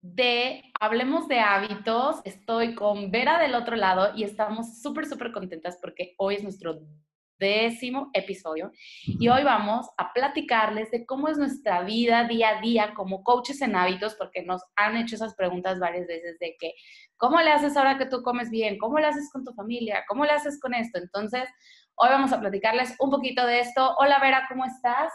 de 0.00 0.62
Hablemos 0.80 1.28
de 1.28 1.40
hábitos. 1.40 2.20
Estoy 2.24 2.74
con 2.74 3.10
Vera 3.10 3.38
del 3.38 3.54
otro 3.54 3.76
lado 3.76 4.12
y 4.14 4.24
estamos 4.24 4.80
súper, 4.80 5.06
súper 5.06 5.32
contentas 5.32 5.78
porque 5.80 6.14
hoy 6.18 6.36
es 6.36 6.42
nuestro 6.42 6.80
décimo 7.38 8.10
episodio 8.14 8.72
y 9.04 9.28
hoy 9.28 9.44
vamos 9.44 9.86
a 9.96 10.12
platicarles 10.12 10.90
de 10.90 11.06
cómo 11.06 11.28
es 11.28 11.38
nuestra 11.38 11.82
vida 11.82 12.24
día 12.24 12.58
a 12.58 12.60
día 12.60 12.94
como 12.94 13.22
coaches 13.22 13.62
en 13.62 13.76
hábitos, 13.76 14.14
porque 14.16 14.42
nos 14.42 14.62
han 14.76 14.96
hecho 14.96 15.14
esas 15.14 15.34
preguntas 15.34 15.78
varias 15.78 16.06
veces 16.06 16.38
de 16.40 16.56
que, 16.58 16.74
¿cómo 17.16 17.40
le 17.40 17.50
haces 17.50 17.76
ahora 17.76 17.96
que 17.96 18.06
tú 18.06 18.22
comes 18.22 18.50
bien? 18.50 18.76
¿Cómo 18.78 18.98
le 18.98 19.06
haces 19.06 19.30
con 19.32 19.44
tu 19.44 19.52
familia? 19.52 20.04
¿Cómo 20.08 20.24
le 20.24 20.32
haces 20.32 20.60
con 20.60 20.74
esto? 20.74 20.98
Entonces, 20.98 21.48
hoy 21.94 22.08
vamos 22.08 22.32
a 22.32 22.40
platicarles 22.40 22.96
un 22.98 23.10
poquito 23.10 23.46
de 23.46 23.60
esto. 23.60 23.94
Hola 23.98 24.18
Vera, 24.18 24.46
¿cómo 24.48 24.64
estás? 24.64 25.12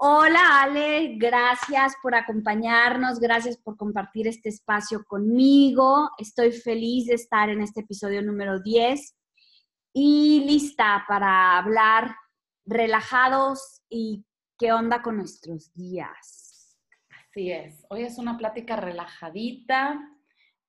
Hola 0.00 0.62
Ale, 0.62 1.16
gracias 1.16 1.94
por 2.00 2.14
acompañarnos, 2.14 3.18
gracias 3.18 3.56
por 3.56 3.76
compartir 3.76 4.28
este 4.28 4.48
espacio 4.48 5.04
conmigo. 5.04 6.10
Estoy 6.18 6.52
feliz 6.52 7.06
de 7.06 7.14
estar 7.14 7.48
en 7.48 7.62
este 7.62 7.80
episodio 7.80 8.22
número 8.22 8.60
10 8.60 9.16
y 9.92 10.44
lista 10.46 11.04
para 11.08 11.58
hablar 11.58 12.14
relajados 12.64 13.82
y 13.88 14.24
qué 14.56 14.72
onda 14.72 15.02
con 15.02 15.16
nuestros 15.16 15.74
días. 15.74 16.78
Así 17.10 17.50
es, 17.50 17.84
hoy 17.90 18.04
es 18.04 18.18
una 18.18 18.38
plática 18.38 18.76
relajadita. 18.76 19.98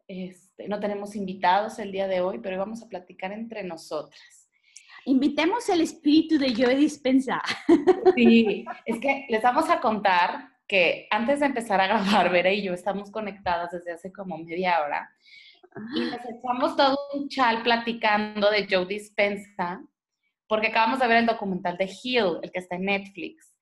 Este, 0.07 0.67
no 0.67 0.79
tenemos 0.79 1.15
invitados 1.15 1.77
el 1.77 1.91
día 1.91 2.07
de 2.07 2.21
hoy, 2.21 2.39
pero 2.39 2.57
vamos 2.57 2.81
a 2.81 2.89
platicar 2.89 3.31
entre 3.31 3.63
nosotras. 3.63 4.38
Invitemos 5.09 5.67
el 5.69 5.81
espíritu 5.81 6.37
de 6.37 6.53
Joe 6.53 6.75
Dispensa. 6.75 7.41
Sí, 8.15 8.65
es 8.85 8.99
que 8.99 9.25
les 9.29 9.41
vamos 9.41 9.69
a 9.69 9.79
contar 9.79 10.49
que 10.67 11.07
antes 11.09 11.39
de 11.39 11.47
empezar 11.47 11.79
a 11.81 11.87
grabar, 11.87 12.31
Vera 12.31 12.51
y 12.51 12.61
yo 12.61 12.73
estamos 12.73 13.09
conectadas 13.09 13.71
desde 13.71 13.93
hace 13.93 14.11
como 14.11 14.37
media 14.37 14.81
hora 14.83 15.09
y 15.95 16.01
nos 16.01 16.19
echamos 16.25 16.75
todo 16.75 16.97
un 17.13 17.29
chal 17.29 17.63
platicando 17.63 18.51
de 18.51 18.67
Joe 18.69 18.85
Dispensa 18.85 19.81
porque 20.47 20.67
acabamos 20.67 20.99
de 20.99 21.07
ver 21.07 21.17
el 21.17 21.25
documental 21.25 21.77
de 21.77 21.89
Hill, 22.03 22.39
el 22.43 22.51
que 22.51 22.59
está 22.59 22.75
en 22.75 22.85
Netflix. 22.85 23.55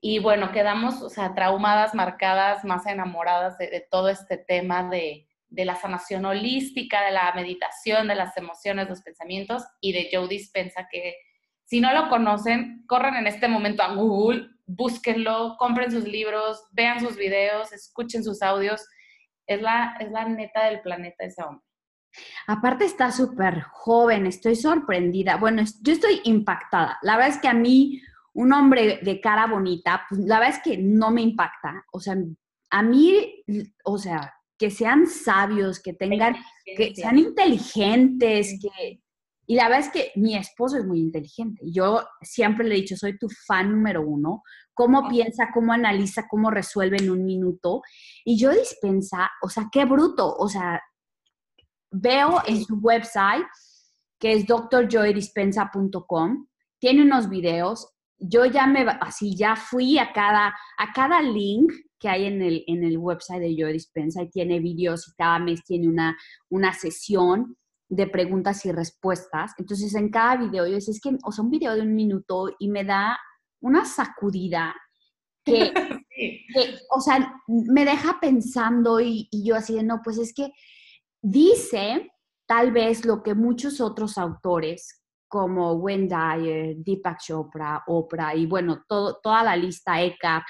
Y 0.00 0.18
bueno, 0.18 0.52
quedamos, 0.52 1.02
o 1.02 1.08
sea, 1.08 1.34
traumadas, 1.34 1.94
marcadas, 1.94 2.64
más 2.64 2.86
enamoradas 2.86 3.58
de 3.58 3.86
todo 3.90 4.08
este 4.08 4.36
tema 4.36 4.88
de, 4.88 5.28
de 5.52 5.64
la 5.64 5.76
sanación 5.76 6.24
holística, 6.24 7.04
de 7.04 7.12
la 7.12 7.32
meditación, 7.34 8.08
de 8.08 8.14
las 8.14 8.36
emociones, 8.36 8.88
los 8.88 9.02
pensamientos 9.02 9.62
y 9.80 9.92
de 9.92 10.08
Joe 10.10 10.28
Dispensa, 10.28 10.88
que 10.90 11.14
si 11.64 11.80
no 11.80 11.92
lo 11.92 12.08
conocen, 12.08 12.84
corran 12.86 13.16
en 13.16 13.26
este 13.26 13.48
momento 13.48 13.82
a 13.82 13.94
Google, 13.94 14.48
búsquenlo, 14.66 15.56
compren 15.58 15.90
sus 15.90 16.04
libros, 16.04 16.64
vean 16.72 17.00
sus 17.00 17.16
videos, 17.16 17.72
escuchen 17.72 18.24
sus 18.24 18.42
audios. 18.42 18.86
Es 19.46 19.60
la, 19.60 19.96
es 20.00 20.10
la 20.10 20.26
neta 20.28 20.64
del 20.64 20.80
planeta 20.80 21.24
ese 21.24 21.42
hombre. 21.42 21.64
Aparte 22.46 22.84
está 22.84 23.10
súper 23.10 23.62
joven, 23.62 24.26
estoy 24.26 24.56
sorprendida. 24.56 25.36
Bueno, 25.36 25.62
yo 25.82 25.92
estoy 25.92 26.20
impactada. 26.24 26.98
La 27.02 27.16
verdad 27.16 27.34
es 27.34 27.40
que 27.40 27.48
a 27.48 27.54
mí, 27.54 28.00
un 28.34 28.52
hombre 28.52 29.00
de 29.02 29.20
cara 29.20 29.46
bonita, 29.46 30.04
pues 30.08 30.20
la 30.22 30.38
verdad 30.38 30.56
es 30.56 30.62
que 30.62 30.78
no 30.78 31.10
me 31.10 31.22
impacta. 31.22 31.84
O 31.92 32.00
sea, 32.00 32.16
a 32.70 32.82
mí, 32.82 33.44
o 33.84 33.98
sea, 33.98 34.34
que 34.62 34.70
sean 34.70 35.08
sabios, 35.08 35.80
que 35.80 35.92
tengan, 35.92 36.36
que 36.64 36.94
sean 36.94 37.18
inteligentes, 37.18 38.60
que... 38.62 39.00
Y 39.44 39.56
la 39.56 39.64
verdad 39.64 39.86
es 39.86 39.92
que 39.92 40.12
mi 40.14 40.36
esposo 40.36 40.76
es 40.76 40.84
muy 40.84 41.00
inteligente. 41.00 41.60
Yo 41.64 42.04
siempre 42.20 42.64
le 42.64 42.76
he 42.76 42.82
dicho, 42.82 42.96
soy 42.96 43.18
tu 43.18 43.28
fan 43.28 43.72
número 43.72 44.06
uno. 44.06 44.44
Cómo 44.72 45.08
piensa, 45.08 45.48
cómo 45.52 45.72
analiza, 45.72 46.28
cómo 46.30 46.48
resuelve 46.48 46.98
en 46.98 47.10
un 47.10 47.24
minuto. 47.24 47.82
Y 48.24 48.38
yo 48.38 48.52
dispensa, 48.52 49.32
o 49.42 49.48
sea, 49.48 49.68
qué 49.72 49.84
bruto. 49.84 50.32
O 50.32 50.48
sea, 50.48 50.80
veo 51.90 52.40
en 52.46 52.64
su 52.64 52.76
website, 52.76 53.48
que 54.20 54.34
es 54.34 54.46
drjoydispensa.com, 54.46 56.46
tiene 56.78 57.02
unos 57.02 57.28
videos. 57.28 57.92
Yo 58.16 58.44
ya 58.44 58.68
me, 58.68 58.86
así, 59.00 59.34
ya 59.34 59.56
fui 59.56 59.98
a 59.98 60.12
cada, 60.12 60.54
a 60.78 60.92
cada 60.94 61.20
link 61.20 61.72
que 62.02 62.08
hay 62.08 62.24
en 62.24 62.42
el, 62.42 62.64
en 62.66 62.82
el 62.82 62.98
website 62.98 63.40
de 63.40 63.54
Yo 63.54 63.68
Dispensa 63.68 64.22
y 64.22 64.30
tiene 64.30 64.58
vídeos 64.58 65.06
y 65.06 65.12
cada 65.12 65.38
mes 65.38 65.62
tiene 65.62 65.88
una, 65.88 66.18
una 66.50 66.72
sesión 66.72 67.56
de 67.88 68.08
preguntas 68.08 68.66
y 68.66 68.72
respuestas. 68.72 69.52
Entonces, 69.56 69.94
en 69.94 70.10
cada 70.10 70.36
video, 70.36 70.66
yo 70.66 70.74
decía, 70.74 70.92
es 70.92 71.00
que, 71.00 71.16
o 71.24 71.30
sea, 71.30 71.44
un 71.44 71.50
video 71.50 71.74
de 71.76 71.82
un 71.82 71.94
minuto 71.94 72.50
y 72.58 72.68
me 72.68 72.82
da 72.84 73.16
una 73.60 73.84
sacudida 73.84 74.74
que, 75.44 75.72
o 76.90 77.00
sea, 77.00 77.36
me 77.46 77.84
deja 77.84 78.18
pensando 78.20 79.00
y, 79.00 79.28
y, 79.30 79.46
yo 79.46 79.54
así 79.54 79.74
de, 79.74 79.84
no, 79.84 80.00
pues 80.02 80.18
es 80.18 80.34
que 80.34 80.50
dice 81.22 82.10
tal 82.46 82.72
vez 82.72 83.04
lo 83.04 83.22
que 83.22 83.34
muchos 83.34 83.80
otros 83.80 84.18
autores 84.18 85.02
como 85.28 85.72
Wayne 85.74 86.08
Dyer, 86.08 86.76
Deepak 86.76 87.18
Chopra, 87.20 87.82
Oprah 87.86 88.34
y 88.34 88.46
bueno, 88.46 88.84
todo, 88.86 89.18
toda 89.22 89.42
la 89.42 89.56
lista 89.56 90.02
ECA 90.02 90.44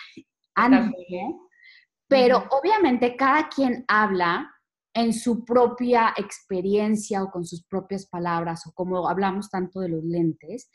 pero 2.08 2.44
obviamente 2.50 3.16
cada 3.16 3.48
quien 3.48 3.84
habla 3.88 4.52
en 4.94 5.12
su 5.12 5.44
propia 5.44 6.12
experiencia 6.16 7.22
o 7.22 7.30
con 7.30 7.44
sus 7.44 7.64
propias 7.64 8.06
palabras 8.06 8.66
o 8.66 8.72
como 8.72 9.08
hablamos 9.08 9.48
tanto 9.48 9.80
de 9.80 9.88
los 9.88 10.04
lentes. 10.04 10.70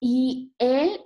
Y 0.00 0.54
él, 0.58 1.00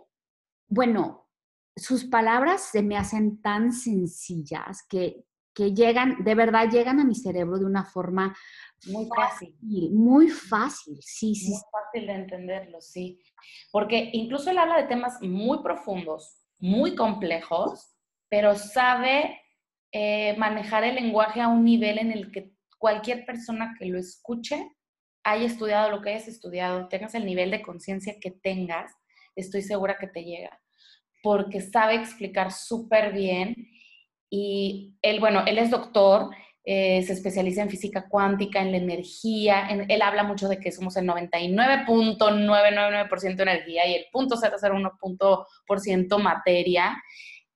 bueno, 0.68 1.28
sus 1.74 2.04
palabras 2.04 2.62
se 2.70 2.82
me 2.82 2.96
hacen 2.96 3.40
tan 3.40 3.72
sencillas 3.72 4.84
que, 4.88 5.24
que 5.54 5.74
llegan, 5.74 6.22
de 6.24 6.34
verdad 6.34 6.68
llegan 6.70 7.00
a 7.00 7.04
mi 7.04 7.14
cerebro 7.14 7.58
de 7.58 7.64
una 7.64 7.84
forma 7.84 8.36
muy 8.86 9.08
fácil. 9.14 9.56
Muy 9.92 10.28
fácil, 10.28 10.98
sí, 11.00 11.34
sí. 11.34 11.50
Muy 11.50 11.60
fácil 11.72 12.06
de 12.06 12.12
entenderlo, 12.14 12.80
sí. 12.80 13.18
Porque 13.72 14.10
incluso 14.12 14.50
él 14.50 14.58
habla 14.58 14.76
de 14.76 14.88
temas 14.88 15.20
muy 15.22 15.62
profundos, 15.62 16.45
muy 16.58 16.94
complejos, 16.94 17.94
pero 18.28 18.54
sabe 18.54 19.40
eh, 19.92 20.36
manejar 20.36 20.84
el 20.84 20.96
lenguaje 20.96 21.40
a 21.40 21.48
un 21.48 21.64
nivel 21.64 21.98
en 21.98 22.12
el 22.12 22.30
que 22.30 22.52
cualquier 22.78 23.24
persona 23.24 23.74
que 23.78 23.86
lo 23.86 23.98
escuche 23.98 24.70
haya 25.24 25.46
estudiado 25.46 25.90
lo 25.90 26.02
que 26.02 26.10
hayas 26.10 26.28
estudiado, 26.28 26.88
tengas 26.88 27.14
el 27.16 27.26
nivel 27.26 27.50
de 27.50 27.60
conciencia 27.60 28.14
que 28.20 28.30
tengas, 28.30 28.92
estoy 29.34 29.62
segura 29.62 29.96
que 29.98 30.06
te 30.06 30.22
llega, 30.22 30.60
porque 31.22 31.60
sabe 31.60 31.96
explicar 31.96 32.52
súper 32.52 33.12
bien 33.12 33.56
y 34.30 34.96
él, 35.02 35.18
bueno, 35.18 35.42
él 35.46 35.58
es 35.58 35.70
doctor, 35.70 36.30
eh, 36.68 37.04
se 37.06 37.12
especializa 37.12 37.62
en 37.62 37.70
física 37.70 38.08
cuántica, 38.08 38.60
en 38.60 38.72
la 38.72 38.78
energía, 38.78 39.68
él 39.68 40.02
habla 40.02 40.24
mucho 40.24 40.48
de 40.48 40.58
que 40.58 40.72
somos 40.72 40.96
el 40.96 41.06
99.999% 41.06 43.40
energía 43.40 43.86
y 43.86 43.94
el 43.94 44.06
0.001% 44.12 46.18
materia. 46.18 47.00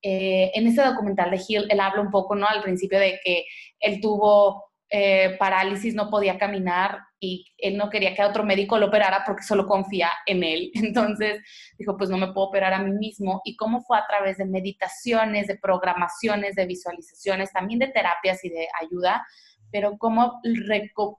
Eh, 0.01 0.53
en 0.55 0.69
ese 0.69 0.83
documental 0.83 1.33
de 1.33 1.41
Hill, 1.47 1.67
él 1.69 1.81
habla 1.81 2.03
un 2.03 2.13
poco, 2.13 2.37
¿no? 2.37 2.47
Al 2.47 2.63
principio 2.63 3.01
de 3.01 3.19
que 3.25 3.47
él 3.81 4.01
tuvo 4.01 4.70
eh, 4.93 5.37
parálisis, 5.39 5.95
no 5.95 6.11
podía 6.11 6.37
caminar 6.37 6.99
y 7.21 7.47
él 7.59 7.77
no 7.77 7.91
quería 7.91 8.15
que 8.15 8.25
otro 8.25 8.43
médico 8.43 8.77
lo 8.77 8.87
operara 8.87 9.23
porque 9.25 9.45
solo 9.45 9.67
confía 9.67 10.11
en 10.27 10.43
él. 10.43 10.73
Entonces 10.75 11.41
dijo, 11.79 11.97
pues 11.97 12.11
no 12.11 12.17
me 12.17 12.33
puedo 12.33 12.49
operar 12.49 12.73
a 12.73 12.83
mí 12.83 12.91
mismo. 12.91 13.41
Y 13.45 13.57
cómo 13.57 13.83
fue 13.83 13.99
a 13.99 14.07
través 14.09 14.39
de 14.39 14.47
meditaciones, 14.47 15.47
de 15.47 15.57
programaciones, 15.57 16.57
de 16.57 16.67
visualizaciones, 16.67 17.53
también 17.53 17.79
de 17.79 17.89
terapias 17.89 18.45
y 18.45 18.49
de 18.49 18.67
ayuda, 18.81 19.25
pero 19.71 19.97
cómo 19.97 20.41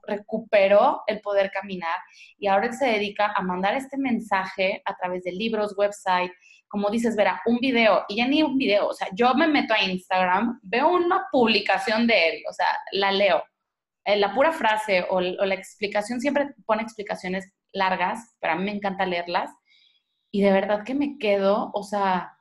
recuperó 0.06 1.02
el 1.06 1.20
poder 1.22 1.50
caminar. 1.50 1.98
Y 2.38 2.48
ahora 2.48 2.66
él 2.66 2.74
se 2.74 2.86
dedica 2.86 3.32
a 3.34 3.42
mandar 3.42 3.74
este 3.74 3.96
mensaje 3.96 4.82
a 4.84 4.94
través 4.96 5.24
de 5.24 5.32
libros, 5.32 5.74
website, 5.78 6.32
como 6.68 6.90
dices, 6.90 7.16
verá, 7.16 7.40
un 7.46 7.58
video, 7.58 8.04
y 8.08 8.16
ya 8.16 8.26
ni 8.26 8.42
un 8.42 8.56
video, 8.56 8.88
o 8.88 8.94
sea, 8.94 9.08
yo 9.12 9.34
me 9.34 9.46
meto 9.46 9.74
a 9.74 9.82
Instagram, 9.82 10.58
veo 10.62 10.88
una 10.88 11.26
publicación 11.30 12.06
de 12.06 12.28
él, 12.28 12.42
o 12.48 12.52
sea, 12.52 12.66
la 12.92 13.12
leo. 13.12 13.42
Eh, 14.04 14.16
la 14.16 14.34
pura 14.34 14.52
frase 14.52 15.06
o, 15.10 15.20
la 15.20 15.54
explicación, 15.54 16.20
siempre 16.20 16.54
pone 16.66 16.82
explicaciones 16.82 17.52
largas, 17.72 18.36
pero 18.40 18.54
a 18.54 18.56
mí 18.56 18.64
me 18.64 18.72
encanta 18.72 19.06
leerlas. 19.06 19.50
Y 20.32 20.42
de 20.42 20.52
verdad 20.52 20.84
que 20.84 20.94
me 20.94 21.18
quedo, 21.18 21.70
o 21.74 21.82
sea, 21.82 22.38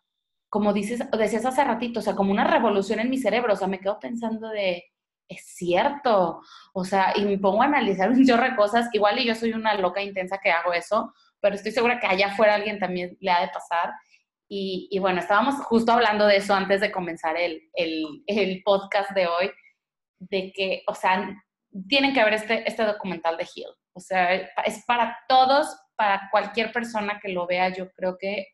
como 0.50 0.74
dices, 0.74 1.02
decías 1.18 1.46
hace 1.46 1.64
ratito, 1.64 2.00
o 2.00 2.04
sea, 2.04 2.16
como 2.16 2.32
una 2.32 2.46
revolución 2.46 3.00
en 3.00 3.10
mi 3.10 3.18
cerebro, 3.18 3.54
o 3.54 3.56
sea, 3.56 3.68
me 3.68 3.80
quedo 3.80 4.00
pensando 4.00 4.50
de, 4.50 4.84
es 5.32 5.46
cierto. 5.56 6.42
O 6.74 6.84
sea, 6.84 7.14
y 7.16 7.26
me 7.26 7.38
pongo 7.38 7.62
a 7.62 7.66
analizar 7.66 8.10
un 8.12 8.26
chorro 8.26 8.44
de 8.44 8.56
cosas. 8.56 8.90
Igual 8.94 9.20
y 9.20 9.26
yo 9.26 9.36
soy 9.36 9.54
una 9.54 9.76
loca 9.76 10.02
intensa 10.02 10.40
que 10.40 10.52
hago 10.52 10.74
eso, 10.74 11.14
pero 11.40 11.56
estoy 11.56 11.72
segura 11.72 12.00
que 12.00 12.08
allá 12.08 12.28
afuera 12.28 12.56
alguien 12.56 12.80
también 12.80 13.18
le 13.20 13.32
ha 13.32 13.42
de 13.42 13.50
pasar. 13.50 13.94
Y, 14.54 15.00
bueno, 15.00 15.22
estábamos 15.22 15.56
justo 15.64 15.94
hablando 15.94 16.26
de 16.28 16.36
eso 16.36 16.54
antes 16.54 16.82
de 16.82 16.92
comenzar 16.92 17.38
el, 17.38 17.62
el, 17.74 18.62
podcast 18.66 19.12
de 19.12 19.26
hoy, 19.26 19.50
de 20.20 20.52
que, 20.54 20.84
o 20.88 20.94
sea, 20.94 21.42
tienen 21.88 22.14
que 22.14 22.24
ver 22.24 22.34
este, 22.34 22.68
este 22.68 22.84
documental 22.84 23.38
de 23.38 23.48
Hill. 23.54 23.68
O 23.94 24.00
sea, 24.00 24.34
es 24.34 24.84
para 24.86 25.18
todos, 25.28 25.68
para 25.96 26.30
cualquier 26.32 26.72
persona 26.72 27.20
que 27.22 27.30
lo 27.30 27.48
vea, 27.48 27.70
yo 27.70 27.92
creo 27.92 28.18
que 28.18 28.48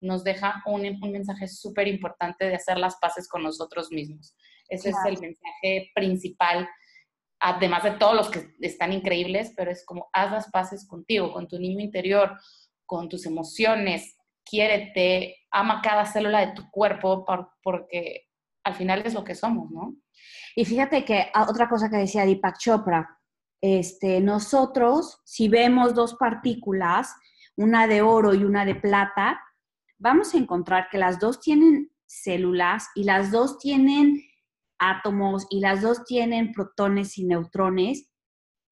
nos 0.00 0.24
deja 0.24 0.62
un, 0.66 0.86
un 1.02 1.12
mensaje 1.12 1.48
súper 1.48 1.88
importante 1.88 2.46
de 2.46 2.54
hacer 2.54 2.78
las 2.78 2.96
paces 2.96 3.28
con 3.28 3.42
nosotros 3.42 3.90
mismos. 3.90 4.36
Ese 4.68 4.90
es 4.90 4.96
el 5.06 5.18
mensaje 5.18 5.90
principal, 5.94 6.68
además 7.40 7.82
de 7.82 7.92
todos 7.92 8.14
los 8.14 8.30
que 8.30 8.54
están 8.60 8.92
increíbles, 8.92 9.52
pero 9.56 9.70
es 9.70 9.84
como 9.84 10.08
haz 10.12 10.30
las 10.30 10.50
paces 10.50 10.86
contigo, 10.86 11.32
con 11.32 11.48
tu 11.48 11.58
niño 11.58 11.80
interior, 11.80 12.38
con 12.86 13.08
tus 13.08 13.26
emociones, 13.26 14.16
quiérete, 14.44 15.36
ama 15.50 15.80
cada 15.82 16.06
célula 16.06 16.46
de 16.46 16.52
tu 16.52 16.70
cuerpo 16.70 17.24
porque 17.62 18.27
al 18.68 18.74
final 18.74 19.02
es 19.04 19.14
lo 19.14 19.24
que 19.24 19.34
somos, 19.34 19.70
¿no? 19.70 19.96
Y 20.54 20.64
fíjate 20.64 21.04
que 21.04 21.30
ah, 21.34 21.46
otra 21.48 21.68
cosa 21.68 21.90
que 21.90 21.96
decía 21.96 22.24
Deepak 22.24 22.58
Chopra, 22.58 23.18
este, 23.60 24.20
nosotros, 24.20 25.20
si 25.24 25.48
vemos 25.48 25.94
dos 25.94 26.14
partículas, 26.14 27.14
una 27.56 27.86
de 27.86 28.02
oro 28.02 28.34
y 28.34 28.44
una 28.44 28.64
de 28.64 28.76
plata, 28.76 29.40
vamos 29.98 30.34
a 30.34 30.38
encontrar 30.38 30.88
que 30.90 30.98
las 30.98 31.18
dos 31.18 31.40
tienen 31.40 31.90
células 32.06 32.88
y 32.94 33.04
las 33.04 33.30
dos 33.30 33.58
tienen 33.58 34.22
átomos 34.78 35.46
y 35.50 35.60
las 35.60 35.82
dos 35.82 36.04
tienen 36.04 36.52
protones 36.52 37.18
y 37.18 37.24
neutrones. 37.24 38.08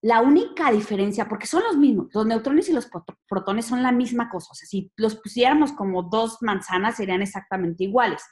La 0.02 0.20
única 0.20 0.70
diferencia, 0.70 1.28
porque 1.28 1.46
son 1.46 1.64
los 1.64 1.76
mismos, 1.76 2.08
los 2.14 2.26
neutrones 2.26 2.68
y 2.68 2.72
los 2.72 2.88
protones 3.28 3.66
son 3.66 3.82
la 3.82 3.90
misma 3.90 4.28
cosa. 4.30 4.54
Si 4.54 4.92
los 4.96 5.16
pusiéramos 5.16 5.72
como 5.72 6.04
dos 6.04 6.38
manzanas 6.42 6.96
serían 6.96 7.22
exactamente 7.22 7.84
iguales. 7.84 8.22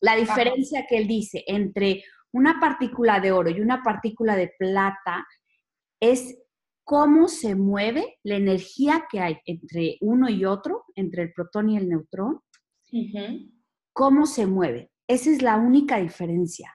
La 0.00 0.16
diferencia 0.16 0.86
que 0.88 0.96
él 0.98 1.08
dice 1.08 1.44
entre 1.46 2.04
una 2.32 2.60
partícula 2.60 3.20
de 3.20 3.32
oro 3.32 3.50
y 3.50 3.60
una 3.60 3.82
partícula 3.82 4.36
de 4.36 4.52
plata 4.58 5.26
es 6.00 6.38
cómo 6.84 7.28
se 7.28 7.54
mueve 7.54 8.18
la 8.22 8.36
energía 8.36 9.06
que 9.10 9.20
hay 9.20 9.38
entre 9.44 9.98
uno 10.00 10.28
y 10.28 10.44
otro, 10.44 10.84
entre 10.94 11.24
el 11.24 11.32
protón 11.32 11.70
y 11.70 11.76
el 11.76 11.88
neutrón, 11.88 12.40
cómo 13.92 14.26
se 14.26 14.46
mueve. 14.46 14.90
Esa 15.06 15.30
es 15.30 15.42
la 15.42 15.56
única 15.56 15.98
diferencia. 15.98 16.72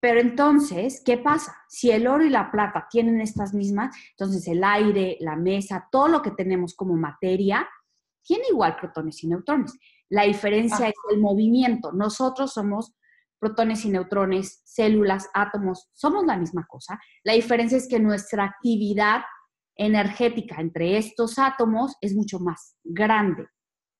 Pero 0.00 0.20
entonces, 0.20 1.02
¿qué 1.04 1.18
pasa? 1.18 1.56
Si 1.68 1.90
el 1.90 2.06
oro 2.06 2.24
y 2.24 2.30
la 2.30 2.50
plata 2.50 2.86
tienen 2.90 3.20
estas 3.20 3.54
mismas, 3.54 3.96
entonces 4.10 4.46
el 4.46 4.62
aire, 4.62 5.16
la 5.20 5.36
mesa, 5.36 5.88
todo 5.90 6.08
lo 6.08 6.22
que 6.22 6.30
tenemos 6.32 6.74
como 6.74 6.96
materia, 6.96 7.68
tiene 8.22 8.44
igual 8.50 8.76
protones 8.76 9.22
y 9.22 9.28
neutrones. 9.28 9.78
La 10.08 10.22
diferencia 10.24 10.88
es 10.88 10.94
el 11.10 11.20
movimiento. 11.20 11.92
Nosotros 11.92 12.52
somos 12.52 12.94
protones 13.38 13.84
y 13.84 13.90
neutrones, 13.90 14.62
células, 14.64 15.28
átomos, 15.34 15.88
somos 15.94 16.24
la 16.24 16.36
misma 16.36 16.66
cosa. 16.68 16.98
La 17.24 17.34
diferencia 17.34 17.76
es 17.76 17.88
que 17.88 18.00
nuestra 18.00 18.44
actividad 18.44 19.22
energética 19.76 20.56
entre 20.60 20.96
estos 20.96 21.38
átomos 21.38 21.96
es 22.00 22.14
mucho 22.14 22.38
más 22.38 22.76
grande. 22.82 23.46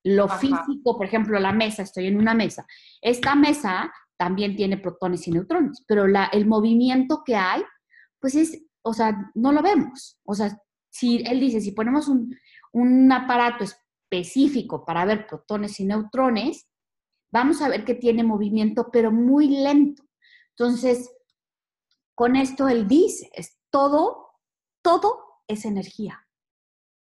Lo 0.05 0.29
físico, 0.29 0.97
por 0.97 1.05
ejemplo, 1.05 1.39
la 1.41 1.53
mesa, 1.53 1.83
estoy 1.83 2.07
en 2.07 2.17
una 2.17 2.33
mesa. 2.33 2.65
Esta 3.03 3.35
mesa 3.35 3.93
también 4.17 4.57
tiene 4.57 4.79
protones 4.79 5.27
y 5.27 5.33
neutrones, 5.33 5.85
pero 5.87 6.07
la, 6.07 6.27
el 6.27 6.47
movimiento 6.47 7.23
que 7.25 7.35
hay, 7.35 7.63
pues 8.21 8.37
es, 8.37 8.63
o 8.83 8.95
sea, 8.95 9.31
no 9.35 9.53
lo 9.53 9.63
vemos. 9.63 10.19
O 10.25 10.35
sea, 10.35 10.57
si 10.89 11.23
él 11.27 11.41
dice, 11.41 11.61
si 11.61 11.73
ponemos 11.73 12.09
un, 12.09 12.35
un 12.73 13.11
aparato 13.13 13.65
específico 14.11 14.85
para 14.85 15.05
ver 15.05 15.27
protones 15.27 15.81
y 15.81 15.85
neutrones, 15.85 16.69
vamos 17.31 17.61
a 17.61 17.69
ver 17.69 17.85
que 17.85 17.95
tiene 17.95 18.23
movimiento, 18.23 18.89
pero 18.93 19.11
muy 19.11 19.49
lento. 19.49 20.05
Entonces, 20.51 21.11
con 22.15 22.37
esto 22.37 22.69
él 22.69 22.87
dice, 22.89 23.31
es 23.35 23.59
todo, 23.71 24.31
todo 24.83 25.43
es 25.49 25.65
energía, 25.65 26.27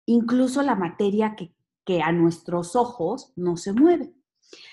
incluso 0.06 0.62
la 0.62 0.74
materia 0.74 1.34
que, 1.36 1.54
que 1.84 2.02
a 2.02 2.12
nuestros 2.12 2.76
ojos 2.76 3.32
no 3.36 3.56
se 3.56 3.72
mueve. 3.72 4.12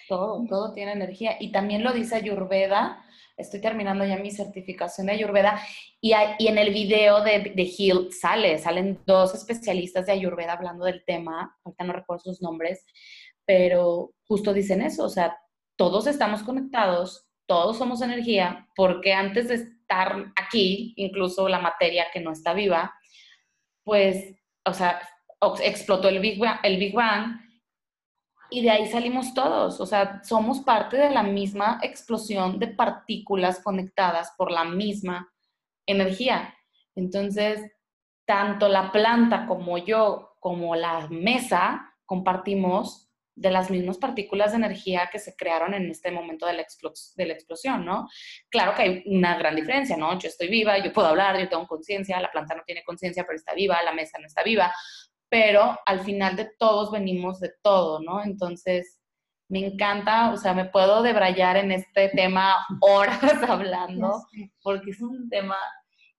Todo, 0.08 0.46
todo 0.48 0.74
tiene 0.74 0.94
energía. 0.94 1.38
Y 1.40 1.52
también 1.52 1.84
lo 1.84 1.94
dice 1.94 2.16
Ayurveda. 2.16 3.04
Estoy 3.38 3.62
terminando 3.62 4.04
ya 4.04 4.18
mi 4.18 4.32
certificación 4.32 5.08
de 5.08 5.14
Ayurveda. 5.14 5.62
Y, 6.02 6.14
en 6.14 6.58
el 6.58 6.74
video 6.74 7.24
de, 7.24 7.54
de 7.56 7.74
Hill 7.78 8.10
sale, 8.12 8.58
salen 8.58 9.00
dos 9.06 9.36
especialistas 9.36 10.08
de 10.08 10.14
Ayurveda 10.14 10.54
hablando 10.54 10.86
del 10.86 11.04
tema. 11.06 11.56
Ahorita 11.64 11.84
no 11.84 11.94
recuerdo 11.94 12.24
sus 12.24 12.42
nombres, 12.42 12.84
pero 13.46 14.14
justo 14.26 14.54
dicen 14.54 14.82
eso. 14.82 15.06
O 15.06 15.10
sea, 15.10 15.38
todos 15.76 16.08
estamos 16.08 16.42
conectados, 16.42 17.30
todos 17.46 17.78
somos 17.78 18.02
energía, 18.02 18.68
porque 18.76 19.14
antes 19.14 19.48
de 19.48 19.56
estar 19.56 20.34
aquí, 20.36 20.94
incluso 20.98 21.48
la 21.48 21.60
materia 21.60 22.08
que 22.12 22.20
no 22.20 22.32
está 22.32 22.54
viva, 22.54 22.94
pues, 23.84 24.36
o 24.66 24.74
sea, 24.74 25.00
explotó 25.64 26.10
el 26.10 26.20
Big 26.20 26.42
el 26.64 26.78
Big 26.78 26.94
Bang 26.94 27.40
y 28.50 28.62
de 28.62 28.70
ahí 28.70 28.88
salimos 28.88 29.34
todos, 29.34 29.80
o 29.80 29.86
sea, 29.86 30.22
somos 30.24 30.62
parte 30.62 30.98
de 30.98 31.10
la 31.10 31.24
misma 31.24 31.80
explosión 31.82 32.60
de 32.60 32.68
partículas 32.68 33.60
conectadas 33.60 34.34
por 34.38 34.52
la 34.52 34.64
misma 34.64 35.32
energía. 35.86 36.54
Entonces, 36.96 37.72
tanto 38.26 38.68
la 38.68 38.92
planta 38.92 39.46
como 39.48 39.78
yo, 39.78 40.36
como 40.40 40.76
la 40.76 41.08
mesa, 41.10 41.94
compartimos 42.06 43.08
de 43.38 43.52
las 43.52 43.70
mismas 43.70 44.00
partículas 44.00 44.52
de 44.52 44.58
energía 44.58 45.10
que 45.12 45.20
se 45.20 45.36
crearon 45.36 45.76
en 45.76 45.92
este 45.92 46.10
momento 46.10 46.48
de 46.48 46.54
la, 46.54 46.66
de 47.16 47.26
la 47.26 47.34
explosión, 47.34 47.86
¿no? 47.86 48.10
Claro 48.50 48.74
que 48.74 48.82
hay 48.82 49.04
una 49.06 49.38
gran 49.38 49.56
diferencia, 49.56 49.96
¿no? 49.96 50.18
Yo 50.18 50.28
estoy 50.28 50.48
viva, 50.48 50.80
yo 50.80 50.92
puedo 50.92 51.08
hablar, 51.08 51.40
yo 51.40 51.48
tengo 51.48 51.68
conciencia, 51.68 52.20
la 52.20 52.32
planta 52.32 52.56
no 52.56 52.64
tiene 52.66 52.84
conciencia, 52.84 53.26
pero 53.26 53.36
está 53.36 53.54
viva, 53.54 53.82
la 53.84 53.94
mesa 53.94 54.18
no 54.18 54.26
está 54.26 54.42
viva, 54.42 54.74
pero 55.30 55.78
al 55.86 56.02
final 56.02 56.36
de 56.36 56.50
todos 56.58 56.92
venimos 56.92 57.40
de 57.40 57.52
todo, 57.62 58.00
¿no? 58.02 58.24
Entonces, 58.24 59.00
me 59.50 59.66
encanta, 59.66 60.32
o 60.32 60.38
sea, 60.38 60.54
me 60.54 60.66
puedo 60.66 61.02
debrayar 61.02 61.58
en 61.58 61.72
este 61.72 62.10
tema 62.10 62.56
horas 62.82 63.22
hablando, 63.48 64.26
porque 64.62 64.92
es 64.92 65.02
un 65.02 65.30
tema 65.30 65.58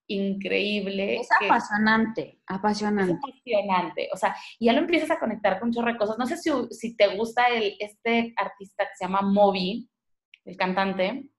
increíble. 0.07 1.21
Es 1.21 1.29
apasionante, 1.45 2.41
apasionante. 2.47 3.13
Es 3.13 3.19
apasionante, 3.19 4.09
o 4.13 4.17
sea, 4.17 4.35
y 4.59 4.67
ya 4.67 4.73
lo 4.73 4.81
empiezas 4.81 5.11
a 5.11 5.19
conectar 5.19 5.61
con 5.61 5.73
chorro 5.73 5.93
de 5.93 5.99
cosas. 5.99 6.19
No 6.19 6.27
sé 6.27 6.37
si, 6.37 6.51
si 6.71 6.97
te 6.97 7.15
gusta 7.17 7.49
el, 7.49 7.77
este 7.79 8.33
artista 8.37 8.85
que 8.85 8.97
se 8.97 9.05
llama 9.05 9.23
Moby, 9.23 9.89
el 10.45 10.57
cantante. 10.57 11.31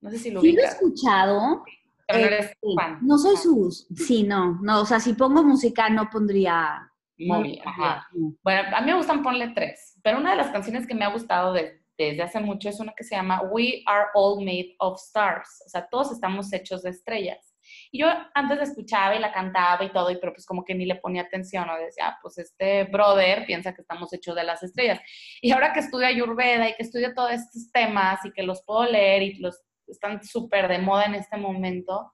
No 0.00 0.10
sé 0.10 0.18
si 0.18 0.30
lo 0.30 0.40
Sí, 0.40 0.52
lo 0.52 0.62
he 0.62 0.66
escuchado. 0.66 1.64
Pero 2.06 2.20
no 2.20 2.26
eres 2.26 2.46
este, 2.46 2.66
fan. 2.76 2.98
No 3.00 3.16
soy 3.16 3.36
su... 3.36 3.70
Sí, 3.96 4.24
no, 4.24 4.60
no, 4.62 4.82
o 4.82 4.84
sea, 4.84 5.00
si 5.00 5.14
pongo 5.14 5.42
música 5.42 5.88
no 5.88 6.10
pondría 6.10 6.92
muy, 7.18 7.60
ajá. 7.64 8.08
Bueno, 8.42 8.76
a 8.76 8.80
mí 8.80 8.86
me 8.86 8.96
gustan 8.96 9.22
Ponle 9.22 9.48
Tres, 9.54 9.98
pero 10.02 10.18
una 10.18 10.30
de 10.30 10.36
las 10.36 10.50
canciones 10.50 10.86
que 10.86 10.94
me 10.94 11.04
ha 11.04 11.12
gustado 11.12 11.52
desde 11.52 12.22
hace 12.22 12.40
mucho 12.40 12.68
es 12.68 12.80
una 12.80 12.92
que 12.96 13.04
se 13.04 13.14
llama 13.14 13.42
We 13.50 13.82
Are 13.86 14.06
All 14.14 14.44
Made 14.44 14.74
of 14.78 15.00
Stars, 15.00 15.62
o 15.66 15.68
sea, 15.68 15.86
todos 15.88 16.12
estamos 16.12 16.52
hechos 16.52 16.82
de 16.82 16.90
estrellas. 16.90 17.54
Y 17.90 18.00
yo 18.00 18.08
antes 18.34 18.58
la 18.58 18.64
escuchaba 18.64 19.14
y 19.14 19.20
la 19.20 19.32
cantaba 19.32 19.84
y 19.84 19.92
todo, 19.92 20.10
y 20.10 20.16
pero 20.16 20.32
pues 20.32 20.44
como 20.44 20.64
que 20.64 20.74
ni 20.74 20.84
le 20.84 20.96
ponía 20.96 21.22
atención, 21.22 21.68
o 21.68 21.76
decía, 21.78 22.08
ah, 22.08 22.18
pues 22.20 22.36
este 22.38 22.84
brother 22.84 23.46
piensa 23.46 23.74
que 23.74 23.80
estamos 23.80 24.12
hechos 24.12 24.34
de 24.34 24.44
las 24.44 24.62
estrellas. 24.62 25.00
Y 25.40 25.52
ahora 25.52 25.72
que 25.72 25.80
estudio 25.80 26.06
Ayurveda 26.06 26.68
y 26.68 26.74
que 26.74 26.82
estudio 26.82 27.14
todos 27.14 27.32
estos 27.32 27.70
temas 27.72 28.24
y 28.24 28.32
que 28.32 28.42
los 28.42 28.62
puedo 28.64 28.84
leer 28.84 29.22
y 29.22 29.38
los 29.38 29.62
están 29.86 30.22
súper 30.24 30.68
de 30.68 30.78
moda 30.78 31.04
en 31.04 31.14
este 31.14 31.36
momento, 31.36 32.12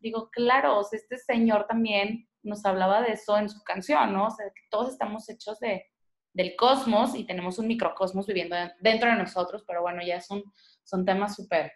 digo, 0.00 0.30
claro, 0.30 0.80
este 0.90 1.18
señor 1.18 1.66
también 1.66 2.28
nos 2.42 2.64
hablaba 2.64 3.02
de 3.02 3.12
eso 3.12 3.36
en 3.38 3.48
su 3.48 3.62
canción, 3.62 4.12
¿no? 4.12 4.26
O 4.26 4.30
sea, 4.30 4.46
que 4.46 4.62
todos 4.70 4.90
estamos 4.90 5.28
hechos 5.28 5.58
de, 5.60 5.84
del 6.32 6.56
cosmos 6.56 7.14
y 7.14 7.24
tenemos 7.24 7.58
un 7.58 7.66
microcosmos 7.66 8.26
viviendo 8.26 8.56
dentro 8.80 9.10
de 9.10 9.16
nosotros, 9.16 9.64
pero 9.66 9.82
bueno, 9.82 10.00
ya 10.04 10.20
son, 10.20 10.42
son 10.84 11.04
temas 11.04 11.36
súper 11.36 11.72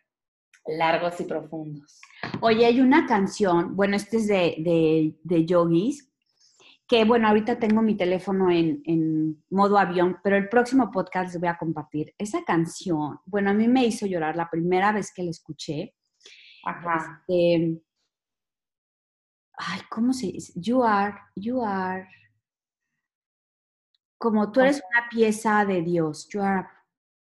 largos 0.67 1.21
y 1.21 1.25
profundos. 1.25 2.01
Oye, 2.41 2.67
hay 2.67 2.81
una 2.81 3.07
canción, 3.07 3.77
bueno, 3.77 3.97
este 3.97 4.17
es 4.19 4.29
de, 4.29 4.57
de, 4.59 5.19
de 5.23 5.45
Yogis, 5.45 6.11
que 6.87 7.05
bueno, 7.05 7.29
ahorita 7.29 7.59
tengo 7.59 7.83
mi 7.83 7.97
teléfono 7.97 8.51
en, 8.51 8.83
en, 8.85 9.43
modo 9.51 9.79
avión, 9.79 10.19
pero 10.23 10.37
el 10.37 10.49
próximo 10.49 10.91
podcast 10.91 11.33
les 11.33 11.41
voy 11.41 11.49
a 11.49 11.57
compartir. 11.57 12.15
Esa 12.19 12.45
canción, 12.45 13.19
bueno, 13.25 13.51
a 13.51 13.55
mí 13.55 13.69
me 13.69 13.87
hizo 13.87 14.07
llorar 14.07 14.37
la 14.37 14.51
primera 14.51 14.93
vez 14.93 15.13
que 15.13 15.23
la 15.23 15.31
escuché. 15.31 15.95
Ajá. 16.65 17.23
Este, 17.27 17.81
ay, 19.57 19.81
¿cómo 19.91 20.13
se 20.13 20.27
dice? 20.27 20.53
You 20.57 20.83
are, 20.83 21.15
you 21.37 21.63
are, 21.63 22.09
como 24.19 24.51
tú 24.51 24.61
eres 24.61 24.83
una 24.91 25.09
pieza 25.09 25.65
de 25.65 25.83
Dios, 25.83 26.29
you 26.29 26.41
are 26.41 26.61
a 26.61 26.71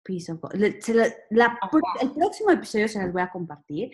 piece 0.03 0.32
of 0.32 0.39
God. 0.39 0.53
el 0.56 2.12
próximo 2.13 2.51
episodio 2.51 2.88
se 2.88 3.00
las 3.00 3.12
voy 3.12 3.22
a 3.22 3.30
compartir. 3.30 3.92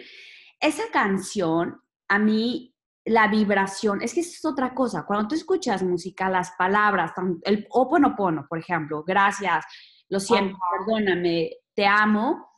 esa 0.60 0.84
canción, 0.92 1.82
a 2.10 2.20
mí, 2.20 2.76
la 3.06 3.28
vibración, 3.28 4.02
es 4.02 4.14
que 4.14 4.20
es 4.20 4.44
otra 4.44 4.74
cosa. 4.74 5.06
Cuando 5.06 5.30
tú 5.30 5.36
escuchas 5.36 5.82
música, 5.82 6.30
las 6.30 6.52
palabras, 6.52 7.14
el 7.44 7.66
oponopono, 7.70 8.46
por 8.48 8.60
ejemplo, 8.60 9.04
gracias, 9.04 9.66
lo 10.10 10.20
siento, 10.20 10.58
perdóname, 10.86 11.52
te 11.74 11.86
amo, 11.86 12.52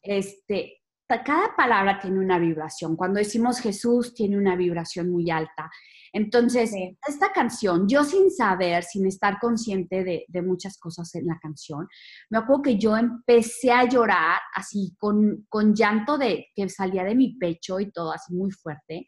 este, 0.00 0.81
cada 1.24 1.54
palabra 1.56 1.98
tiene 2.00 2.18
una 2.20 2.38
vibración. 2.38 2.96
Cuando 2.96 3.18
decimos 3.18 3.60
Jesús, 3.60 4.14
tiene 4.14 4.38
una 4.38 4.56
vibración 4.56 5.10
muy 5.10 5.30
alta. 5.30 5.70
Entonces, 6.12 6.72
esta 7.06 7.32
canción, 7.32 7.88
yo 7.88 8.04
sin 8.04 8.30
saber, 8.30 8.84
sin 8.84 9.06
estar 9.06 9.38
consciente 9.40 10.04
de, 10.04 10.42
muchas 10.42 10.78
cosas 10.78 11.14
en 11.14 11.26
la 11.26 11.38
canción, 11.40 11.88
me 12.30 12.38
acuerdo 12.38 12.62
que 12.62 12.78
yo 12.78 12.96
empecé 12.96 13.72
a 13.72 13.88
llorar 13.88 14.38
así 14.54 14.94
con, 14.98 15.46
con 15.48 15.74
llanto 15.74 16.18
de 16.18 16.46
que 16.54 16.68
salía 16.68 17.04
de 17.04 17.14
mi 17.14 17.38
pecho 17.38 17.80
y 17.80 17.90
todo 17.90 18.12
así 18.12 18.34
muy 18.34 18.50
fuerte. 18.50 19.06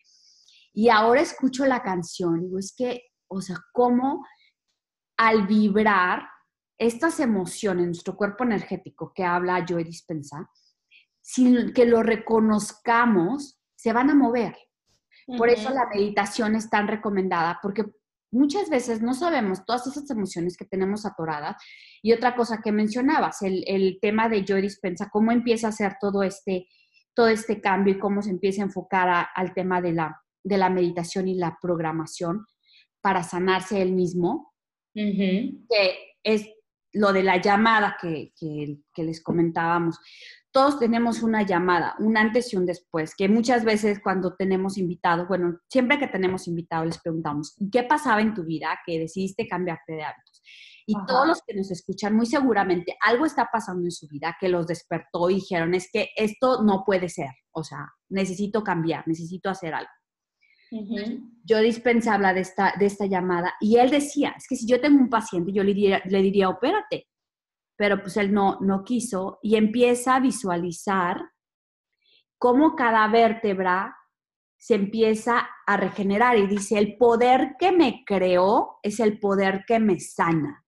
Y 0.73 0.89
ahora 0.89 1.21
escucho 1.21 1.67
la 1.67 1.83
canción 1.83 2.39
y 2.39 2.45
digo, 2.47 2.59
es 2.59 2.75
que, 2.77 3.03
o 3.29 3.41
sea, 3.41 3.57
cómo 3.73 4.25
al 5.17 5.47
vibrar 5.47 6.23
estas 6.79 7.21
emociones, 7.21 7.87
nuestro 7.87 8.17
cuerpo 8.17 8.45
energético 8.45 9.13
que 9.15 9.25
habla 9.25 9.65
Joe 9.69 9.85
Dispensa, 9.85 10.51
sin 11.25 11.73
que 11.73 11.87
lo 11.87 12.03
reconozcamos, 12.03 13.59
se 13.75 13.95
van 13.95 14.11
a 14.11 14.15
mover. 14.15 14.55
Por 15.39 15.49
eso 15.49 15.71
la 15.71 15.87
meditación 15.87 16.55
es 16.55 16.69
tan 16.69 16.87
recomendada, 16.87 17.61
porque 17.63 17.87
muchas 18.31 18.69
veces 18.69 19.01
no 19.01 19.15
sabemos 19.15 19.65
todas 19.65 19.87
esas 19.87 20.09
emociones 20.11 20.55
que 20.55 20.67
tenemos 20.67 21.07
atoradas. 21.07 21.57
Y 22.03 22.13
otra 22.13 22.37
cosa 22.37 22.61
que 22.63 22.73
mencionabas, 22.73 23.41
el, 23.41 23.99
tema 24.03 24.29
de 24.29 24.45
Joy 24.45 24.61
Dispensa, 24.61 25.09
cómo 25.11 25.33
empieza 25.33 25.69
a 25.69 25.71
hacer 25.71 25.97
todo 25.99 26.23
este, 26.23 26.69
todo 27.15 27.29
este 27.29 27.63
cambio 27.63 27.95
y 27.95 27.99
cómo 27.99 28.21
se 28.21 28.29
empieza 28.29 28.61
a 28.61 28.67
enfocar 28.67 29.29
al 29.35 29.55
tema 29.55 29.81
de 29.81 29.93
la, 29.93 30.21
de 30.43 30.59
la 30.59 30.69
meditación 30.69 31.27
y 31.27 31.37
la 31.37 31.57
programación 31.59 32.45
para 33.01 33.23
sanarse 33.23 33.81
él 33.81 33.93
mismo, 33.93 34.53
que 34.93 35.97
es 36.23 36.47
lo 36.93 37.15
de 37.15 37.23
la 37.23 37.41
llamada 37.41 37.97
que, 37.99 38.35
que 38.37 39.03
les 39.03 39.23
comentábamos 39.23 39.99
todos 40.55 40.79
tenemos 40.79 41.25
una 41.25 41.43
llamada, 41.43 41.97
un 41.99 42.17
antes 42.17 42.53
y 42.53 42.57
un 42.57 42.65
después, 42.65 43.17
que 43.17 43.29
muchas 43.29 43.65
veces 43.65 43.99
cuando 44.01 44.37
tenemos 44.37 44.79
invitados, 44.79 45.27
bueno, 45.27 45.59
siempre 45.69 45.99
que 45.99 46.07
tenemos 46.07 46.47
invitados 46.47 46.87
les 46.87 47.01
preguntamos, 47.01 47.57
¿qué 47.73 47.83
pasaba 47.83 48.23
en 48.23 48.35
tu 48.35 48.45
vida 48.45 48.79
que 48.87 49.01
decidiste 49.01 49.49
cambiarte 49.49 49.95
de 49.95 50.05
hábitos? 50.05 50.43
Y 50.87 50.95
todos 51.09 51.27
los 51.27 51.43
que 51.45 51.55
nos 51.55 51.73
escuchan, 51.73 52.15
muy 52.15 52.27
seguramente 52.27 52.97
algo 53.05 53.27
está 53.27 53.49
pasando 53.53 53.85
en 53.85 53.91
su 53.91 54.07
vida 54.07 54.37
que 54.39 54.49
los 54.49 54.69
despertó 54.69 55.29
y 55.29 55.37
dijeron, 55.37 55.75
es 55.75 55.91
que 55.93 56.11
esto 56.15 56.63
no 56.63 56.85
puede 56.87 57.09
ser, 57.09 57.31
o 57.51 57.65
sea, 57.65 57.93
necesito 58.09 58.63
cambiar, 58.63 59.09
necesito 59.09 59.51
hacer 59.51 59.75
algo. 59.75 59.91
Yo 61.43 61.59
dispensa 61.59 62.15
habla 62.15 62.33
de 62.33 62.43
esta, 62.43 62.75
de 62.79 62.87
esta 62.87 63.07
llamada 63.07 63.55
y 63.61 63.79
él 63.79 63.91
decía, 63.91 64.35
es 64.37 64.47
que 64.49 64.55
si 64.55 64.69
yo 64.69 64.81
tengo 64.81 65.01
un 65.01 65.11
paciente, 65.11 65.53
yo 65.53 65.65
le 65.65 65.75
diría, 65.75 66.03
le 66.05 66.23
diría 66.23 66.49
opérate, 66.49 67.09
pero 67.77 68.01
pues 68.01 68.17
él 68.17 68.33
no, 68.33 68.59
no 68.61 68.85
quiso 68.85 69.39
y 69.43 69.57
empieza 69.57 70.17
a 70.17 70.21
visualizar 70.21 71.21
cómo 72.39 72.77
cada 72.77 73.07
vértebra 73.09 73.97
se 74.57 74.75
empieza 74.75 75.49
a 75.67 75.77
regenerar 75.77 76.39
y 76.39 76.47
dice, 76.47 76.79
el 76.79 76.97
poder 76.97 77.57
que 77.59 77.73
me 77.73 78.03
creó 78.07 78.79
es 78.83 79.01
el 79.01 79.19
poder 79.19 79.65
que 79.67 79.79
me 79.79 80.01
sana. 80.01 80.65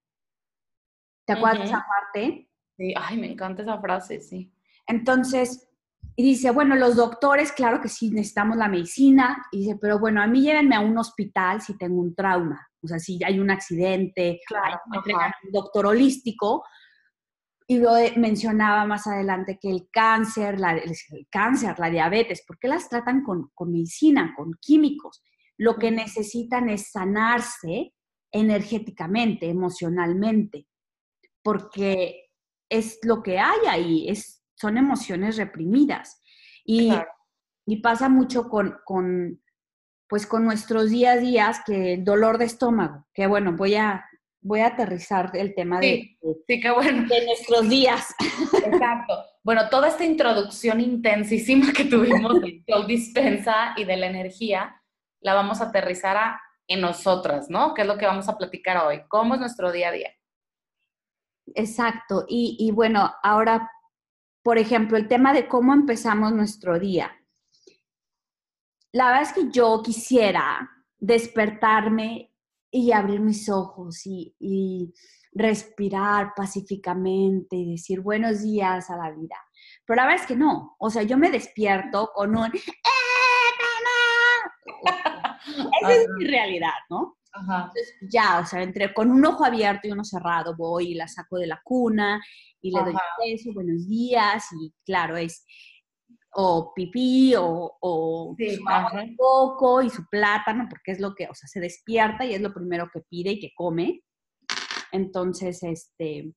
¿Te 1.24 1.32
acuerdas 1.32 1.60
de 1.60 1.64
esa 1.64 1.86
parte? 1.86 2.50
Sí, 2.76 2.94
ay, 2.96 3.16
me 3.16 3.32
encanta 3.32 3.62
esa 3.62 3.80
frase, 3.80 4.20
sí. 4.20 4.52
Entonces, 4.86 5.66
y 6.14 6.22
dice, 6.22 6.50
bueno, 6.50 6.76
los 6.76 6.96
doctores, 6.96 7.52
claro 7.52 7.80
que 7.80 7.88
sí, 7.88 8.10
necesitamos 8.10 8.56
la 8.56 8.68
medicina. 8.68 9.44
Y 9.50 9.60
dice, 9.60 9.78
pero 9.80 9.98
bueno, 9.98 10.22
a 10.22 10.26
mí 10.26 10.42
llévenme 10.42 10.76
a 10.76 10.80
un 10.80 10.96
hospital 10.96 11.60
si 11.60 11.76
tengo 11.76 12.00
un 12.00 12.14
trauma. 12.14 12.68
O 12.82 12.88
sea, 12.88 12.98
si 12.98 13.22
hay 13.24 13.38
un 13.38 13.50
accidente, 13.50 14.40
claro, 14.46 14.80
un 14.86 15.52
doctor 15.52 15.86
holístico, 15.86 16.64
y 17.68 17.78
lo 17.78 17.92
mencionaba 18.16 18.86
más 18.86 19.06
adelante 19.06 19.58
que 19.60 19.70
el 19.70 19.88
cáncer, 19.90 20.60
la, 20.60 20.76
el 20.76 20.96
cáncer, 21.30 21.78
la 21.78 21.90
diabetes, 21.90 22.44
¿por 22.46 22.58
qué 22.58 22.68
las 22.68 22.88
tratan 22.88 23.24
con, 23.24 23.50
con 23.54 23.72
medicina, 23.72 24.34
con 24.36 24.54
químicos? 24.60 25.22
Lo 25.58 25.76
que 25.76 25.90
necesitan 25.90 26.68
es 26.68 26.90
sanarse 26.92 27.92
energéticamente, 28.30 29.48
emocionalmente, 29.48 30.66
porque 31.42 32.26
es 32.68 32.98
lo 33.02 33.22
que 33.22 33.38
hay 33.38 33.58
ahí, 33.68 34.08
es, 34.08 34.44
son 34.54 34.78
emociones 34.78 35.36
reprimidas. 35.36 36.20
Y, 36.64 36.92
y 37.66 37.76
pasa 37.80 38.08
mucho 38.08 38.48
con, 38.48 38.76
con, 38.84 39.42
pues 40.08 40.26
con 40.26 40.44
nuestros 40.44 40.90
días 40.90 41.16
a 41.16 41.20
días, 41.20 41.60
que 41.66 41.94
el 41.94 42.04
dolor 42.04 42.38
de 42.38 42.44
estómago, 42.44 43.06
que 43.12 43.26
bueno, 43.26 43.56
voy 43.56 43.74
a 43.74 44.04
voy 44.46 44.60
a 44.60 44.68
aterrizar 44.68 45.32
el 45.34 45.54
tema 45.54 45.80
de, 45.80 46.16
sí, 46.46 46.60
qué 46.60 46.70
bueno. 46.70 47.06
de 47.08 47.26
nuestros 47.26 47.68
días. 47.68 48.14
Exacto. 48.64 49.14
Bueno, 49.42 49.68
toda 49.68 49.88
esta 49.88 50.04
introducción 50.04 50.80
intensísima 50.80 51.72
que 51.72 51.84
tuvimos 51.84 52.40
de 52.40 52.62
Joe 52.66 52.86
Dispensa 52.86 53.74
y 53.76 53.84
de 53.84 53.96
la 53.96 54.06
energía, 54.06 54.80
la 55.20 55.34
vamos 55.34 55.60
a 55.60 55.64
aterrizar 55.64 56.16
a, 56.16 56.40
en 56.68 56.80
nosotras, 56.80 57.50
¿no? 57.50 57.74
¿Qué 57.74 57.82
es 57.82 57.88
lo 57.88 57.98
que 57.98 58.06
vamos 58.06 58.28
a 58.28 58.38
platicar 58.38 58.86
hoy? 58.86 59.02
¿Cómo 59.08 59.34
es 59.34 59.40
nuestro 59.40 59.72
día 59.72 59.88
a 59.88 59.92
día? 59.92 60.10
Exacto. 61.54 62.24
Y, 62.28 62.56
y 62.60 62.70
bueno, 62.70 63.12
ahora, 63.24 63.68
por 64.44 64.58
ejemplo, 64.58 64.96
el 64.96 65.08
tema 65.08 65.32
de 65.32 65.48
cómo 65.48 65.74
empezamos 65.74 66.32
nuestro 66.32 66.78
día. 66.78 67.10
La 68.92 69.06
verdad 69.06 69.22
es 69.22 69.32
que 69.32 69.50
yo 69.50 69.82
quisiera 69.82 70.70
despertarme 70.98 72.32
y 72.76 72.92
abrir 72.92 73.20
mis 73.20 73.48
ojos 73.48 74.02
y, 74.04 74.92
respirar 75.38 76.32
pacíficamente 76.34 77.56
y 77.56 77.72
decir 77.72 78.00
buenos 78.00 78.40
días 78.42 78.88
a 78.88 78.96
la 78.96 79.10
vida. 79.10 79.36
Pero 79.84 79.96
la 79.96 80.06
verdad 80.06 80.22
es 80.22 80.26
que 80.26 80.34
no. 80.34 80.76
O 80.78 80.88
sea, 80.88 81.02
yo 81.02 81.18
me 81.18 81.30
despierto 81.30 82.10
con 82.14 82.34
un... 82.34 82.46
¡Eh, 82.46 82.60
Esa 85.82 85.92
es 85.92 86.08
mi 86.16 86.24
realidad, 86.24 86.72
¿no? 86.88 87.18
Entonces, 87.34 87.94
ya, 88.00 88.40
o 88.40 88.46
sea, 88.46 88.62
entre 88.62 88.94
con 88.94 89.10
un 89.10 89.26
ojo 89.26 89.44
abierto 89.44 89.86
y 89.86 89.92
uno 89.92 90.04
cerrado, 90.04 90.56
voy 90.56 90.92
y 90.92 90.94
la 90.94 91.06
saco 91.06 91.36
de 91.36 91.48
la 91.48 91.60
cuna 91.62 92.18
y 92.62 92.70
le 92.70 92.80
doy 92.80 92.94
un 92.94 93.30
beso, 93.30 93.52
buenos 93.52 93.86
días, 93.86 94.46
y 94.58 94.72
claro, 94.86 95.18
es 95.18 95.44
o 96.38 96.72
pipí 96.74 97.34
o, 97.34 97.78
o 97.80 98.36
un 98.36 99.16
poco 99.16 99.80
y 99.80 99.88
su 99.88 100.06
plátano, 100.06 100.66
porque 100.68 100.92
es 100.92 101.00
lo 101.00 101.14
que, 101.14 101.24
o 101.28 101.34
sea, 101.34 101.48
se 101.48 101.60
despierta 101.60 102.26
y 102.26 102.34
es 102.34 102.42
lo 102.42 102.52
primero 102.52 102.90
que 102.92 103.00
pide 103.08 103.32
y 103.32 103.40
que 103.40 103.52
come. 103.54 104.02
Entonces, 104.92 105.62
este, 105.62 106.34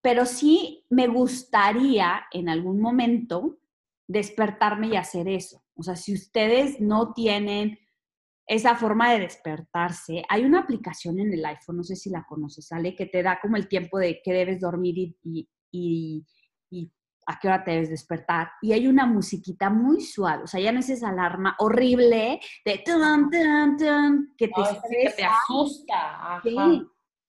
pero 0.00 0.24
sí 0.24 0.84
me 0.88 1.08
gustaría 1.08 2.26
en 2.30 2.48
algún 2.48 2.80
momento 2.80 3.58
despertarme 4.06 4.88
y 4.88 4.96
hacer 4.96 5.28
eso. 5.28 5.64
O 5.74 5.82
sea, 5.82 5.96
si 5.96 6.14
ustedes 6.14 6.80
no 6.80 7.12
tienen 7.12 7.80
esa 8.46 8.76
forma 8.76 9.12
de 9.12 9.18
despertarse, 9.18 10.22
hay 10.28 10.44
una 10.44 10.60
aplicación 10.60 11.18
en 11.18 11.32
el 11.32 11.44
iPhone, 11.44 11.78
no 11.78 11.82
sé 11.82 11.96
si 11.96 12.08
la 12.08 12.24
conoces, 12.24 12.68
sale, 12.68 12.94
que 12.94 13.06
te 13.06 13.24
da 13.24 13.40
como 13.42 13.56
el 13.56 13.66
tiempo 13.66 13.98
de 13.98 14.20
que 14.22 14.32
debes 14.32 14.60
dormir 14.60 14.96
y, 14.96 15.16
y, 15.24 15.48
y 15.72 16.24
a 17.26 17.38
qué 17.38 17.48
hora 17.48 17.64
te 17.64 17.72
debes 17.72 17.90
despertar. 17.90 18.50
Y 18.62 18.72
hay 18.72 18.86
una 18.86 19.06
musiquita 19.06 19.68
muy 19.68 20.00
suave, 20.00 20.44
o 20.44 20.46
sea, 20.46 20.60
ya 20.60 20.72
no 20.72 20.80
es 20.80 20.88
esa 20.90 21.08
alarma 21.08 21.56
horrible 21.58 22.40
de 22.64 22.84
que 24.36 24.48
te, 24.48 25.24
asusta. 25.24 26.40
Sí. 26.42 26.56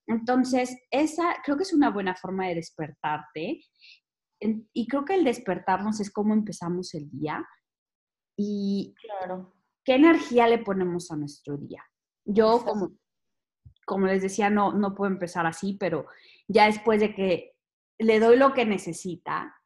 Entonces, 0.08 0.78
esa 0.90 1.36
creo 1.44 1.58
que 1.58 1.64
es 1.64 1.74
una 1.74 1.90
buena 1.90 2.16
forma 2.16 2.48
de 2.48 2.56
despertarte. 2.56 3.62
Y 4.40 4.88
creo 4.88 5.04
que 5.04 5.16
el 5.16 5.24
despertarnos 5.24 6.00
es 6.00 6.12
cómo 6.12 6.34
empezamos 6.34 6.94
el 6.94 7.10
día 7.10 7.44
y 8.38 8.94
claro. 9.02 9.56
qué 9.84 9.96
energía 9.96 10.48
le 10.48 10.60
ponemos 10.60 11.10
a 11.12 11.16
nuestro 11.16 11.58
día. 11.58 11.84
Yo, 12.24 12.64
como, 12.64 12.92
como 13.86 14.06
les 14.06 14.22
decía, 14.22 14.52
no, 14.52 14.74
no 14.74 14.94
puedo 14.94 15.12
empezar 15.12 15.48
así, 15.48 15.74
pero 15.80 16.06
ya 16.48 16.68
después 16.68 17.00
de 17.00 17.16
que 17.16 17.56
le 17.98 18.20
doy 18.20 18.38
lo 18.38 18.54
que 18.54 18.66
necesita, 18.66 19.57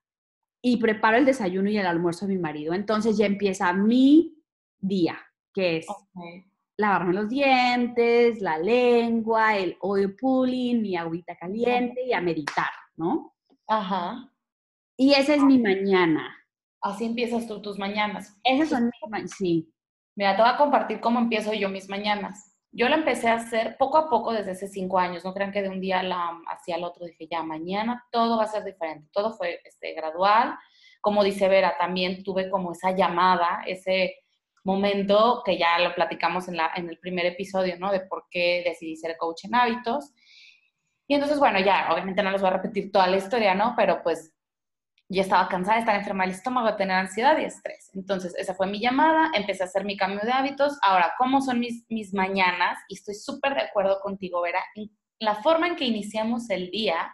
y 0.62 0.78
preparo 0.78 1.18
el 1.18 1.26
desayuno 1.26 1.70
y 1.70 1.78
el 1.78 1.86
almuerzo 1.86 2.26
a 2.26 2.28
mi 2.28 2.38
marido. 2.38 2.74
Entonces 2.74 3.18
ya 3.18 3.26
empieza 3.26 3.74
mi 3.74 4.38
día, 4.80 5.18
que 5.54 5.78
es 5.78 5.88
lavarme 6.78 7.14
los 7.14 7.30
dientes, 7.30 8.42
la 8.42 8.58
lengua, 8.58 9.58
el 9.58 9.78
oil 9.82 10.16
pulling, 10.16 10.82
mi 10.82 10.96
agüita 10.96 11.36
caliente 11.36 12.06
y 12.06 12.14
a 12.14 12.22
meditar, 12.22 12.72
¿no? 12.96 13.36
Ajá. 13.68 14.32
Y 14.98 15.14
esa 15.14 15.36
es 15.36 15.44
mi 15.44 15.58
mañana. 15.58 16.36
Así 16.82 17.06
empiezas 17.06 17.48
tú 17.48 17.62
tus 17.62 17.78
mañanas. 17.78 18.38
Esas 18.44 18.70
son 18.70 18.86
mis 18.86 19.10
mañanas, 19.10 19.32
sí. 19.38 19.72
Mira, 20.16 20.36
te 20.36 20.42
voy 20.42 20.52
a 20.52 20.58
compartir 20.58 21.00
cómo 21.00 21.20
empiezo 21.20 21.54
yo 21.54 21.70
mis 21.70 21.90
mañanas 21.90 22.51
yo 22.72 22.88
la 22.88 22.96
empecé 22.96 23.28
a 23.28 23.36
hacer 23.36 23.76
poco 23.78 23.98
a 23.98 24.10
poco 24.10 24.32
desde 24.32 24.52
hace 24.52 24.68
cinco 24.68 24.98
años. 24.98 25.26
No 25.26 25.34
crean 25.34 25.52
que 25.52 25.62
de 25.62 25.70
un 25.70 25.82
día 25.82 26.02
la, 26.04 26.40
hacia 26.48 26.78
el 26.78 26.84
otro 26.84 27.06
dije, 27.06 27.28
ya, 27.30 27.44
mañana 27.44 28.06
todo 28.12 28.38
va 28.38 28.44
a 28.44 28.48
ser 28.48 28.64
diferente. 28.64 29.10
Todo 29.12 29.34
fue 29.34 29.60
este, 29.66 29.94
gradual. 29.94 30.56
como 31.02 31.24
dice 31.24 31.50
Vera, 31.50 31.76
también 31.78 32.24
tuve 32.24 32.50
como 32.50 32.72
esa 32.74 32.92
llamada, 32.92 33.64
ese 33.66 34.16
momento 34.64 35.42
que 35.44 35.58
ya 35.58 35.80
lo 35.80 35.94
platicamos 35.96 36.48
en, 36.48 36.58
la, 36.58 36.72
en 36.76 36.90
el 36.90 37.00
primer 37.00 37.26
episodio, 37.26 37.78
¿no? 37.80 37.92
De 37.92 38.02
por 38.02 38.26
qué 38.30 38.64
decidí 38.66 38.96
ser 38.96 39.18
coach 39.18 39.46
en 39.46 39.56
hábitos. 39.56 40.14
Y 41.08 41.16
entonces, 41.16 41.40
bueno, 41.40 41.60
ya, 41.60 41.90
obviamente 41.92 42.24
no 42.24 42.32
les 42.32 42.42
voy 42.42 42.52
a 42.52 42.54
repetir 42.54 42.92
toda 42.92 43.08
la 43.08 43.18
historia, 43.18 43.54
¿no? 43.56 43.74
Pero 43.76 44.02
pues 44.04 44.34
yo 45.12 45.22
estaba 45.22 45.50
cansada 45.50 45.76
de 45.76 45.82
estar 45.82 45.96
enferma 45.96 46.24
del 46.24 46.34
estómago, 46.34 46.68
de 46.68 46.78
tener 46.78 46.96
ansiedad 46.96 47.38
y 47.38 47.44
estrés. 47.44 47.92
Entonces, 47.94 48.34
esa 48.38 48.54
fue 48.54 48.68
mi 48.68 48.80
llamada, 48.80 49.32
empecé 49.34 49.64
a 49.64 49.66
hacer 49.66 49.84
mi 49.84 49.98
cambio 49.98 50.22
de 50.24 50.32
hábitos. 50.32 50.78
Ahora, 50.82 51.14
¿cómo 51.18 51.42
son 51.42 51.60
mis, 51.60 51.86
mis 51.90 52.14
mañanas? 52.14 52.80
Y 52.88 52.96
estoy 52.96 53.16
súper 53.16 53.54
de 53.54 53.62
acuerdo 53.62 54.00
contigo, 54.00 54.42
Vera. 54.42 54.64
La 55.20 55.36
forma 55.36 55.68
en 55.68 55.76
que 55.76 55.86
iniciamos 55.86 56.50
el 56.50 56.72
día 56.72 57.14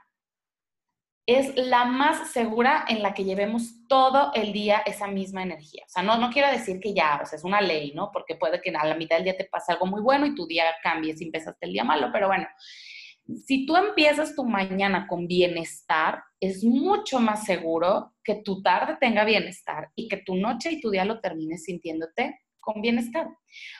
es 1.28 1.58
la 1.58 1.84
más 1.84 2.32
segura 2.32 2.86
en 2.88 3.04
la 3.04 3.14
que 3.14 3.26
llevemos 3.26 3.86
todo 3.90 4.32
el 4.34 4.54
día 4.54 4.82
esa 4.86 5.08
misma 5.08 5.44
energía. 5.44 5.84
O 5.86 5.90
sea, 5.90 6.04
no, 6.04 6.18
no 6.18 6.30
quiero 6.30 6.50
decir 6.50 6.80
que 6.80 6.94
ya, 6.94 7.20
o 7.22 7.26
sea, 7.26 7.38
es 7.38 7.44
una 7.44 7.60
ley, 7.60 7.92
¿no? 7.94 8.12
Porque 8.14 8.36
puede 8.36 8.62
que 8.62 8.70
a 8.70 8.86
la 8.86 8.96
mitad 8.96 9.18
del 9.18 9.26
día 9.26 9.38
te 9.38 9.44
pase 9.44 9.74
algo 9.74 9.88
muy 9.88 10.02
bueno 10.02 10.26
y 10.26 10.36
tu 10.36 10.48
día 10.48 10.64
cambie 10.82 11.18
si 11.18 11.26
empezaste 11.26 11.66
el 11.66 11.74
día 11.74 11.84
malo, 11.84 12.10
pero 12.14 12.28
bueno, 12.28 12.48
si 13.46 13.66
tú 13.66 13.76
empiezas 13.76 14.36
tu 14.36 14.46
mañana 14.46 15.08
con 15.08 15.28
bienestar, 15.28 16.24
es 16.40 16.64
mucho 16.64 17.20
más 17.20 17.46
seguro 17.46 18.14
que 18.24 18.36
tu 18.36 18.62
tarde 18.62 18.98
tenga 19.00 19.26
bienestar 19.26 19.90
y 19.96 20.08
que 20.08 20.18
tu 20.18 20.36
noche 20.36 20.72
y 20.72 20.82
tu 20.82 20.90
día 20.90 21.06
lo 21.06 21.20
termines 21.20 21.64
sintiéndote 21.64 22.40
con 22.60 22.82
bienestar. 22.82 23.28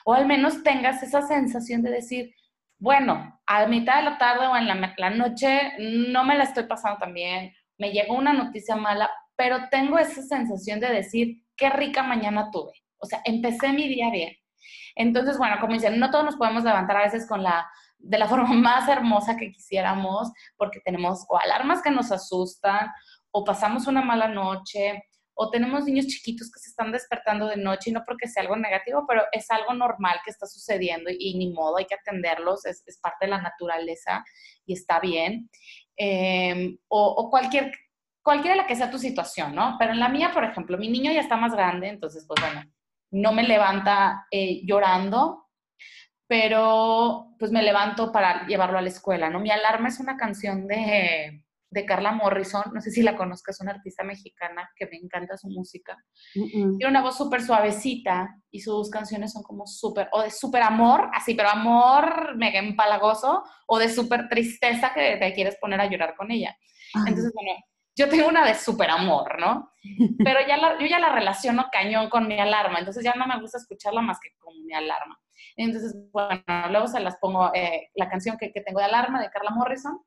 O 0.06 0.14
al 0.14 0.26
menos 0.26 0.64
tengas 0.64 1.02
esa 1.04 1.22
sensación 1.22 1.82
de 1.82 1.92
decir, 1.92 2.34
bueno, 2.80 3.40
a 3.46 3.66
mitad 3.68 3.98
de 3.98 4.04
la 4.04 4.18
tarde 4.18 4.48
o 4.48 4.56
en 4.56 4.68
la, 4.68 5.10
noche 5.10 5.74
no 5.80 6.24
me 6.24 6.38
la 6.38 6.44
estoy 6.44 6.64
pasando 6.64 7.00
tan 7.00 7.14
bien, 7.14 7.54
me 7.78 7.92
llegó 7.92 8.16
una 8.16 8.34
noticia 8.34 8.76
mala, 8.76 9.10
pero 9.36 9.70
tengo 9.70 9.98
esa 9.98 10.22
sensación 10.22 10.80
de 10.80 10.90
decir, 10.90 11.44
qué 11.56 11.70
rica 11.70 12.04
mañana 12.04 12.50
tuve. 12.52 12.74
O 12.98 13.06
sea, 13.06 13.22
empecé 13.26 13.70
mi 13.74 13.88
día 13.88 14.10
bien. 14.12 14.34
Entonces, 14.96 15.38
bueno, 15.38 15.58
como 15.60 15.74
dicen, 15.74 16.00
no 16.00 16.10
todos 16.10 16.26
nos 16.26 16.36
podemos 16.36 16.64
levantar 16.64 16.98
a 16.98 17.04
veces 17.04 17.28
con 17.28 17.44
la, 17.44 17.68
de 18.00 18.18
la 18.18 18.28
forma 18.28 18.48
más 18.54 18.88
hermosa 18.88 19.38
que 19.38 19.52
quisiéramos, 19.52 20.32
porque 20.56 20.80
tenemos 20.84 21.26
o 21.30 21.38
alarmas 21.38 21.82
que 21.82 21.92
nos 21.92 22.12
asustan, 22.12 22.90
o 23.32 23.44
pasamos 23.44 23.88
una 23.88 24.02
mala 24.02 24.28
noche, 24.28 25.04
o 25.40 25.52
tenemos 25.52 25.86
niños 25.86 26.08
chiquitos 26.08 26.52
que 26.52 26.60
se 26.60 26.70
están 26.70 26.92
despertando 26.92 27.48
de 27.48 27.58
noche 27.58 27.92
y 27.92 27.94
no 27.94 28.04
porque 28.04 28.28
sea 28.28 28.42
algo 28.42 28.56
negativo, 28.56 29.06
pero 29.08 29.24
es 29.32 29.50
algo 29.52 29.74
normal 29.76 30.20
que 30.26 30.32
está 30.32 30.48
sucediendo 30.48 31.12
y, 31.12 31.38
ni 31.38 31.54
modo, 31.54 31.78
hay 31.78 31.86
que 31.86 31.94
atenderlos, 31.94 32.66
es, 32.66 32.84
parte 33.00 33.26
de 33.26 33.32
la 33.32 33.42
naturaleza 33.42 34.26
y 34.66 34.74
está 34.74 35.00
bien. 35.00 35.48
Em, 35.96 36.78
o, 36.88 37.30
cualquier, 37.30 37.72
cualquiera 38.24 38.56
la 38.56 38.66
que 38.66 38.76
sea 38.76 38.90
tu 38.90 38.98
situación, 38.98 39.54
¿no? 39.54 39.76
Pero 39.78 39.92
en 39.92 40.00
la 40.00 40.10
mía, 40.10 40.32
por 40.34 40.44
ejemplo, 40.44 40.76
mi 40.78 40.90
niño 40.90 41.12
ya 41.12 41.22
está 41.22 41.38
más 41.38 41.54
grande, 41.54 41.88
entonces, 41.90 42.26
pues 42.28 42.42
bueno, 42.42 42.64
no 43.12 43.32
me 43.32 43.44
levanta 43.44 44.26
eh, 44.32 44.62
llorando, 44.66 45.47
pero 46.28 47.36
pues 47.40 47.52
me 47.52 47.64
levanto 47.64 48.12
para 48.12 48.46
llevarlo 48.48 48.78
a 48.78 48.82
la 48.82 48.90
escuela, 48.90 49.30
¿no? 49.30 49.40
Mi 49.40 49.52
alarma 49.52 49.88
es 49.88 50.00
una 50.00 50.18
canción 50.18 50.68
de 50.68 51.44
de 51.70 51.86
Carla 51.86 52.12
Morrison, 52.12 52.64
no 52.74 52.82
sé 52.82 52.92
si 52.92 53.02
la 53.02 53.16
conozcas, 53.16 53.60
una 53.60 53.72
artista 53.72 54.04
mexicana 54.04 54.70
que 54.76 54.88
me 54.88 54.98
encanta 54.98 55.38
su 55.38 55.50
música. 55.50 55.98
Tiene 56.34 56.88
una 56.88 57.02
voz 57.02 57.18
súper 57.18 57.42
suavecita 57.42 58.42
y 58.52 58.62
sus 58.62 58.90
canciones 58.90 59.34
son 59.34 59.44
como 59.44 59.68
súper, 59.68 60.08
o 60.14 60.22
de 60.22 60.32
súper 60.32 60.64
amor, 60.64 61.10
así, 61.14 61.34
pero 61.34 61.50
amor 61.50 62.38
mega 62.38 62.60
empalagoso, 62.60 63.44
o 63.68 63.80
de 63.80 63.90
súper 63.90 64.30
tristeza 64.30 64.94
que 64.94 65.18
te 65.18 65.34
quieres 65.34 65.58
poner 65.60 65.82
a 65.82 65.90
llorar 65.90 66.16
con 66.16 66.32
ella. 66.32 66.58
Entonces, 67.06 67.34
bueno, 67.34 67.52
yo 67.96 68.08
tengo 68.08 68.30
una 68.30 68.46
de 68.46 68.56
súper 68.56 68.90
amor, 68.90 69.40
¿no? 69.40 69.72
Pero 70.24 70.40
ya 70.48 70.80
yo 70.80 70.86
ya 70.88 71.00
la 71.00 71.14
relaciono 71.14 71.68
cañón 71.72 72.10
con 72.10 72.28
mi 72.28 72.40
alarma, 72.40 72.80
entonces 72.80 73.04
ya 73.04 73.14
no 73.16 73.28
me 73.28 73.40
gusta 73.42 73.58
escucharla 73.58 74.02
más 74.02 74.20
que 74.22 74.30
con 74.40 74.54
mi 74.66 74.74
alarma. 74.74 75.20
Entonces, 75.56 75.96
bueno, 76.12 76.44
luego 76.70 76.88
se 76.88 77.00
las 77.00 77.18
pongo, 77.18 77.52
eh, 77.54 77.90
la 77.96 78.10
canción 78.10 78.38
que, 78.38 78.52
que 78.52 78.62
tengo 78.62 78.80
de 78.80 78.86
alarma 78.86 79.22
de 79.22 79.30
Carla 79.30 79.52
Morrison, 79.52 80.00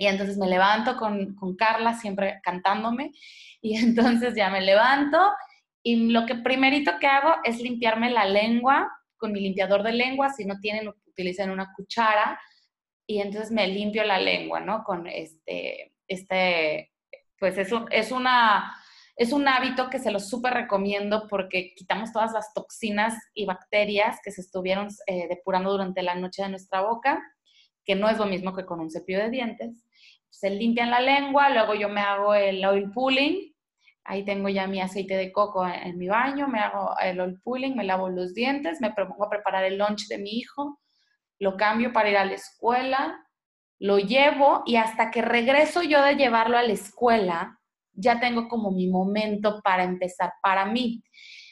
y 0.00 0.06
entonces 0.06 0.38
me 0.38 0.48
levanto 0.48 0.96
con, 0.96 1.34
con 1.34 1.56
Carla 1.56 1.92
siempre 1.92 2.40
cantándome. 2.42 3.12
Y 3.60 3.76
entonces 3.84 4.34
ya 4.34 4.48
me 4.48 4.62
levanto. 4.62 5.18
Y 5.82 6.10
lo 6.10 6.24
que 6.24 6.36
primerito 6.36 6.92
que 6.98 7.06
hago 7.06 7.34
es 7.44 7.60
limpiarme 7.60 8.10
la 8.10 8.24
lengua 8.24 8.90
con 9.18 9.32
mi 9.32 9.40
limpiador 9.40 9.82
de 9.82 9.92
lengua, 9.92 10.30
si 10.30 10.46
no 10.46 10.58
tienen, 10.58 10.88
utilizan 10.88 11.50
una 11.50 11.74
cuchara. 11.76 12.40
Y 13.06 13.20
entonces 13.20 13.50
me 13.50 13.66
limpio 13.66 14.02
la 14.04 14.18
lengua, 14.18 14.60
¿no? 14.60 14.84
Con 14.84 15.06
este, 15.06 15.92
este, 16.08 16.90
pues 17.38 17.58
es, 17.58 17.70
es 17.90 18.10
una, 18.10 18.74
es 19.16 19.32
un 19.32 19.46
hábito 19.48 19.90
que 19.90 19.98
se 19.98 20.10
lo 20.10 20.20
súper 20.20 20.54
recomiendo 20.54 21.26
porque 21.28 21.74
quitamos 21.74 22.12
todas 22.12 22.32
las 22.32 22.52
toxinas 22.54 23.14
y 23.34 23.46
bacterias 23.46 24.18
que 24.24 24.30
se 24.30 24.40
estuvieron 24.40 24.88
eh, 25.06 25.28
depurando 25.28 25.70
durante 25.70 26.02
la 26.02 26.14
noche 26.14 26.42
de 26.42 26.48
nuestra 26.48 26.82
boca, 26.82 27.20
que 27.84 27.94
no 27.94 28.08
es 28.08 28.18
lo 28.18 28.26
mismo 28.26 28.54
que 28.54 28.64
con 28.64 28.80
un 28.80 28.90
cepillo 28.90 29.18
de 29.18 29.30
dientes. 29.30 29.84
Se 30.30 30.50
limpian 30.50 30.90
la 30.90 31.00
lengua, 31.00 31.50
luego 31.50 31.74
yo 31.74 31.88
me 31.88 32.00
hago 32.00 32.34
el 32.34 32.64
oil 32.64 32.90
pulling, 32.92 33.54
ahí 34.04 34.24
tengo 34.24 34.48
ya 34.48 34.66
mi 34.66 34.80
aceite 34.80 35.16
de 35.16 35.32
coco 35.32 35.66
en, 35.66 35.98
mi 35.98 36.08
baño, 36.08 36.48
me 36.48 36.60
hago 36.60 36.94
el 37.02 37.20
oil 37.20 37.40
pulling, 37.42 37.76
me 37.76 37.84
lavo 37.84 38.08
los 38.08 38.34
dientes, 38.34 38.80
me 38.80 38.92
pongo 38.92 39.24
a 39.24 39.30
preparar 39.30 39.64
el 39.64 39.78
lunch 39.78 40.06
de 40.08 40.18
mi 40.18 40.30
hijo, 40.38 40.80
lo 41.38 41.56
cambio 41.56 41.92
para 41.92 42.10
ir 42.10 42.16
a 42.16 42.24
la 42.24 42.34
escuela, 42.34 43.26
lo 43.78 43.98
llevo 43.98 44.62
y 44.66 44.76
hasta 44.76 45.10
que 45.10 45.22
regreso 45.22 45.82
yo 45.82 46.02
de 46.02 46.16
llevarlo 46.16 46.58
a 46.58 46.62
la 46.62 46.72
escuela, 46.72 47.59
ya 47.92 48.20
tengo 48.20 48.48
como 48.48 48.70
mi 48.70 48.88
momento 48.88 49.60
para 49.62 49.84
empezar 49.84 50.32
para 50.42 50.66
mí. 50.66 51.02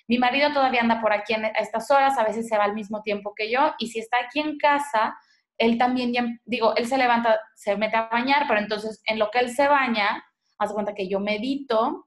Mi 0.06 0.18
marido 0.18 0.52
todavía 0.52 0.80
anda 0.80 1.00
por 1.00 1.12
aquí 1.12 1.34
a 1.34 1.48
estas 1.58 1.90
horas, 1.90 2.16
a 2.18 2.24
veces 2.24 2.48
se 2.48 2.56
va 2.56 2.64
al 2.64 2.74
mismo 2.74 3.02
tiempo 3.02 3.34
que 3.36 3.50
yo, 3.50 3.74
y 3.78 3.88
si 3.88 3.98
está 3.98 4.16
aquí 4.24 4.40
en 4.40 4.56
casa, 4.56 5.16
él 5.58 5.76
también 5.76 6.12
ya, 6.12 6.24
digo, 6.46 6.74
él 6.76 6.86
se 6.86 6.96
levanta, 6.96 7.38
se 7.54 7.76
mete 7.76 7.96
a 7.96 8.08
bañar, 8.08 8.46
pero 8.48 8.60
entonces 8.60 9.02
en 9.04 9.18
lo 9.18 9.30
que 9.30 9.40
él 9.40 9.50
se 9.50 9.68
baña, 9.68 10.24
haz 10.58 10.72
cuenta 10.72 10.94
que 10.94 11.08
yo 11.08 11.20
medito, 11.20 12.06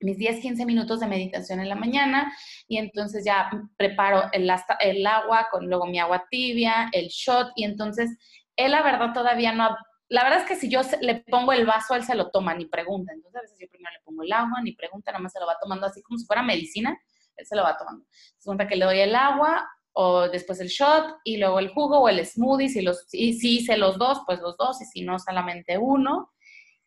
mis 0.00 0.18
10, 0.18 0.40
15 0.40 0.66
minutos 0.66 1.00
de 1.00 1.06
meditación 1.06 1.60
en 1.60 1.68
la 1.68 1.76
mañana 1.76 2.32
y 2.68 2.78
entonces 2.78 3.24
ya 3.24 3.50
preparo 3.76 4.24
el, 4.32 4.50
el 4.80 5.06
agua 5.06 5.48
con 5.50 5.66
luego 5.66 5.86
mi 5.86 5.98
agua 5.98 6.26
tibia, 6.30 6.88
el 6.92 7.08
shot 7.08 7.52
y 7.56 7.64
entonces 7.64 8.16
él 8.56 8.72
la 8.72 8.82
verdad 8.82 9.12
todavía 9.12 9.52
no, 9.52 9.74
la 10.08 10.22
verdad 10.22 10.40
es 10.40 10.46
que 10.46 10.56
si 10.56 10.68
yo 10.68 10.80
le 11.00 11.20
pongo 11.20 11.52
el 11.52 11.66
vaso, 11.66 11.94
él 11.94 12.04
se 12.04 12.14
lo 12.14 12.30
toma, 12.30 12.54
ni 12.54 12.66
pregunta. 12.66 13.12
Entonces 13.12 13.36
a 13.38 13.42
veces 13.42 13.58
yo 13.60 13.68
primero 13.68 13.92
le 13.92 14.04
pongo 14.04 14.22
el 14.22 14.32
agua, 14.32 14.60
ni 14.62 14.72
pregunta, 14.72 15.12
nada 15.12 15.22
más 15.22 15.32
se 15.32 15.40
lo 15.40 15.46
va 15.46 15.56
tomando 15.60 15.86
así 15.86 16.02
como 16.02 16.18
si 16.18 16.26
fuera 16.26 16.42
medicina, 16.42 16.98
él 17.36 17.46
se 17.46 17.56
lo 17.56 17.62
va 17.62 17.76
tomando. 17.76 18.04
Se 18.10 18.46
cuenta 18.46 18.68
que 18.68 18.76
le 18.76 18.84
doy 18.84 19.00
el 19.00 19.14
agua, 19.14 19.68
o 19.94 20.28
después 20.28 20.60
el 20.60 20.68
shot 20.68 21.18
y 21.22 21.36
luego 21.36 21.60
el 21.60 21.68
jugo 21.68 22.00
o 22.00 22.08
el 22.08 22.24
smoothie, 22.26 22.68
si, 22.68 22.82
los, 22.82 23.06
y 23.12 23.34
si 23.34 23.58
hice 23.58 23.76
los 23.76 23.96
dos, 23.96 24.22
pues 24.26 24.40
los 24.40 24.56
dos, 24.56 24.82
y 24.82 24.84
si 24.86 25.02
no, 25.02 25.18
solamente 25.18 25.78
uno. 25.78 26.32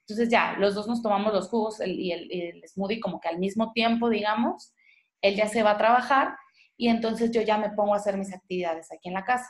Entonces 0.01 0.29
ya, 0.29 0.57
los 0.57 0.75
dos 0.75 0.87
nos 0.87 1.01
tomamos 1.01 1.33
los 1.33 1.49
jugos 1.49 1.79
y, 1.85 2.11
el, 2.11 2.29
el, 2.31 2.63
smoothie 2.67 2.99
como 2.99 3.19
que 3.19 3.29
al 3.29 3.39
mismo 3.39 3.71
tiempo, 3.71 4.09
digamos, 4.09 4.73
él 5.21 5.35
ya 5.35 5.47
se 5.47 5.63
va 5.63 5.71
a 5.71 5.77
trabajar 5.77 6.35
y 6.75 6.89
entonces 6.89 7.31
yo 7.31 7.41
ya 7.41 7.57
me 7.57 7.69
pongo 7.71 7.93
a 7.93 7.97
hacer 7.97 8.17
mis 8.17 8.33
actividades 8.33 8.91
aquí 8.91 9.07
en 9.07 9.13
la 9.13 9.23
casa. 9.23 9.49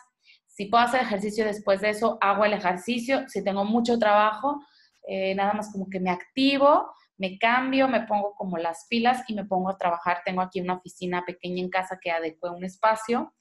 Si 0.58 0.66
puedo 0.66 0.84
hacer 0.84 1.02
ejercicio 1.02 1.46
después 1.46 1.82
de 1.82 1.92
eso, 1.92 2.18
hago 2.20 2.44
el 2.44 2.54
ejercicio. 2.54 3.30
Si 3.30 3.44
tengo 3.44 3.64
mucho 3.64 4.00
trabajo, 4.00 4.60
eh, 5.08 5.36
nada 5.36 5.54
más 5.54 5.72
como 5.72 5.88
que 5.88 6.00
me 6.00 6.10
activo, 6.10 6.92
me 7.16 7.38
cambio, 7.38 7.88
me 7.88 8.08
pongo 8.08 8.34
como 8.34 8.58
las 8.58 8.88
pilas 8.90 9.24
y 9.28 9.36
me 9.36 9.46
pongo 9.46 9.70
a 9.70 9.78
trabajar. 9.78 10.24
Tengo 10.26 10.42
aquí 10.42 10.60
una 10.60 10.74
oficina 10.74 11.24
pequeña 11.28 11.62
en 11.62 11.70
casa 11.70 12.00
que 12.02 12.10
adecue 12.10 12.50
un 12.50 12.66
espacio 12.66 13.36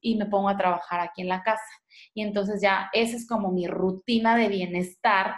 y 0.00 0.14
me 0.14 0.26
pongo 0.26 0.50
a 0.50 0.56
trabajar 0.56 1.00
aquí 1.00 1.22
en 1.22 1.30
la 1.30 1.42
casa. 1.42 1.64
Y 2.14 2.22
entonces 2.22 2.62
ya 2.62 2.90
esa 2.92 3.16
es 3.16 3.26
como 3.26 3.50
mi 3.50 3.66
rutina 3.66 4.36
de 4.36 4.46
bienestar 4.46 5.34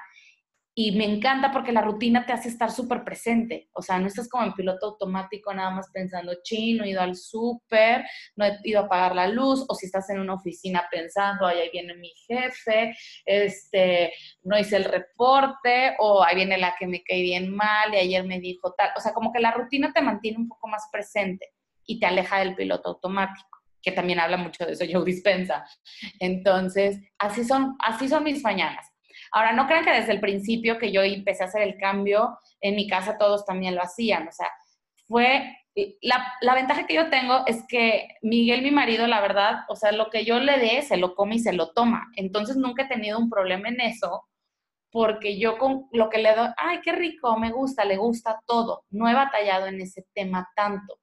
y 0.76 0.92
me 0.92 1.04
encanta 1.04 1.52
porque 1.52 1.70
la 1.70 1.82
rutina 1.82 2.26
te 2.26 2.32
hace 2.32 2.48
estar 2.48 2.70
súper 2.72 3.04
presente. 3.04 3.68
O 3.74 3.80
sea, 3.80 3.98
no 4.00 4.08
estás 4.08 4.28
como 4.28 4.44
en 4.44 4.54
piloto 4.54 4.86
automático 4.86 5.54
nada 5.54 5.70
más 5.70 5.88
pensando, 5.92 6.34
chino, 6.42 6.82
he 6.82 6.90
ido 6.90 7.00
al 7.00 7.14
súper, 7.14 8.04
no 8.34 8.44
he 8.44 8.58
ido 8.64 8.80
a 8.80 8.84
apagar 8.86 9.14
la 9.14 9.28
luz, 9.28 9.64
o 9.68 9.74
si 9.74 9.86
estás 9.86 10.10
en 10.10 10.18
una 10.18 10.34
oficina 10.34 10.84
pensando, 10.90 11.46
ahí 11.46 11.70
viene 11.72 11.94
mi 11.94 12.12
jefe, 12.26 12.96
este, 13.24 14.12
no 14.42 14.58
hice 14.58 14.76
el 14.76 14.84
reporte, 14.84 15.94
o 16.00 16.24
ahí 16.24 16.34
viene 16.34 16.58
la 16.58 16.74
que 16.76 16.88
me 16.88 17.04
cae 17.04 17.22
bien 17.22 17.54
mal 17.54 17.94
y 17.94 17.98
ayer 17.98 18.24
me 18.24 18.40
dijo 18.40 18.74
tal. 18.76 18.90
O 18.96 19.00
sea, 19.00 19.12
como 19.12 19.32
que 19.32 19.40
la 19.40 19.52
rutina 19.52 19.92
te 19.92 20.02
mantiene 20.02 20.38
un 20.38 20.48
poco 20.48 20.66
más 20.66 20.88
presente 20.90 21.52
y 21.86 22.00
te 22.00 22.06
aleja 22.06 22.40
del 22.40 22.56
piloto 22.56 22.88
automático 22.90 23.48
que 23.80 23.92
también 23.92 24.18
habla 24.18 24.38
mucho 24.38 24.64
de 24.64 24.72
eso 24.72 24.86
Joe 24.90 25.04
Dispensa. 25.04 25.66
Entonces, 26.18 26.98
así 27.18 27.44
son, 27.44 27.76
así 27.80 28.08
son 28.08 28.24
mis 28.24 28.42
mañanas. 28.42 28.93
Ahora, 29.34 29.52
no 29.52 29.66
crean 29.66 29.84
que 29.84 29.90
desde 29.90 30.12
el 30.12 30.20
principio 30.20 30.78
que 30.78 30.92
yo 30.92 31.02
empecé 31.02 31.42
a 31.42 31.46
hacer 31.46 31.62
el 31.62 31.76
cambio, 31.76 32.38
en 32.60 32.76
mi 32.76 32.86
casa 32.88 33.18
todos 33.18 33.44
también 33.44 33.74
lo 33.74 33.82
hacían. 33.82 34.28
O 34.28 34.32
sea, 34.32 34.48
fue 35.08 35.56
la, 36.02 36.24
la, 36.40 36.54
ventaja 36.54 36.86
que 36.86 36.94
yo 36.94 37.10
tengo 37.10 37.44
es 37.46 37.64
que 37.66 38.06
Miguel, 38.22 38.62
mi 38.62 38.70
marido, 38.70 39.06
la 39.08 39.20
verdad, 39.20 39.64
o 39.68 39.74
sea, 39.74 39.90
lo 39.90 40.08
que 40.08 40.24
yo 40.24 40.38
le 40.38 40.58
dé, 40.58 40.82
se 40.82 40.96
lo 40.96 41.14
come 41.16 41.36
y 41.36 41.40
se 41.40 41.52
lo 41.52 41.72
toma. 41.72 42.06
Entonces 42.16 42.56
nunca 42.56 42.84
he 42.84 42.88
tenido 42.88 43.18
un 43.18 43.28
problema 43.28 43.68
en 43.68 43.80
eso, 43.80 44.28
porque 44.92 45.36
yo 45.38 45.58
con 45.58 45.88
lo 45.92 46.08
que 46.10 46.18
le 46.18 46.34
doy, 46.34 46.48
ay, 46.56 46.80
qué 46.82 46.92
rico, 46.92 47.36
me 47.36 47.50
gusta, 47.50 47.84
le 47.84 47.96
gusta 47.96 48.40
todo. 48.46 48.84
No 48.90 49.08
he 49.08 49.14
batallado 49.14 49.66
en 49.66 49.80
ese 49.80 50.06
tema 50.14 50.48
tanto, 50.54 51.00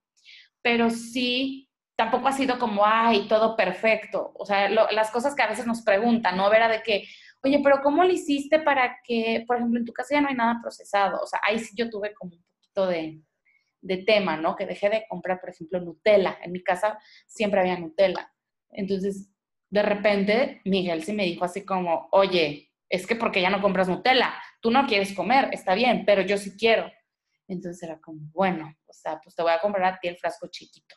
pero 0.61 0.89
sí, 0.89 1.69
tampoco 1.97 2.29
ha 2.29 2.31
sido 2.31 2.57
como, 2.57 2.85
ay, 2.85 3.27
todo 3.27 3.57
perfecto. 3.57 4.31
O 4.35 4.45
sea, 4.45 4.69
las 4.69 5.11
cosas 5.11 5.35
que 5.35 5.43
a 5.43 5.47
veces 5.47 5.67
nos 5.67 5.81
preguntan, 5.81 6.37
¿no? 6.37 6.49
Vera, 6.49 6.69
de 6.69 6.81
que, 6.81 7.05
oye, 7.43 7.59
pero 7.63 7.81
¿cómo 7.81 8.03
lo 8.03 8.11
hiciste 8.11 8.59
para 8.59 8.99
que, 9.03 9.43
por 9.47 9.57
ejemplo, 9.57 9.79
en 9.79 9.85
tu 9.85 9.93
casa 9.93 10.15
ya 10.15 10.21
no 10.21 10.29
hay 10.29 10.35
nada 10.35 10.59
procesado? 10.61 11.19
O 11.21 11.27
sea, 11.27 11.39
ahí 11.43 11.59
sí 11.59 11.73
yo 11.75 11.89
tuve 11.89 12.13
como 12.13 12.35
un 12.35 12.43
poquito 12.43 12.87
de, 12.87 13.21
de 13.81 13.97
tema, 13.97 14.37
¿no? 14.37 14.55
Que 14.55 14.65
dejé 14.65 14.89
de 14.89 15.05
comprar, 15.09 15.39
por 15.39 15.49
ejemplo, 15.49 15.79
Nutella. 15.79 16.37
En 16.43 16.51
mi 16.51 16.63
casa 16.63 16.99
siempre 17.27 17.59
había 17.59 17.77
Nutella. 17.77 18.31
Entonces, 18.69 19.29
de 19.69 19.81
repente, 19.81 20.61
Miguel 20.65 21.03
sí 21.03 21.13
me 21.13 21.25
dijo 21.25 21.45
así 21.45 21.65
como, 21.65 22.07
oye, 22.11 22.71
es 22.89 23.07
que 23.07 23.15
porque 23.15 23.41
ya 23.41 23.49
no 23.49 23.61
compras 23.61 23.87
Nutella, 23.87 24.33
tú 24.61 24.69
no 24.69 24.85
quieres 24.85 25.13
comer, 25.13 25.49
está 25.53 25.73
bien, 25.73 26.03
pero 26.05 26.21
yo 26.21 26.37
sí 26.37 26.57
quiero. 26.57 26.91
Entonces 27.47 27.81
era 27.83 27.99
como, 27.99 28.19
bueno, 28.33 28.75
o 28.85 28.93
sea, 28.93 29.19
pues 29.21 29.35
te 29.35 29.41
voy 29.41 29.51
a 29.51 29.59
comprar 29.59 29.93
a 29.93 29.99
ti 29.99 30.07
el 30.07 30.17
frasco 30.17 30.47
chiquito. 30.47 30.95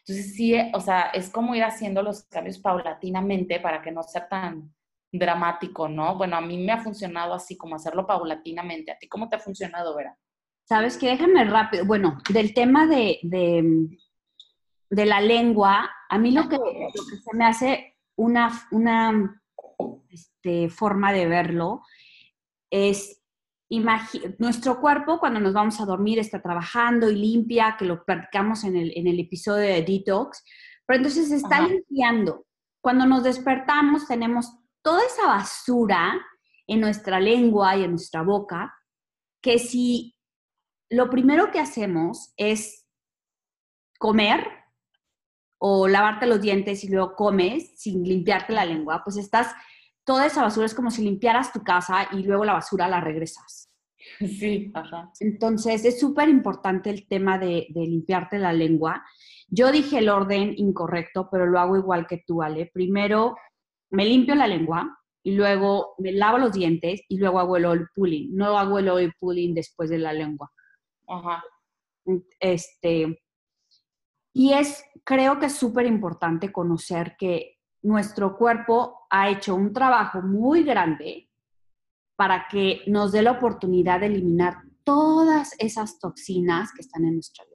Entonces 0.00 0.34
sí, 0.34 0.54
o 0.72 0.80
sea, 0.80 1.10
es 1.14 1.30
como 1.30 1.54
ir 1.54 1.64
haciendo 1.64 2.02
los 2.02 2.24
cambios 2.24 2.58
paulatinamente 2.58 3.58
para 3.60 3.80
que 3.80 3.90
no 3.90 4.02
sea 4.02 4.28
tan 4.28 4.73
dramático, 5.18 5.88
¿no? 5.88 6.16
Bueno, 6.16 6.36
a 6.36 6.40
mí 6.40 6.58
me 6.58 6.72
ha 6.72 6.82
funcionado 6.82 7.34
así, 7.34 7.56
como 7.56 7.76
hacerlo 7.76 8.06
paulatinamente. 8.06 8.92
¿A 8.92 8.98
ti 8.98 9.08
cómo 9.08 9.28
te 9.28 9.36
ha 9.36 9.40
funcionado, 9.40 9.96
Vera? 9.96 10.16
Sabes 10.64 10.96
que 10.96 11.08
déjame 11.08 11.44
rápido, 11.44 11.84
bueno, 11.84 12.18
del 12.30 12.54
tema 12.54 12.86
de, 12.86 13.18
de, 13.22 15.06
la 15.06 15.20
lengua, 15.20 15.90
a 16.08 16.18
mí 16.18 16.30
lo 16.30 16.48
que, 16.48 16.56
lo 16.56 16.62
que 16.62 17.16
se 17.22 17.36
me 17.36 17.44
hace 17.44 17.98
una, 18.16 18.50
una 18.70 19.42
este, 20.08 20.70
forma 20.70 21.12
de 21.12 21.26
verlo 21.26 21.82
es 22.70 23.20
nuestro 24.38 24.80
cuerpo 24.80 25.18
cuando 25.18 25.40
nos 25.40 25.52
vamos 25.52 25.80
a 25.80 25.84
dormir 25.86 26.18
está 26.18 26.40
trabajando 26.40 27.10
y 27.10 27.16
limpia, 27.16 27.76
que 27.78 27.84
lo 27.84 28.04
platicamos 28.04 28.64
en 28.64 28.76
el, 28.76 28.92
en 28.96 29.06
el 29.06 29.18
episodio 29.20 29.64
de 29.66 29.82
detox, 29.82 30.44
pero 30.86 30.98
entonces 30.98 31.28
se 31.28 31.36
está 31.36 31.66
limpiando. 31.66 32.46
Cuando 32.80 33.06
nos 33.06 33.22
despertamos 33.22 34.06
tenemos 34.06 34.58
toda 34.84 35.04
esa 35.04 35.26
basura 35.26 36.14
en 36.66 36.80
nuestra 36.80 37.18
lengua 37.18 37.76
y 37.76 37.84
en 37.84 37.90
nuestra 37.90 38.22
boca, 38.22 38.72
que 39.42 39.58
si 39.58 40.14
lo 40.90 41.10
primero 41.10 41.50
que 41.50 41.58
hacemos 41.58 42.32
es 42.36 42.86
comer, 43.98 44.64
o 45.66 45.88
lavarte 45.88 46.26
los 46.26 46.42
dientes 46.42 46.84
y 46.84 46.88
luego 46.88 47.14
comes 47.14 47.80
sin 47.80 48.02
limpiarte 48.04 48.52
la 48.52 48.66
lengua, 48.66 49.00
pues 49.02 49.16
estás, 49.16 49.54
toda 50.04 50.26
esa 50.26 50.42
basura 50.42 50.66
es 50.66 50.74
como 50.74 50.90
si 50.90 51.02
limpiaras 51.02 51.54
tu 51.54 51.62
casa 51.62 52.06
y 52.12 52.22
luego 52.22 52.44
la 52.44 52.52
basura 52.52 52.86
la 52.86 53.00
regresas. 53.00 53.70
Sí, 54.18 54.70
ajá. 54.74 55.10
Entonces 55.20 55.86
es 55.86 55.98
súper 55.98 56.28
importante 56.28 56.90
el 56.90 57.08
tema 57.08 57.38
de, 57.38 57.66
limpiarte 57.74 58.38
la 58.38 58.52
lengua. 58.52 59.06
Yo 59.48 59.72
dije 59.72 60.00
el 60.00 60.10
orden 60.10 60.52
incorrecto, 60.54 61.30
pero 61.32 61.46
lo 61.46 61.58
hago 61.58 61.78
igual 61.78 62.06
que 62.06 62.22
tú, 62.26 62.42
Ale. 62.42 62.70
Primero 62.70 63.34
me 63.94 64.04
limpio 64.04 64.34
la 64.34 64.46
lengua 64.46 64.98
y 65.22 65.32
luego 65.32 65.94
me 65.98 66.12
lavo 66.12 66.38
los 66.38 66.52
dientes 66.52 67.02
y 67.08 67.18
luego 67.18 67.40
hago 67.40 67.56
el 67.56 67.64
oil 67.64 67.86
pulling. 67.94 68.34
No 68.34 68.58
hago 68.58 68.78
el 68.78 68.88
oil 68.88 69.12
pulling 69.18 69.54
después 69.54 69.88
de 69.90 69.98
la 69.98 70.12
lengua. 70.12 70.50
Ajá. 71.08 71.42
Este, 72.38 73.22
y 74.34 74.52
es, 74.52 74.84
creo 75.04 75.38
que 75.38 75.46
es 75.46 75.54
súper 75.54 75.86
importante 75.86 76.52
conocer 76.52 77.16
que 77.18 77.58
nuestro 77.82 78.36
cuerpo 78.36 79.06
ha 79.10 79.30
hecho 79.30 79.54
un 79.54 79.72
trabajo 79.72 80.22
muy 80.22 80.64
grande 80.64 81.30
para 82.16 82.46
que 82.48 82.82
nos 82.86 83.12
dé 83.12 83.22
la 83.22 83.32
oportunidad 83.32 84.00
de 84.00 84.06
eliminar 84.06 84.58
todas 84.84 85.54
esas 85.58 85.98
toxinas 85.98 86.72
que 86.72 86.82
están 86.82 87.04
en 87.04 87.14
nuestra 87.14 87.44
lengua. 87.44 87.53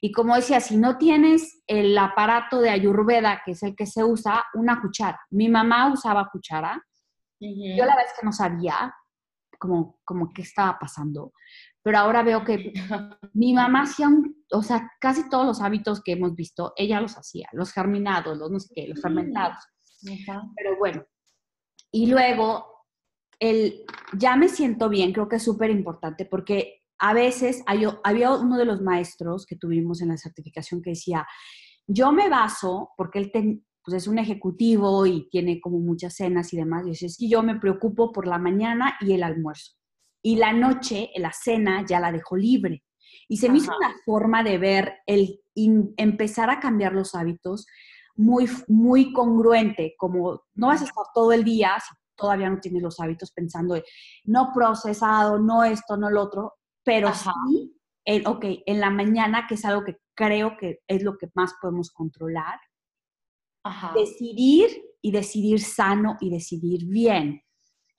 Y 0.00 0.12
como 0.12 0.36
decía, 0.36 0.60
si 0.60 0.76
no 0.76 0.98
tienes 0.98 1.62
el 1.66 1.96
aparato 1.96 2.60
de 2.60 2.70
ayurveda, 2.70 3.42
que 3.44 3.52
es 3.52 3.62
el 3.62 3.74
que 3.74 3.86
se 3.86 4.04
usa, 4.04 4.44
una 4.54 4.80
cuchara. 4.80 5.20
Mi 5.30 5.48
mamá 5.48 5.92
usaba 5.92 6.28
cuchara. 6.30 6.82
Yo 7.40 7.84
la 7.84 7.94
verdad 7.94 8.06
es 8.06 8.18
que 8.18 8.26
no 8.26 8.32
sabía 8.32 8.94
como, 9.58 9.98
como 10.04 10.32
qué 10.32 10.42
estaba 10.42 10.78
pasando 10.78 11.32
pero 11.86 11.98
ahora 11.98 12.24
veo 12.24 12.42
que 12.42 12.72
mi 13.32 13.54
mamá 13.54 13.82
hacía, 13.82 14.08
o 14.50 14.60
sea, 14.60 14.90
casi 15.00 15.28
todos 15.30 15.46
los 15.46 15.60
hábitos 15.60 16.02
que 16.02 16.14
hemos 16.14 16.34
visto, 16.34 16.72
ella 16.74 17.00
los 17.00 17.16
hacía, 17.16 17.48
los 17.52 17.72
germinados, 17.72 18.36
los 18.36 18.50
no 18.50 18.58
sé 18.58 18.74
qué, 18.74 18.88
los 18.88 19.00
fermentados. 19.00 19.58
Pero 20.56 20.76
bueno, 20.78 21.06
y 21.92 22.08
luego, 22.08 22.86
el, 23.38 23.84
ya 24.18 24.34
me 24.34 24.48
siento 24.48 24.88
bien, 24.88 25.12
creo 25.12 25.28
que 25.28 25.36
es 25.36 25.44
súper 25.44 25.70
importante 25.70 26.24
porque 26.24 26.82
a 26.98 27.12
veces 27.12 27.62
había 27.66 28.32
uno 28.32 28.56
de 28.56 28.64
los 28.64 28.80
maestros 28.80 29.46
que 29.46 29.56
tuvimos 29.56 30.00
en 30.00 30.08
la 30.08 30.16
certificación 30.16 30.82
que 30.82 30.90
decía, 30.90 31.26
yo 31.86 32.12
me 32.12 32.28
baso, 32.28 32.90
porque 32.96 33.18
él 33.18 33.62
pues 33.84 34.02
es 34.02 34.08
un 34.08 34.18
ejecutivo 34.18 35.06
y 35.06 35.28
tiene 35.30 35.60
como 35.60 35.78
muchas 35.78 36.16
cenas 36.16 36.52
y 36.52 36.56
demás, 36.56 36.86
y 36.86 36.90
dice, 36.90 37.06
es 37.06 37.16
que 37.16 37.28
yo 37.28 37.42
me 37.42 37.60
preocupo 37.60 38.10
por 38.12 38.26
la 38.26 38.38
mañana 38.38 38.96
y 39.00 39.12
el 39.12 39.22
almuerzo 39.22 39.76
y 40.26 40.34
la 40.34 40.52
noche, 40.52 41.10
la 41.18 41.30
cena, 41.32 41.86
ya 41.86 42.00
la 42.00 42.10
dejó 42.10 42.36
libre. 42.36 42.82
Y 43.28 43.36
se 43.36 43.48
me 43.48 43.58
hizo 43.58 43.70
una 43.76 43.94
forma 44.04 44.42
de 44.42 44.58
ver 44.58 44.94
el 45.06 45.40
empezar 45.54 46.50
a 46.50 46.58
cambiar 46.58 46.94
los 46.94 47.14
hábitos 47.14 47.64
muy, 48.16 48.50
muy 48.66 49.12
congruente, 49.12 49.94
como 49.96 50.42
no 50.56 50.66
vas 50.66 50.80
a 50.80 50.86
estar 50.86 51.04
todo 51.14 51.30
el 51.32 51.44
día, 51.44 51.74
si 51.78 51.94
todavía 52.16 52.50
no 52.50 52.58
tienes 52.58 52.82
los 52.82 52.98
hábitos, 52.98 53.30
pensando, 53.30 53.80
no 54.24 54.50
procesado, 54.52 55.38
no 55.38 55.62
esto, 55.62 55.96
no 55.96 56.10
lo 56.10 56.22
otro, 56.22 56.54
pero 56.86 57.12
sí, 57.12 57.76
en, 58.04 58.26
ok, 58.28 58.44
en 58.64 58.80
la 58.80 58.90
mañana, 58.90 59.46
que 59.48 59.56
es 59.56 59.64
algo 59.64 59.84
que 59.84 59.96
creo 60.14 60.56
que 60.56 60.78
es 60.86 61.02
lo 61.02 61.18
que 61.18 61.28
más 61.34 61.54
podemos 61.60 61.90
controlar, 61.90 62.60
decidir 63.92 64.70
y 65.02 65.10
decidir 65.10 65.60
sano 65.60 66.16
y 66.20 66.30
decidir 66.30 66.86
bien. 66.86 67.42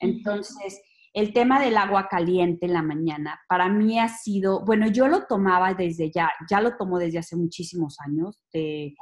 Entonces, 0.00 0.80
el 1.12 1.34
tema 1.34 1.60
del 1.60 1.76
agua 1.76 2.08
caliente 2.08 2.64
en 2.64 2.72
la 2.72 2.82
mañana, 2.82 3.38
para 3.46 3.68
mí 3.68 3.98
ha 3.98 4.08
sido, 4.08 4.64
bueno, 4.64 4.86
yo 4.86 5.06
lo 5.06 5.26
tomaba 5.26 5.74
desde 5.74 6.10
ya, 6.10 6.30
ya 6.48 6.62
lo 6.62 6.78
tomo 6.78 6.98
desde 6.98 7.18
hace 7.18 7.36
muchísimos 7.36 7.98
años, 8.00 8.42
de, 8.54 8.94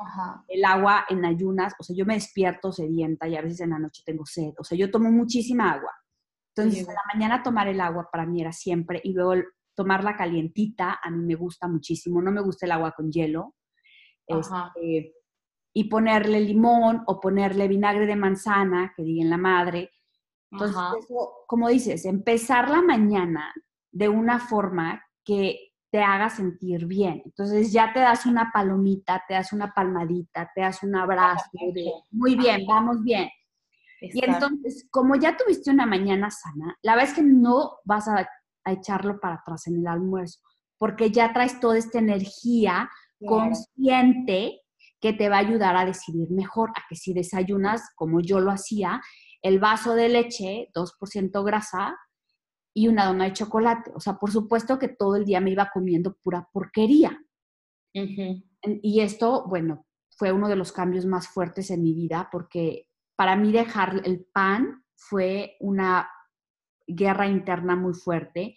el 0.49 0.65
agua 0.65 1.05
en 1.09 1.25
ayunas, 1.25 1.75
o 1.79 1.85
sea, 1.85 1.95
yo 1.97 2.05
me 2.05 2.15
despierto 2.15 2.73
sedienta 2.73 3.29
y 3.29 3.37
a 3.37 3.43
veces 3.43 3.61
en 3.61 3.71
la 3.71 3.79
noche 3.79 4.03
tengo 4.05 4.27
sed, 4.27 4.53
o 4.59 4.65
sea, 4.65 4.77
yo 4.77 4.91
tomo 4.91 5.13
muchísima 5.13 5.71
agua. 5.71 5.93
Entonces, 6.57 6.89
en 6.89 6.95
la 6.95 7.03
mañana 7.13 7.43
tomar 7.43 7.69
el 7.69 7.81
agua 7.81 8.09
para 8.11 8.27
mí 8.27 8.41
era 8.41 8.51
siempre, 8.51 9.01
y 9.05 9.13
luego 9.13 9.35
tomarla 9.77 10.17
calientita, 10.17 10.99
a 11.03 11.11
mí 11.11 11.25
me 11.25 11.35
gusta 11.35 11.69
muchísimo, 11.69 12.21
no 12.21 12.33
me 12.33 12.41
gusta 12.41 12.67
el 12.67 12.73
agua 12.73 12.93
con 12.93 13.13
hielo. 13.13 13.55
Este, 14.27 15.15
y 15.73 15.85
ponerle 15.85 16.41
limón 16.41 17.05
o 17.07 17.21
ponerle 17.21 17.69
vinagre 17.69 18.07
de 18.07 18.17
manzana, 18.17 18.93
que 18.97 19.05
diga 19.05 19.23
en 19.23 19.31
la 19.31 19.37
madre, 19.37 19.93
entonces, 20.51 21.07
como 21.47 21.69
dices, 21.69 22.05
empezar 22.05 22.71
la 22.71 22.83
mañana 22.83 23.53
de 23.91 24.09
una 24.09 24.39
forma 24.39 25.03
que 25.25 25.73
te 25.91 26.03
haga 26.03 26.31
sentir 26.31 26.87
bien. 26.87 27.23
Entonces 27.25 27.73
ya 27.73 27.93
te 27.93 28.01
das 28.01 28.27
una 28.27 28.51
palomita, 28.53 29.23
te 29.27 29.35
das 29.35 29.53
una 29.53 29.73
palmadita, 29.73 30.51
te 30.55 30.61
das 30.63 30.83
un 30.83 30.95
abrazo 30.97 31.51
de, 31.75 31.91
muy 32.11 32.37
bien, 32.37 32.67
vamos 32.67 33.03
bien. 33.03 33.29
Y 34.01 34.25
entonces, 34.25 34.87
como 34.91 35.17
ya 35.17 35.37
tuviste 35.37 35.71
una 35.71 35.87
mañana 35.87 36.31
sana, 36.31 36.77
la 36.83 36.95
verdad 36.95 37.11
es 37.11 37.15
que 37.17 37.23
no 37.23 37.79
vas 37.85 38.09
a, 38.09 38.29
echarlo 38.73 39.21
para 39.21 39.37
atrás 39.37 39.67
en 39.67 39.79
el 39.79 39.87
almuerzo, 39.87 40.41
porque 40.79 41.11
ya 41.11 41.33
traes 41.33 41.61
toda 41.61 41.79
esta 41.79 41.99
energía 41.99 42.91
consciente 43.25 44.61
que 45.01 45.13
te 45.13 45.29
va 45.29 45.37
a 45.37 45.41
ayudar 45.41 45.77
a 45.77 45.85
decidir 45.85 46.31
mejor, 46.31 46.71
a 46.71 46.83
que 46.89 46.97
si 46.97 47.13
desayunas 47.13 47.83
como 47.95 48.21
yo 48.21 48.41
lo 48.41 48.51
hacía, 48.51 49.01
el 49.43 49.59
vaso 49.59 49.95
de 49.95 50.09
leche, 50.09 50.69
2% 50.75 51.45
grasa 51.45 51.97
y 52.75 52.89
una 52.89 53.07
dona 53.07 53.25
de 53.25 53.33
chocolate. 53.33 53.93
O 53.95 54.01
sea, 54.01 54.19
por 54.19 54.31
supuesto 54.31 54.79
que 54.79 54.89
todo 54.89 55.17
el 55.17 55.25
día 55.25 55.41
me 55.41 55.51
iba 55.51 55.71
comiendo 55.73 56.17
pura 56.23 56.49
porquería. 56.53 57.19
Y 57.95 59.01
esto, 59.01 59.45
bueno, 59.49 59.87
fue 60.11 60.33
uno 60.33 60.49
de 60.49 60.57
los 60.57 60.73
cambios 60.73 61.07
más 61.07 61.29
fuertes 61.29 61.71
en 61.71 61.83
mi 61.83 61.95
vida 61.95 62.29
porque 62.31 62.89
para 63.17 63.37
mí 63.37 63.53
dejar 63.53 64.03
el 64.05 64.27
pan 64.33 64.85
fue 64.95 65.57
una 65.61 66.09
guerra 66.87 67.27
interna 67.27 67.77
muy 67.77 67.95
fuerte, 67.95 68.57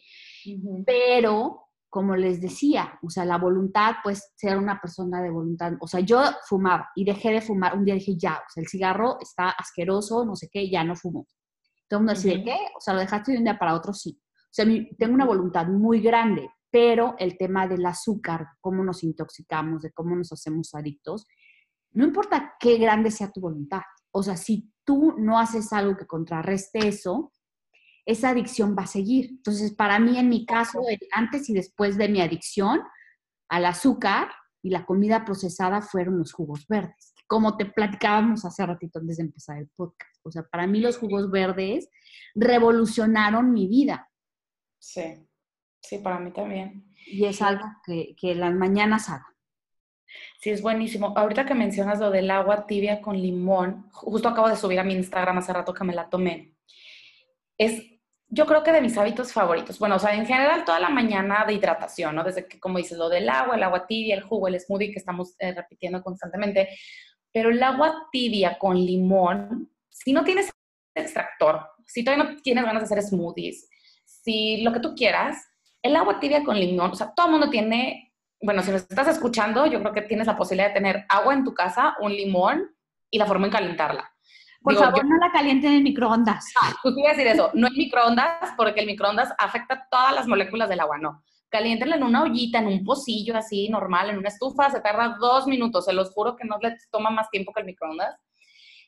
pero 0.86 1.70
como 1.90 2.16
les 2.16 2.40
decía, 2.40 3.00
o 3.02 3.10
sea, 3.10 3.26
la 3.26 3.38
voluntad, 3.38 3.96
pues 4.04 4.32
ser 4.36 4.58
una 4.58 4.80
persona 4.80 5.22
de 5.22 5.32
voluntad, 5.32 5.74
o 5.82 5.88
sea, 5.88 6.02
yo 6.02 6.22
fumaba 6.48 6.90
y 6.96 7.04
dejé 7.04 7.32
de 7.32 7.42
fumar, 7.42 7.76
un 7.76 7.84
día 7.84 7.96
dije, 7.96 8.16
ya, 8.16 8.36
o 8.36 8.50
sea, 8.50 8.62
el 8.62 8.68
cigarro 8.68 9.18
está 9.20 9.50
asqueroso, 9.50 10.24
no 10.24 10.36
sé 10.36 10.50
qué, 10.52 10.70
ya 10.70 10.84
no 10.84 10.96
fumo. 10.96 11.26
Todo 11.88 12.00
el 12.00 12.06
mundo 12.06 12.14
decía, 12.14 12.44
¿qué? 12.44 12.56
O 12.78 12.80
sea, 12.80 12.94
lo 12.94 13.00
dejaste 13.00 13.32
de 13.32 13.40
un 13.40 13.44
día 13.46 13.58
para 13.58 13.74
otro, 13.74 13.94
sí. 13.94 14.22
O 14.22 14.52
sea, 14.52 14.66
tengo 14.98 15.16
una 15.16 15.26
voluntad 15.26 15.66
muy 15.66 16.00
grande, 16.00 16.50
pero 16.70 17.16
el 17.18 17.38
tema 17.38 17.68
del 17.68 17.84
azúcar, 17.86 18.48
cómo 18.62 18.84
nos 18.84 19.04
intoxicamos, 19.04 19.82
de 19.82 19.92
cómo 19.92 20.16
nos 20.16 20.32
hacemos 20.32 20.76
adictos, 20.76 21.26
no 21.92 22.06
importa 22.06 22.54
qué 22.60 22.78
grande 22.78 23.10
sea 23.10 23.32
tu 23.32 23.42
voluntad. 23.42 23.82
O 24.12 24.22
sea, 24.22 24.38
si 24.38 24.72
tú 24.84 25.16
no 25.18 25.40
haces 25.40 25.74
algo 25.74 25.98
que 25.98 26.06
contrarreste 26.06 26.88
eso, 26.88 27.32
esa 28.10 28.30
adicción 28.30 28.76
va 28.76 28.84
a 28.84 28.88
seguir. 28.88 29.30
Entonces, 29.30 29.72
para 29.74 30.00
mí, 30.00 30.18
en 30.18 30.30
mi 30.30 30.44
caso, 30.44 30.82
antes 31.12 31.48
y 31.48 31.54
después 31.54 31.96
de 31.96 32.10
mi 32.10 32.22
adicción 32.22 32.82
al 33.50 33.66
azúcar 33.66 34.30
y 34.64 34.72
la 34.72 34.84
comida 34.84 35.24
procesada 35.26 35.84
fueron 35.84 36.18
los 36.18 36.34
jugos 36.34 36.66
verdes, 36.68 37.14
como 37.28 37.56
te 37.56 37.68
platicábamos 37.68 38.46
hace 38.46 38.66
ratito 38.66 38.98
antes 38.98 39.18
de 39.18 39.24
empezar 39.24 39.60
el 39.60 39.70
podcast. 39.76 40.20
O 40.24 40.32
sea, 40.32 40.42
para 40.42 40.66
mí 40.66 40.82
los 40.82 40.98
jugos 40.98 41.30
verdes 41.30 41.88
revolucionaron 42.34 43.54
mi 43.54 43.68
vida. 43.68 44.10
Sí, 44.80 45.28
sí, 45.80 46.00
para 46.00 46.20
mí 46.20 46.32
también. 46.32 46.92
Y 47.06 47.26
es 47.26 47.44
algo 47.44 47.66
que, 47.86 48.16
que 48.20 48.34
las 48.34 48.56
mañanas 48.56 49.08
hago. 49.10 49.26
Sí, 50.42 50.50
es 50.50 50.64
buenísimo. 50.64 51.14
Ahorita 51.16 51.46
que 51.46 51.54
mencionas 51.54 52.00
lo 52.00 52.10
del 52.10 52.32
agua 52.32 52.66
tibia 52.66 53.02
con 53.02 53.22
limón, 53.22 53.88
justo 53.92 54.30
acabo 54.30 54.50
de 54.50 54.56
subir 54.56 54.80
a 54.80 54.84
mi 54.84 54.96
Instagram 54.96 55.38
hace 55.38 55.54
rato 55.54 55.76
que 55.76 55.84
me 55.84 55.94
la 55.94 56.10
tomé. 56.10 56.56
Es, 57.56 57.99
yo 58.30 58.46
creo 58.46 58.64
que 58.64 58.72
de 58.72 58.82
mis 58.82 58.98
hábitos 58.98 59.34
favoritos. 59.34 59.80
Bueno, 59.80 59.96
o 59.96 60.00
sea, 60.00 60.14
en 60.14 60.26
general 60.26 60.66
toda 60.66 60.80
la 60.80 60.90
mañana 60.90 61.46
de 61.46 61.54
hidratación, 61.54 62.16
¿no? 62.16 62.24
Desde 62.24 62.48
que, 62.48 62.60
como 62.60 62.78
dices, 62.78 62.98
lo 62.98 63.10
del 63.10 63.30
agua, 63.30 63.56
el 63.56 63.64
agua 63.64 63.88
tibia, 63.88 64.16
el 64.16 64.24
jugo, 64.24 64.48
el 64.48 64.60
smoothie 64.60 64.92
que 64.92 65.00
estamos 65.00 65.36
eh, 65.40 65.54
repitiendo 65.54 66.02
constantemente. 66.04 66.70
Pero 67.32 67.50
el 67.50 67.62
agua 67.62 68.08
tibia 68.12 68.58
con 68.58 68.76
limón, 68.78 69.72
si 69.90 70.14
no 70.14 70.24
tienes 70.24 70.52
extractor, 70.96 71.68
si 71.86 72.04
todavía 72.04 72.24
no 72.24 72.38
tienes 72.42 72.66
ganas 72.66 72.82
de 72.82 72.86
hacer 72.86 73.02
smoothies, 73.04 73.70
si 74.06 74.62
lo 74.62 74.74
que 74.74 74.80
tú 74.80 74.96
quieras, 74.96 75.38
el 75.82 75.96
agua 75.96 76.20
tibia 76.20 76.44
con 76.44 76.60
limón, 76.60 76.92
o 76.92 76.96
sea, 76.96 77.14
todo 77.16 77.28
el 77.28 77.32
mundo 77.34 77.50
tiene 77.50 78.10
bueno, 78.42 78.64
si 78.64 78.72
nos 78.72 78.82
estás 78.82 79.08
escuchando, 79.08 79.66
yo 79.66 79.80
creo 79.82 79.94
que 79.94 80.02
tienes 80.02 80.28
la 80.28 80.38
posibilidad 80.38 80.70
de 80.70 80.74
tener 80.74 81.06
agua 81.10 81.34
en 81.34 81.44
tu 81.44 81.54
casa, 81.54 81.96
un 82.00 82.14
limón 82.14 82.74
y 83.12 83.18
la 83.18 83.26
forma 83.26 83.48
en 83.48 83.52
calentarla. 83.52 84.12
Por 84.62 84.76
favor, 84.76 85.06
no 85.06 85.18
la 85.18 85.32
calienten 85.32 85.74
en 85.74 85.84
microondas. 85.84 86.46
Ah, 86.62 86.76
pues 86.84 86.96
a 87.06 87.10
decir 87.10 87.28
eso, 87.28 87.50
no 87.54 87.68
en 87.68 87.74
microondas, 87.74 88.52
porque 88.58 88.82
el 88.82 88.88
microondas 88.88 89.34
afecta 89.38 89.88
todas 89.90 90.14
las 90.14 90.28
moléculas 90.28 90.70
del 90.70 90.82
agua, 90.82 90.98
no. 90.98 91.24
Caliéntenla 91.50 91.96
en 91.96 92.04
una 92.04 92.24
ollita, 92.24 92.60
en 92.60 92.68
un 92.68 92.84
pocillo 92.84 93.36
así, 93.36 93.70
normal, 93.70 94.10
en 94.10 94.18
una 94.18 94.28
estufa, 94.28 94.70
se 94.70 94.82
tarda 94.82 95.18
dos 95.20 95.48
minutos, 95.48 95.86
se 95.86 95.94
los 95.94 96.12
juro 96.12 96.36
que 96.36 96.46
no 96.46 96.58
les 96.62 96.90
toma 96.92 97.10
más 97.10 97.30
tiempo 97.30 97.54
que 97.54 97.62
el 97.62 97.66
microondas. 97.66 98.16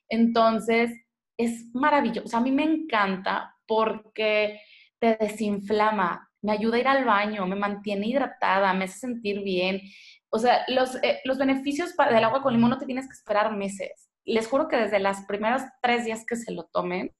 Entonces, 0.10 0.92
es 1.38 1.74
maravilloso, 1.74 2.26
o 2.26 2.30
sea, 2.30 2.40
a 2.40 2.44
mí 2.44 2.52
me 2.52 2.64
encanta 2.64 3.56
porque 3.66 4.60
te 5.00 5.18
desinflama, 5.20 6.30
me 6.42 6.52
ayuda 6.52 6.78
a 6.78 6.80
ir 6.80 6.88
al 6.88 7.06
baño, 7.06 7.48
me 7.48 7.56
mantiene 7.56 8.08
hidratada, 8.08 8.74
me 8.74 8.86
hace 8.86 9.00
sentir 9.00 9.42
bien. 9.42 9.82
O 10.30 10.38
sea, 10.38 10.64
los, 10.68 10.96
eh, 11.04 11.20
los 11.24 11.38
beneficios 11.38 11.96
del 11.96 12.24
agua 12.24 12.42
con 12.42 12.54
limón 12.54 12.72
no 12.72 12.78
te 12.78 12.86
tienes 12.86 13.08
que 13.08 13.14
esperar 13.14 13.56
meses. 13.56 14.11
Les 14.26 14.48
juro 14.48 14.68
que 14.68 14.78
desde 14.78 15.00
las 15.00 15.26
primeros 15.26 15.62
tres 15.82 16.06
días 16.06 16.26
que 16.26 16.36
se 16.36 16.52
lo 16.52 16.64
tomen. 16.66 17.14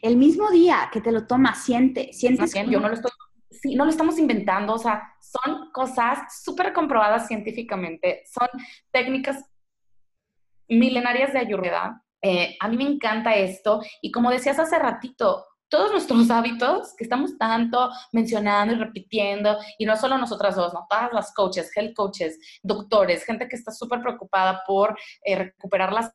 El 0.00 0.16
mismo 0.16 0.50
día 0.50 0.90
que 0.92 1.00
te 1.00 1.12
lo 1.12 1.26
tomas, 1.26 1.64
siente, 1.64 2.12
sientes. 2.12 2.54
Yo 2.54 2.80
no 2.80 2.88
lo 2.88 2.94
estoy, 2.94 3.10
sí, 3.50 3.74
no 3.74 3.84
lo 3.84 3.90
estamos 3.90 4.18
inventando, 4.18 4.74
o 4.74 4.78
sea, 4.78 5.14
son 5.20 5.70
cosas 5.72 6.42
súper 6.42 6.72
comprobadas 6.72 7.26
científicamente, 7.26 8.24
son 8.26 8.48
técnicas 8.90 9.44
milenarias 10.68 11.32
de 11.32 11.38
ayurveda. 11.40 12.02
Eh, 12.22 12.56
a 12.60 12.68
mí 12.68 12.76
me 12.76 12.84
encanta 12.84 13.34
esto 13.34 13.82
y 14.00 14.12
como 14.12 14.30
decías 14.30 14.58
hace 14.58 14.78
ratito, 14.78 15.44
todos 15.72 15.90
nuestros 15.90 16.30
hábitos 16.30 16.94
que 16.96 17.04
estamos 17.04 17.36
tanto 17.38 17.90
mencionando 18.12 18.74
y 18.74 18.78
repitiendo, 18.78 19.58
y 19.78 19.86
no 19.86 19.96
solo 19.96 20.18
nosotras 20.18 20.54
dos, 20.54 20.72
¿no? 20.74 20.86
Todas 20.88 21.12
las 21.12 21.34
coaches, 21.34 21.70
health 21.74 21.94
coaches, 21.96 22.38
doctores, 22.62 23.24
gente 23.24 23.48
que 23.48 23.56
está 23.56 23.72
súper 23.72 24.02
preocupada 24.02 24.62
por 24.66 24.96
eh, 25.24 25.36
recuperar 25.36 25.92
las 25.92 26.12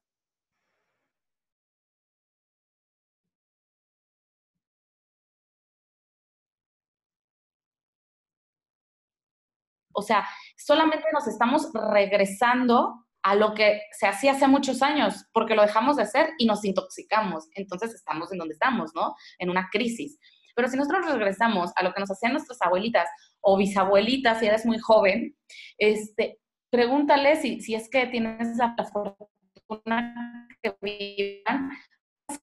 O 10.00 10.04
sea, 10.04 10.28
solamente 10.56 11.06
nos 11.12 11.28
estamos 11.28 11.72
regresando 11.74 13.07
a 13.28 13.36
lo 13.36 13.54
que 13.54 13.82
se 13.92 14.08
hacía 14.08 14.32
hace 14.32 14.48
muchos 14.48 14.82
años, 14.82 15.26
porque 15.34 15.54
lo 15.54 15.62
dejamos 15.62 15.98
de 15.98 16.04
hacer 16.04 16.30
y 16.38 16.46
nos 16.46 16.64
intoxicamos. 16.64 17.50
Entonces 17.56 17.94
estamos 17.94 18.32
en 18.32 18.38
donde 18.38 18.54
estamos, 18.54 18.92
¿no? 18.96 19.16
En 19.38 19.50
una 19.50 19.68
crisis. 19.70 20.18
Pero 20.56 20.70
si 20.70 20.78
nosotros 20.78 21.06
regresamos 21.12 21.74
a 21.76 21.84
lo 21.84 21.94
que 21.94 22.00
nos 22.00 22.10
hacían 22.10 22.32
nuestras 22.32 22.62
abuelitas 22.62 23.10
o 23.42 23.58
bisabuelitas, 23.58 24.40
si 24.40 24.46
eres 24.46 24.66
muy 24.66 24.80
joven, 24.80 25.36
este, 25.78 26.40
pregúntale 26.70 27.36
si, 27.36 27.60
si 27.60 27.76
es 27.76 27.90
que 27.90 28.08
tienes 28.08 28.56
la 28.56 28.74
fortuna 28.94 30.48
que 30.64 30.78
vivan, 30.82 31.72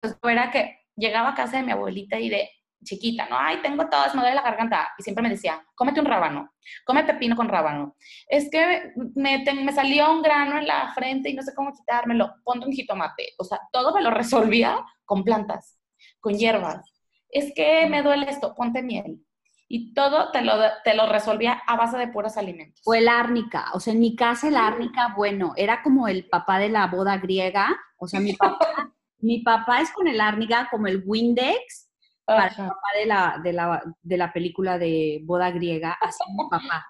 pues 0.03 0.19
fuera 0.21 0.51
que 0.51 0.81
llegaba 0.97 1.31
a 1.31 1.35
casa 1.35 1.57
de 1.57 1.63
mi 1.63 1.73
abuelita 1.73 2.21
y 2.21 2.29
de, 2.29 2.51
chiquita, 2.85 3.27
¿no? 3.29 3.37
Ay, 3.39 3.61
tengo 3.63 3.89
todo, 3.89 4.05
me 4.15 4.21
duele 4.21 4.37
la 4.37 4.43
garganta. 4.43 4.91
Y 4.99 5.03
siempre 5.03 5.23
me 5.23 5.31
decía, 5.31 5.65
cómete 5.75 6.01
un 6.01 6.07
rábano, 6.07 6.53
come 6.85 7.05
pepino 7.05 7.35
con 7.35 7.49
rábano. 7.49 7.97
Es 8.29 8.51
que 8.51 8.93
me, 9.15 9.45
me 9.45 9.73
salió 9.73 10.13
un 10.13 10.23
grano 10.23 10.59
en 10.59 10.67
la 10.67 10.93
frente 10.95 11.31
y 11.31 11.35
no 11.35 11.43
sé 11.43 11.55
cómo 11.55 11.73
quitármelo, 11.73 12.35
ponte 12.45 12.67
un 12.67 12.73
jitomate. 12.73 13.35
O 13.39 13.45
sea, 13.45 13.61
todo 13.73 13.95
me 13.95 14.03
lo 14.03 14.11
resolvía 14.11 14.79
con 15.05 15.25
plantas, 15.25 15.79
con 16.21 16.35
hierbas. 16.35 16.83
Es 17.29 17.53
que 17.55 17.87
me 17.89 18.03
duele 18.03 18.31
esto, 18.31 18.55
ponte 18.55 18.83
miel. 18.83 19.21
Y 19.67 19.95
todo 19.95 20.31
te 20.31 20.43
lo, 20.43 20.53
te 20.85 20.95
lo 20.95 21.09
resolvía 21.09 21.63
a 21.67 21.77
base 21.77 21.97
de 21.97 22.09
puros 22.09 22.37
alimentos. 22.37 22.81
O 22.85 22.95
el 22.95 23.09
árnica. 23.09 23.71
O 23.73 23.81
sea, 23.81 23.93
en 23.93 24.01
mi 24.01 24.15
casa 24.15 24.49
el 24.49 24.57
árnica, 24.57 25.15
bueno, 25.17 25.53
era 25.57 25.83
como 25.83 26.07
el 26.07 26.29
papá 26.29 26.59
de 26.59 26.69
la 26.69 26.87
boda 26.87 27.17
griega. 27.17 27.75
O 27.97 28.07
sea, 28.07 28.21
mi 28.21 28.35
papá, 28.35 28.59
mi 29.19 29.41
papá 29.41 29.81
es 29.81 29.91
con 29.91 30.07
el 30.07 30.21
árnica 30.21 30.69
como 30.71 30.87
el 30.87 31.03
Windex 31.05 31.84
para 32.25 32.49
el 32.49 32.57
papá 32.57 32.89
de 32.99 33.07
la, 33.07 33.41
de, 33.43 33.53
la, 33.53 33.83
de 34.03 34.17
la 34.17 34.33
película 34.33 34.79
de 34.79 35.21
boda 35.25 35.51
griega, 35.51 35.97
así 36.01 36.23
mi 36.37 36.45
papá. 36.51 36.89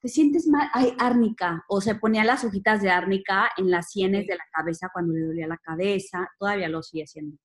¿Te 0.00 0.08
sientes 0.08 0.46
mal? 0.46 0.68
Ay, 0.72 0.94
árnica. 0.98 1.64
O 1.68 1.80
se 1.80 1.96
ponía 1.96 2.22
las 2.22 2.44
hojitas 2.44 2.80
de 2.80 2.90
árnica 2.90 3.50
en 3.56 3.70
las 3.70 3.90
sienes 3.90 4.26
de 4.26 4.36
la 4.36 4.44
cabeza 4.52 4.88
cuando 4.92 5.14
le 5.14 5.26
dolía 5.26 5.48
la 5.48 5.58
cabeza. 5.58 6.28
Todavía 6.38 6.68
lo 6.68 6.82
sigue 6.82 7.04
haciendo. 7.04 7.36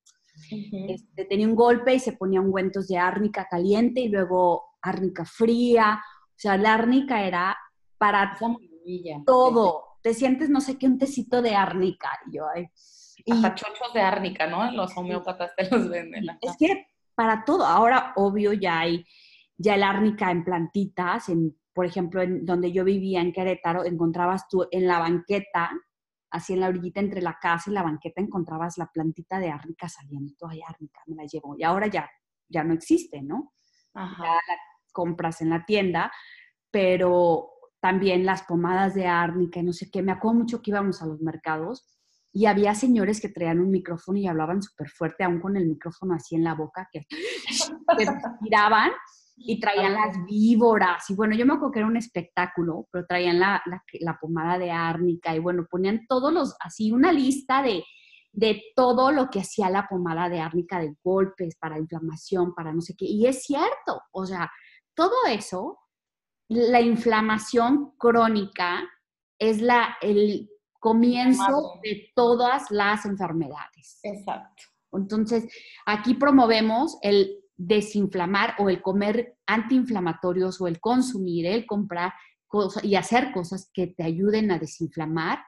este, 0.88 1.24
tenía 1.24 1.48
un 1.48 1.56
golpe 1.56 1.94
y 1.94 1.98
se 1.98 2.12
ponía 2.12 2.40
ungüentos 2.40 2.86
de 2.88 2.98
árnica 2.98 3.48
caliente 3.50 4.00
y 4.00 4.08
luego 4.08 4.64
árnica 4.80 5.24
fría. 5.24 6.00
O 6.28 6.34
sea, 6.36 6.56
la 6.56 6.74
árnica 6.74 7.24
era 7.24 7.56
para 7.98 8.38
todo. 9.26 9.98
Te 10.02 10.14
sientes, 10.14 10.48
no 10.48 10.60
sé 10.60 10.78
qué, 10.78 10.86
un 10.86 10.98
tecito 10.98 11.42
de 11.42 11.54
árnica. 11.54 12.10
Y 12.28 12.36
yo, 12.36 12.46
ay. 12.54 12.68
Hasta 13.30 13.54
chochos 13.54 13.92
de 13.92 14.00
árnica, 14.00 14.46
¿no? 14.46 14.70
Los 14.72 14.96
homeópatas 14.96 15.52
te 15.56 15.68
los 15.70 15.88
venden. 15.88 16.26
Es 16.40 16.56
que 16.56 16.86
para 17.14 17.44
todo. 17.44 17.64
Ahora, 17.64 18.12
obvio, 18.16 18.52
ya 18.52 18.80
hay 18.80 19.04
ya 19.56 19.74
el 19.76 19.82
árnica 19.82 20.30
en 20.30 20.44
plantitas, 20.44 21.28
en, 21.28 21.56
por 21.72 21.86
ejemplo, 21.86 22.20
en 22.20 22.44
donde 22.44 22.72
yo 22.72 22.84
vivía 22.84 23.20
en 23.20 23.32
Querétaro, 23.32 23.84
encontrabas 23.84 24.48
tú 24.48 24.66
en 24.70 24.86
la 24.86 24.98
banqueta, 24.98 25.70
así 26.30 26.54
en 26.54 26.60
la 26.60 26.68
orillita 26.68 27.00
entre 27.00 27.22
la 27.22 27.38
casa 27.40 27.70
y 27.70 27.74
la 27.74 27.82
banqueta, 27.82 28.20
encontrabas 28.20 28.76
la 28.78 28.86
plantita 28.86 29.38
de 29.38 29.50
árnica 29.50 29.88
saliendo. 29.88 30.34
Ay, 30.48 30.62
árnica, 30.66 31.00
me 31.06 31.16
la 31.16 31.24
llevo. 31.24 31.54
Y 31.56 31.62
ahora 31.62 31.86
ya, 31.86 32.10
ya 32.48 32.64
no 32.64 32.74
existe, 32.74 33.22
¿no? 33.22 33.52
Ya 33.94 34.02
la 34.02 34.56
compras 34.90 35.40
en 35.40 35.50
la 35.50 35.64
tienda, 35.64 36.10
pero 36.70 37.50
también 37.80 38.24
las 38.24 38.42
pomadas 38.42 38.94
de 38.94 39.06
árnica 39.06 39.60
y 39.60 39.62
no 39.62 39.72
sé 39.72 39.90
qué. 39.90 40.02
Me 40.02 40.12
acuerdo 40.12 40.40
mucho 40.40 40.62
que 40.62 40.70
íbamos 40.70 41.02
a 41.02 41.06
los 41.06 41.20
mercados 41.20 41.86
y 42.32 42.46
había 42.46 42.74
señores 42.74 43.20
que 43.20 43.28
traían 43.28 43.60
un 43.60 43.70
micrófono 43.70 44.18
y 44.18 44.26
hablaban 44.26 44.62
súper 44.62 44.88
fuerte, 44.88 45.22
aún 45.22 45.40
con 45.40 45.56
el 45.56 45.66
micrófono 45.66 46.14
así 46.14 46.34
en 46.34 46.44
la 46.44 46.54
boca, 46.54 46.88
que, 46.90 47.06
respiraban 47.98 48.90
y 49.36 49.60
traían 49.60 49.92
las 49.92 50.16
víboras. 50.24 51.08
Y 51.10 51.14
bueno, 51.14 51.36
yo 51.36 51.44
me 51.44 51.54
acuerdo 51.54 51.72
que 51.72 51.78
era 51.80 51.88
un 51.88 51.96
espectáculo, 51.96 52.88
pero 52.90 53.06
traían 53.06 53.38
la, 53.38 53.62
la, 54.00 54.18
pomada 54.18 54.58
de 54.58 54.70
árnica 54.70 55.34
y 55.34 55.40
bueno, 55.40 55.66
ponían 55.70 56.06
todos 56.08 56.32
los, 56.32 56.56
así 56.60 56.90
una 56.90 57.12
lista 57.12 57.62
de, 57.62 57.84
de 58.32 58.62
todo 58.74 59.12
lo 59.12 59.28
que 59.28 59.40
hacía 59.40 59.68
la 59.68 59.86
pomada 59.86 60.30
de 60.30 60.40
árnica, 60.40 60.80
de 60.80 60.94
golpes, 61.02 61.56
para 61.56 61.78
inflamación, 61.78 62.54
para 62.54 62.72
no 62.72 62.80
sé 62.80 62.94
qué. 62.96 63.04
Y 63.04 63.26
es 63.26 63.42
cierto, 63.42 64.00
o 64.12 64.24
sea, 64.24 64.50
todo 64.94 65.26
eso, 65.28 65.78
la 66.48 66.80
inflamación 66.80 67.92
crónica 67.98 68.82
es 69.38 69.60
la, 69.60 69.96
el 70.00 70.48
comienzo 70.82 71.78
de 71.80 72.10
todas 72.12 72.68
las 72.72 73.06
enfermedades. 73.06 74.00
Exacto. 74.02 74.64
Entonces, 74.92 75.48
aquí 75.86 76.14
promovemos 76.14 76.98
el 77.02 77.38
desinflamar 77.56 78.56
o 78.58 78.68
el 78.68 78.82
comer 78.82 79.38
antiinflamatorios 79.46 80.60
o 80.60 80.66
el 80.66 80.80
consumir, 80.80 81.46
el 81.46 81.66
comprar 81.66 82.12
cosas 82.48 82.82
y 82.82 82.96
hacer 82.96 83.30
cosas 83.32 83.70
que 83.72 83.86
te 83.86 84.02
ayuden 84.02 84.50
a 84.50 84.58
desinflamar 84.58 85.38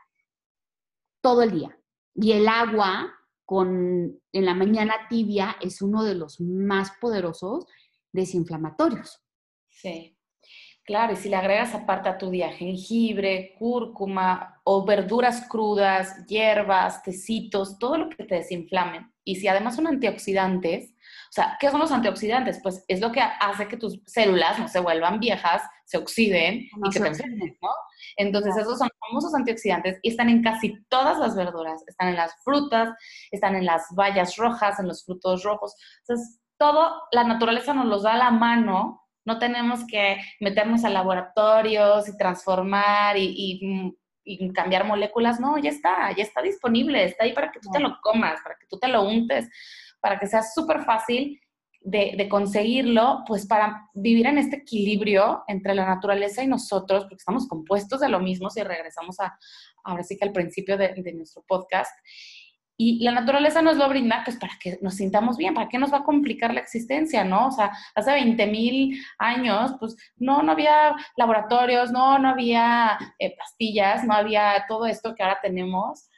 todo 1.20 1.42
el 1.42 1.50
día. 1.50 1.76
Y 2.14 2.30
el 2.30 2.46
agua 2.46 3.12
con 3.44 4.16
en 4.32 4.44
la 4.44 4.54
mañana 4.54 4.94
tibia 5.10 5.56
es 5.60 5.82
uno 5.82 6.04
de 6.04 6.14
los 6.14 6.40
más 6.40 6.92
poderosos 7.00 7.66
desinflamatorios. 8.12 9.20
Sí. 9.68 10.13
Claro, 10.84 11.14
y 11.14 11.16
si 11.16 11.28
le 11.28 11.36
agregas 11.36 11.74
aparte 11.74 12.08
a 12.08 12.18
tu 12.18 12.30
día 12.30 12.50
jengibre, 12.50 13.54
cúrcuma 13.58 14.60
o 14.64 14.84
verduras 14.84 15.48
crudas, 15.48 16.26
hierbas, 16.26 17.02
tecitos, 17.02 17.78
todo 17.78 17.96
lo 17.96 18.08
que 18.10 18.24
te 18.24 18.36
desinflamen. 18.36 19.10
Y 19.24 19.36
si 19.36 19.48
además 19.48 19.76
son 19.76 19.86
antioxidantes, 19.86 20.94
sea, 21.34 21.56
¿qué 21.58 21.68
son 21.68 21.80
los 21.80 21.90
antioxidantes? 21.90 22.60
Pues 22.62 22.84
es 22.86 23.00
lo 23.00 23.10
que 23.10 23.20
hace 23.20 23.66
que 23.66 23.76
tus 23.76 24.00
células 24.06 24.56
no 24.56 24.68
se 24.68 24.78
vuelvan 24.78 25.18
viejas, 25.18 25.62
se 25.84 25.98
oxiden 25.98 26.60
y 26.60 26.90
que 26.92 27.00
te 27.00 27.08
enfermen, 27.08 27.58
¿no? 27.60 27.70
Entonces, 28.16 28.56
esos 28.56 28.78
son 28.78 28.88
famosos 29.00 29.34
antioxidantes 29.34 29.98
y 30.02 30.10
están 30.10 30.28
en 30.28 30.44
casi 30.44 30.80
todas 30.88 31.18
las 31.18 31.34
verduras. 31.34 31.82
Están 31.88 32.10
en 32.10 32.16
las 32.16 32.32
frutas, 32.44 32.94
están 33.32 33.56
en 33.56 33.66
las 33.66 33.84
bayas 33.96 34.36
rojas, 34.36 34.78
en 34.78 34.86
los 34.86 35.04
frutos 35.04 35.42
rojos. 35.42 35.74
Entonces, 36.02 36.40
todo 36.56 37.02
la 37.10 37.24
naturaleza 37.24 37.74
nos 37.74 37.86
los 37.86 38.04
da 38.04 38.14
a 38.14 38.18
la 38.18 38.30
mano. 38.30 39.03
No 39.24 39.38
tenemos 39.38 39.86
que 39.86 40.18
meternos 40.40 40.84
a 40.84 40.90
laboratorios 40.90 42.08
y 42.08 42.16
transformar 42.16 43.16
y, 43.16 43.96
y 44.24 44.52
cambiar 44.52 44.86
moléculas. 44.86 45.40
No, 45.40 45.58
ya 45.58 45.70
está, 45.70 46.14
ya 46.16 46.22
está 46.22 46.42
disponible. 46.42 47.04
Está 47.04 47.24
ahí 47.24 47.32
para 47.32 47.50
que 47.50 47.60
tú 47.60 47.70
te 47.70 47.80
lo 47.80 47.98
comas, 48.02 48.40
para 48.42 48.56
que 48.56 48.66
tú 48.66 48.78
te 48.78 48.88
lo 48.88 49.02
untes, 49.02 49.48
para 50.00 50.18
que 50.18 50.26
sea 50.26 50.42
súper 50.42 50.84
fácil 50.84 51.40
de, 51.84 52.28
conseguirlo, 52.30 53.24
pues 53.26 53.46
para 53.46 53.90
vivir 53.94 54.26
en 54.26 54.38
este 54.38 54.56
equilibrio 54.56 55.44
entre 55.48 55.74
la 55.74 55.84
naturaleza 55.84 56.42
y 56.42 56.46
nosotros, 56.46 57.04
porque 57.04 57.16
estamos 57.16 57.46
compuestos 57.46 58.00
de 58.00 58.08
lo 58.08 58.20
mismo, 58.20 58.48
si 58.48 58.62
regresamos 58.62 59.20
a, 59.20 59.38
ahora 59.84 60.02
sí 60.02 60.16
que 60.16 60.24
al 60.24 60.32
principio 60.32 60.78
de, 60.78 60.94
nuestro 61.14 61.44
podcast. 61.46 61.92
Y 62.76 63.04
la 63.04 63.12
naturaleza 63.12 63.62
nos 63.62 63.76
lo 63.76 63.88
brinda 63.88 64.22
pues 64.24 64.36
para 64.36 64.54
que 64.60 64.78
nos 64.82 64.94
sintamos 64.94 65.36
bien, 65.36 65.54
para 65.54 65.68
qué 65.68 65.78
nos 65.78 65.92
va 65.92 65.98
a 65.98 66.04
complicar 66.04 66.52
la 66.52 66.60
existencia, 66.60 67.24
¿no? 67.24 67.48
O 67.48 67.50
sea, 67.52 67.70
hace 67.94 68.10
20 68.12 68.46
mil 68.48 69.00
años, 69.18 69.74
pues 69.78 69.96
no, 70.16 70.42
no 70.42 70.52
había 70.52 70.96
laboratorios, 71.16 71.92
no, 71.92 72.18
no 72.18 72.30
había 72.30 72.98
eh, 73.18 73.36
pastillas, 73.36 74.04
no 74.04 74.14
había 74.14 74.64
todo 74.66 74.86
esto 74.86 75.14
que 75.14 75.22
ahora 75.22 75.38
tenemos. 75.40 76.08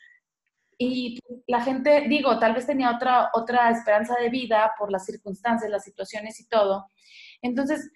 Y 0.79 1.19
la 1.47 1.62
gente, 1.62 2.07
digo, 2.09 2.38
tal 2.38 2.55
vez 2.55 2.66
tenía 2.66 2.90
otra, 2.90 3.31
otra 3.35 3.71
esperanza 3.71 4.14
de 4.21 4.31
vida 4.31 4.73
por 4.79 4.90
las 4.90 5.05
circunstancias, 5.05 5.71
las 5.71 5.85
situaciones 5.85 6.40
y 6.40 6.49
todo. 6.49 6.87
Entonces, 7.42 7.90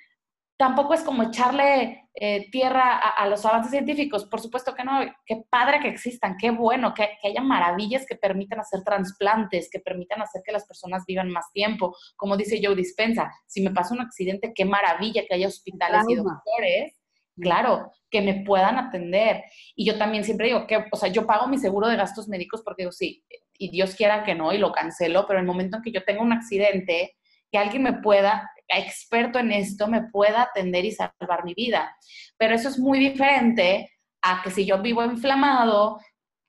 tampoco 0.61 0.92
es 0.92 1.01
como 1.01 1.23
echarle 1.23 2.11
eh, 2.12 2.51
tierra 2.51 2.99
a, 2.99 3.27
los 3.27 3.46
avances 3.46 3.70
científicos. 3.70 4.27
Por 4.27 4.42
supuesto 4.42 4.75
que 4.75 4.85
no. 4.85 5.01
Qué 5.25 5.42
padre 5.49 5.81
que 5.81 5.88
existan, 5.88 6.37
qué 6.37 6.51
bueno, 6.51 6.92
que, 6.92 7.09
que, 7.23 7.29
haya 7.29 7.40
maravillas 7.40 8.05
que 8.07 8.14
permitan 8.14 8.61
hacer 8.61 8.83
trasplantes, 8.85 9.70
que 9.73 9.81
permitan 9.81 10.20
hacer 10.20 10.42
que 10.44 10.53
las 10.53 10.66
personas 10.66 11.05
vivan 11.07 11.31
más 11.31 11.51
tiempo. 11.55 11.96
Como 12.14 12.37
dice 12.37 12.61
Joe 12.62 12.77
Dispensa, 12.77 13.33
si 13.46 13.62
me 13.62 13.70
pasa 13.70 13.94
un 13.94 14.03
accidente, 14.03 14.53
qué 14.55 14.66
maravilla 14.66 15.23
que 15.27 15.35
haya 15.35 15.49
hospitales 15.49 16.05
y 16.11 16.16
doctores 16.16 17.01
claro, 17.40 17.90
que 18.11 18.20
me 18.20 18.44
puedan 18.44 18.77
atender. 18.77 19.44
Y 19.75 19.87
yo 19.87 19.96
también 19.96 20.25
siempre 20.25 20.49
digo 20.49 20.66
que, 20.66 20.85
o 20.92 20.96
sea, 20.96 21.09
yo 21.09 21.27
pago 21.27 21.49
mi 21.49 21.57
seguro 21.57 21.88
de 21.88 21.96
gastos 21.96 22.29
médicos 22.29 22.61
porque 22.62 22.83
digo, 22.83 22.92
sí, 22.92 23.25
y 23.57 23.70
Dios 23.70 23.94
quiera 23.94 24.25
que 24.25 24.35
no, 24.35 24.53
y 24.53 24.59
lo 24.59 24.73
cancelo, 24.73 25.27
pero 25.27 25.38
en 25.38 25.44
el 25.44 25.46
momento 25.46 25.79
en 25.79 25.83
que 25.83 25.92
yo 25.92 26.05
tenga 26.05 26.23
un 26.23 26.35
accidente, 26.35 27.16
que 27.50 27.58
alguien 27.58 27.82
me 27.82 27.94
pueda, 27.94 28.50
experto 28.68 29.38
en 29.38 29.52
esto, 29.52 29.88
me 29.88 30.02
pueda 30.02 30.42
atender 30.42 30.84
y 30.84 30.92
salvar 30.92 31.44
mi 31.44 31.54
vida. 31.54 31.96
Pero 32.36 32.54
eso 32.54 32.68
es 32.68 32.78
muy 32.78 32.98
diferente 32.98 33.90
a 34.22 34.42
que 34.42 34.50
si 34.50 34.64
yo 34.64 34.80
vivo 34.80 35.04
inflamado, 35.04 36.00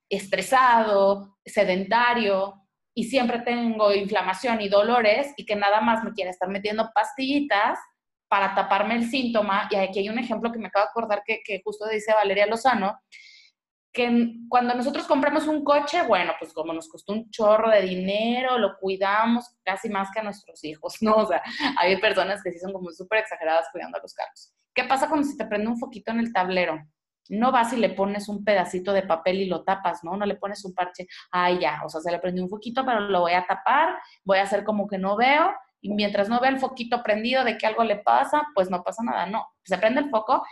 estresado, 0.08 1.38
sedentario, 1.44 2.54
y 2.94 3.04
siempre 3.04 3.40
tengo 3.40 3.92
inflamación 3.92 4.60
y 4.60 4.68
dolores 4.68 5.32
y 5.36 5.46
que 5.46 5.56
nada 5.56 5.80
más 5.80 6.04
me 6.04 6.12
quiera 6.12 6.30
estar 6.30 6.48
metiendo 6.48 6.90
pastillitas, 6.94 7.78
para 8.28 8.54
taparme 8.54 8.94
el 8.94 9.10
síntoma, 9.10 9.68
y 9.70 9.76
aquí 9.76 9.98
hay 9.98 10.08
un 10.08 10.18
ejemplo 10.18 10.50
que 10.50 10.58
me 10.58 10.68
acabo 10.68 10.86
de 10.86 10.88
acordar 10.88 11.22
que, 11.22 11.42
que 11.44 11.60
justo 11.62 11.86
dice 11.86 12.14
Valeria 12.14 12.46
Lozano, 12.46 12.98
que 13.92 14.36
cuando 14.48 14.74
nosotros 14.74 15.06
compramos 15.06 15.46
un 15.46 15.62
coche, 15.62 16.02
bueno, 16.02 16.32
pues 16.38 16.52
como 16.54 16.72
nos 16.72 16.88
costó 16.88 17.12
un 17.12 17.30
chorro 17.30 17.70
de 17.70 17.82
dinero, 17.82 18.58
lo 18.58 18.78
cuidamos 18.78 19.54
casi 19.62 19.90
más 19.90 20.10
que 20.10 20.20
a 20.20 20.22
nuestros 20.22 20.64
hijos, 20.64 20.96
¿no? 21.02 21.16
O 21.16 21.26
sea, 21.26 21.42
hay 21.78 22.00
personas 22.00 22.42
que 22.42 22.50
sí 22.52 22.58
son 22.58 22.72
como 22.72 22.90
súper 22.90 23.20
exageradas 23.20 23.66
cuidando 23.70 23.98
a 23.98 24.00
los 24.00 24.14
carros. 24.14 24.54
¿Qué 24.74 24.84
pasa 24.84 25.08
cuando 25.08 25.28
se 25.28 25.36
te 25.36 25.44
prende 25.44 25.68
un 25.68 25.78
foquito 25.78 26.10
en 26.10 26.20
el 26.20 26.32
tablero? 26.32 26.82
No 27.28 27.52
vas 27.52 27.72
y 27.72 27.76
le 27.76 27.90
pones 27.90 28.28
un 28.28 28.44
pedacito 28.44 28.92
de 28.92 29.02
papel 29.02 29.40
y 29.40 29.46
lo 29.46 29.62
tapas, 29.62 30.02
¿no? 30.02 30.16
No 30.16 30.24
le 30.24 30.36
pones 30.36 30.64
un 30.64 30.74
parche, 30.74 31.06
ay 31.30 31.60
ya, 31.60 31.82
o 31.84 31.88
sea, 31.88 32.00
se 32.00 32.10
le 32.10 32.18
prendió 32.18 32.42
un 32.42 32.50
foquito, 32.50 32.84
pero 32.84 33.00
lo 33.00 33.20
voy 33.20 33.32
a 33.32 33.46
tapar, 33.46 33.96
voy 34.24 34.38
a 34.38 34.42
hacer 34.42 34.64
como 34.64 34.88
que 34.88 34.98
no 34.98 35.16
veo 35.16 35.52
y 35.82 35.92
mientras 35.92 36.28
no 36.28 36.40
vea 36.40 36.50
el 36.50 36.58
foquito 36.58 37.02
prendido 37.02 37.44
de 37.44 37.58
que 37.58 37.66
algo 37.66 37.84
le 37.84 37.96
pasa, 37.96 38.42
pues 38.54 38.70
no 38.70 38.82
pasa 38.82 39.02
nada, 39.02 39.26
no. 39.26 39.46
Se 39.64 39.76
prende 39.76 40.00
el 40.00 40.10
foco 40.10 40.42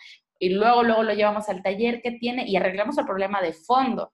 y 0.41 0.49
luego, 0.49 0.83
luego 0.83 1.03
lo 1.03 1.13
llevamos 1.13 1.49
al 1.51 1.63
taller 1.63 2.01
que 2.01 2.13
tiene 2.13 2.49
y 2.49 2.57
arreglamos 2.57 2.97
el 2.97 3.05
problema 3.05 3.43
de 3.43 3.53
fondo. 3.53 4.13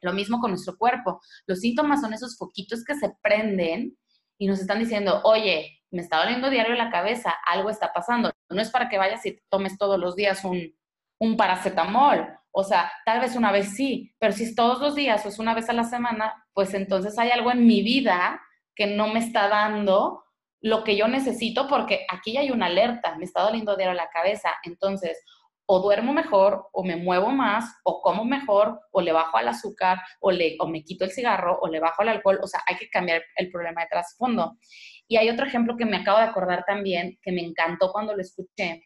Lo 0.00 0.14
mismo 0.14 0.40
con 0.40 0.50
nuestro 0.52 0.78
cuerpo. 0.78 1.20
Los 1.46 1.60
síntomas 1.60 2.00
son 2.00 2.14
esos 2.14 2.38
foquitos 2.38 2.82
que 2.82 2.94
se 2.94 3.12
prenden 3.22 3.96
y 4.38 4.46
nos 4.46 4.58
están 4.58 4.78
diciendo, 4.78 5.20
oye, 5.24 5.82
me 5.90 6.00
está 6.00 6.16
doliendo 6.16 6.48
diario 6.48 6.74
la 6.74 6.90
cabeza, 6.90 7.34
algo 7.46 7.68
está 7.68 7.92
pasando. 7.92 8.32
No 8.48 8.62
es 8.62 8.70
para 8.70 8.88
que 8.88 8.96
vayas 8.96 9.24
y 9.26 9.38
tomes 9.50 9.76
todos 9.76 10.00
los 10.00 10.16
días 10.16 10.42
un, 10.44 10.74
un 11.18 11.36
paracetamol. 11.36 12.26
O 12.52 12.64
sea, 12.64 12.90
tal 13.04 13.20
vez 13.20 13.36
una 13.36 13.52
vez 13.52 13.76
sí, 13.76 14.14
pero 14.18 14.32
si 14.32 14.44
es 14.44 14.54
todos 14.54 14.80
los 14.80 14.94
días 14.94 15.24
o 15.26 15.28
es 15.28 15.38
una 15.38 15.54
vez 15.54 15.68
a 15.68 15.74
la 15.74 15.84
semana, 15.84 16.46
pues 16.54 16.72
entonces 16.72 17.18
hay 17.18 17.30
algo 17.30 17.52
en 17.52 17.66
mi 17.66 17.82
vida 17.82 18.40
que 18.74 18.86
no 18.86 19.08
me 19.08 19.20
está 19.20 19.48
dando 19.48 20.24
lo 20.62 20.84
que 20.84 20.96
yo 20.96 21.06
necesito 21.06 21.68
porque 21.68 22.06
aquí 22.10 22.36
hay 22.36 22.50
una 22.50 22.66
alerta, 22.66 23.16
me 23.16 23.24
está 23.24 23.42
doliendo 23.42 23.76
de 23.76 23.92
la 23.94 24.08
cabeza, 24.08 24.50
entonces 24.64 25.22
o 25.72 25.78
duermo 25.78 26.12
mejor, 26.12 26.68
o 26.72 26.82
me 26.82 26.96
muevo 26.96 27.28
más, 27.28 27.76
o 27.84 28.02
como 28.02 28.24
mejor, 28.24 28.80
o 28.90 29.00
le 29.00 29.12
bajo 29.12 29.36
al 29.36 29.46
azúcar, 29.46 30.00
o, 30.18 30.32
le, 30.32 30.56
o 30.58 30.66
me 30.66 30.82
quito 30.82 31.04
el 31.04 31.12
cigarro, 31.12 31.60
o 31.62 31.68
le 31.68 31.78
bajo 31.78 32.02
el 32.02 32.08
alcohol, 32.08 32.40
o 32.42 32.48
sea, 32.48 32.60
hay 32.66 32.74
que 32.74 32.90
cambiar 32.90 33.22
el 33.36 33.52
problema 33.52 33.82
de 33.82 33.86
trasfondo. 33.86 34.58
Y 35.06 35.16
hay 35.16 35.30
otro 35.30 35.46
ejemplo 35.46 35.76
que 35.76 35.84
me 35.84 35.98
acabo 35.98 36.18
de 36.18 36.24
acordar 36.24 36.64
también, 36.66 37.20
que 37.22 37.30
me 37.30 37.42
encantó 37.42 37.92
cuando 37.92 38.16
lo 38.16 38.20
escuché, 38.20 38.82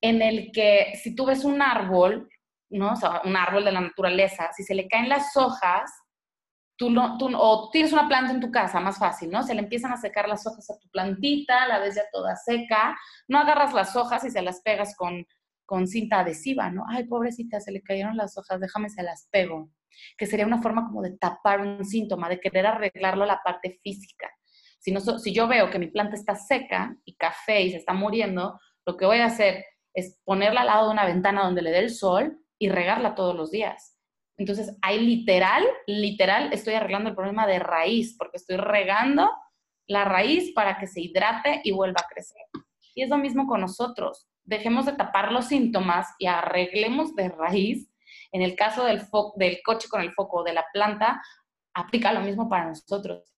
en 0.00 0.22
el 0.22 0.50
que 0.50 0.94
si 0.94 1.14
tú 1.14 1.26
ves 1.26 1.44
un 1.44 1.60
árbol, 1.60 2.26
¿no? 2.70 2.94
O 2.94 2.96
sea, 2.96 3.20
un 3.26 3.36
árbol 3.36 3.66
de 3.66 3.72
la 3.72 3.82
naturaleza, 3.82 4.50
si 4.56 4.62
se 4.62 4.74
le 4.74 4.88
caen 4.88 5.10
las 5.10 5.36
hojas, 5.36 5.92
tú, 6.78 6.88
no, 6.88 7.18
tú 7.18 7.30
o 7.36 7.68
tienes 7.70 7.92
una 7.92 8.08
planta 8.08 8.32
en 8.32 8.40
tu 8.40 8.50
casa, 8.50 8.80
más 8.80 8.98
fácil, 8.98 9.30
¿no? 9.30 9.42
Se 9.42 9.52
le 9.52 9.60
empiezan 9.60 9.92
a 9.92 9.98
secar 9.98 10.26
las 10.26 10.46
hojas 10.46 10.70
a 10.70 10.78
tu 10.78 10.88
plantita, 10.88 11.68
la 11.68 11.80
ves 11.80 11.96
ya 11.96 12.04
toda 12.10 12.34
seca, 12.34 12.96
no 13.26 13.38
agarras 13.40 13.74
las 13.74 13.94
hojas 13.94 14.24
y 14.24 14.30
se 14.30 14.40
las 14.40 14.62
pegas 14.62 14.96
con, 14.96 15.26
con 15.68 15.86
cinta 15.86 16.20
adhesiva, 16.20 16.70
¿no? 16.70 16.86
Ay, 16.88 17.04
pobrecita, 17.04 17.60
se 17.60 17.70
le 17.70 17.82
cayeron 17.82 18.16
las 18.16 18.38
hojas, 18.38 18.58
déjame 18.58 18.88
se 18.88 19.02
las 19.02 19.28
pego. 19.30 19.70
Que 20.16 20.24
sería 20.24 20.46
una 20.46 20.62
forma 20.62 20.86
como 20.86 21.02
de 21.02 21.18
tapar 21.18 21.60
un 21.60 21.84
síntoma, 21.84 22.30
de 22.30 22.40
querer 22.40 22.64
arreglarlo 22.64 23.26
la 23.26 23.42
parte 23.44 23.78
física. 23.82 24.30
Si, 24.78 24.92
no, 24.92 25.00
si 25.00 25.34
yo 25.34 25.46
veo 25.46 25.68
que 25.68 25.78
mi 25.78 25.88
planta 25.88 26.16
está 26.16 26.36
seca 26.36 26.96
y 27.04 27.16
café 27.16 27.60
y 27.60 27.72
se 27.72 27.76
está 27.76 27.92
muriendo, 27.92 28.58
lo 28.86 28.96
que 28.96 29.04
voy 29.04 29.18
a 29.18 29.26
hacer 29.26 29.62
es 29.92 30.18
ponerla 30.24 30.62
al 30.62 30.68
lado 30.68 30.86
de 30.86 30.92
una 30.94 31.04
ventana 31.04 31.44
donde 31.44 31.60
le 31.60 31.70
dé 31.70 31.80
el 31.80 31.90
sol 31.90 32.40
y 32.58 32.70
regarla 32.70 33.14
todos 33.14 33.36
los 33.36 33.50
días. 33.50 33.94
Entonces, 34.38 34.74
ahí 34.80 35.00
literal, 35.00 35.64
literal, 35.86 36.50
estoy 36.50 36.74
arreglando 36.74 37.10
el 37.10 37.14
problema 37.14 37.46
de 37.46 37.58
raíz, 37.58 38.16
porque 38.16 38.38
estoy 38.38 38.56
regando 38.56 39.30
la 39.86 40.06
raíz 40.06 40.54
para 40.54 40.78
que 40.78 40.86
se 40.86 41.02
hidrate 41.02 41.60
y 41.62 41.72
vuelva 41.72 42.00
a 42.00 42.08
crecer. 42.08 42.40
Y 42.94 43.02
es 43.02 43.10
lo 43.10 43.18
mismo 43.18 43.46
con 43.46 43.60
nosotros. 43.60 44.28
Dejemos 44.48 44.86
de 44.86 44.92
tapar 44.92 45.30
los 45.30 45.46
síntomas 45.46 46.08
y 46.18 46.26
arreglemos 46.26 47.14
de 47.14 47.28
raíz. 47.28 47.90
En 48.32 48.40
el 48.40 48.56
caso 48.56 48.84
del, 48.84 49.02
del 49.36 49.60
coche 49.62 49.88
con 49.88 50.00
el 50.00 50.12
foco 50.12 50.42
de 50.42 50.54
la 50.54 50.64
planta, 50.72 51.20
aplica 51.74 52.14
lo 52.14 52.20
mismo 52.20 52.48
para 52.48 52.66
nosotros. 52.66 53.34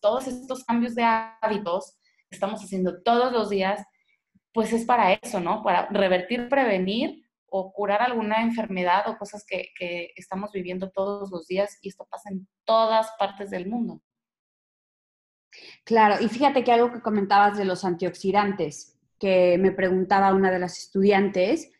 todos 0.00 0.26
estos 0.26 0.64
cambios 0.64 0.94
de 0.94 1.04
hábitos 1.04 1.98
que 2.30 2.36
estamos 2.36 2.64
haciendo 2.64 3.02
todos 3.02 3.30
los 3.30 3.50
días, 3.50 3.84
pues 4.52 4.72
es 4.72 4.86
para 4.86 5.12
eso, 5.12 5.38
¿no? 5.38 5.62
Para 5.62 5.86
revertir, 5.90 6.48
prevenir 6.48 7.22
o 7.46 7.72
curar 7.72 8.00
alguna 8.00 8.42
enfermedad 8.42 9.06
o 9.08 9.18
cosas 9.18 9.44
que, 9.46 9.70
estamos 10.16 10.50
viviendo 10.50 10.90
todos 10.90 11.30
los 11.30 11.46
días 11.46 11.78
y 11.82 11.88
esto 11.88 12.06
pasa 12.10 12.30
en 12.30 12.48
todas 12.64 13.10
partes 13.18 13.50
del 13.50 13.68
mundo. 13.68 14.00
Claro, 15.84 16.16
y 16.24 16.28
fíjate 16.28 16.64
que 16.64 16.72
algo 16.72 16.90
que 16.90 17.02
comentabas 17.02 17.58
de 17.58 17.66
los 17.66 17.84
antioxidantes, 17.84 18.93
que 19.24 19.56
me 19.56 19.72
preguntaba 19.72 20.34
una 20.34 20.50
de 20.50 20.58
las 20.58 20.78
estudiantes, 20.78 21.70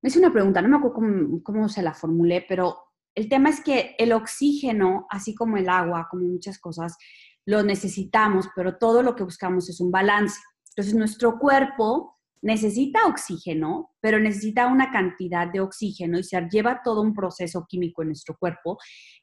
me 0.00 0.08
hizo 0.08 0.20
una 0.20 0.32
pregunta, 0.32 0.62
no 0.62 0.70
me 0.70 0.76
acuerdo 0.76 0.94
cómo, 0.94 1.42
cómo, 1.42 1.68
se 1.68 1.82
la 1.82 1.92
formulé, 1.92 2.46
pero 2.48 2.78
el 3.14 3.28
tema 3.28 3.50
es 3.50 3.60
que 3.60 3.94
el 3.98 4.12
oxígeno, 4.12 5.06
así 5.10 5.34
como 5.34 5.58
el 5.58 5.68
agua, 5.68 6.08
como 6.10 6.24
muchas 6.24 6.58
cosas, 6.58 6.96
lo 7.44 7.62
necesitamos, 7.62 8.48
pero 8.56 8.78
todo 8.78 9.02
lo 9.02 9.14
que 9.14 9.22
buscamos 9.22 9.68
es 9.68 9.82
un 9.82 9.90
balance. 9.90 10.40
Entonces, 10.70 10.94
nuestro 10.94 11.38
cuerpo 11.38 12.16
necesita 12.40 13.04
oxígeno, 13.06 13.90
pero 14.00 14.18
necesita 14.18 14.68
una 14.68 14.90
cantidad 14.90 15.46
de 15.46 15.60
oxígeno 15.60 16.18
y 16.18 16.24
se 16.24 16.40
lleva 16.50 16.80
todo 16.82 17.02
un 17.02 17.12
proceso 17.12 17.66
químico 17.68 18.00
en 18.00 18.08
nuestro 18.08 18.34
cuerpo 18.38 18.78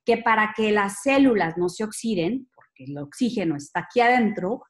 que 0.05 0.17
para 0.17 0.53
que 0.55 0.71
las 0.71 1.01
células 1.01 1.57
no 1.57 1.67
se 1.67 1.83
oxiden, 1.83 2.47
porque 2.53 2.83
el 2.83 2.95
oxígeno 2.99 3.55
está 3.55 3.79
aquí 3.79 4.01
adentro, 4.01 4.61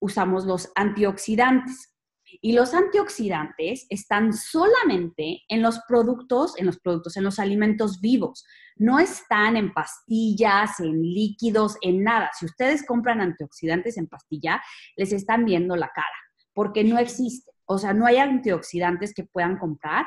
usamos 0.00 0.46
los 0.46 0.70
antioxidantes. 0.76 1.95
Y 2.40 2.52
los 2.52 2.74
antioxidantes 2.74 3.86
están 3.88 4.32
solamente 4.32 5.42
en 5.48 5.62
los 5.62 5.80
productos, 5.88 6.58
en 6.58 6.66
los 6.66 6.78
productos, 6.78 7.16
en 7.16 7.24
los 7.24 7.38
alimentos 7.38 8.00
vivos. 8.00 8.44
No 8.76 8.98
están 8.98 9.56
en 9.56 9.72
pastillas, 9.72 10.80
en 10.80 11.02
líquidos, 11.02 11.76
en 11.80 12.02
nada. 12.02 12.30
Si 12.38 12.46
ustedes 12.46 12.84
compran 12.84 13.20
antioxidantes 13.20 13.96
en 13.96 14.06
pastilla, 14.06 14.62
les 14.96 15.12
están 15.12 15.44
viendo 15.44 15.76
la 15.76 15.88
cara, 15.88 16.06
porque 16.52 16.84
no 16.84 16.98
existe. 16.98 17.52
O 17.64 17.78
sea, 17.78 17.92
no 17.92 18.06
hay 18.06 18.18
antioxidantes 18.18 19.12
que 19.14 19.24
puedan 19.24 19.58
comprar 19.58 20.06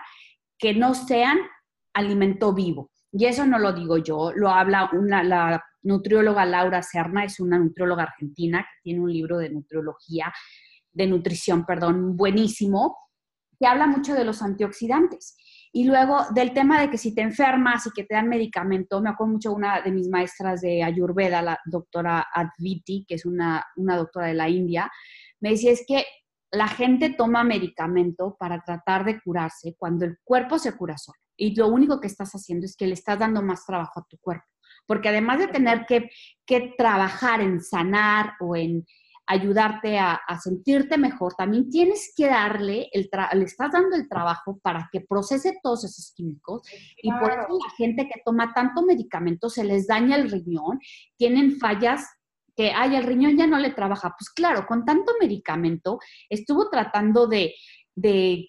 que 0.58 0.74
no 0.74 0.94
sean 0.94 1.40
alimento 1.94 2.54
vivo. 2.54 2.92
Y 3.12 3.26
eso 3.26 3.46
no 3.46 3.58
lo 3.58 3.74
digo 3.74 3.98
yo, 3.98 4.32
lo 4.36 4.50
habla 4.50 4.90
la 5.24 5.64
nutrióloga 5.82 6.46
Laura 6.46 6.84
Serna, 6.84 7.24
es 7.24 7.40
una 7.40 7.58
nutrióloga 7.58 8.04
argentina 8.04 8.62
que 8.62 8.82
tiene 8.84 9.00
un 9.00 9.12
libro 9.12 9.38
de 9.38 9.50
nutriología, 9.50 10.32
de 10.92 11.08
nutrición, 11.08 11.66
perdón, 11.66 12.16
buenísimo, 12.18 12.98
que 13.60 13.68
habla 13.68 13.88
mucho 13.88 14.14
de 14.14 14.24
los 14.24 14.42
antioxidantes. 14.42 15.36
Y 15.72 15.84
luego 15.84 16.26
del 16.34 16.54
tema 16.54 16.82
de 16.82 16.90
que 16.90 16.98
si 16.98 17.14
te 17.14 17.22
enfermas 17.22 17.86
y 17.86 17.92
que 17.92 18.04
te 18.04 18.16
dan 18.16 18.28
medicamento, 18.28 19.02
me 19.02 19.10
acuerdo 19.10 19.34
mucho 19.34 19.54
una 19.54 19.82
de 19.82 19.92
mis 19.92 20.10
maestras 20.10 20.62
de 20.62 20.84
Ayurveda, 20.84 21.42
la 21.42 21.60
doctora 21.66 22.26
Adviti, 22.34 23.06
que 23.08 23.16
es 23.16 23.26
una, 23.26 23.64
una 23.76 23.96
doctora 23.96 24.28
de 24.28 24.34
la 24.34 24.50
India, 24.50 24.90
me 25.42 25.52
decía 25.52 25.72
es 25.72 25.84
que 25.88 26.06
la 26.52 26.68
gente 26.68 27.12
toma 27.12 27.44
medicamento 27.44 28.36
para 28.40 28.62
tratar 28.62 29.06
de 29.06 29.22
curarse 29.22 29.76
cuando 29.78 30.06
el 30.06 30.18
cuerpo 30.24 30.58
se 30.58 30.76
cura 30.76 30.98
solo. 30.98 31.20
Y 31.38 31.56
lo 31.56 31.68
único 31.68 32.00
que 32.00 32.08
estás 32.08 32.32
haciendo 32.32 32.66
es 32.66 32.76
que 32.76 32.88
le 32.88 32.94
estás 32.94 33.20
dando 33.20 33.42
más 33.42 33.66
trabajo 33.66 34.00
a 34.00 34.06
tu 34.10 34.18
cuerpo. 34.18 34.46
Porque 34.88 35.10
además 35.10 35.40
de 35.40 35.48
tener 35.48 35.86
que, 35.86 36.10
que 36.46 36.74
trabajar 36.78 37.42
en 37.42 37.62
sanar 37.62 38.34
o 38.40 38.56
en 38.56 38.84
ayudarte 39.30 40.00
a, 40.00 40.20
sentirte 40.42 40.98
mejor, 40.98 41.36
también 41.36 41.70
tienes 41.70 42.14
que 42.18 42.26
darle, 42.26 42.90
el 42.92 43.08
le 43.34 43.46
estás 43.46 43.72
dando 43.72 43.96
el 43.96 44.10
trabajo 44.10 44.60
para 44.64 44.90
que 44.92 45.02
procese 45.02 45.60
todos 45.62 45.84
esos 45.84 46.12
químicos. 46.16 46.64
Y 47.04 47.12
por 47.12 47.32
eso 47.32 47.60
la 47.64 47.70
gente 47.78 48.08
que 48.08 48.22
toma 48.26 48.54
tanto 48.56 48.82
medicamento 48.82 49.48
se 49.48 49.64
les 49.64 49.86
daña 49.86 50.16
el 50.16 50.32
riñón, 50.32 50.80
tienen 51.16 51.60
fallas 51.60 52.08
que, 52.56 52.72
ay, 52.72 52.96
el 52.96 53.04
riñón 53.04 53.38
ya 53.38 53.46
no 53.46 53.60
le 53.60 53.70
trabaja. 53.70 54.16
Pues 54.18 54.32
claro, 54.32 54.66
con 54.66 54.84
tanto 54.84 55.14
medicamento 55.22 56.00
estuvo 56.28 56.68
tratando 56.72 57.28
de, 57.28 57.54
de 57.94 58.48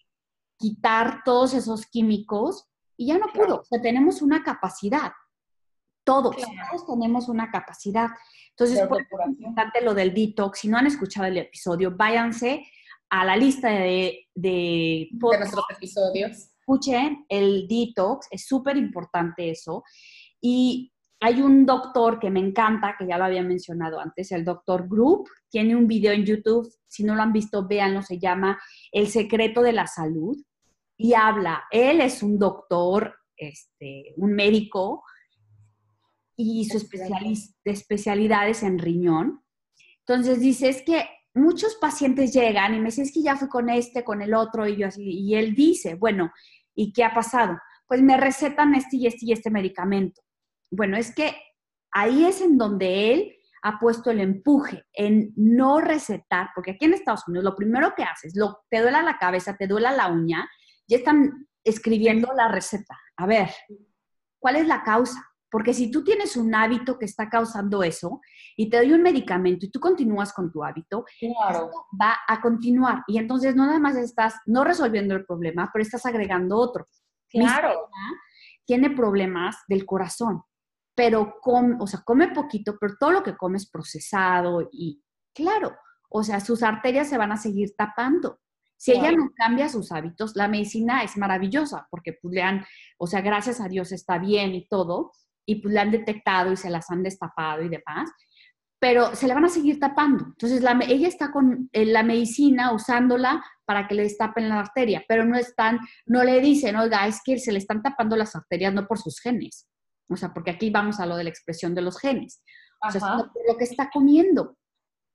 quitar 0.59 1.21
todos 1.27 1.53
esos 1.53 1.85
químicos 1.87 2.65
y 2.97 3.09
ya 3.09 3.19
no 3.19 3.27
pudo. 3.35 3.61
O 3.61 3.65
sea, 3.65 3.83
tenemos 3.83 4.23
una 4.23 4.43
capacidad. 4.43 5.13
Todos, 6.05 6.37
todos 6.37 6.87
tenemos 6.87 7.29
una 7.29 7.51
capacidad. 7.51 8.09
Entonces, 8.51 8.87
por 8.87 9.01
eso 9.01 9.23
es 9.23 9.39
importante 9.39 9.81
lo 9.83 9.95
del 9.95 10.13
detox. 10.13 10.61
Si 10.61 10.69
no 10.69 10.79
han 10.79 10.87
escuchado 10.87 11.27
el 11.27 11.39
episodio, 11.39 11.95
váyanse 11.97 12.65
a 13.11 13.25
la 13.25 13.37
lista 13.37 13.69
de, 13.69 14.29
de, 14.35 15.09
nuestros 15.13 15.65
episodios. 15.71 16.51
Escuchen 16.61 17.25
el 17.29 17.67
detox, 17.69 18.29
es 18.31 18.47
súper 18.47 18.77
importante 18.77 19.51
eso. 19.51 19.83
Y 20.41 20.93
hay 21.21 21.43
un 21.43 21.67
doctor 21.67 22.19
que 22.19 22.31
me 22.31 22.41
encanta, 22.41 22.97
que 22.99 23.07
ya 23.07 23.19
lo 23.19 23.25
había 23.25 23.43
mencionado 23.43 24.01
antes, 24.01 24.33
el 24.33 24.45
doctor 24.45 24.89
Group. 24.89 25.29
Tiene 25.51 25.77
un 25.77 25.87
video 25.87 26.13
en 26.13 26.25
YouTube, 26.25 26.73
si 26.87 27.05
no 27.05 27.15
lo 27.15 27.23
han 27.23 27.33
visto, 27.33 27.67
véanlo, 27.67 28.03
se 28.03 28.19
llama 28.19 28.59
El 28.91 29.09
secreto 29.09 29.63
de 29.63 29.73
la 29.73 29.87
salud. 29.87 30.37
Y 30.97 31.15
habla, 31.15 31.65
él 31.71 32.01
es 32.01 32.23
un 32.23 32.39
doctor, 32.39 33.17
este, 33.37 34.15
un 34.17 34.33
médico, 34.33 35.03
y 36.41 36.65
su 36.65 36.79
especialidad 37.65 38.49
es 38.49 38.63
en 38.63 38.79
riñón. 38.79 39.45
Entonces 40.07 40.41
dice, 40.41 40.69
es 40.69 40.83
que 40.83 41.09
muchos 41.35 41.77
pacientes 41.77 42.33
llegan 42.33 42.75
y 42.75 42.79
me 42.79 42.87
dicen, 42.87 43.05
es 43.05 43.13
que 43.13 43.23
ya 43.23 43.37
fui 43.37 43.49
con 43.49 43.69
este, 43.69 44.05
con 44.05 44.23
el 44.23 44.35
otro, 44.35 44.67
y 44.67 44.77
yo 44.77 44.89
así, 44.89 45.03
y 45.03 45.35
él 45.35 45.55
dice, 45.55 45.95
bueno, 45.95 46.33
¿y 46.75 46.93
qué 46.93 47.05
ha 47.05 47.15
pasado? 47.15 47.59
Pues 47.87 48.03
me 48.03 48.17
recetan 48.17 48.75
este 48.75 48.97
y 48.97 49.07
este 49.07 49.27
y 49.27 49.33
este 49.33 49.51
medicamento. 49.51 50.23
Bueno, 50.71 50.97
es 50.97 51.15
que 51.15 51.37
ahí 51.93 52.25
es 52.25 52.41
en 52.41 52.57
donde 52.59 53.13
él 53.13 53.37
ha 53.63 53.79
puesto 53.79 54.11
el 54.11 54.21
empuje 54.21 54.85
en 54.93 55.33
no 55.37 55.81
recetar, 55.81 56.49
porque 56.55 56.73
aquí 56.73 56.87
en 56.87 56.95
Estados 56.95 57.27
Unidos 57.29 57.45
lo 57.45 57.57
primero 57.57 57.95
que 57.95 58.05
haces, 58.05 58.35
lo, 58.35 58.63
te 58.71 58.81
duela 58.81 59.03
la 59.03 59.19
cabeza, 59.19 59.57
te 59.57 59.67
duela 59.67 59.93
la 59.93 60.09
uña, 60.09 60.49
ya 60.89 60.97
están 60.97 61.49
escribiendo 61.63 62.33
la 62.35 62.49
receta. 62.49 62.99
A 63.17 63.27
ver, 63.27 63.51
¿cuál 64.39 64.57
es 64.57 64.67
la 64.67 64.83
causa? 64.83 65.30
Porque 65.51 65.75
si 65.75 65.91
tú 65.91 66.05
tienes 66.05 66.37
un 66.37 66.55
hábito 66.55 66.99
que 66.99 67.07
está 67.07 67.29
causando 67.29 67.83
eso 67.83 68.21
y 68.57 68.71
te 68.71 68.77
doy 68.77 68.93
un 68.93 69.03
medicamento 69.03 69.67
y 69.67 69.71
tú 69.71 69.81
continúas 69.81 70.33
con 70.33 70.53
tu 70.53 70.63
hábito, 70.63 71.05
va 72.01 72.17
a 72.27 72.41
continuar. 72.41 73.03
Y 73.09 73.19
entonces 73.19 73.57
no 73.57 73.67
nada 73.67 73.81
más 73.81 73.97
estás 73.97 74.35
no 74.47 74.65
resolviendo 74.65 75.15
el 75.15 75.27
problema, 75.27 75.69
pero 75.73 75.83
estás 75.83 76.07
agregando 76.07 76.57
otro. 76.57 76.87
Claro. 77.29 77.89
tiene 78.67 78.91
problemas 78.91 79.57
del 79.69 79.87
corazón, 79.87 80.43
pero 80.97 81.37
come, 81.41 81.77
o 81.81 81.87
sea, 81.87 82.03
come 82.05 82.29
poquito, 82.29 82.77
pero 82.81 82.95
todo 82.99 83.13
lo 83.13 83.23
que 83.23 83.37
come 83.37 83.57
es 83.57 83.71
procesado 83.71 84.69
y 84.73 85.01
claro, 85.33 85.77
o 86.09 86.23
sea, 86.23 86.41
sus 86.41 86.63
arterias 86.63 87.09
se 87.09 87.19
van 87.19 87.33
a 87.33 87.37
seguir 87.37 87.75
tapando. 87.77 88.41
Si 88.77 88.93
ella 88.93 89.13
no 89.13 89.31
cambia 89.37 89.69
sus 89.69 89.93
hábitos, 89.93 90.35
la 90.37 90.49
medicina 90.49 91.03
es 91.03 91.17
maravillosa 91.19 91.87
porque 91.91 92.15
pues 92.21 92.35
le 92.35 92.43
han, 92.43 92.65
o 92.99 93.07
sea, 93.07 93.21
gracias 93.21 93.61
a 93.61 93.69
Dios 93.69 93.93
está 93.93 94.19
bien 94.19 94.55
y 94.55 94.67
todo, 94.69 95.13
y 95.51 95.57
pues 95.57 95.75
la 95.75 95.83
han 95.83 95.91
detectado 95.91 96.53
y 96.53 96.57
se 96.57 96.71
las 96.71 96.89
han 96.93 97.03
destapado 97.03 97.63
y 97.63 97.69
demás, 97.69 98.09
pero 98.79 99.17
se 99.17 99.27
le 99.27 99.35
van 99.35 99.45
a 99.45 99.49
seguir 99.49 99.81
tapando. 99.81 100.27
Entonces, 100.27 100.63
la, 100.63 100.79
ella 100.87 101.09
está 101.09 101.33
con 101.33 101.69
eh, 101.73 101.85
la 101.87 102.05
medicina 102.05 102.73
usándola 102.73 103.45
para 103.65 103.89
que 103.89 103.97
le 103.97 104.05
destapen 104.05 104.49
la 104.49 104.61
arteria, 104.61 105.05
pero 105.09 105.25
no 105.25 105.37
están, 105.37 105.81
no 106.07 106.23
le 106.23 106.41
dicen, 106.41 106.77
oiga, 106.77 107.05
es 107.09 107.21
que 107.25 107.37
se 107.39 107.51
le 107.51 107.59
están 107.59 107.83
tapando 107.83 108.15
las 108.15 108.37
arterias 108.37 108.73
no 108.73 108.87
por 108.87 108.99
sus 108.99 109.19
genes, 109.19 109.69
o 110.09 110.17
sea, 110.17 110.33
porque 110.33 110.53
aquí 110.53 110.71
vamos 110.71 111.01
a 111.01 111.07
lo 111.07 111.17
de 111.17 111.25
la 111.25 111.31
expresión 111.31 111.75
de 111.75 111.83
los 111.83 111.99
genes, 111.99 112.45
o 112.81 112.91
sea, 112.93 113.01
por 113.01 113.33
lo 113.49 113.57
que 113.59 113.65
está 113.65 113.91
comiendo. 113.93 114.57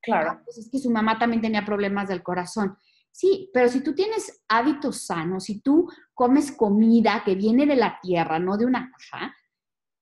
Claro. 0.01 0.41
Pues 0.43 0.57
es 0.57 0.69
que 0.69 0.79
su 0.79 0.91
mamá 0.91 1.17
también 1.17 1.41
tenía 1.41 1.63
problemas 1.65 2.09
del 2.09 2.21
corazón. 2.21 2.77
Sí, 3.11 3.49
pero 3.53 3.69
si 3.69 3.81
tú 3.81 3.95
tienes 3.95 4.43
hábitos 4.49 5.05
sanos, 5.05 5.45
si 5.45 5.61
tú 5.61 5.89
comes 6.13 6.51
comida 6.51 7.23
que 7.25 7.35
viene 7.35 7.65
de 7.65 7.77
la 7.77 7.99
tierra, 8.01 8.37
no 8.37 8.57
de 8.57 8.65
una 8.65 8.91
caja, 8.91 9.33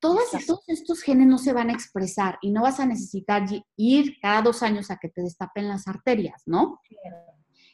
todos 0.04 0.34
estos, 0.68 1.02
genes 1.02 1.28
no 1.28 1.38
se 1.38 1.54
van 1.54 1.70
a 1.70 1.74
expresar 1.74 2.38
y 2.42 2.52
no 2.52 2.64
vas 2.64 2.82
a 2.82 2.86
necesitar 2.86 3.46
ir 3.78 4.20
cada 4.22 4.42
dos 4.42 4.62
años 4.62 4.92
a 4.92 4.98
que 4.98 5.08
te 5.08 5.22
destapen 5.22 5.70
las 5.70 5.88
arterias, 5.88 6.44
¿no? 6.46 6.82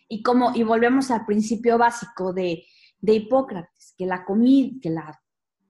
Y 0.08 0.22
como, 0.22 0.52
y 0.54 0.62
volvemos 0.62 1.10
al 1.10 1.26
principio 1.26 1.80
básico 1.80 2.32
de, 2.32 2.64
Hipócrates, 3.02 3.96
que 3.98 4.06
la, 4.06 4.26
comida, 4.26 4.78
que, 4.80 4.92
la, 4.92 5.20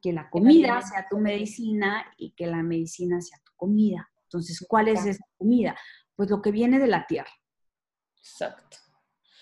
que 0.02 0.12
la 0.12 0.30
comida 0.30 0.82
sea 0.82 1.08
tu 1.10 1.18
medicina 1.18 2.06
y 2.18 2.34
que 2.34 2.46
la 2.46 2.62
medicina 2.62 3.22
sea 3.22 3.38
tu 3.46 3.54
comida. 3.56 4.10
Entonces, 4.24 4.66
¿cuál 4.68 4.90
es 4.90 5.06
esa 5.06 5.24
comida? 5.38 5.78
Pues 6.14 6.30
lo 6.30 6.42
que 6.42 6.52
viene 6.52 6.78
de 6.78 6.88
la 6.88 7.08
tierra. 7.08 7.32
Exacto. 8.18 8.78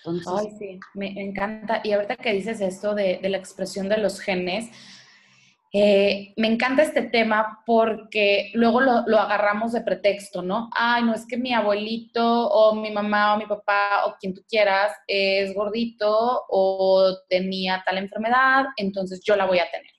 Ay, 0.04 0.54
sí, 0.56 0.80
me 0.94 1.20
encanta. 1.20 1.80
Y 1.82 1.94
ahorita 1.94 2.14
que 2.14 2.32
dices 2.32 2.60
esto 2.60 2.94
de, 2.94 3.18
de 3.20 3.28
la 3.28 3.38
expresión 3.38 3.88
de 3.88 3.98
los 3.98 4.20
genes, 4.20 4.70
eh, 5.72 6.32
me 6.36 6.48
encanta 6.48 6.82
este 6.82 7.02
tema 7.02 7.62
porque 7.66 8.50
luego 8.54 8.80
lo, 8.80 9.18
agarramos 9.18 9.72
de 9.72 9.82
pretexto, 9.82 10.40
¿no? 10.40 10.70
Ay, 10.74 11.04
no 11.04 11.14
es 11.14 11.26
que 11.26 11.36
mi 11.36 11.52
abuelito 11.52 12.48
o 12.48 12.74
mi 12.74 12.90
mamá 12.90 13.34
o 13.34 13.38
mi 13.38 13.46
papá 13.46 14.06
o 14.06 14.14
quien 14.18 14.32
tú 14.32 14.42
quieras 14.48 14.92
es 15.06 15.54
gordito 15.54 16.44
o 16.48 17.18
tenía 17.28 17.82
tal 17.84 17.98
enfermedad, 17.98 18.66
entonces 18.76 19.20
yo 19.22 19.36
la 19.36 19.46
voy 19.46 19.58
a 19.58 19.70
tener. 19.70 19.92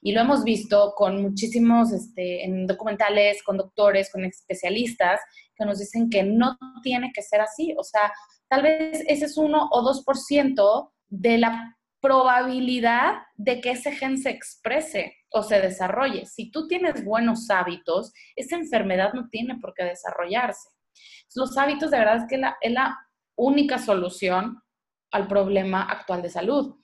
Y 0.00 0.12
lo 0.12 0.20
hemos 0.20 0.44
visto 0.44 0.94
con 0.96 1.22
muchísimos, 1.22 1.92
este, 1.92 2.44
en 2.44 2.66
documentales, 2.66 3.42
con 3.42 3.56
doctores, 3.56 4.10
con 4.10 4.24
especialistas, 4.24 5.20
que 5.56 5.64
nos 5.64 5.78
dicen 5.78 6.08
que 6.08 6.22
no 6.22 6.56
tiene 6.82 7.10
que 7.12 7.22
ser 7.22 7.40
así. 7.40 7.74
O 7.76 7.82
sea, 7.82 8.12
tal 8.48 8.62
vez 8.62 9.04
ese 9.06 9.24
es 9.26 9.36
uno 9.36 9.68
o 9.70 9.82
dos 9.82 10.04
por 10.04 10.16
ciento 10.16 10.92
de 11.08 11.38
la 11.38 11.77
probabilidad 12.00 13.22
de 13.36 13.60
que 13.60 13.72
ese 13.72 13.92
gen 13.92 14.18
se 14.18 14.30
exprese 14.30 15.16
o 15.30 15.42
se 15.42 15.60
desarrolle. 15.60 16.26
Si 16.26 16.50
tú 16.50 16.66
tienes 16.68 17.04
buenos 17.04 17.50
hábitos, 17.50 18.12
esa 18.36 18.56
enfermedad 18.56 19.12
no 19.12 19.28
tiene 19.28 19.56
por 19.60 19.74
qué 19.74 19.84
desarrollarse. 19.84 20.68
Los 21.34 21.56
hábitos 21.58 21.90
de 21.90 21.98
verdad 21.98 22.16
es 22.16 22.24
que 22.28 22.40
es 22.60 22.72
la 22.72 22.96
única 23.36 23.78
solución 23.78 24.62
al 25.10 25.26
problema 25.26 25.82
actual 25.82 26.22
de 26.22 26.30
salud. 26.30 26.76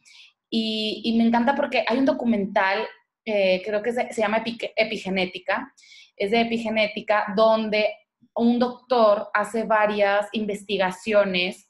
Y, 0.50 1.14
me 1.18 1.24
encanta 1.24 1.54
porque 1.54 1.84
hay 1.86 1.98
un 1.98 2.04
documental, 2.04 2.86
eh, 3.24 3.60
creo 3.64 3.82
que 3.82 3.92
se, 3.92 4.08
llama 4.16 4.44
Epigenética, 4.76 5.72
es 6.16 6.30
de 6.30 6.42
epigenética, 6.42 7.26
donde 7.36 7.88
un 8.36 8.58
doctor 8.58 9.30
hace 9.34 9.64
varias 9.64 10.28
investigaciones 10.32 11.68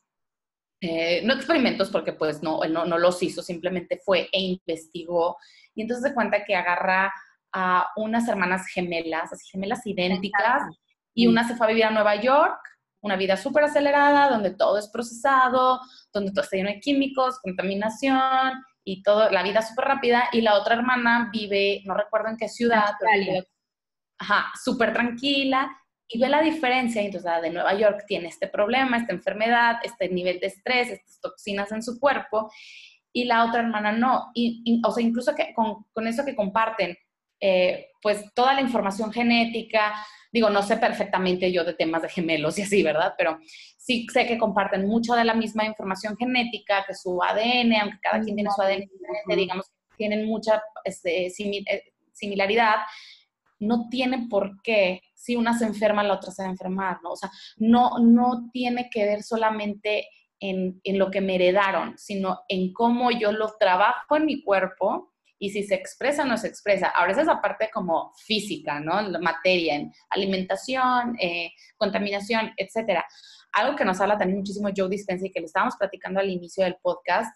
eh, 0.87 1.22
no 1.24 1.32
experimentos 1.32 1.89
porque 1.89 2.12
pues 2.12 2.43
no, 2.43 2.62
él 2.62 2.74
no, 2.74 2.85
los 2.99 3.22
hizo, 3.22 3.43
simplemente 3.43 4.03
fue 4.05 4.28
e 4.30 4.41
investigó. 4.41 5.39
Y 5.74 5.80
entonces 5.80 6.09
se 6.11 6.14
cuenta 6.14 6.45
que 6.45 6.55
agarra 6.55 7.11
a 7.55 7.89
unas 7.97 8.28
hermanas 8.28 8.66
gemelas, 8.66 9.32
así 9.32 9.49
gemelas 9.51 9.87
idénticas, 9.87 10.62
y 11.14 11.26
una 11.26 11.49
se 11.49 11.57
fue 11.57 11.66
a 11.66 11.70
vivir 11.70 11.85
a 11.85 11.91
Nueva 11.91 12.16
York, 12.16 12.59
una 13.01 13.16
vida 13.16 13.39
súper 13.39 13.64
acelerada, 13.64 14.28
donde 14.28 14.51
todo 14.51 14.76
es 14.76 14.89
procesado, 14.89 15.80
donde 16.12 16.32
todo 16.32 16.43
está 16.43 16.57
lleno 16.57 16.68
de 16.68 16.80
químicos, 16.80 17.41
contaminación 17.41 18.53
y 18.85 19.03
todo, 19.03 19.30
la 19.30 19.43
vida 19.43 19.62
súper 19.62 19.87
rápida. 19.87 20.28
Y 20.32 20.43
la 20.43 20.55
otra 20.55 20.74
hermana 20.74 21.30
vive, 21.32 21.80
no 21.87 21.95
recuerdo 21.95 22.28
en 22.28 22.37
qué 22.37 22.49
ciudad, 22.49 22.93
ajá, 24.18 24.53
súper 24.62 24.93
tranquila 24.93 25.70
y 26.09 26.18
ve 26.18 26.28
la 26.28 26.42
diferencia. 26.42 27.02
Entonces, 27.02 27.30
la 27.30 27.40
de 27.40 27.50
Nueva 27.50 27.74
York 27.74 28.05
tiene 28.07 28.28
este 28.28 28.48
problema, 28.48 28.98
esta 28.98 29.12
enfermedad, 29.12 29.78
este 29.82 30.09
nivel 30.09 30.40
de 30.40 30.48
estrés, 30.48 30.90
estas 30.90 31.20
toxinas 31.20 31.72
en 31.72 31.82
su 31.82 31.98
cuerpo, 31.98 32.50
y 33.12 33.24
la 33.24 33.44
otra 33.44 33.61
hermana 33.61 33.92
no. 33.92 34.30
Y, 34.34 34.80
o 34.84 34.90
sea, 34.90 35.05
incluso 35.05 35.34
que 35.34 35.55
con, 35.55 35.84
con 35.92 36.07
eso 36.07 36.24
que 36.24 36.34
comparten, 36.34 36.96
eh, 37.40 37.88
pues 38.02 38.24
toda 38.34 38.55
la 38.55 38.61
información 38.61 39.12
genética, 39.12 39.94
digo, 40.32 40.50
no 40.50 40.62
sé 40.62 40.76
perfectamente 40.78 41.52
yo 41.52 41.64
de 41.64 41.74
temas 41.74 42.02
de 42.02 42.09
gemelos 42.09 42.59
y 42.59 42.62
así, 42.62 42.82
¿verdad? 42.82 43.14
Pero 43.16 43.38
sí 43.78 44.07
sé 44.12 44.26
que 44.26 44.38
comparten 44.38 44.86
mucho 44.86 45.14
de 45.14 45.24
la 45.24 45.34
misma 45.34 45.64
información 45.64 46.16
genética, 46.16 46.84
que 46.86 46.94
su 46.94 47.22
ADN, 47.22 47.72
aunque 47.80 47.98
cada 48.02 48.20
quien 48.20 48.34
tiene 48.34 48.50
su 48.50 48.61
ADN 48.61 48.80
diferente, 48.80 49.36
digamos, 49.36 49.66
tienen 49.96 50.26
mucha 50.26 50.61
este, 50.84 51.26
eh, 51.26 51.82
similaridad, 52.12 52.76
no 53.61 53.88
tiene 53.88 54.26
por 54.28 54.61
qué, 54.62 55.00
si 55.24 55.36
una 55.36 55.56
se 55.56 55.64
enferma, 55.64 56.02
la 56.02 56.14
otra 56.14 56.30
se 56.30 56.42
va 56.42 56.48
a 56.48 56.52
enfermar, 56.52 56.98
¿no? 57.02 57.12
O 57.12 57.16
sea, 57.16 57.30
no, 57.56 57.98
no 57.98 58.50
tiene 58.52 58.90
que 58.90 59.06
ver 59.06 59.22
solamente 59.22 60.06
en, 60.38 60.80
en 60.84 60.98
lo 60.98 61.10
que 61.10 61.22
me 61.22 61.36
heredaron, 61.36 61.96
sino 61.96 62.40
en 62.48 62.74
cómo 62.74 63.10
yo 63.10 63.32
lo 63.32 63.54
trabajo 63.58 64.16
en 64.16 64.26
mi 64.26 64.42
cuerpo 64.42 65.14
y 65.38 65.48
si 65.50 65.62
se 65.62 65.74
expresa 65.74 66.24
o 66.24 66.26
no 66.26 66.36
se 66.36 66.48
expresa. 66.48 66.88
Ahora 66.88 67.12
esa 67.12 67.22
es 67.22 67.26
la 67.26 67.40
parte 67.40 67.70
como 67.72 68.12
física, 68.26 68.80
¿no? 68.80 69.00
La 69.00 69.18
materia, 69.18 69.76
en 69.76 69.92
alimentación, 70.10 71.16
eh, 71.18 71.52
contaminación, 71.78 72.52
etcétera. 72.58 73.06
Algo 73.52 73.76
que 73.76 73.84
nos 73.84 74.00
habla 74.00 74.18
también 74.18 74.40
muchísimo 74.40 74.68
Joe 74.76 74.90
Dispenza 74.90 75.26
y 75.26 75.32
que 75.32 75.40
le 75.40 75.46
estábamos 75.46 75.76
platicando 75.76 76.20
al 76.20 76.28
inicio 76.28 76.64
del 76.64 76.76
podcast, 76.82 77.34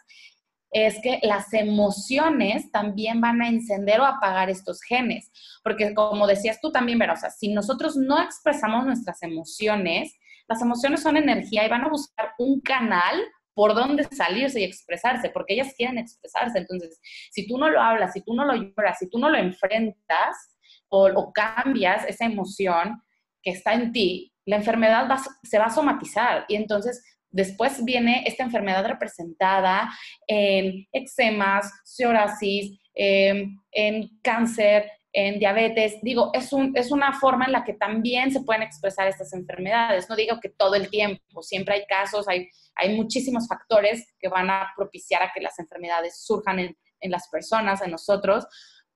es 0.71 1.01
que 1.03 1.19
las 1.23 1.53
emociones 1.55 2.71
también 2.71 3.21
van 3.21 3.41
a 3.41 3.49
encender 3.49 4.01
o 4.01 4.05
apagar 4.05 4.51
estos 4.51 4.83
genes. 4.83 5.31
Porque 5.62 5.95
como 5.95 6.27
decías 6.27 6.61
tú 6.61 6.71
también, 6.71 6.99
Vera, 6.99 7.14
o 7.14 7.16
sea, 7.16 7.31
si 7.31 7.53
nosotros 7.53 7.97
no 7.97 8.21
expresamos 8.21 8.85
nuestras 8.85 9.23
emociones, 9.23 10.14
las 10.49 10.62
emociones 10.62 11.03
son 11.03 11.16
energía 11.16 11.64
y 11.64 11.69
van 11.69 11.85
a 11.85 11.89
buscar 11.89 12.33
un 12.39 12.61
canal 12.61 13.21
por 13.55 13.75
dónde 13.75 14.05
salirse 14.05 14.61
y 14.61 14.64
expresarse, 14.64 15.31
porque 15.31 15.55
ellas 15.55 15.75
quieren 15.77 15.99
expresarse. 15.99 16.59
Entonces, 16.59 17.01
si 17.33 17.47
tú 17.49 17.59
no 17.59 17.69
lo 17.69 17.81
hablas, 17.81 18.12
si 18.12 18.23
tú 18.23 18.33
no 18.33 18.45
lo 18.45 18.55
lloras, 18.55 18.99
si 18.99 19.11
tú 19.11 19.19
no 19.19 19.29
lo 19.29 19.37
enfrentas 19.37 20.57
o, 20.89 21.33
cambias 21.33 22.05
esa 22.07 22.25
emoción 22.25 23.03
que 23.43 23.51
está 23.51 23.75
en 23.75 23.91
ti, 23.93 24.33
la 24.47 24.57
enfermedad 24.57 25.09
se 25.43 25.59
va 25.59 25.66
a 25.66 25.71
somatizar 25.71 26.45
y 26.49 26.55
entonces 26.55 27.03
después 27.31 27.85
viene 27.85 28.24
esta 28.26 28.45
enfermedad 28.45 28.87
representada 28.87 29.91
en 30.26 30.87
eczemas, 30.93 31.70
psoriasis, 31.85 32.79
em, 32.95 33.59
en 33.72 34.09
cáncer, 34.22 34.91
en 35.12 35.39
diabetes. 35.39 35.99
Digo, 36.03 36.31
es, 36.35 36.53
un, 36.53 36.74
una 36.91 37.12
forma 37.12 37.47
en 37.47 37.53
la 37.53 37.64
que 37.64 37.74
también 37.74 38.31
se 38.31 38.43
pueden 38.43 38.62
expresar 38.62 39.09
estas 39.09 39.33
enfermedades. 39.33 40.09
No 40.09 40.16
digo 40.16 40.39
que 40.41 40.51
todo 40.51 40.74
el 40.74 40.91
tiempo, 40.91 41.43
siempre 41.43 41.74
hay 41.74 41.87
casos, 41.87 42.26
hay, 42.29 42.49
muchísimos 42.95 43.49
factores 43.49 44.14
que 44.20 44.29
van 44.29 44.51
a 44.51 44.68
propiciar 44.76 45.22
a 45.22 45.33
que 45.35 45.41
las 45.41 45.59
enfermedades 45.59 46.24
surjan 46.24 46.61
en, 46.61 46.76
las 47.11 47.29
personas, 47.29 47.83
en 47.83 47.91
nosotros, 47.91 48.47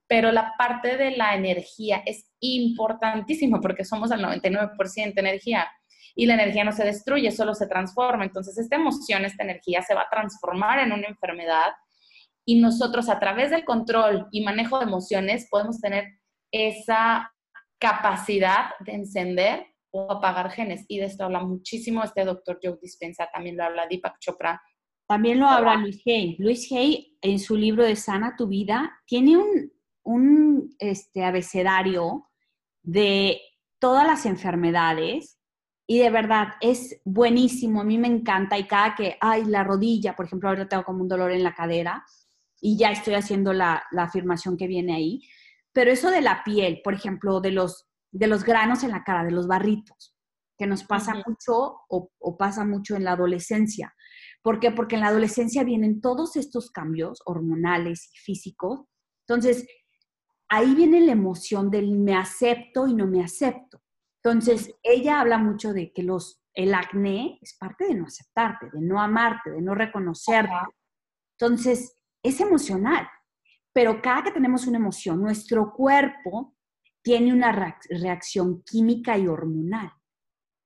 pero 0.07 0.31
la 0.31 0.55
parte 0.57 0.97
de 0.97 1.17
la 1.17 1.35
energía 1.35 2.03
es 2.07 2.31
importantísima 2.39 3.61
porque 3.61 3.85
somos 3.85 4.13
el 4.13 4.21
99% 4.21 5.15
energía 5.17 5.69
y 6.15 6.27
la 6.27 6.35
energía 6.35 6.65
no 6.65 6.73
se 6.73 6.85
destruye, 6.85 7.31
solo 7.31 7.55
se 7.55 7.67
transforma. 7.67 8.25
Entonces, 8.25 8.59
esta 8.59 8.77
emoción, 8.77 9.25
esta 9.25 9.45
energía 9.45 9.83
se 9.83 9.95
va 9.95 10.03
a 10.03 10.11
transformar 10.11 10.81
en 10.81 10.93
una 10.93 11.07
enfermedad 11.07 11.73
y 12.45 12.61
nosotros 12.61 13.09
a 13.09 13.19
través 13.19 13.51
del 13.51 13.65
control 13.65 14.27
y 14.33 14.45
manejo 14.45 14.79
de 14.79 14.85
emociones 14.85 15.47
podemos 15.51 15.81
tener 15.81 16.07
esa 16.51 17.33
capacidad 17.79 18.71
de 18.81 18.93
encender 18.93 19.67
o 19.91 20.11
apagar 20.11 20.51
genes. 20.51 20.85
Y 20.89 20.99
de 20.99 21.07
esto 21.07 21.25
habla 21.25 21.41
muchísimo 21.41 22.03
este 22.03 22.25
doctor 22.25 22.59
Joe 22.63 22.79
Dispensa, 22.81 23.29
también 23.33 23.57
lo 23.57 23.65
habla 23.65 23.87
Deepak 23.87 24.19
Chopra. 24.19 24.61
También 25.07 25.41
lo 25.41 25.47
habla 25.47 25.77
Luis 25.77 26.03
Hay. 26.07 26.37
Luis 26.39 26.71
Hay, 26.73 27.19
en 27.21 27.39
su 27.39 27.57
libro 27.57 27.85
de 27.85 27.97
Sana 27.97 28.35
tu 28.37 28.47
Vida, 28.47 28.91
tiene 29.07 29.37
un, 29.37 29.73
un 30.05 30.75
este, 30.79 31.25
abecedario 31.25 32.31
de 32.83 33.41
todas 33.79 34.07
las 34.07 34.27
enfermedades 34.27 35.39
y 35.93 35.99
de 35.99 36.09
verdad 36.09 36.55
es 36.63 37.03
buenísimo. 37.05 37.83
A 37.83 37.85
mí 37.85 37.99
me 37.99 38.09
encanta 38.09 38.57
y 38.57 38.67
cada 38.67 38.95
que, 38.95 39.19
ay, 39.21 39.45
la 39.45 39.63
rodilla, 39.63 40.17
por 40.17 40.25
ejemplo, 40.25 40.49
ahora 40.49 40.67
tengo 40.67 40.85
como 40.85 41.03
un 41.03 41.09
dolor 41.09 41.31
en 41.33 41.45
la 41.45 41.55
cadera, 41.55 42.03
y 42.63 42.79
ya 42.79 42.91
estoy 42.91 43.13
haciendo 43.13 43.53
la, 43.53 43.83
afirmación 43.99 44.57
que 44.57 44.67
viene 44.67 44.95
ahí. 44.95 45.21
Pero 45.71 45.91
eso 45.91 46.11
de 46.11 46.23
la 46.23 46.43
piel, 46.45 46.81
por 46.83 46.95
ejemplo, 46.95 47.43
de 47.43 47.51
los, 47.51 47.91
de 48.11 48.27
los 48.27 48.43
granos 48.43 48.83
en 48.85 48.91
la 48.91 49.05
cara, 49.05 49.23
de 49.23 49.33
los 49.33 49.47
barritos, 49.47 50.17
que 50.57 50.67
nos 50.67 50.83
pasa 50.83 51.13
mucho 51.27 51.81
o, 51.91 52.37
pasa 52.39 52.65
mucho 52.65 52.97
en 52.97 53.05
la 53.05 53.13
adolescencia. 53.13 53.95
¿Por 54.41 54.61
qué? 54.61 54.71
Porque 54.71 54.95
en 54.95 55.03
la 55.03 55.09
adolescencia 55.09 55.63
vienen 55.63 56.01
todos 56.01 56.37
estos 56.37 56.71
cambios 56.71 57.21
hormonales 57.27 58.09
y 58.15 58.19
físicos. 58.19 58.81
Entonces, 59.29 59.67
ahí 60.49 60.75
viene 60.75 61.03
la 61.03 61.13
emoción 61.13 61.71
del 61.71 61.99
me 61.99 62.17
acepto 62.17 62.89
y 62.89 62.95
no 62.95 63.07
me 63.07 63.23
acepto. 63.23 63.82
Entonces, 64.25 64.73
ella 64.83 65.21
habla 65.21 65.39
mucho 65.39 65.73
de 65.73 65.93
que 65.93 66.03
los, 66.03 66.43
el 66.55 66.75
acné 66.75 67.39
es 67.43 67.57
parte 67.59 67.87
de 67.87 67.95
no 67.95 68.07
aceptarte, 68.07 68.71
de 68.73 68.81
no 68.81 69.01
amarte, 69.01 69.51
de 69.51 69.61
no 69.61 69.75
reconocerte. 69.75 70.55
Entonces, 71.39 71.99
es 72.23 72.41
emocional, 72.41 73.09
pero 73.73 74.01
cada 74.01 74.23
que 74.23 74.31
tenemos 74.31 74.67
una 74.67 74.79
emoción, 74.79 75.21
nuestro 75.21 75.73
cuerpo 75.73 76.57
tiene 77.03 77.33
una 77.33 77.77
reacción 77.91 78.63
química 78.63 79.19
y 79.19 79.27
hormonal. 79.27 79.91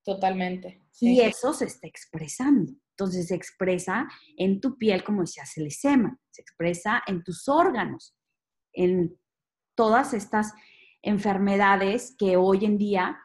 Totalmente. 0.05 0.83
Y 1.01 1.21
eso 1.21 1.55
se 1.55 1.65
está 1.65 1.87
expresando. 1.87 2.73
Entonces 2.91 3.29
se 3.29 3.35
expresa 3.35 4.09
en 4.37 4.61
tu 4.61 4.79
piel, 4.79 5.05
como 5.05 5.23
decía 5.23 5.45
selecema, 5.45 6.19
se 6.31 6.43
expresa 6.43 7.03
en 7.07 7.23
tus 7.23 7.49
órganos, 7.49 8.17
en 8.73 9.19
todas 9.75 10.15
estas 10.15 10.53
enfermedades 11.03 12.15
que 12.19 12.37
hoy 12.37 12.65
en 12.65 12.79
día 12.79 13.19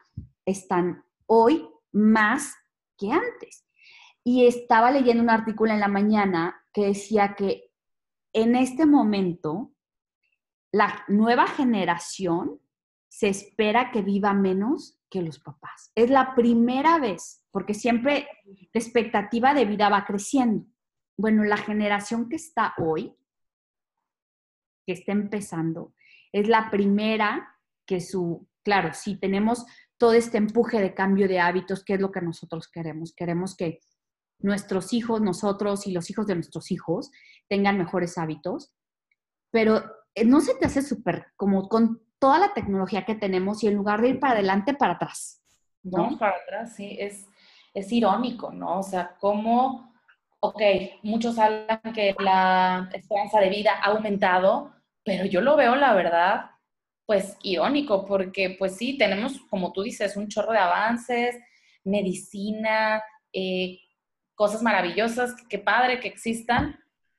están 0.46 1.04
hoy 1.26 1.68
más 1.92 2.54
que 2.98 3.12
antes. 3.12 3.66
Y 4.24 4.46
estaba 4.46 4.90
leyendo 4.90 5.22
un 5.22 5.30
artículo 5.30 5.72
en 5.72 5.80
la 5.80 5.88
mañana 5.88 6.64
que 6.72 6.86
decía 6.86 7.34
que 7.34 7.72
en 8.32 8.56
este 8.56 8.86
momento, 8.86 9.74
la 10.72 11.04
nueva 11.08 11.46
generación 11.46 12.60
se 13.08 13.28
espera 13.28 13.90
que 13.90 14.00
viva 14.00 14.32
menos 14.32 14.98
que 15.10 15.20
los 15.20 15.38
papás. 15.38 15.92
Es 15.94 16.08
la 16.08 16.34
primera 16.34 16.98
vez, 16.98 17.44
porque 17.50 17.74
siempre 17.74 18.26
la 18.46 18.80
expectativa 18.80 19.52
de 19.52 19.66
vida 19.66 19.90
va 19.90 20.06
creciendo. 20.06 20.66
Bueno, 21.18 21.44
la 21.44 21.58
generación 21.58 22.30
que 22.30 22.36
está 22.36 22.72
hoy, 22.78 23.14
que 24.86 24.94
está 24.94 25.12
empezando, 25.12 25.94
es 26.32 26.48
la 26.48 26.70
primera 26.70 27.58
que 27.86 28.00
su, 28.00 28.48
claro, 28.64 28.94
si 28.94 29.18
tenemos 29.18 29.66
todo 30.02 30.14
este 30.14 30.36
empuje 30.36 30.80
de 30.80 30.94
cambio 30.94 31.28
de 31.28 31.38
hábitos, 31.38 31.84
¿qué 31.84 31.94
es 31.94 32.00
lo 32.00 32.10
que 32.10 32.20
nosotros 32.20 32.66
queremos? 32.66 33.14
Queremos 33.14 33.56
que 33.56 33.78
nuestros 34.40 34.92
hijos, 34.92 35.20
nosotros 35.20 35.86
y 35.86 35.92
los 35.92 36.10
hijos 36.10 36.26
de 36.26 36.34
nuestros 36.34 36.72
hijos 36.72 37.12
tengan 37.48 37.78
mejores 37.78 38.18
hábitos, 38.18 38.74
pero 39.52 39.80
eh, 40.16 40.24
no 40.24 40.40
se 40.40 40.56
te 40.56 40.66
hace 40.66 40.82
súper 40.82 41.26
como 41.36 41.68
con 41.68 42.02
toda 42.18 42.40
la 42.40 42.52
tecnología 42.52 43.04
que 43.04 43.14
tenemos 43.14 43.62
y 43.62 43.68
en 43.68 43.76
lugar 43.76 44.00
de 44.00 44.08
ir 44.08 44.18
para 44.18 44.32
adelante, 44.32 44.74
para 44.74 44.94
atrás. 44.94 45.40
¿no? 45.84 46.18
para 46.18 46.34
atrás, 46.34 46.74
sí, 46.74 46.96
es, 46.98 47.28
es 47.72 47.92
irónico, 47.92 48.50
¿no? 48.50 48.80
O 48.80 48.82
sea, 48.82 49.16
cómo, 49.20 49.94
ok, 50.40 50.62
muchos 51.04 51.38
hablan 51.38 51.80
que 51.94 52.16
la 52.18 52.90
esperanza 52.92 53.38
de 53.38 53.50
vida 53.50 53.74
ha 53.80 53.92
aumentado, 53.92 54.72
pero 55.04 55.26
yo 55.26 55.40
lo 55.42 55.56
veo, 55.56 55.76
la 55.76 55.94
verdad, 55.94 56.50
pues 57.06 57.36
irónico, 57.42 58.06
porque 58.06 58.56
pues 58.58 58.76
sí, 58.76 58.96
tenemos, 58.96 59.40
como 59.50 59.72
tú 59.72 59.82
dices, 59.82 60.16
un 60.16 60.28
chorro 60.28 60.52
de 60.52 60.58
avances, 60.58 61.36
medicina, 61.84 63.02
eh, 63.32 63.78
cosas 64.34 64.62
maravillosas, 64.62 65.34
qué 65.48 65.58
padre 65.58 66.00
que 66.00 66.08
existan, 66.08 66.78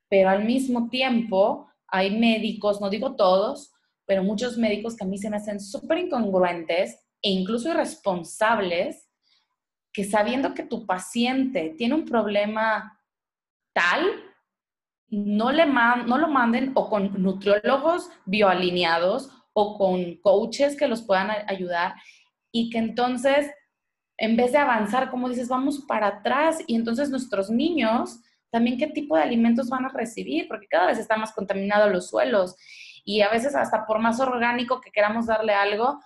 pero 0.10 0.30
al 0.30 0.46
mismo 0.46 0.90
tiempo 0.90 1.70
hay 1.88 2.18
médicos, 2.18 2.82
no 2.82 2.90
digo 2.90 3.16
todos, 3.16 3.72
pero 4.06 4.24
muchos 4.24 4.58
médicos 4.58 4.96
que 4.96 5.04
a 5.04 5.08
mí 5.08 5.18
se 5.18 5.30
me 5.30 5.38
hacen 5.38 5.60
súper 5.60 6.00
incongruentes 6.00 7.00
e 7.22 7.30
incluso 7.30 7.70
irresponsables, 7.70 9.10
que 9.92 10.04
sabiendo 10.04 10.54
que 10.54 10.64
tu 10.64 10.86
paciente 10.86 11.76
tiene 11.78 11.96
un 11.96 12.06
problema 12.06 13.00
tal, 13.74 14.06
no, 15.08 15.52
le 15.52 15.66
no 15.66 16.18
lo 16.18 16.28
manden 16.28 16.72
o 16.74 16.90
con 16.90 17.22
nutriólogos 17.22 18.10
bioalineados 18.26 19.30
o 19.54 19.78
con 19.78 20.16
coaches 20.18 20.76
que 20.76 20.88
los 20.88 21.02
puedan 21.02 21.30
ayudar 21.48 21.96
y 22.52 22.70
que 22.70 22.80
entonces 22.80 23.50
en 24.18 24.36
vez 24.36 24.52
de 24.52 24.60
avanzar, 24.60 25.10
como 25.10 25.30
dices, 25.30 25.50
vamos 25.50 25.84
para 25.88 26.08
atrás 26.08 26.60
y 26.68 26.76
entonces 26.76 27.10
nuestros 27.10 27.50
niños 27.50 28.20
también 28.52 28.78
qué 28.78 28.88
tipo 28.88 29.16
de 29.16 29.24
alimentos 29.24 29.68
van 29.70 29.86
a 29.86 29.90
recibir, 29.90 30.48
porque 30.48 30.68
cada 30.68 30.88
vez 30.88 31.00
están 31.00 31.20
más 31.20 31.34
contaminados 31.34 31.92
los 31.92 32.10
suelos 32.10 32.56
y 33.04 33.22
a 33.22 33.30
veces 33.30 33.56
hasta 33.56 33.86
por 33.86 34.00
más 34.00 34.20
orgánico 34.20 34.80
que 34.80 34.92
queramos 34.92 35.26
darle 35.26 35.54
algo, 35.54 36.00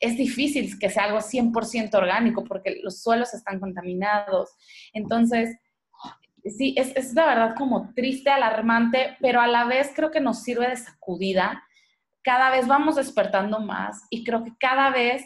es 0.00 0.16
difícil 0.16 0.78
que 0.78 0.88
sea 0.88 1.04
algo 1.04 1.18
100% 1.18 1.94
orgánico 1.94 2.44
porque 2.44 2.80
los 2.82 3.02
suelos 3.02 3.34
están 3.34 3.60
contaminados. 3.60 4.50
Entonces, 4.92 5.56
sí, 6.44 6.74
es, 6.76 6.96
es 6.96 7.14
la 7.14 7.26
verdad 7.26 7.54
como 7.56 7.92
triste, 7.94 8.30
alarmante, 8.30 9.16
pero 9.20 9.40
a 9.40 9.46
la 9.46 9.64
vez 9.64 9.92
creo 9.94 10.10
que 10.10 10.20
nos 10.20 10.42
sirve 10.42 10.68
de 10.68 10.76
sacudida. 10.76 11.62
Cada 12.22 12.50
vez 12.50 12.66
vamos 12.66 12.96
despertando 12.96 13.60
más 13.60 14.06
y 14.10 14.24
creo 14.24 14.44
que 14.44 14.52
cada 14.58 14.90
vez 14.90 15.24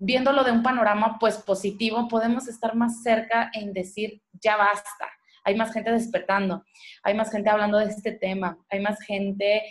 viéndolo 0.00 0.42
de 0.44 0.50
un 0.50 0.62
panorama 0.62 1.18
pues 1.20 1.36
positivo, 1.36 2.08
podemos 2.08 2.48
estar 2.48 2.74
más 2.74 3.02
cerca 3.02 3.50
en 3.52 3.72
decir, 3.72 4.22
ya 4.32 4.56
basta. 4.56 5.06
Hay 5.44 5.54
más 5.54 5.72
gente 5.72 5.92
despertando, 5.92 6.64
hay 7.02 7.14
más 7.14 7.30
gente 7.30 7.50
hablando 7.50 7.78
de 7.78 7.86
este 7.86 8.12
tema, 8.12 8.58
hay 8.70 8.80
más 8.80 9.00
gente 9.02 9.62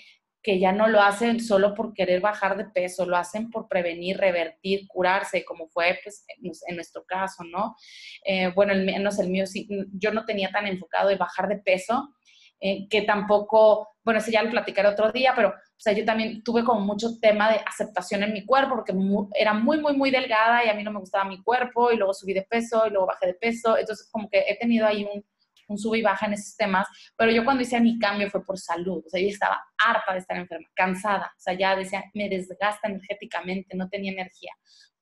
que 0.42 0.60
ya 0.60 0.72
no 0.72 0.88
lo 0.88 1.02
hacen 1.02 1.40
solo 1.40 1.74
por 1.74 1.94
querer 1.94 2.22
bajar 2.22 2.58
de 2.58 2.66
peso, 2.66 3.06
lo 3.06 3.18
hacen 3.18 3.50
por 3.50 3.68
prevenir, 3.68 4.18
revertir, 4.18 4.88
curarse, 4.88 5.44
como 5.44 5.68
fue 5.68 6.00
pues, 6.04 6.24
en 6.68 6.76
nuestro 6.76 7.04
caso, 7.06 7.44
¿no? 7.44 7.76
Eh, 8.24 8.52
bueno, 8.56 8.72
el 8.72 8.86
menos 8.86 9.20
el 9.20 9.30
mío, 9.30 9.46
sí, 9.46 9.68
yo 9.92 10.12
no 10.12 10.26
tenía 10.26 10.50
tan 10.52 10.66
enfocado 10.66 11.10
en 11.10 11.18
bajar 11.18 11.50
de 11.50 11.58
peso, 11.58 12.16
eh, 12.62 12.88
que 12.90 13.02
tampoco, 13.02 13.90
bueno, 14.10 14.22
ese 14.22 14.32
ya 14.32 14.42
lo 14.42 14.50
platicaré 14.50 14.88
otro 14.88 15.12
día, 15.12 15.34
pero, 15.36 15.50
o 15.50 15.80
sea, 15.80 15.94
yo 15.94 16.04
también 16.04 16.42
tuve 16.42 16.64
como 16.64 16.80
mucho 16.82 17.20
tema 17.20 17.52
de 17.52 17.62
aceptación 17.64 18.24
en 18.24 18.34
mi 18.34 18.44
cuerpo, 18.44 18.74
porque 18.74 18.92
era 19.36 19.54
muy, 19.54 19.80
muy, 19.80 19.96
muy 19.96 20.10
delgada 20.10 20.66
y 20.66 20.70
a 20.70 20.74
mí 20.74 20.84
no 20.84 20.92
me 20.92 21.00
gustaba 21.00 21.26
mi 21.26 21.44
cuerpo, 21.44 21.92
y 21.92 21.98
luego 21.98 22.16
subí 22.16 22.34
de 22.34 22.42
peso, 22.42 22.88
y 22.88 22.90
luego 22.90 23.06
bajé 23.06 23.28
de 23.28 23.34
peso, 23.36 23.78
entonces 23.78 24.10
como 24.12 24.28
que 24.28 24.46
he 24.48 24.58
tenido 24.58 24.88
ahí 24.88 25.06
un, 25.06 25.24
un 25.68 25.78
sub 25.78 25.94
y 25.94 26.02
baja 26.02 26.26
en 26.26 26.34
esos 26.34 26.58
temas, 26.58 26.88
pero 27.16 27.32
yo 27.32 27.46
cuando 27.46 27.62
hice 27.62 27.80
mi 27.80 28.00
cambio 28.00 28.32
fue 28.32 28.44
por 28.44 28.58
salud, 28.58 29.04
o 29.06 29.10
sea, 29.10 29.22
yo 29.22 29.28
estaba 29.28 29.62
harta 29.78 30.14
de 30.14 30.20
estar 30.20 30.38
enferma, 30.38 30.68
cansada, 30.74 31.32
o 31.38 31.40
sea, 31.40 31.54
ya 31.54 31.76
decía, 31.76 32.04
me 32.16 32.30
desgasta 32.30 32.88
energéticamente, 32.88 33.78
no 33.78 33.90
tenía 33.90 34.12
energía, 34.12 34.54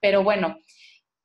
pero 0.01 0.21
bueno, 0.21 0.57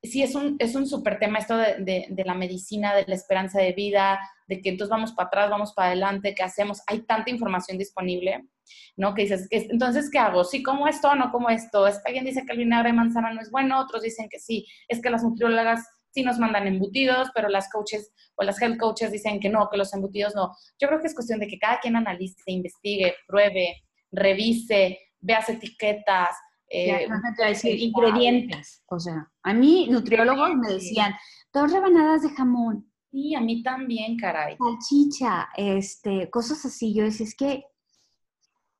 sí 0.03 0.22
es 0.22 0.34
un, 0.34 0.57
es 0.59 0.74
un 0.74 0.86
súper 0.86 1.18
tema 1.18 1.38
esto 1.38 1.57
de, 1.57 2.07
de, 2.09 2.24
la 2.24 2.34
medicina, 2.34 2.94
de 2.94 3.05
la 3.07 3.14
esperanza 3.14 3.61
de 3.61 3.72
vida, 3.72 4.18
de 4.48 4.61
que 4.61 4.70
entonces 4.70 4.90
vamos 4.90 5.12
para 5.12 5.28
atrás, 5.28 5.50
vamos 5.50 5.72
para 5.74 5.88
adelante, 5.88 6.34
¿qué 6.34 6.42
hacemos? 6.42 6.82
Hay 6.88 7.03
tanta 7.03 7.30
información 7.30 7.78
disponible, 7.78 8.48
¿no? 8.96 9.14
Que 9.14 9.22
dices, 9.22 9.46
entonces, 9.50 10.11
¿qué 10.11 10.18
hago? 10.18 10.44
¿Sí 10.44 10.62
como 10.62 10.88
esto 10.88 11.11
o 11.11 11.14
no 11.14 11.30
como 11.30 11.50
esto? 11.50 11.84
Alguien 12.05 12.24
dice 12.24 12.44
que 12.44 12.53
el 12.53 12.59
vinagre 12.59 12.90
de 12.90 12.96
manzana 12.96 13.32
no 13.32 13.40
es 13.40 13.50
bueno, 13.50 13.80
otros 13.80 14.03
dicen 14.03 14.28
que 14.28 14.40
sí, 14.40 14.66
es 14.88 15.00
que 15.00 15.11
las 15.11 15.22
nutriólogas 15.22 15.86
sí 16.11 16.22
nos 16.22 16.38
mandan 16.38 16.66
embutidos, 16.66 17.30
pero 17.34 17.48
las 17.48 17.70
coaches 17.70 18.12
o 18.36 18.44
las 18.44 18.61
health 18.61 18.78
coaches 18.78 19.12
dicen 19.12 19.40
que 19.40 19.48
no, 19.48 19.68
que 19.70 19.78
los 19.78 19.94
embutidos 19.94 20.34
no. 20.34 20.53
Yo 20.78 20.88
creo 20.88 21.00
que 21.00 21.07
es 21.07 21.14
cuestión 21.14 21.40
de 21.40 21.46
que 21.46 21.59
cada 21.59 21.80
quien 21.80 21.96
analice, 21.96 22.42
investigue, 22.46 23.14
pruebe, 23.26 23.82
revise, 24.11 24.98
veas 25.20 25.48
etiquetas. 25.48 26.36
Eh, 26.73 27.07
decir, 27.47 27.79
ingredientes. 27.79 28.83
O 28.87 28.99
sea, 28.99 29.31
a 29.43 29.53
mí 29.53 29.89
nutriólogos 29.91 30.55
me 30.57 30.73
decían, 30.73 31.12
dos 31.53 31.70
rebanadas 31.70 32.23
de 32.23 32.31
jamón. 32.31 32.91
Sí, 33.11 33.35
a 33.35 33.41
mí 33.41 33.62
también, 33.62 34.16
caray. 34.16 34.57
Salchicha, 34.57 35.51
este, 35.55 36.31
cosas 36.31 36.64
así. 36.64 36.95
Yo 36.95 37.05
decía, 37.05 37.27
es 37.27 37.37
que 37.37 37.64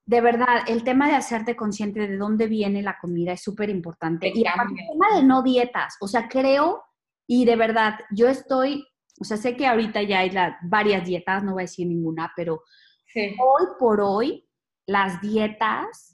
de 0.05 0.21
verdad, 0.21 0.65
el 0.67 0.83
tema 0.83 1.09
de 1.09 1.15
hacerte 1.15 1.55
consciente 1.55 2.07
de 2.07 2.17
dónde 2.17 2.47
viene 2.47 2.83
la 2.83 2.99
comida 2.99 3.33
es 3.33 3.43
súper 3.43 3.71
importante. 3.71 4.33
Y 4.35 4.41
el 4.41 4.43
tema 4.43 5.17
de 5.17 5.23
no 5.23 5.43
dietas, 5.43 5.97
o 6.01 6.09
sea, 6.09 6.29
creo 6.29 6.83
y 7.27 7.45
de 7.45 7.57
verdad, 7.57 8.01
yo 8.11 8.29
estoy, 8.29 8.87
o 9.21 9.25
sea, 9.25 9.37
sé 9.37 9.57
que 9.57 9.67
ahorita 9.67 10.03
ya 10.03 10.21
hay 10.21 10.33
varias 10.63 11.07
dietas, 11.07 11.45
no 11.45 11.53
voy 11.53 11.63
a 11.63 11.65
decir 11.65 11.87
ninguna, 11.87 12.33
pero 12.37 12.63
hoy 13.15 13.67
por 13.79 14.01
hoy 14.01 14.49
las 14.87 15.21
dietas 15.21 16.12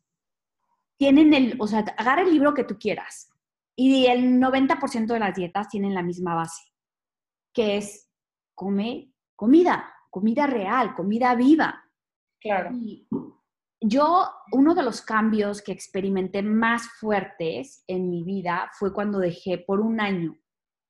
tienen 0.98 1.32
el, 1.32 1.56
o 1.58 1.66
sea, 1.66 1.80
agarra 1.96 2.22
el 2.22 2.32
libro 2.32 2.54
que 2.54 2.64
tú 2.64 2.78
quieras 2.78 3.30
y 3.76 4.06
el 4.06 4.40
90% 4.40 5.06
de 5.06 5.18
las 5.18 5.34
dietas 5.34 5.68
tienen 5.68 5.94
la 5.94 6.02
misma 6.02 6.34
base, 6.34 6.72
que 7.54 7.76
es 7.76 8.10
come 8.54 9.14
comida, 9.36 9.94
comida 10.10 10.46
real, 10.46 10.94
comida 10.94 11.34
viva. 11.36 11.84
Claro. 12.40 12.70
yo, 13.80 14.28
uno 14.52 14.74
de 14.74 14.82
los 14.82 15.02
cambios 15.02 15.60
que 15.60 15.72
experimenté 15.72 16.42
más 16.42 16.88
fuertes 17.00 17.82
en 17.88 18.10
mi 18.10 18.22
vida 18.22 18.70
fue 18.74 18.92
cuando 18.92 19.18
dejé 19.18 19.58
por 19.58 19.80
un 19.80 20.00
año 20.00 20.36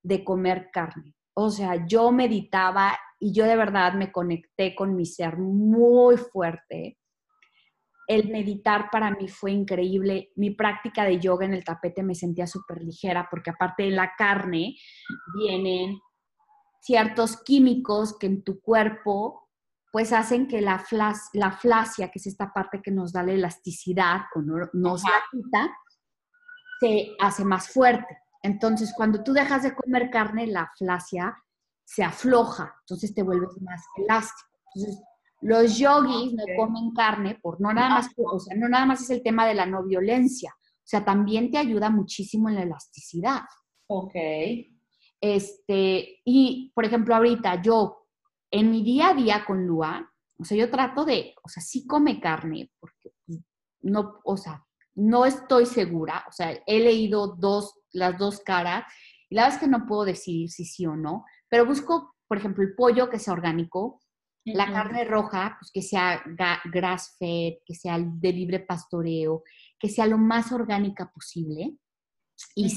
de 0.03 0.25
comer 0.25 0.71
carne. 0.73 1.15
O 1.35 1.51
sea, 1.51 1.87
yo 1.87 2.11
meditaba 2.13 2.99
y 3.21 3.33
yo 3.33 3.45
de 3.45 3.57
verdad 3.57 3.95
me 3.95 4.13
conecté 4.13 4.75
con 4.75 4.95
mi 4.95 5.07
ser 5.07 5.39
muy 5.39 6.17
fuerte. 6.17 6.98
El 8.09 8.31
meditar 8.31 8.89
para 8.91 9.11
mí 9.13 9.29
fue 9.29 9.53
increíble. 9.53 10.33
Mi 10.35 10.51
práctica 10.51 11.05
de 11.05 11.21
yoga 11.21 11.45
en 11.45 11.55
el 11.55 11.63
tapete 11.63 12.03
me 12.03 12.15
sentía 12.15 12.47
súper 12.47 12.83
ligera 12.83 13.29
porque 13.31 13.51
aparte 13.51 13.85
de 13.85 13.91
la 13.91 14.15
carne 14.17 14.75
vienen 15.37 16.01
ciertos 16.81 17.43
químicos 17.45 18.17
que 18.19 18.27
en 18.27 18.43
tu 18.43 18.61
cuerpo 18.61 19.49
pues 19.93 20.13
hacen 20.13 20.49
que 20.49 20.61
la, 20.61 20.79
flas, 20.79 21.29
la 21.33 21.53
flasia, 21.53 22.11
que 22.11 22.19
es 22.19 22.27
esta 22.27 22.53
parte 22.53 22.83
que 22.83 22.91
nos 22.91 23.13
da 23.13 23.23
la 23.23 23.33
elasticidad 23.33 24.23
o 24.35 24.41
nos 24.41 25.03
la 25.03 25.23
quita, 25.31 25.71
se 26.81 27.17
hace 27.21 27.45
más 27.45 27.71
fuerte. 27.71 28.19
Entonces, 28.43 28.93
cuando 28.97 29.23
tú 29.23 29.33
dejas 29.33 29.63
de 29.63 29.75
comer 29.75 30.11
carne, 30.11 30.47
la 30.47 30.71
flasia 30.77 31.37
se 31.85 32.05
afloja, 32.05 32.75
entonces 32.81 33.15
te 33.15 33.23
vuelves 33.23 33.51
más 33.63 33.83
elástico. 33.97 34.51
Entonces, 34.75 35.03
los 35.41 35.79
yogis 35.79 36.35
no 36.35 36.45
comen 36.57 36.93
carne 36.93 37.39
por 37.41 37.61
no 37.61 37.73
nada 37.73 37.91
más, 37.91 38.11
o 38.17 38.39
sea, 38.39 38.57
no 38.57 38.69
nada 38.69 38.87
más 38.87 39.03
es 39.03 39.11
el 39.11 39.23
tema 39.23 39.47
de 39.47 39.55
la 39.55 39.67
no 39.67 39.85
violencia, 39.85 40.55
o 40.59 40.85
sea, 40.85 41.05
también 41.05 41.51
te 41.51 41.59
ayuda 41.59 41.91
muchísimo 41.91 42.49
en 42.49 42.57
la 42.57 42.63
elasticidad. 42.63 43.43
Ok. 43.89 44.15
Este, 45.21 46.21
y 46.25 46.73
por 46.75 46.85
ejemplo, 46.85 47.15
ahorita 47.15 47.61
yo, 47.63 48.07
en 48.51 48.71
mi 48.71 48.83
día 48.83 49.11
a 49.11 49.15
día 49.15 49.45
con 49.45 49.67
Lua, 49.67 50.11
o 50.39 50.45
sea, 50.45 50.57
yo 50.57 50.71
trato 50.71 51.05
de, 51.05 51.35
o 51.43 51.49
sea, 51.49 51.63
sí 51.63 51.87
come 51.87 52.21
carne, 52.21 52.71
porque 52.79 53.11
pues, 53.27 53.41
no, 53.83 54.21
o 54.25 54.37
sea, 54.37 54.65
no 54.95 55.25
estoy 55.25 55.67
segura, 55.67 56.25
o 56.29 56.33
sea, 56.33 56.59
he 56.67 56.81
leído 56.81 57.37
dos 57.37 57.75
las 57.93 58.19
dos 58.19 58.41
caras. 58.41 58.85
Y 59.29 59.35
la 59.35 59.43
verdad 59.43 59.57
es 59.57 59.63
que 59.63 59.71
no 59.71 59.87
puedo 59.87 60.05
decidir 60.05 60.51
si 60.51 60.65
sí 60.65 60.87
o 60.87 60.97
no, 60.97 61.25
pero 61.49 61.67
busco, 61.67 62.15
por 62.27 62.39
ejemplo, 62.39 62.65
el 62.65 62.75
pollo 62.75 63.11
que 63.11 63.19
sea 63.19 63.35
orgánico, 63.35 64.01
la 64.55 64.73
carne 64.73 65.05
roja, 65.05 65.57
pues 65.61 65.71
que 65.73 65.83
sea 65.83 66.23
grass 66.65 67.17
fed, 67.19 67.55
que 67.65 67.75
sea 67.75 67.99
de 67.99 68.33
libre 68.33 68.61
pastoreo, 68.61 69.43
que 69.79 69.89
sea 69.89 70.07
lo 70.07 70.19
más 70.19 70.53
orgánica 70.53 71.11
posible. 71.13 71.77
Y, 72.55 72.69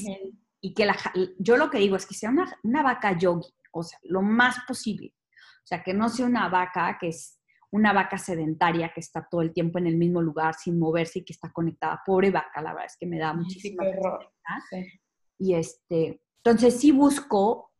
y 0.61 0.73
que 0.73 0.85
la, 0.85 0.95
yo 1.37 1.57
lo 1.57 1.69
que 1.69 1.79
digo 1.79 1.95
es 1.95 2.05
que 2.05 2.15
sea 2.15 2.29
una, 2.29 2.51
una 2.63 2.83
vaca 2.83 3.17
yogi, 3.17 3.53
o 3.71 3.83
sea, 3.83 3.99
lo 4.03 4.21
más 4.21 4.57
posible. 4.67 5.13
O 5.63 5.67
sea, 5.67 5.83
que 5.83 5.93
no 5.93 6.09
sea 6.09 6.25
una 6.25 6.49
vaca 6.49 6.97
que 6.99 7.09
es 7.09 7.39
una 7.71 7.93
vaca 7.93 8.17
sedentaria 8.17 8.91
que 8.93 8.99
está 8.99 9.27
todo 9.29 9.41
el 9.41 9.53
tiempo 9.53 9.79
en 9.79 9.87
el 9.87 9.97
mismo 9.97 10.21
lugar 10.21 10.55
sin 10.55 10.77
moverse 10.77 11.19
y 11.19 11.23
que 11.23 11.33
está 11.33 11.51
conectada. 11.51 12.01
Pobre 12.05 12.29
vaca, 12.29 12.61
la 12.61 12.73
verdad 12.73 12.87
es 12.87 12.97
que 12.97 13.05
me 13.05 13.17
da 13.17 13.33
muchísima 13.33 13.83
sí, 14.69 14.99
y 15.39 15.55
este, 15.55 16.21
entonces 16.43 16.79
sí 16.79 16.91
busco 16.91 17.70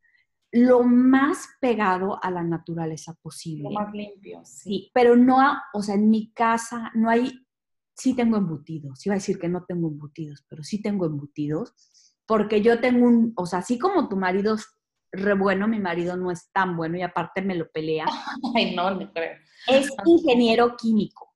lo 0.52 0.84
más 0.84 1.48
pegado 1.60 2.24
a 2.24 2.30
la 2.30 2.44
naturaleza 2.44 3.14
posible. 3.22 3.64
Lo 3.64 3.72
más 3.72 3.94
limpio, 3.94 4.42
sí. 4.44 4.92
pero 4.94 5.16
no, 5.16 5.38
o 5.74 5.82
sea, 5.82 5.96
en 5.96 6.10
mi 6.10 6.32
casa 6.34 6.92
no 6.94 7.10
hay, 7.10 7.48
sí 7.96 8.16
tengo 8.16 8.38
embutidos, 8.38 9.06
iba 9.06 9.16
a 9.16 9.18
decir 9.18 9.40
que 9.40 9.50
no 9.50 9.64
tengo 9.66 9.88
embutidos, 9.88 10.46
pero 10.50 10.64
sí 10.64 10.82
tengo 10.82 11.06
embutidos, 11.06 11.74
porque 12.26 12.62
yo 12.62 12.80
tengo 12.80 13.08
un, 13.08 13.34
o 13.36 13.46
sea, 13.46 13.60
así 13.60 13.80
como 13.80 14.10
tu 14.10 14.18
marido 14.18 14.56
es 14.56 14.68
re 15.12 15.34
bueno, 15.34 15.68
mi 15.68 15.80
marido 15.80 16.16
no 16.16 16.32
es 16.32 16.52
tan 16.52 16.78
bueno 16.78 16.98
y 16.98 17.02
aparte 17.02 17.42
me 17.42 17.56
lo 17.56 17.70
pelea. 17.70 18.06
Ay, 18.56 18.76
no, 18.76 18.92
no 18.92 19.12
creo. 19.12 19.38
Es 19.68 19.90
ingeniero 20.06 20.76
químico. 20.78 21.34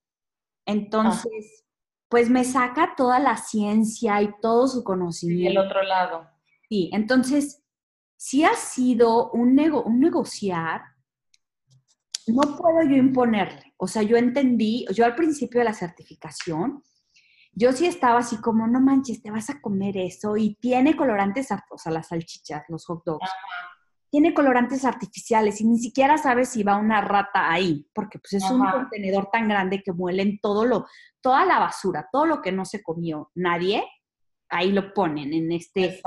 Entonces, 0.65 1.65
pues 2.09 2.29
me 2.29 2.43
saca 2.43 2.95
toda 2.95 3.19
la 3.19 3.37
ciencia 3.37 4.21
y 4.21 4.29
todo 4.41 4.67
su 4.67 4.83
conocimiento. 4.83 5.43
Y 5.43 5.47
el 5.47 5.57
otro 5.57 5.83
lado. 5.83 6.27
Sí, 6.69 6.89
entonces, 6.93 7.64
si 8.17 8.43
ha 8.43 8.55
sido 8.55 9.31
un, 9.31 9.59
un 9.59 9.99
negociar, 9.99 10.81
no 12.27 12.57
puedo 12.57 12.81
yo 12.83 12.95
imponerle. 12.95 13.73
O 13.77 13.87
sea, 13.87 14.01
yo 14.01 14.17
entendí, 14.17 14.85
yo 14.93 15.05
al 15.05 15.15
principio 15.15 15.59
de 15.59 15.65
la 15.65 15.73
certificación, 15.73 16.83
yo 17.53 17.71
sí 17.71 17.85
estaba 17.85 18.19
así 18.19 18.37
como, 18.37 18.67
no 18.67 18.81
manches, 18.81 19.21
te 19.21 19.31
vas 19.31 19.49
a 19.49 19.61
comer 19.61 19.97
eso 19.97 20.35
y 20.35 20.55
tiene 20.55 20.95
colorantes, 20.95 21.49
o 21.69 21.77
sea, 21.77 21.91
las 21.91 22.07
salchichas, 22.07 22.63
los 22.67 22.85
hot 22.85 23.03
dogs 23.05 23.29
tiene 24.15 24.33
colorantes 24.33 24.85
artificiales 24.85 25.59
y 25.59 25.65
ni 25.65 25.77
siquiera 25.77 26.17
sabes 26.17 26.47
si 26.47 26.63
va 26.63 26.77
una 26.77 27.01
rata 27.01 27.51
ahí, 27.51 27.85
porque 27.93 28.17
pues 28.17 28.31
es 28.31 28.49
un 28.49 28.65
contenedor 28.65 29.29
tan 29.29 29.49
grande 29.49 29.83
que 29.83 29.91
muelen 29.91 30.39
todo 30.39 30.65
lo, 30.65 30.87
toda 31.19 31.45
la 31.45 31.59
basura, 31.59 32.07
todo 32.09 32.25
lo 32.25 32.41
que 32.41 32.53
no 32.53 32.63
se 32.63 32.81
comió 32.81 33.29
nadie, 33.35 33.83
ahí 34.47 34.71
lo 34.71 34.93
ponen 34.93 35.33
en 35.33 35.51
este, 35.51 36.01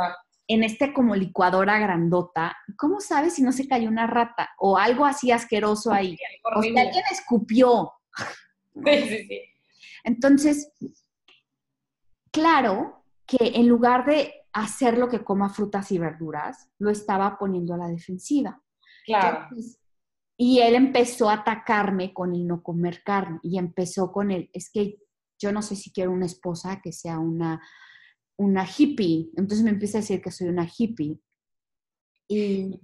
en 0.49 0.65
este 0.65 0.93
como 0.93 1.15
licuadora 1.15 1.79
grandota. 1.79 2.57
¿Cómo 2.77 3.01
sabes 3.01 3.35
si 3.35 3.43
no 3.43 3.53
se 3.53 3.69
cayó 3.69 3.89
una 3.89 4.07
rata 4.07 4.51
o 4.59 4.79
algo 4.79 5.05
así 5.05 5.31
asqueroso 5.31 5.93
ahí? 5.93 6.19
O 6.43 6.63
sea, 6.63 6.83
alguien 6.83 7.05
escupió. 7.11 7.93
Sí, 8.85 9.09
sí, 9.09 9.27
sí. 9.27 9.41
Entonces, 10.05 10.73
claro 12.31 13.05
que 13.27 13.39
en 13.57 13.67
lugar 13.67 14.07
de 14.07 14.33
hacer 14.53 14.97
lo 14.97 15.09
que 15.09 15.25
coma 15.25 15.49
frutas 15.49 15.91
y 15.91 15.99
verduras, 15.99 16.71
lo 16.79 16.89
estaba 16.91 17.39
poniendo 17.39 17.75
a 17.75 17.79
la 17.79 17.89
defensiva. 17.89 18.63
Claro. 19.05 19.49
Entonces, 19.51 19.81
y 20.37 20.61
él 20.61 20.77
empezó 20.77 21.29
a 21.29 21.35
atacarme 21.35 22.15
con 22.15 22.33
el 22.33 22.47
no 22.47 22.63
comer 22.63 23.03
carne 23.03 23.41
y 23.43 23.59
empezó 23.59 24.13
con 24.13 24.31
el, 24.31 24.49
es 24.53 24.71
que 24.71 24.99
yo 25.41 25.51
no 25.51 25.61
sé 25.61 25.75
si 25.75 25.93
quiero 25.93 26.13
una 26.13 26.27
esposa 26.27 26.81
que 26.81 26.93
sea 26.93 27.19
una, 27.19 27.61
una 28.39 28.65
hippie. 28.67 29.31
Entonces 29.37 29.63
me 29.63 29.71
empieza 29.71 29.99
a 29.99 30.01
decir 30.01 30.23
que 30.23 30.31
soy 30.31 30.49
una 30.49 30.67
hippie. 30.67 31.21
Y 32.29 32.81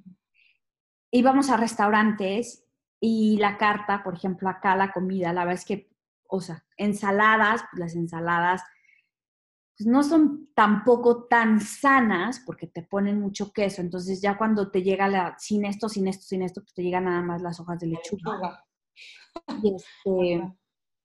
íbamos 1.10 1.50
a 1.50 1.56
restaurantes 1.56 2.66
y 3.00 3.36
la 3.38 3.56
carta, 3.56 4.02
por 4.02 4.14
ejemplo, 4.14 4.48
acá 4.48 4.76
la 4.76 4.92
comida, 4.92 5.32
la 5.32 5.44
verdad 5.44 5.60
es 5.60 5.66
que, 5.66 5.90
o 6.28 6.40
sea, 6.40 6.64
ensaladas, 6.76 7.62
pues 7.70 7.80
las 7.80 7.94
ensaladas 7.94 8.62
pues 9.76 9.88
no 9.88 10.04
son 10.04 10.50
tampoco 10.54 11.24
tan 11.24 11.60
sanas 11.60 12.40
porque 12.46 12.68
te 12.68 12.82
ponen 12.82 13.20
mucho 13.20 13.52
queso. 13.52 13.80
Entonces 13.80 14.20
ya 14.20 14.38
cuando 14.38 14.70
te 14.70 14.82
llega 14.82 15.08
la, 15.08 15.36
sin 15.38 15.64
esto, 15.64 15.88
sin 15.88 16.06
esto, 16.06 16.24
sin 16.24 16.42
esto, 16.42 16.60
pues 16.60 16.74
te 16.74 16.82
llegan 16.82 17.04
nada 17.04 17.22
más 17.22 17.42
las 17.42 17.58
hojas 17.58 17.80
de 17.80 17.88
lechuga. 17.88 18.64
Este, 19.64 20.42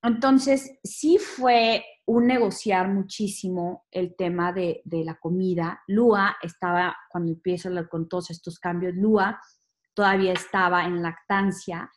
entonces 0.03 0.79
sí 0.83 1.17
fue 1.17 1.83
un 2.09 2.25
negociar 2.25 2.89
muchísimo 2.89 3.85
el 3.91 4.15
tema 4.15 4.51
de, 4.51 4.81
de, 4.83 5.03
la 5.03 5.19
comida. 5.19 5.83
Lua 5.85 6.37
estaba, 6.41 6.97
cuando 7.07 7.31
empiezo 7.31 7.69
con 7.87 8.09
todos 8.09 8.31
estos 8.31 8.57
cambios, 8.57 8.95
Lua 8.95 9.39
todavía 9.93 10.33
estaba 10.33 10.85
en 10.85 11.03
lactancia 11.03 11.91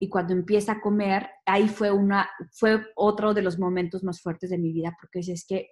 y 0.00 0.08
cuando 0.08 0.32
empieza 0.32 0.72
a 0.72 0.80
comer, 0.80 1.28
ahí 1.44 1.68
fue, 1.68 1.90
una, 1.90 2.30
fue 2.50 2.82
otro 2.94 3.34
de 3.34 3.42
los 3.42 3.58
momentos 3.58 4.02
más 4.02 4.22
fuertes 4.22 4.48
de 4.48 4.56
mi 4.56 4.72
vida 4.72 4.96
porque 4.98 5.20
es 5.20 5.44
que 5.46 5.68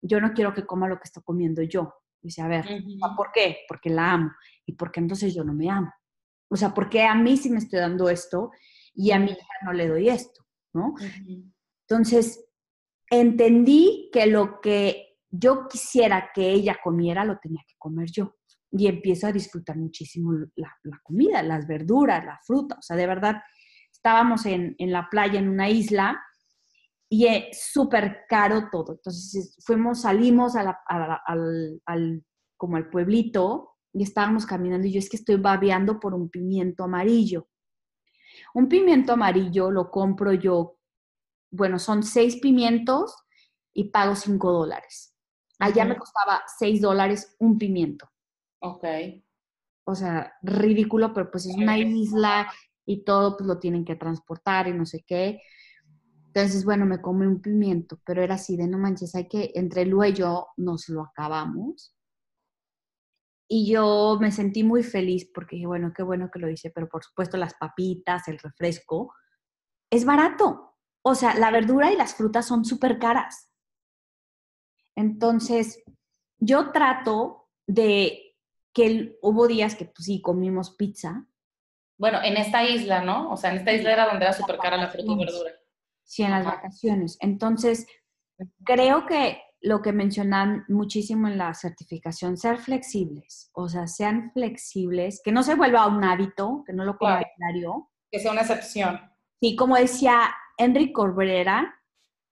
yo 0.00 0.20
no 0.20 0.32
quiero 0.32 0.54
que 0.54 0.64
coma 0.64 0.86
lo 0.86 0.98
que 0.98 1.08
está 1.08 1.20
comiendo 1.20 1.60
yo. 1.62 1.92
Dice, 2.22 2.40
a 2.42 2.46
ver, 2.46 2.66
¿por 3.16 3.32
qué? 3.32 3.58
Porque 3.66 3.90
la 3.90 4.12
amo. 4.12 4.30
¿Y 4.64 4.74
porque 4.74 5.00
entonces 5.00 5.34
yo 5.34 5.42
no 5.42 5.54
me 5.54 5.68
amo? 5.68 5.92
O 6.48 6.56
sea, 6.56 6.72
porque 6.72 7.02
a 7.02 7.16
mí 7.16 7.36
sí 7.36 7.50
me 7.50 7.58
estoy 7.58 7.80
dando 7.80 8.08
esto 8.08 8.52
y 8.94 9.10
a 9.10 9.18
mi 9.18 9.32
hija 9.32 9.46
no 9.64 9.72
le 9.72 9.88
doy 9.88 10.08
esto, 10.08 10.44
¿no? 10.72 10.94
Entonces, 11.88 12.47
entendí 13.10 14.10
que 14.12 14.26
lo 14.26 14.60
que 14.60 15.16
yo 15.30 15.68
quisiera 15.68 16.30
que 16.34 16.50
ella 16.50 16.78
comiera, 16.82 17.24
lo 17.24 17.38
tenía 17.38 17.62
que 17.66 17.74
comer 17.78 18.08
yo. 18.10 18.34
Y 18.70 18.86
empiezo 18.86 19.26
a 19.26 19.32
disfrutar 19.32 19.76
muchísimo 19.76 20.32
la, 20.56 21.00
comida, 21.02 21.42
las 21.42 21.66
verduras, 21.66 22.24
la 22.24 22.38
fruta. 22.46 22.76
O 22.78 22.82
sea, 22.82 22.96
de 22.96 23.06
verdad, 23.06 23.36
estábamos 23.90 24.44
en, 24.46 24.74
en 24.78 24.92
la 24.92 25.08
playa, 25.10 25.38
en 25.38 25.48
una 25.48 25.70
isla, 25.70 26.20
y 27.08 27.26
es 27.26 27.70
súper 27.72 28.24
caro 28.28 28.68
todo. 28.70 28.92
Entonces 28.92 29.56
fuimos, 29.64 30.02
salimos 30.02 30.54
al, 30.56 30.74
al, 30.86 32.24
como 32.56 32.76
al 32.76 32.90
pueblito 32.90 33.76
y 33.92 34.02
estábamos 34.02 34.44
caminando 34.44 34.86
y 34.86 34.92
yo 34.92 34.98
es 34.98 35.08
que 35.08 35.16
estoy 35.16 35.36
babeando 35.36 35.98
por 35.98 36.14
un 36.14 36.28
pimiento 36.28 36.84
amarillo. 36.84 37.48
Un 38.54 38.68
pimiento 38.68 39.14
amarillo 39.14 39.70
lo 39.70 39.90
compro 39.90 40.32
yo, 40.34 40.77
bueno, 41.50 41.78
son 41.78 42.02
seis 42.02 42.36
pimientos 42.36 43.14
y 43.72 43.90
pago 43.90 44.14
cinco 44.14 44.52
dólares. 44.52 45.14
Allá 45.58 45.84
me 45.84 45.96
costaba 45.96 46.42
seis 46.58 46.80
dólares 46.80 47.36
un 47.38 47.58
pimiento. 47.58 48.08
Ok. 48.60 48.84
O 49.84 49.94
sea, 49.94 50.34
ridículo, 50.42 51.12
pero 51.12 51.30
pues 51.30 51.46
es 51.46 51.56
una 51.56 51.78
isla 51.78 52.52
y 52.84 53.04
todo 53.04 53.36
pues 53.36 53.46
lo 53.46 53.58
tienen 53.58 53.84
que 53.84 53.96
transportar 53.96 54.68
y 54.68 54.74
no 54.74 54.86
sé 54.86 55.04
qué. 55.06 55.40
Entonces, 56.26 56.64
bueno, 56.64 56.86
me 56.86 57.00
comí 57.00 57.26
un 57.26 57.40
pimiento, 57.40 57.98
pero 58.04 58.22
era 58.22 58.34
así 58.34 58.56
de 58.56 58.68
no 58.68 58.78
manches, 58.78 59.14
hay 59.14 59.28
que, 59.28 59.50
entre 59.54 59.86
Lua 59.86 60.08
y 60.08 60.12
yo 60.12 60.48
nos 60.56 60.88
lo 60.88 61.02
acabamos. 61.02 61.94
Y 63.50 63.70
yo 63.72 64.18
me 64.20 64.30
sentí 64.30 64.62
muy 64.62 64.82
feliz 64.82 65.30
porque 65.32 65.56
dije, 65.56 65.66
bueno, 65.66 65.92
qué 65.96 66.02
bueno 66.02 66.30
que 66.30 66.38
lo 66.38 66.50
hice, 66.50 66.70
pero 66.70 66.86
por 66.88 67.02
supuesto 67.02 67.38
las 67.38 67.54
papitas, 67.54 68.28
el 68.28 68.38
refresco, 68.38 69.14
es 69.90 70.04
barato. 70.04 70.67
O 71.02 71.14
sea, 71.14 71.34
la 71.34 71.50
verdura 71.50 71.92
y 71.92 71.96
las 71.96 72.14
frutas 72.14 72.46
son 72.46 72.64
súper 72.64 72.98
caras. 72.98 73.52
Entonces, 74.94 75.82
yo 76.38 76.72
trato 76.72 77.48
de 77.66 78.36
que 78.72 79.18
hubo 79.22 79.46
días 79.46 79.74
que 79.74 79.84
pues 79.84 80.06
sí 80.06 80.20
comimos 80.20 80.74
pizza. 80.76 81.26
Bueno, 81.96 82.22
en 82.22 82.36
esta 82.36 82.64
isla, 82.64 83.02
¿no? 83.02 83.30
O 83.30 83.36
sea, 83.36 83.50
en 83.50 83.58
esta 83.58 83.72
isla 83.72 83.92
era 83.92 84.06
donde 84.06 84.24
era 84.24 84.32
súper 84.32 84.58
cara 84.58 84.76
la 84.76 84.88
fruta 84.88 85.12
y 85.12 85.16
verdura. 85.16 85.52
Sí, 86.04 86.22
en 86.22 86.30
las 86.30 86.44
vacaciones. 86.44 87.16
Entonces, 87.20 87.86
creo 88.64 89.06
que 89.06 89.42
lo 89.60 89.82
que 89.82 89.92
mencionan 89.92 90.64
muchísimo 90.68 91.26
en 91.28 91.38
la 91.38 91.52
certificación, 91.54 92.36
ser 92.36 92.58
flexibles, 92.58 93.50
o 93.52 93.68
sea, 93.68 93.86
sean 93.88 94.30
flexibles, 94.32 95.20
que 95.24 95.32
no 95.32 95.42
se 95.42 95.56
vuelva 95.56 95.86
un 95.86 96.04
hábito, 96.04 96.62
que 96.64 96.72
no 96.72 96.84
lo 96.84 96.96
diario. 97.36 97.90
Que 98.10 98.20
sea 98.20 98.32
una 98.32 98.42
excepción. 98.42 99.00
Sí, 99.40 99.56
como 99.56 99.76
decía 99.76 100.34
Enrique 100.58 100.92
Corberera, 100.92 101.74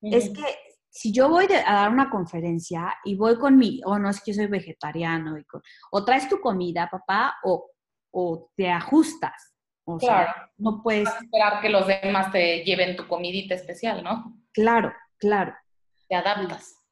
es 0.02 0.30
que 0.30 0.44
si 0.90 1.12
yo 1.12 1.28
voy 1.28 1.46
a 1.46 1.72
dar 1.72 1.90
una 1.90 2.10
conferencia 2.10 2.94
y 3.04 3.16
voy 3.16 3.38
con 3.38 3.56
mi, 3.56 3.80
o 3.84 3.98
no 3.98 4.10
es 4.10 4.20
que 4.20 4.32
yo 4.32 4.36
soy 4.36 4.46
vegetariano, 4.46 5.38
y 5.38 5.44
o 5.90 6.04
traes 6.04 6.28
tu 6.28 6.40
comida, 6.40 6.88
papá, 6.90 7.36
o, 7.44 7.70
o 8.12 8.50
te 8.56 8.70
ajustas. 8.70 9.54
O 9.84 9.98
claro. 9.98 10.32
Sea, 10.32 10.50
no 10.56 10.82
puedes... 10.82 11.08
esperar 11.08 11.60
que 11.60 11.68
los 11.68 11.86
demás 11.86 12.32
te 12.32 12.64
lleven 12.64 12.96
tu 12.96 13.06
comidita 13.06 13.54
especial, 13.54 14.02
¿no? 14.02 14.40
Claro, 14.52 14.92
claro. 15.18 15.54
Te 16.08 16.16
adaptas. 16.16 16.82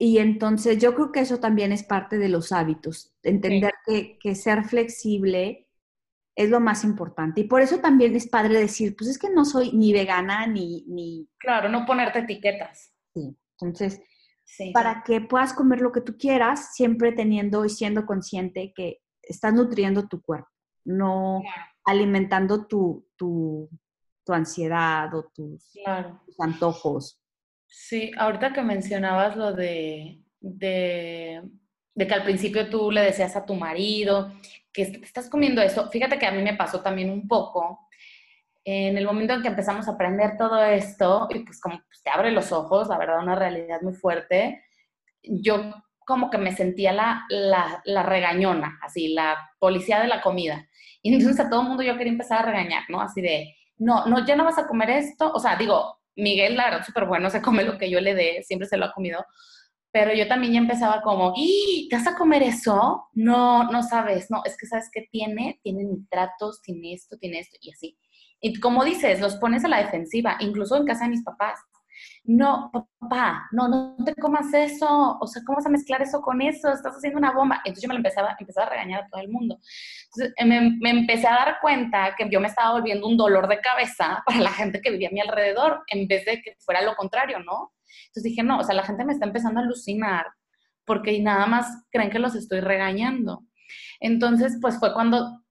Y 0.00 0.18
entonces 0.18 0.78
yo 0.78 0.94
creo 0.94 1.12
que 1.12 1.20
eso 1.20 1.38
también 1.38 1.72
es 1.72 1.84
parte 1.84 2.18
de 2.18 2.28
los 2.28 2.52
hábitos, 2.52 3.14
entender 3.22 3.72
que, 3.86 4.18
que, 4.18 4.34
ser 4.34 4.64
flexible 4.64 5.67
es 6.38 6.50
lo 6.50 6.60
más 6.60 6.84
importante. 6.84 7.40
Y 7.40 7.44
por 7.44 7.60
eso 7.60 7.78
también 7.78 8.14
es 8.14 8.28
padre 8.28 8.60
decir, 8.60 8.94
pues 8.96 9.10
es 9.10 9.18
que 9.18 9.30
no 9.30 9.44
soy 9.44 9.72
ni 9.72 9.92
vegana 9.92 10.46
ni... 10.46 10.84
ni... 10.86 11.28
Claro, 11.38 11.68
no 11.68 11.84
ponerte 11.84 12.20
etiquetas. 12.20 12.92
Sí, 13.12 13.36
entonces, 13.60 14.00
para 14.72 15.02
que 15.04 15.20
puedas 15.20 15.52
comer 15.52 15.80
lo 15.80 15.92
que 15.92 16.00
tú 16.00 16.16
quieras, 16.16 16.74
siempre 16.74 17.12
teniendo 17.12 17.64
y 17.64 17.70
siendo 17.70 18.06
consciente 18.06 18.72
que 18.74 19.00
estás 19.22 19.52
nutriendo 19.52 20.08
tu 20.08 20.22
cuerpo 20.22 20.48
no 20.88 21.42
alimentando 21.84 22.66
tu, 22.66 23.06
tu, 23.16 23.68
ansiedad 24.26 25.14
o 25.14 25.30
tus, 25.34 25.72
antojos. 26.38 27.18
Sí, 27.66 28.10
ahorita 28.18 28.52
que 28.52 28.62
mencionabas 28.62 29.36
lo 29.36 29.52
de, 29.52 30.20
de, 30.40 31.42
que 31.96 32.14
al 32.14 32.24
principio 32.24 32.68
tú 32.68 32.90
le 32.90 33.02
decías 33.02 33.36
a 33.36 33.46
tu 33.46 33.54
marido 33.54 34.32
que 34.78 35.00
estás 35.02 35.28
comiendo 35.28 35.60
eso, 35.60 35.90
fíjate 35.90 36.18
que 36.18 36.26
a 36.26 36.30
mí 36.30 36.40
me 36.40 36.54
pasó 36.54 36.80
también 36.80 37.10
un 37.10 37.26
poco. 37.26 37.88
En 38.64 38.96
el 38.96 39.04
momento 39.04 39.34
en 39.34 39.42
que 39.42 39.48
empezamos 39.48 39.88
a 39.88 39.92
aprender 39.92 40.36
todo 40.38 40.62
esto, 40.62 41.26
y 41.30 41.40
pues 41.40 41.60
como 41.60 41.78
pues, 41.88 42.02
te 42.02 42.10
abre 42.10 42.30
los 42.30 42.52
ojos, 42.52 42.88
la 42.88 42.98
verdad, 42.98 43.22
una 43.22 43.34
realidad 43.34 43.80
muy 43.82 43.94
fuerte, 43.94 44.62
yo 45.22 45.72
como 46.06 46.30
que 46.30 46.38
me 46.38 46.54
sentía 46.54 46.92
la, 46.92 47.24
la, 47.28 47.82
la, 47.84 48.02
regañona, 48.02 48.78
así, 48.82 49.08
la 49.08 49.36
policía 49.58 50.00
de 50.00 50.08
la 50.08 50.22
comida. 50.22 50.68
Y 51.02 51.12
entonces 51.12 51.44
a 51.44 51.50
todo 51.50 51.62
el 51.62 51.68
mundo 51.68 51.82
yo 51.82 51.96
quería 51.96 52.12
empezar 52.12 52.40
a 52.40 52.50
regañar, 52.50 52.84
¿no? 52.88 53.00
Así 53.00 53.20
de, 53.20 53.56
no, 53.78 54.06
no, 54.06 54.24
ya 54.24 54.36
no 54.36 54.44
vas 54.44 54.58
a 54.58 54.66
comer 54.66 54.90
esto. 54.90 55.32
O 55.32 55.40
sea, 55.40 55.56
digo, 55.56 55.98
Miguel, 56.16 56.56
la 56.56 56.64
verdad, 56.64 56.86
súper 56.86 57.06
bueno, 57.06 57.30
se 57.30 57.42
come 57.42 57.64
lo 57.64 57.78
que 57.78 57.90
yo 57.90 58.00
le 58.00 58.14
dé, 58.14 58.42
siempre 58.42 58.68
se 58.68 58.76
lo 58.76 58.86
ha 58.86 58.92
comido. 58.92 59.24
Pero 59.90 60.12
yo 60.12 60.28
también 60.28 60.52
ya 60.52 60.58
empezaba 60.58 61.00
como, 61.02 61.32
¿y 61.36 61.88
te 61.88 61.96
vas 61.96 62.06
a 62.06 62.16
comer 62.16 62.42
eso? 62.42 63.08
No, 63.14 63.70
no 63.70 63.82
sabes, 63.82 64.30
no, 64.30 64.42
es 64.44 64.56
que 64.58 64.66
sabes 64.66 64.90
que 64.92 65.08
tiene, 65.10 65.60
tiene 65.62 65.84
nitratos, 65.84 66.60
tiene 66.62 66.92
esto, 66.92 67.16
tiene 67.18 67.40
esto, 67.40 67.56
y 67.60 67.72
así. 67.72 67.98
Y 68.40 68.60
como 68.60 68.84
dices, 68.84 69.20
los 69.20 69.36
pones 69.36 69.64
a 69.64 69.68
la 69.68 69.82
defensiva, 69.82 70.36
incluso 70.40 70.76
en 70.76 70.86
casa 70.86 71.04
de 71.04 71.10
mis 71.10 71.24
papás 71.24 71.58
no, 72.24 72.70
papá, 73.00 73.48
no, 73.52 73.68
no 73.68 73.96
te 74.04 74.14
comas 74.14 74.52
eso, 74.52 75.18
o 75.20 75.26
sea, 75.26 75.42
¿cómo 75.46 75.56
vas 75.56 75.66
a 75.66 75.70
mezclar 75.70 76.02
eso 76.02 76.20
con 76.20 76.40
eso? 76.42 76.70
Estás 76.70 76.94
haciendo 76.94 77.18
una 77.18 77.32
bomba. 77.32 77.56
Entonces 77.64 77.82
yo 77.82 77.88
me 77.88 77.96
empezaba, 77.96 78.36
empezaba 78.38 78.66
a 78.66 78.70
regañar 78.70 79.04
a 79.04 79.08
todo 79.08 79.20
el 79.20 79.28
mundo. 79.28 79.58
Entonces 80.04 80.34
eh, 80.36 80.44
me, 80.44 80.76
me, 80.80 80.90
empecé 80.90 81.26
a 81.26 81.32
dar 81.32 81.56
cuenta 81.60 82.14
que 82.16 82.28
yo 82.30 82.40
me 82.40 82.48
estaba 82.48 82.72
volviendo 82.72 83.06
un 83.06 83.16
dolor 83.16 83.48
de 83.48 83.60
cabeza 83.60 84.22
para 84.26 84.40
la 84.40 84.50
gente 84.50 84.80
que 84.80 84.90
vivía 84.90 85.08
a 85.08 85.12
mi 85.12 85.20
alrededor, 85.20 85.82
en 85.88 86.06
vez 86.06 86.24
de 86.24 86.42
que 86.42 86.56
fuera 86.60 86.82
lo 86.82 86.96
contrario, 86.96 87.40
¿no? 87.40 87.72
Entonces 88.06 88.22
dije, 88.24 88.42
no, 88.42 88.58
o 88.58 88.64
sea, 88.64 88.74
la 88.74 88.84
gente 88.84 89.04
me 89.04 89.12
está 89.12 89.26
empezando 89.26 89.60
a 89.60 89.62
alucinar 89.62 90.26
porque 90.84 91.20
nada 91.20 91.46
más 91.46 91.66
creen 91.90 92.10
que 92.10 92.18
los 92.18 92.34
estoy 92.34 92.60
regañando. 92.60 93.44
Entonces, 94.00 94.58
pues 94.60 94.78
fue 94.78 94.94
cuando 94.94 95.42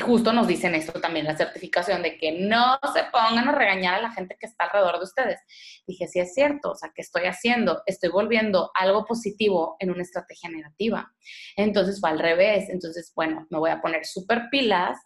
justo 0.00 0.32
nos 0.32 0.46
dicen 0.46 0.74
esto 0.74 1.00
también, 1.00 1.26
la 1.26 1.36
certificación 1.36 2.02
de 2.02 2.16
que 2.16 2.32
no 2.40 2.78
se 2.94 3.04
pongan 3.12 3.48
a 3.48 3.52
regañar 3.52 3.94
a 3.94 4.02
la 4.02 4.12
gente 4.12 4.36
que 4.38 4.46
está 4.46 4.64
alrededor 4.64 4.98
de 4.98 5.04
ustedes. 5.04 5.40
Dije, 5.86 6.06
sí 6.06 6.20
es 6.20 6.34
cierto, 6.34 6.70
o 6.70 6.74
sea, 6.74 6.90
¿qué 6.94 7.02
estoy 7.02 7.24
haciendo? 7.24 7.82
Estoy 7.86 8.10
volviendo 8.10 8.70
algo 8.74 9.04
positivo 9.04 9.76
en 9.80 9.90
una 9.90 10.02
estrategia 10.02 10.50
negativa. 10.50 11.12
Entonces 11.56 12.00
fue 12.00 12.10
al 12.10 12.18
revés. 12.18 12.68
Entonces, 12.70 13.12
bueno, 13.14 13.46
me 13.50 13.58
voy 13.58 13.70
a 13.70 13.80
poner 13.80 14.04
súper 14.04 14.48
pilas 14.50 14.98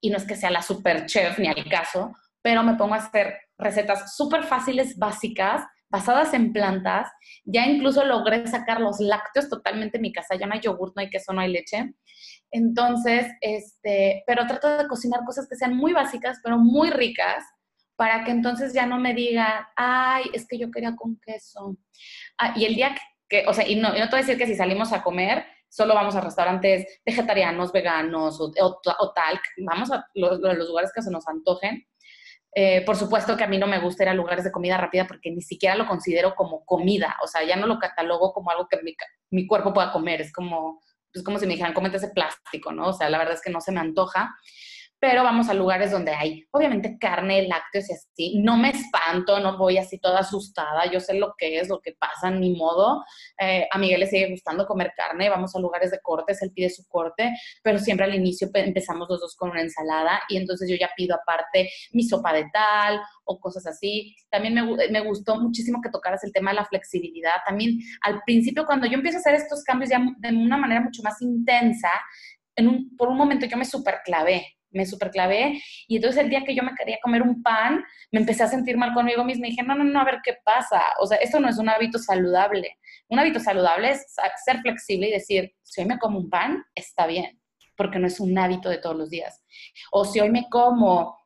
y 0.00 0.10
no 0.10 0.18
es 0.18 0.24
que 0.24 0.36
sea 0.36 0.50
la 0.50 0.62
super 0.62 1.06
chef 1.06 1.38
ni 1.38 1.48
al 1.48 1.68
caso, 1.68 2.12
pero 2.42 2.62
me 2.62 2.74
pongo 2.74 2.94
a 2.94 2.98
hacer 2.98 3.38
recetas 3.58 4.14
súper 4.14 4.44
fáciles, 4.44 4.98
básicas, 4.98 5.64
basadas 5.88 6.34
en 6.34 6.52
plantas. 6.52 7.10
Ya 7.44 7.66
incluso 7.66 8.04
logré 8.04 8.46
sacar 8.46 8.80
los 8.80 9.00
lácteos 9.00 9.48
totalmente 9.48 9.98
en 9.98 10.02
mi 10.02 10.12
casa. 10.12 10.36
Ya 10.36 10.46
no 10.46 10.54
hay 10.54 10.60
yogurt, 10.60 10.94
no 10.96 11.02
hay 11.02 11.10
queso, 11.10 11.32
no 11.32 11.40
hay 11.40 11.52
leche. 11.52 11.94
Entonces, 12.50 13.26
este, 13.40 14.22
pero 14.26 14.46
trato 14.46 14.76
de 14.78 14.88
cocinar 14.88 15.20
cosas 15.24 15.48
que 15.48 15.56
sean 15.56 15.76
muy 15.76 15.92
básicas, 15.92 16.38
pero 16.42 16.58
muy 16.58 16.90
ricas, 16.90 17.44
para 17.96 18.24
que 18.24 18.30
entonces 18.30 18.72
ya 18.72 18.86
no 18.86 18.98
me 18.98 19.14
digan, 19.14 19.64
ay, 19.74 20.24
es 20.32 20.46
que 20.46 20.58
yo 20.58 20.70
quería 20.70 20.94
con 20.94 21.18
queso. 21.18 21.76
Ah, 22.38 22.52
y 22.54 22.66
el 22.66 22.74
día 22.74 22.94
que, 23.28 23.44
o 23.46 23.54
sea, 23.54 23.66
y 23.66 23.76
no, 23.76 23.88
no 23.88 23.94
te 23.94 24.10
voy 24.10 24.18
a 24.18 24.22
decir 24.22 24.38
que 24.38 24.46
si 24.46 24.54
salimos 24.54 24.92
a 24.92 25.02
comer, 25.02 25.44
solo 25.68 25.94
vamos 25.94 26.14
a 26.14 26.20
restaurantes 26.20 27.00
vegetarianos, 27.04 27.72
veganos 27.72 28.40
o, 28.40 28.52
o, 28.60 29.12
tal, 29.12 29.40
vamos 29.66 29.90
a 29.90 30.06
los, 30.14 30.38
lugares 30.40 30.92
que 30.94 31.02
se 31.02 31.10
nos 31.10 31.26
antojen. 31.26 31.86
Eh, 32.58 32.82
por 32.86 32.96
supuesto 32.96 33.36
que 33.36 33.44
a 33.44 33.48
mí 33.48 33.58
no 33.58 33.66
me 33.66 33.78
gusta 33.78 34.04
ir 34.04 34.08
a 34.08 34.14
lugares 34.14 34.42
de 34.42 34.50
comida 34.50 34.78
rápida 34.78 35.06
porque 35.06 35.30
ni 35.30 35.42
siquiera 35.42 35.74
lo 35.74 35.86
considero 35.86 36.34
como 36.34 36.64
comida, 36.64 37.14
o 37.22 37.26
sea, 37.26 37.44
ya 37.44 37.54
no 37.54 37.66
lo 37.66 37.78
catalogo 37.78 38.32
como 38.32 38.50
algo 38.50 38.66
que 38.66 38.80
mi, 38.82 38.96
mi 39.28 39.46
cuerpo 39.46 39.74
pueda 39.74 39.92
comer, 39.92 40.22
es 40.22 40.32
como, 40.32 40.80
es 41.12 41.22
como 41.22 41.38
si 41.38 41.44
me 41.44 41.52
dijeran, 41.52 41.74
cómete 41.74 41.98
ese 41.98 42.08
plástico, 42.08 42.72
¿no? 42.72 42.88
O 42.88 42.92
sea, 42.94 43.10
la 43.10 43.18
verdad 43.18 43.34
es 43.34 43.42
que 43.42 43.50
no 43.50 43.60
se 43.60 43.72
me 43.72 43.80
antoja 43.80 44.34
pero 44.98 45.22
vamos 45.22 45.48
a 45.48 45.54
lugares 45.54 45.90
donde 45.90 46.12
hay, 46.12 46.44
obviamente, 46.50 46.96
carne, 46.98 47.46
lácteos 47.46 47.90
y 47.90 47.92
así. 47.92 48.38
No 48.40 48.56
me 48.56 48.70
espanto, 48.70 49.38
no 49.40 49.58
voy 49.58 49.76
así 49.78 49.98
toda 49.98 50.20
asustada, 50.20 50.90
yo 50.90 51.00
sé 51.00 51.14
lo 51.14 51.34
que 51.36 51.58
es, 51.58 51.68
lo 51.68 51.80
que 51.80 51.92
pasa, 51.92 52.30
ni 52.30 52.56
modo. 52.56 53.04
Eh, 53.38 53.68
a 53.70 53.78
Miguel 53.78 54.00
le 54.00 54.06
sigue 54.06 54.30
gustando 54.30 54.66
comer 54.66 54.92
carne, 54.96 55.28
vamos 55.28 55.54
a 55.54 55.60
lugares 55.60 55.90
de 55.90 56.00
cortes, 56.00 56.40
él 56.42 56.52
pide 56.54 56.70
su 56.70 56.86
corte, 56.88 57.34
pero 57.62 57.78
siempre 57.78 58.06
al 58.06 58.14
inicio 58.14 58.48
empezamos 58.54 59.08
los 59.08 59.20
dos 59.20 59.36
con 59.36 59.50
una 59.50 59.60
ensalada 59.60 60.22
y 60.28 60.38
entonces 60.38 60.68
yo 60.70 60.76
ya 60.80 60.90
pido 60.96 61.14
aparte 61.14 61.70
mi 61.92 62.02
sopa 62.02 62.32
de 62.32 62.46
tal 62.52 63.00
o 63.24 63.38
cosas 63.38 63.66
así. 63.66 64.16
También 64.30 64.54
me, 64.54 65.00
gustó 65.00 65.38
muchísimo 65.40 65.80
que 65.82 65.90
tocaras 65.90 66.24
el 66.24 66.32
tema 66.32 66.50
de 66.50 66.56
la 66.56 66.64
flexibilidad. 66.64 67.34
También 67.44 67.78
al 68.02 68.22
principio, 68.24 68.64
cuando 68.64 68.86
yo 68.86 68.94
empiezo 68.94 69.18
a 69.18 69.20
hacer 69.20 69.34
estos 69.34 69.62
cambios 69.62 69.90
ya 69.90 70.00
de 70.18 70.28
una 70.30 70.56
manera 70.56 70.80
mucho 70.80 71.02
más 71.02 71.20
intensa, 71.20 71.90
por 72.96 73.08
un 73.08 73.18
momento 73.18 73.46
yo 73.46 73.56
me 73.56 73.64
superclavé 73.64 74.55
me 74.70 74.86
superclavé. 74.86 75.60
Y 75.88 75.96
entonces 75.96 76.22
el 76.22 76.30
día 76.30 76.44
que 76.44 76.54
yo 76.54 76.62
me 76.62 76.74
quería 76.74 76.98
comer 77.02 77.22
un 77.22 77.42
pan, 77.42 77.84
me 78.10 78.20
empecé 78.20 78.42
a 78.42 78.48
sentir 78.48 78.76
mal 78.76 78.94
conmigo 78.94 79.24
misma 79.24 79.46
y 79.46 79.50
dije, 79.50 79.62
no, 79.62 79.74
no, 79.74 79.84
no, 79.84 80.00
a 80.00 80.04
ver 80.04 80.20
qué 80.22 80.36
pasa. 80.44 80.82
O 81.00 81.06
sea, 81.06 81.18
esto 81.18 81.40
no 81.40 81.48
es 81.48 81.58
un 81.58 81.68
hábito 81.68 81.98
saludable. 81.98 82.78
Un 83.08 83.18
hábito 83.18 83.40
saludable 83.40 83.90
es 83.90 84.06
ser 84.44 84.60
flexible 84.60 85.08
y 85.08 85.12
decir, 85.12 85.54
si 85.62 85.80
hoy 85.80 85.86
me 85.86 85.98
como 85.98 86.18
un 86.18 86.30
pan, 86.30 86.64
está 86.74 87.06
bien, 87.06 87.40
porque 87.76 87.98
no 87.98 88.06
es 88.06 88.20
un 88.20 88.36
hábito 88.38 88.68
de 88.68 88.78
todos 88.78 88.96
los 88.96 89.10
días. 89.10 89.44
O 89.92 90.04
si 90.04 90.20
hoy 90.20 90.30
me 90.30 90.48
como, 90.48 91.18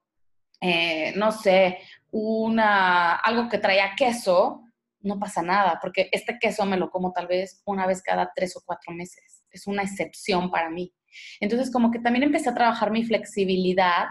eh, 0.60 1.12
no 1.16 1.32
sé, 1.32 1.78
una, 2.10 3.16
algo 3.16 3.48
que 3.48 3.58
traía 3.58 3.94
queso, 3.96 4.62
no 5.02 5.18
pasa 5.18 5.42
nada, 5.42 5.78
porque 5.80 6.08
este 6.12 6.38
queso 6.38 6.66
me 6.66 6.76
lo 6.76 6.90
como 6.90 7.12
tal 7.12 7.26
vez 7.26 7.62
una 7.64 7.86
vez 7.86 8.02
cada 8.02 8.30
tres 8.34 8.56
o 8.56 8.62
cuatro 8.64 8.92
meses. 8.92 9.44
Es 9.50 9.66
una 9.66 9.82
excepción 9.82 10.50
para 10.50 10.68
mí. 10.68 10.92
Entonces, 11.40 11.72
como 11.72 11.90
que 11.90 11.98
también 11.98 12.24
empecé 12.24 12.50
a 12.50 12.54
trabajar 12.54 12.90
mi 12.90 13.04
flexibilidad 13.04 14.06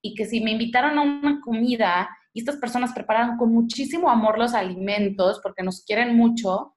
y 0.00 0.14
que 0.14 0.24
si 0.24 0.40
me 0.40 0.52
invitaron 0.52 0.98
a 0.98 1.02
una 1.02 1.40
comida 1.40 2.08
y 2.32 2.40
estas 2.40 2.56
personas 2.56 2.92
preparan 2.92 3.36
con 3.36 3.52
muchísimo 3.52 4.10
amor 4.10 4.38
los 4.38 4.54
alimentos 4.54 5.40
porque 5.42 5.62
nos 5.62 5.84
quieren 5.84 6.16
mucho, 6.16 6.76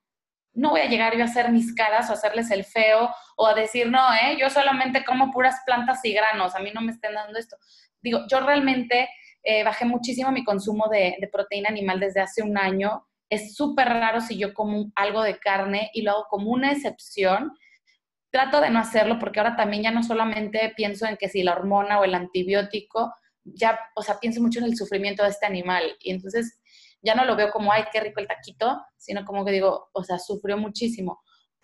no 0.54 0.72
voy 0.72 0.82
a 0.82 0.90
llegar 0.90 1.16
yo 1.16 1.24
a 1.24 1.28
hacer 1.28 1.52
mis 1.52 1.74
caras 1.74 2.10
o 2.10 2.14
hacerles 2.14 2.52
el 2.52 2.66
feo 2.66 3.10
o 3.38 3.48
a 3.48 3.54
decir, 3.54 3.90
no, 3.90 4.02
¿eh? 4.14 4.38
yo 4.40 4.50
solamente 4.50 5.06
como 5.06 5.32
puras 5.32 5.62
plantas 5.66 6.04
y 6.04 6.14
granos, 6.14 6.56
a 6.56 6.60
mí 6.60 6.72
no 6.74 6.82
me 6.82 6.92
estén 6.92 7.14
dando 7.14 7.38
esto. 7.38 7.58
Digo, 8.02 8.22
yo 8.30 8.40
realmente 8.42 9.10
eh, 9.44 9.64
bajé 9.64 9.86
muchísimo 9.86 10.32
mi 10.32 10.44
consumo 10.44 10.88
de, 10.90 11.16
de 11.20 11.28
proteína 11.28 11.70
animal 11.70 12.00
desde 12.00 12.22
hace 12.22 12.44
un 12.44 12.58
año. 12.58 13.08
Es 13.30 13.56
súper 13.56 13.88
raro 13.88 14.20
si 14.20 14.38
yo 14.38 14.54
como 14.54 14.92
algo 14.96 15.22
de 15.24 15.40
carne 15.40 15.90
y 15.94 16.02
lo 16.02 16.12
hago 16.12 16.26
como 16.30 16.52
una 16.52 16.72
excepción 16.72 17.54
trato 18.32 18.62
de 18.62 18.70
no 18.70 18.80
hacerlo 18.80 19.20
porque 19.20 19.40
ahora 19.40 19.56
también 19.56 19.84
ya 19.84 19.92
no 19.92 20.04
solamente 20.04 20.74
pienso 20.76 21.06
en 21.06 21.18
que 21.18 21.30
si 21.30 21.44
la 21.44 21.54
hormona 21.54 22.00
o 22.00 22.04
el 22.04 22.16
antibiótico, 22.16 23.14
ya, 23.44 23.80
o 23.96 24.02
sea, 24.02 24.20
pienso 24.20 24.42
mucho 24.42 24.60
en 24.60 24.66
el 24.66 24.78
sufrimiento 24.78 25.24
de 25.24 25.30
este 25.30 25.46
animal 25.46 25.84
y 26.00 26.12
entonces 26.12 26.60
ya 27.02 27.16
no 27.16 27.26
lo 27.26 27.36
veo 27.36 27.52
como, 27.52 27.72
ay, 27.72 27.84
qué 27.92 28.00
rico 28.00 28.20
el 28.20 28.28
taquito, 28.28 28.82
sino 28.98 29.26
como 29.26 29.44
que 29.44 29.52
digo, 29.52 29.90
o 29.94 30.04
sea, 30.04 30.20
sufrió 30.20 30.58
muchísimo. 30.58 31.22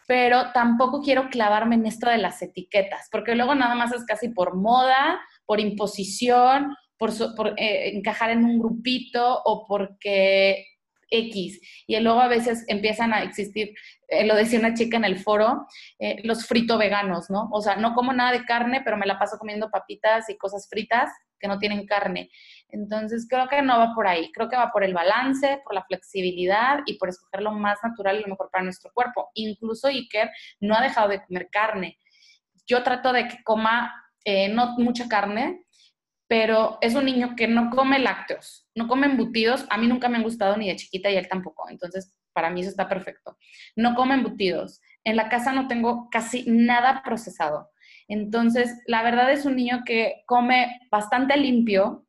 Pero 0.08 0.52
tampoco 0.54 1.02
quiero 1.02 1.30
clavarme 1.30 1.76
en 1.76 1.86
esto 1.86 2.10
de 2.10 2.18
las 2.18 2.42
etiquetas, 2.42 3.08
porque 3.12 3.36
luego 3.36 3.56
nada 3.56 3.76
más 3.76 3.94
es 3.94 4.06
casi 4.06 4.30
por 4.30 4.56
moda, 4.56 5.20
por 5.46 5.60
imposición, 5.60 6.76
por, 6.98 7.12
eh, 7.58 7.92
encajar 7.96 8.32
en 8.32 8.46
un 8.46 8.58
grupito 8.58 9.42
o 9.44 9.66
porque 9.68 10.66
X. 11.10 11.60
Y 11.86 12.00
luego 12.00 12.22
a 12.22 12.28
veces 12.28 12.64
empiezan 12.68 13.14
a 13.14 13.24
existir, 13.24 13.74
eh, 14.08 14.26
lo 14.26 14.36
decía 14.36 14.60
una 14.60 14.74
chica 14.74 14.98
en 14.98 15.06
el 15.06 15.20
foro, 15.20 15.68
eh, 16.00 16.22
los 16.24 16.46
frito 16.46 16.78
veganos, 16.78 17.30
¿no? 17.30 17.50
O 17.52 17.62
sea, 17.62 17.76
no 17.76 17.94
como 17.94 18.14
nada 18.14 18.32
de 18.32 18.46
carne, 18.46 18.82
pero 18.84 18.98
me 18.98 19.06
la 19.06 19.20
paso 19.20 19.38
comiendo 19.38 19.70
papitas 19.70 20.30
y 20.30 20.38
cosas 20.38 20.68
fritas 20.70 21.10
que 21.40 21.48
no 21.48 21.60
tienen 21.60 21.86
carne. 21.86 22.30
Entonces, 22.70 23.28
creo 23.30 23.48
que 23.48 23.62
no 23.62 23.78
va 23.78 23.94
por 23.94 24.08
ahí. 24.08 24.32
Creo 24.32 24.50
que 24.50 24.56
va 24.56 24.72
por 24.72 24.84
el 24.84 24.94
balance, 24.94 25.62
por 25.64 25.74
la 25.74 25.84
flexibilidad 25.84 26.80
y 26.86 26.98
por 26.98 27.10
escoger 27.10 27.42
lo 27.42 27.52
más 27.52 27.80
natural 27.84 28.18
y 28.18 28.22
lo 28.22 28.30
mejor 28.30 28.50
para 28.52 28.64
nuestro 28.64 28.92
cuerpo. 28.94 29.30
Incluso 29.34 29.88
Iker 29.88 30.32
no 30.60 30.76
ha 30.76 30.82
dejado 30.82 31.10
de 31.10 31.24
comer 31.24 31.50
carne. 31.52 32.00
Yo 32.66 32.84
trato 32.84 33.14
de 33.14 33.28
que 33.28 33.44
coma 33.44 33.94
eh, 34.26 34.50
no 34.50 34.76
mucha 34.78 35.08
carne, 35.08 35.64
pero 36.28 36.78
es 36.82 36.96
un 36.96 37.06
niño 37.06 37.36
que 37.38 37.48
no 37.48 37.70
come 37.70 38.00
lácteos, 38.00 38.68
no 38.76 38.88
come 38.88 39.08
embutidos. 39.08 39.66
A 39.70 39.78
mí 39.78 39.88
nunca 39.88 40.10
me 40.10 40.18
han 40.18 40.24
gustado 40.24 40.58
ni 40.58 40.68
de 40.68 40.76
chiquita 40.76 41.10
y 41.10 41.16
él 41.16 41.30
tampoco. 41.30 41.70
Entonces, 41.70 42.17
para 42.38 42.52
mí 42.52 42.62
eso 42.62 42.70
está 42.70 42.88
perfecto. 42.88 43.36
No 43.76 43.96
come 43.96 44.14
embutidos. 44.14 44.80
En 45.04 45.16
la 45.16 45.28
casa 45.28 45.54
no 45.54 45.68
tengo 45.68 46.08
casi 46.12 46.44
nada 46.46 47.02
procesado. 47.04 47.72
Entonces, 48.08 48.80
la 48.86 49.02
verdad 49.02 49.32
es 49.32 49.44
un 49.46 49.56
niño 49.56 49.82
que 49.84 50.22
come 50.28 50.82
bastante 50.92 51.36
limpio 51.36 52.06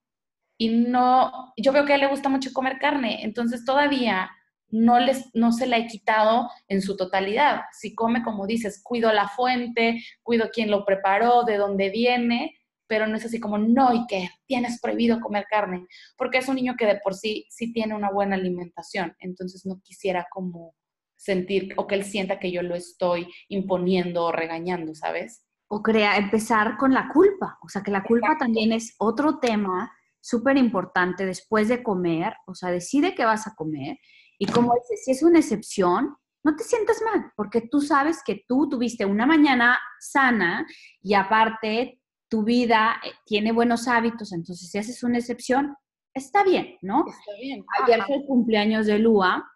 y 0.59 0.69
no, 0.69 1.55
yo 1.57 1.73
veo 1.73 1.87
que 1.87 1.93
a 1.93 1.95
él 1.95 2.03
le 2.03 2.09
gusta 2.09 2.29
mucho 2.29 2.53
comer 2.53 2.79
carne. 2.79 3.25
Entonces, 3.25 3.65
todavía 3.65 4.31
no, 4.69 5.01
les, 5.01 5.35
no 5.35 5.51
se 5.51 5.67
la 5.67 5.79
he 5.79 5.87
quitado 5.87 6.51
en 6.69 6.83
su 6.83 6.95
totalidad. 6.95 7.63
Si 7.73 7.95
come, 7.95 8.23
como 8.23 8.47
dices, 8.47 8.83
cuido 8.85 9.11
la 9.15 9.29
fuente, 9.29 10.05
cuido 10.23 10.51
quién 10.53 10.71
lo 10.71 10.85
preparó, 10.85 11.45
de 11.45 11.57
dónde 11.57 11.89
viene, 11.89 12.58
pero 12.89 13.07
no 13.07 13.17
es 13.17 13.25
así 13.25 13.39
como, 13.39 13.59
no, 13.59 13.93
y 13.95 14.07
que 14.07 14.29
tienes 14.47 14.81
prohibido 14.81 15.21
comer 15.21 15.47
carne, 15.49 15.87
porque 16.17 16.39
es 16.39 16.49
un 16.49 16.57
niño 16.57 16.75
que 16.77 16.87
de 16.87 17.01
por 17.03 17.15
sí 17.15 17.47
sí 17.51 17.73
tiene 17.73 17.95
una 17.95 18.11
buena 18.11 18.37
alimentación, 18.37 19.15
entonces 19.21 19.67
no 19.67 19.81
quisiera 19.83 20.27
como 20.31 20.75
sentir 21.17 21.75
o 21.77 21.87
que 21.87 21.97
él 21.97 22.05
sienta 22.05 22.39
que 22.39 22.51
yo 22.51 22.63
lo 22.63 22.75
estoy 22.75 23.29
imponiendo 23.49 24.25
o 24.25 24.33
regañando, 24.33 24.95
¿sabes? 24.95 25.45
O 25.69 25.83
crea, 25.83 26.17
empezar 26.17 26.77
con 26.79 26.95
la 26.95 27.11
culpa, 27.13 27.59
o 27.63 27.69
sea, 27.69 27.83
que 27.83 27.91
la 27.91 28.03
culpa 28.03 28.37
también 28.39 28.73
es 28.73 28.95
otro 28.99 29.39
tema 29.39 29.93
súper 30.21 30.57
importante 30.57 31.27
después 31.27 31.69
de 31.69 31.83
comer, 31.83 32.35
o 32.47 32.55
sea, 32.55 32.71
decide 32.71 33.15
qué 33.15 33.25
vas 33.25 33.47
a 33.47 33.55
comer 33.55 33.99
y 34.39 34.47
como 34.47 34.73
dices, 34.75 35.05
si 35.05 35.11
es 35.11 35.23
una 35.23 35.41
excepción, 35.41 36.17
no 36.45 36.57
te 36.57 36.63
sientas 36.63 37.03
mal, 37.03 37.33
porque 37.37 37.63
tú 37.63 37.81
sabes 37.81 38.23
que 38.25 38.45
tú 38.47 38.69
tuviste 38.69 39.05
una 39.05 39.27
mañana 39.27 39.79
sana 39.99 40.65
y 41.03 41.15
aparte 41.15 42.01
tu 42.29 42.43
vida 42.43 43.01
eh, 43.05 43.13
tiene 43.25 43.53
buenos 43.53 43.89
hábitos, 43.89 44.33
entonces 44.33 44.71
si 44.71 44.79
haces 44.79 45.03
una 45.03 45.19
excepción, 45.19 45.77
está 46.15 46.45
bien, 46.45 46.77
¿no? 46.83 47.05
Está 47.07 47.33
bien. 47.41 47.65
Ayer 47.83 48.03
fue 48.05 48.17
el 48.17 48.25
cumpleaños 48.25 48.87
de 48.87 48.99
Lua 48.99 49.51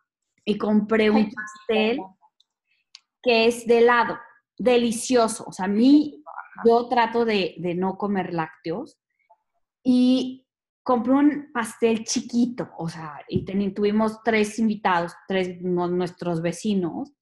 y 0.45 0.59
compré 0.59 1.11
un 1.11 1.31
pastel 1.31 2.01
que 3.23 3.47
es 3.47 3.67
de 3.67 3.79
helado, 3.79 4.19
delicioso. 4.59 5.45
O 5.47 5.53
sea, 5.53 5.67
a 5.67 5.69
mí, 5.69 6.23
yo 6.65 6.89
trato 6.89 7.25
de, 7.25 7.57
no 7.77 7.97
comer 7.97 8.33
lácteos 8.35 8.99
y 9.83 10.47
compré 10.83 11.13
un 11.13 11.53
pastel 11.53 12.05
chiquito, 12.05 12.71
o 12.77 12.89
sea, 12.89 13.21
y 13.29 13.45
tuvimos 13.73 14.23
tres 14.25 14.59
invitados, 14.59 15.15
tres 15.29 15.61
nuestros 15.61 16.43
vecinos, 16.43 17.13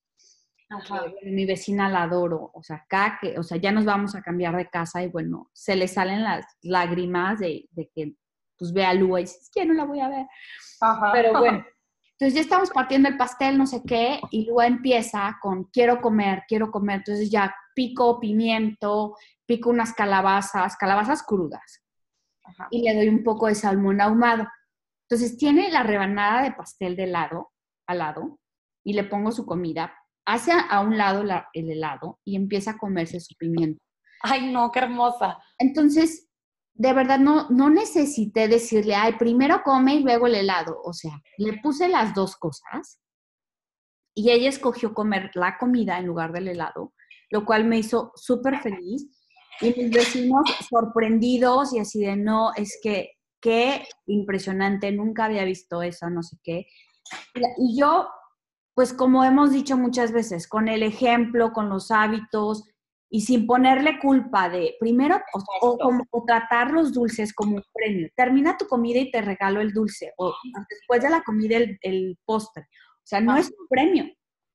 mi 1.23 1.47
vecina 1.47 1.89
la 1.89 2.05
adoro, 2.05 2.51
o 2.55 2.63
sea, 2.63 2.77
acá 2.77 3.19
que, 3.21 3.39
o 3.39 3.43
sea, 3.43 3.57
ya 3.59 3.73
nos 3.73 3.85
vamos 3.85 4.15
a 4.15 4.23
cambiar 4.23 4.57
de 4.57 4.69
casa 4.69 5.03
y 5.03 5.09
bueno, 5.09 5.51
se 5.53 5.75
le 5.75 5.89
salen 5.89 6.23
las 6.23 6.47
lágrimas 6.63 7.41
de, 7.41 7.69
que 7.95 8.15
pues 8.57 8.73
ve 8.73 8.85
a 8.85 8.95
Lua 8.95 9.21
y 9.21 9.25
dices, 9.25 9.51
que 9.53 9.65
no 9.67 9.75
la 9.75 9.85
voy 9.85 10.01
a 10.01 10.09
ver. 10.09 10.27
Pero 11.13 11.39
bueno, 11.39 11.65
entonces 12.13 12.35
ya 12.35 12.41
estamos 12.41 12.71
partiendo 12.71 13.09
el 13.09 13.17
pastel, 13.17 13.59
no 13.59 13.67
sé 13.67 13.83
qué, 13.85 14.21
y 14.31 14.47
Lua 14.47 14.67
empieza 14.67 15.39
con 15.43 15.65
quiero 15.65 16.01
comer, 16.01 16.45
quiero 16.47 16.71
comer, 16.71 16.99
entonces 16.99 17.31
ya 17.31 17.55
pico 17.75 18.21
pimiento, 18.21 19.17
pico 19.47 19.71
unas 19.71 19.93
calabazas, 19.93 20.77
calabazas 20.77 21.25
crudas, 21.25 21.83
Ajá. 22.45 22.69
y 22.71 22.83
le 22.83 22.95
doy 22.95 23.09
un 23.09 23.25
poco 23.25 23.49
de 23.49 23.57
salmón 23.57 24.01
ahumado. 24.01 24.47
Entonces 25.09 25.37
tiene 25.37 25.73
la 25.73 25.83
rebanada 25.83 26.43
de 26.43 26.53
pastel 26.53 26.95
de 26.95 27.05
helado 27.05 27.51
al 27.89 27.99
lado 27.99 28.39
y 28.85 28.93
le 28.93 29.03
pongo 29.03 29.33
su 29.33 29.45
comida, 29.45 29.93
hace 30.33 30.53
a 30.53 30.81
un 30.81 30.97
lado 30.97 31.23
la- 31.25 31.49
el 31.53 31.71
helado 31.71 32.19
y 32.25 32.37
empieza 32.37 32.73
a 32.73 32.79
comerse 32.79 33.21
su 33.21 33.35
pimiento. 33.37 33.79
Ay, 34.23 34.53
no, 34.53 34.71
qué 34.71 34.81
hermosa. 34.81 35.39
Entonces, 35.59 36.29
de 36.75 36.93
verdad 36.93 37.19
no, 37.19 37.49
no 37.51 37.71
necesité 37.71 38.49
decirle, 38.49 38.95
ay, 38.95 39.15
primero 39.19 39.63
come 39.65 39.95
y 39.97 40.03
luego 40.03 40.27
el 40.27 40.35
helado. 40.35 40.81
O 40.85 40.93
sea, 40.93 41.21
le 41.39 41.59
puse 41.59 41.89
las 41.89 42.15
dos 42.15 42.37
cosas 42.37 43.01
y 44.15 44.31
ella 44.31 44.49
escogió 44.49 44.93
comer 44.95 45.31
la 45.35 45.57
comida 45.59 45.99
en 45.99 46.07
lugar 46.07 46.33
del 46.33 46.49
helado, 46.49 46.93
lo 47.31 47.45
cual 47.45 47.65
me 47.65 47.79
hizo 47.79 48.13
súper 48.15 48.61
feliz. 48.61 49.07
Y 49.63 49.75
mis 49.77 49.91
vecinos 49.91 50.43
sorprendidos 50.71 51.75
y 51.75 51.81
así 51.81 52.01
de, 52.01 52.17
no, 52.17 52.53
es 52.57 52.79
que 52.83 53.11
qué 53.43 53.87
impresionante, 54.07 54.91
nunca 54.93 55.27
había 55.27 55.45
visto 55.45 55.83
eso, 55.83 56.09
no 56.09 56.23
sé 56.23 56.37
qué. 56.43 56.67
Y 57.59 57.79
yo, 57.79 58.09
pues 58.75 58.93
como 58.93 59.25
hemos 59.25 59.53
dicho 59.53 59.77
muchas 59.77 60.13
veces, 60.13 60.47
con 60.49 60.69
el 60.69 60.83
ejemplo, 60.83 61.53
con 61.53 61.69
los 61.69 61.91
hábitos 61.91 62.65
y 63.13 63.23
sin 63.23 63.47
ponerle 63.47 63.99
culpa 63.99 64.49
de, 64.49 64.77
primero, 64.79 65.21
o, 65.61 65.77
como, 65.79 66.05
o 66.11 66.25
tratar 66.25 66.71
los 66.71 66.93
dulces 66.93 67.35
como 67.35 67.57
un 67.57 67.65
premio. 67.73 68.09
Termina 68.15 68.57
tu 68.57 68.67
comida 68.67 69.01
y 69.01 69.11
te 69.11 69.21
regalo 69.21 69.61
el 69.61 69.73
dulce, 69.73 70.13
o 70.17 70.33
después 70.69 71.03
de 71.03 71.11
la 71.11 71.23
comida 71.23 71.57
el, 71.57 71.77
el 71.83 72.17
postre. 72.25 72.63
O 72.63 73.07
sea, 73.11 73.21
no 73.21 73.37
es 73.37 73.49
un 73.49 73.67
premio. 73.69 74.05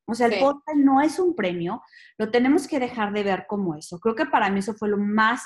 O 0.08 0.14
sea, 0.14 0.28
el 0.28 0.34
Sí. 0.36 0.40
postre 0.40 0.76
no 0.78 1.02
es 1.02 1.20
un 1.20 1.36
premio, 1.36 1.82
lo 2.18 2.30
tenemos 2.32 2.68
que 2.68 2.80
dejar 2.80 3.12
de 3.12 3.24
ver 3.24 3.46
como 3.48 3.76
eso. 3.76 4.00
Creo 4.00 4.16
que 4.16 4.28
para 4.28 4.50
mí 4.50 4.60
eso 4.60 4.74
fue 4.76 4.88
lo 4.88 4.98
más, 4.98 5.42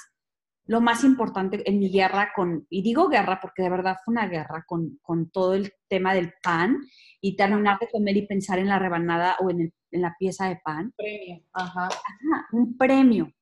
lo 0.70 0.82
más 0.82 1.04
importante 1.04 1.68
en 1.68 1.80
mi 1.80 1.90
guerra 1.92 2.32
con, 2.36 2.68
y 2.70 2.84
digo 2.84 3.10
guerra 3.10 3.40
porque 3.42 3.64
de 3.64 3.72
verdad 3.72 3.98
fue 4.06 4.12
una 4.12 4.28
guerra 4.28 4.64
con, 4.68 5.00
con 5.02 5.32
todo 5.32 5.56
el 5.56 5.74
tema 5.88 6.14
del 6.14 6.32
pan 6.44 6.78
y 7.20 7.36
terminar 7.36 7.80
de 7.80 7.90
comer 7.90 8.16
y 8.18 8.28
pensar 8.28 8.60
en 8.60 8.68
la 8.68 8.78
rebanada 8.78 9.36
o 9.40 9.50
en, 9.50 9.62
el- 9.62 9.74
en 9.92 10.02
la 10.04 10.16
pieza 10.20 10.48
de 10.48 10.58
pan. 10.64 10.94
Premio. 10.96 11.44
Ajá. 11.54 11.86
Ajá, 11.88 12.48
un 12.52 12.78
premio, 12.78 13.34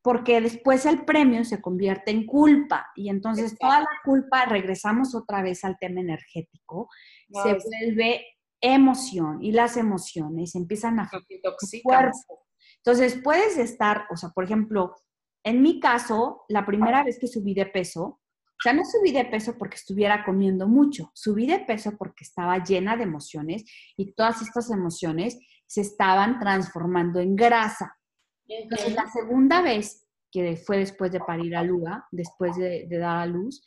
porque 0.00 0.40
después 0.40 0.86
el 0.86 1.04
premio 1.04 1.44
se 1.44 1.60
convierte 1.60 2.12
en 2.12 2.24
culpa 2.24 2.86
y 2.94 3.08
entonces 3.08 3.46
Exacto. 3.52 3.66
toda 3.66 3.80
la 3.80 4.00
culpa, 4.04 4.44
regresamos 4.44 5.16
otra 5.16 5.42
vez 5.42 5.64
al 5.64 5.76
tema 5.78 6.00
energético, 6.00 6.88
se 7.42 7.58
sí. 7.60 7.68
vuelve 7.68 8.24
emoción 8.60 9.42
y 9.42 9.50
las 9.50 9.76
emociones 9.76 10.54
empiezan 10.54 11.00
a 11.00 11.10
cuerpo. 11.82 12.46
Entonces 12.76 13.20
puedes 13.24 13.58
estar, 13.58 14.04
o 14.10 14.16
sea, 14.16 14.28
por 14.30 14.44
ejemplo, 14.44 14.94
en 15.46 15.62
mi 15.62 15.78
caso, 15.78 16.44
la 16.48 16.66
primera 16.66 17.04
vez 17.04 17.20
que 17.20 17.28
subí 17.28 17.54
de 17.54 17.66
peso, 17.66 18.02
o 18.02 18.60
sea, 18.60 18.72
no 18.72 18.82
subí 18.84 19.12
de 19.12 19.26
peso 19.26 19.56
porque 19.56 19.76
estuviera 19.76 20.24
comiendo 20.24 20.66
mucho, 20.66 21.12
subí 21.14 21.46
de 21.46 21.60
peso 21.60 21.96
porque 21.96 22.24
estaba 22.24 22.64
llena 22.64 22.96
de 22.96 23.04
emociones 23.04 23.64
y 23.96 24.12
todas 24.12 24.42
estas 24.42 24.72
emociones 24.72 25.38
se 25.64 25.82
estaban 25.82 26.40
transformando 26.40 27.20
en 27.20 27.36
grasa. 27.36 27.96
Entonces, 28.48 28.92
la 28.94 29.06
segunda 29.06 29.62
vez, 29.62 30.08
que 30.32 30.56
fue 30.56 30.78
después 30.78 31.12
de 31.12 31.20
parir 31.20 31.54
a 31.54 31.62
Lua, 31.62 32.08
después 32.10 32.56
de, 32.56 32.88
de 32.88 32.98
dar 32.98 33.18
a 33.18 33.26
luz, 33.26 33.62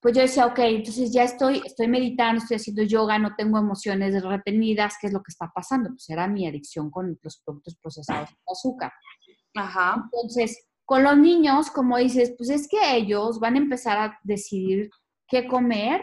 pues 0.00 0.16
yo 0.16 0.22
decía, 0.22 0.46
ok, 0.46 0.58
entonces 0.58 1.12
ya 1.12 1.22
estoy, 1.22 1.62
estoy 1.64 1.86
meditando, 1.86 2.42
estoy 2.42 2.56
haciendo 2.56 2.82
yoga, 2.82 3.16
no 3.20 3.36
tengo 3.36 3.58
emociones 3.58 4.20
retenidas, 4.24 4.94
¿qué 5.00 5.06
es 5.06 5.12
lo 5.12 5.22
que 5.22 5.30
está 5.30 5.52
pasando? 5.54 5.90
Pues 5.90 6.10
era 6.10 6.26
mi 6.26 6.48
adicción 6.48 6.90
con 6.90 7.16
los 7.22 7.40
productos 7.44 7.76
procesados 7.80 8.30
de 8.30 8.36
azúcar. 8.50 8.90
Ajá. 9.54 10.02
Entonces, 10.04 10.69
con 10.90 11.04
los 11.04 11.16
niños, 11.16 11.70
como 11.70 11.98
dices, 11.98 12.34
pues 12.36 12.50
es 12.50 12.66
que 12.66 12.96
ellos 12.96 13.38
van 13.38 13.54
a 13.54 13.58
empezar 13.58 13.96
a 13.96 14.18
decidir 14.24 14.90
qué 15.28 15.46
comer 15.46 16.02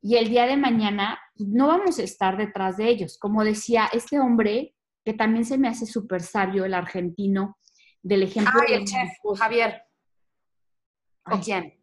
y 0.00 0.16
el 0.16 0.30
día 0.30 0.46
de 0.46 0.56
mañana 0.56 1.18
pues, 1.36 1.46
no 1.50 1.66
vamos 1.66 1.98
a 1.98 2.04
estar 2.04 2.38
detrás 2.38 2.78
de 2.78 2.88
ellos. 2.88 3.18
Como 3.18 3.44
decía 3.44 3.86
este 3.92 4.18
hombre, 4.18 4.74
que 5.04 5.12
también 5.12 5.44
se 5.44 5.58
me 5.58 5.68
hace 5.68 5.84
súper 5.84 6.22
sabio, 6.22 6.64
el 6.64 6.72
argentino, 6.72 7.58
del 8.02 8.22
ejemplo 8.22 8.58
Ay, 8.62 8.72
de 8.72 8.76
el 8.80 8.84
chef. 8.86 9.10
Javier. 9.38 9.82
¿O 11.26 11.34
Ay, 11.34 11.40
quién? 11.44 11.74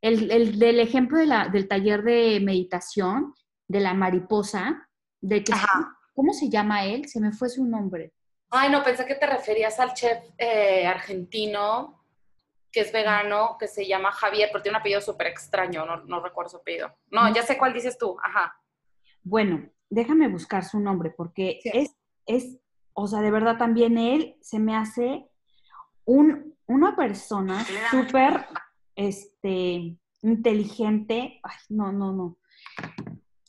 el, 0.00 0.30
el 0.30 0.58
del 0.60 0.78
ejemplo 0.78 1.18
de 1.18 1.26
la- 1.26 1.48
del 1.48 1.66
taller 1.66 2.04
de 2.04 2.38
meditación 2.40 3.34
de 3.66 3.80
la 3.80 3.94
mariposa, 3.94 4.88
de 5.20 5.42
que, 5.42 5.52
Ajá. 5.54 5.98
¿cómo 6.14 6.32
se 6.34 6.48
llama 6.48 6.84
él? 6.84 7.08
Se 7.08 7.18
me 7.20 7.32
fue 7.32 7.48
su 7.48 7.64
nombre. 7.64 8.12
Ay, 8.50 8.70
no, 8.70 8.82
pensé 8.82 9.06
que 9.06 9.14
te 9.14 9.26
referías 9.26 9.78
al 9.80 9.94
chef 9.94 10.18
eh, 10.38 10.86
argentino 10.86 11.96
que 12.72 12.80
es 12.82 12.92
vegano, 12.92 13.56
que 13.58 13.66
se 13.66 13.84
llama 13.86 14.12
Javier, 14.12 14.48
pero 14.52 14.62
tiene 14.62 14.76
un 14.76 14.80
apellido 14.80 15.00
súper 15.00 15.26
extraño, 15.26 15.84
no, 15.84 16.04
no 16.04 16.20
recuerdo 16.22 16.50
su 16.50 16.56
apellido. 16.58 16.94
No, 17.10 17.32
ya 17.34 17.42
sé 17.42 17.58
cuál 17.58 17.72
dices 17.72 17.98
tú, 17.98 18.16
ajá. 18.22 18.54
Bueno, 19.24 19.68
déjame 19.88 20.28
buscar 20.28 20.64
su 20.64 20.78
nombre 20.78 21.10
porque 21.10 21.58
Sí. 21.62 21.70
es, 21.74 21.96
es, 22.26 22.58
o 22.92 23.08
sea, 23.08 23.20
de 23.22 23.30
verdad 23.32 23.58
también 23.58 23.98
él 23.98 24.36
se 24.40 24.60
me 24.60 24.76
hace 24.76 25.28
un, 26.04 26.56
una 26.66 26.94
persona 26.94 27.64
súper, 27.90 28.46
este, 28.94 29.96
inteligente. 30.22 31.40
Ay, 31.42 31.56
no, 31.70 31.90
no, 31.92 32.12
no. 32.12 32.38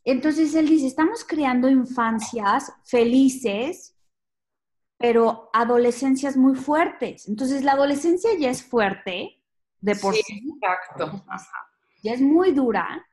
Entonces 0.03 0.55
él 0.55 0.67
dice, 0.67 0.87
estamos 0.87 1.23
creando 1.23 1.69
infancias 1.69 2.73
felices, 2.85 3.95
pero 5.01 5.49
adolescencias 5.53 6.37
muy 6.37 6.55
fuertes. 6.55 7.27
Entonces 7.27 7.63
la 7.63 7.73
adolescencia 7.73 8.31
ya 8.37 8.49
es 8.49 8.63
fuerte 8.63 9.41
de 9.79 9.95
por 9.95 10.13
Sí, 10.13 10.21
sí, 10.25 10.41
exacto. 10.55 11.23
Ya 12.03 12.13
es 12.13 12.21
muy 12.21 12.51
dura 12.51 13.05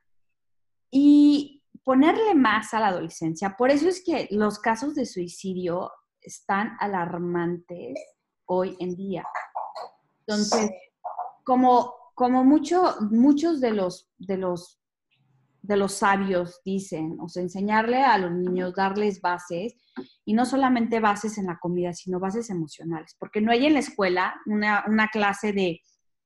y 0.91 1.63
ponerle 1.83 2.35
más 2.35 2.73
a 2.73 2.79
la 2.79 2.87
adolescencia. 2.87 3.55
Por 3.57 3.71
eso 3.71 3.87
es 3.87 4.03
que 4.03 4.27
los 4.31 4.59
casos 4.59 4.95
de 4.95 5.05
suicidio 5.05 5.91
están 6.21 6.77
alarmantes 6.79 7.99
hoy 8.45 8.75
en 8.79 8.95
día. 8.95 9.25
Entonces, 10.25 10.69
como, 11.43 11.95
como 12.13 12.43
mucho, 12.43 12.95
muchos 13.09 13.59
de 13.61 13.71
los, 13.71 14.09
de, 14.17 14.37
los, 14.37 14.78
de 15.61 15.77
los 15.77 15.93
sabios 15.93 16.61
dicen, 16.63 17.17
o 17.21 17.27
sea, 17.27 17.43
enseñarle 17.43 18.01
a 18.03 18.17
los 18.17 18.31
niños, 18.31 18.73
darles 18.75 19.21
bases, 19.21 19.75
y 20.25 20.33
no 20.33 20.45
solamente 20.45 20.99
bases 20.99 21.37
en 21.37 21.47
la 21.47 21.57
comida, 21.59 21.93
sino 21.93 22.19
bases 22.19 22.49
emocionales, 22.49 23.15
porque 23.19 23.41
no 23.41 23.51
hay 23.51 23.65
en 23.65 23.73
la 23.73 23.79
escuela 23.79 24.35
una, 24.45 24.83
una 24.87 25.07
clase 25.09 25.51
de, 25.53 25.81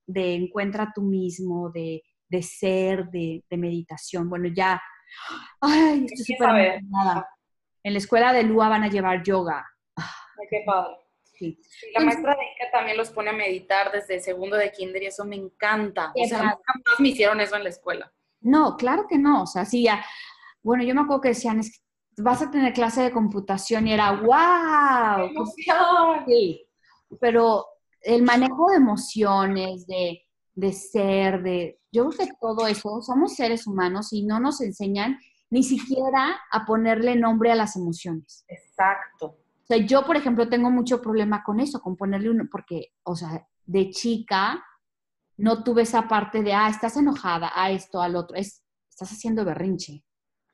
de 0.06 0.36
encuentra 0.36 0.92
tú 0.94 1.02
mismo, 1.02 1.72
de, 1.72 2.04
de 2.30 2.44
ser, 2.44 3.06
de, 3.10 3.44
de 3.50 3.58
meditación. 3.58 4.30
Bueno, 4.30 4.50
ya, 4.54 4.82
ay, 5.62 6.06
estoy 6.06 6.18
Sí, 6.18 6.34
súper 6.34 6.48
saber. 6.48 6.74
emocionada. 6.76 7.30
En 7.84 7.94
la 7.94 8.00
escuela 8.00 8.34
de 8.34 8.44
Lua 8.44 8.70
van 8.70 8.84
a 8.84 8.90
llevar 8.90 9.24
yoga. 9.24 9.66
Qué 10.50 10.62
padre. 10.66 10.96
Sí. 11.24 11.60
Sí, 11.64 11.88
la 11.94 12.02
maestra 12.06 12.36
de 12.36 12.44
Inca 12.44 12.72
también 12.72 12.96
los 12.96 13.10
pone 13.10 13.32
a 13.32 13.34
meditar 13.34 13.92
desde 13.92 14.20
segundo 14.20 14.56
de 14.56 14.72
kinder 14.72 15.02
y 15.04 15.08
eso 15.08 15.26
me 15.26 15.36
encanta. 15.36 16.14
O 16.16 16.28
sea, 16.28 16.38
jamás 16.38 17.00
me 17.00 17.10
hicieron 17.10 17.42
eso 17.42 17.56
en 17.56 17.64
la 17.64 17.70
escuela. 17.70 18.14
No, 18.44 18.78
claro 18.78 19.08
que 19.08 19.18
no. 19.18 19.44
O 19.44 19.48
sea, 19.48 19.66
sí, 19.66 19.84
ya. 19.84 20.04
Bueno, 20.62 20.84
yo 20.84 20.94
me 20.94 21.02
acuerdo 21.02 21.22
que 21.22 21.30
decían, 21.30 21.60
es 21.60 21.72
que 21.72 22.22
vas 22.22 22.42
a 22.42 22.52
tener 22.52 22.74
clase 22.74 23.02
de 23.02 23.12
computación 23.12 23.88
y 23.88 23.94
era, 23.94 24.12
wow. 24.12 25.28
¡Qué 25.28 25.34
emoción! 25.34 26.26
Sí, 26.28 26.66
pero 27.20 27.66
el 28.02 28.24
manejo 28.24 28.70
de 28.70 28.78
emociones, 28.78 29.88
de, 29.88 30.22
de 30.54 30.74
ser, 30.74 31.42
de... 31.42 31.80
Yo 31.92 32.10
creo 32.10 32.28
que 32.28 32.34
todo 32.40 32.68
eso, 32.68 33.02
somos 33.02 33.36
seres 33.36 33.68
humanos 33.68 34.14
y 34.14 34.26
no 34.26 34.40
nos 34.40 34.62
enseñan 34.62 35.18
ni 35.50 35.64
siquiera 35.64 36.42
a 36.52 36.66
ponerle 36.66 37.16
nombre 37.16 37.52
a 37.52 37.56
las 37.56 37.76
emociones. 37.76 38.44
Exacto. 38.48 39.28
O 39.28 39.66
sea, 39.66 39.78
yo, 39.78 40.06
por 40.06 40.18
ejemplo, 40.18 40.50
tengo 40.50 40.70
mucho 40.70 41.02
problema 41.02 41.44
con 41.44 41.60
eso, 41.60 41.80
con 41.80 41.96
ponerle 41.96 42.32
uno, 42.32 42.46
porque, 42.52 42.94
o 43.04 43.16
sea, 43.16 43.48
de 43.66 43.92
chica 43.92 44.64
no 45.38 45.64
tuve 45.64 45.84
esa 45.84 46.08
parte 46.08 46.42
de, 46.44 46.54
ah, 46.54 46.70
estás 46.70 46.98
enojada, 46.98 47.52
a 47.56 47.72
esto, 47.72 48.02
al 48.02 48.16
otro, 48.16 48.38
es, 48.38 48.64
estás 48.90 49.12
haciendo 49.12 49.46
berrinche. 49.46 50.04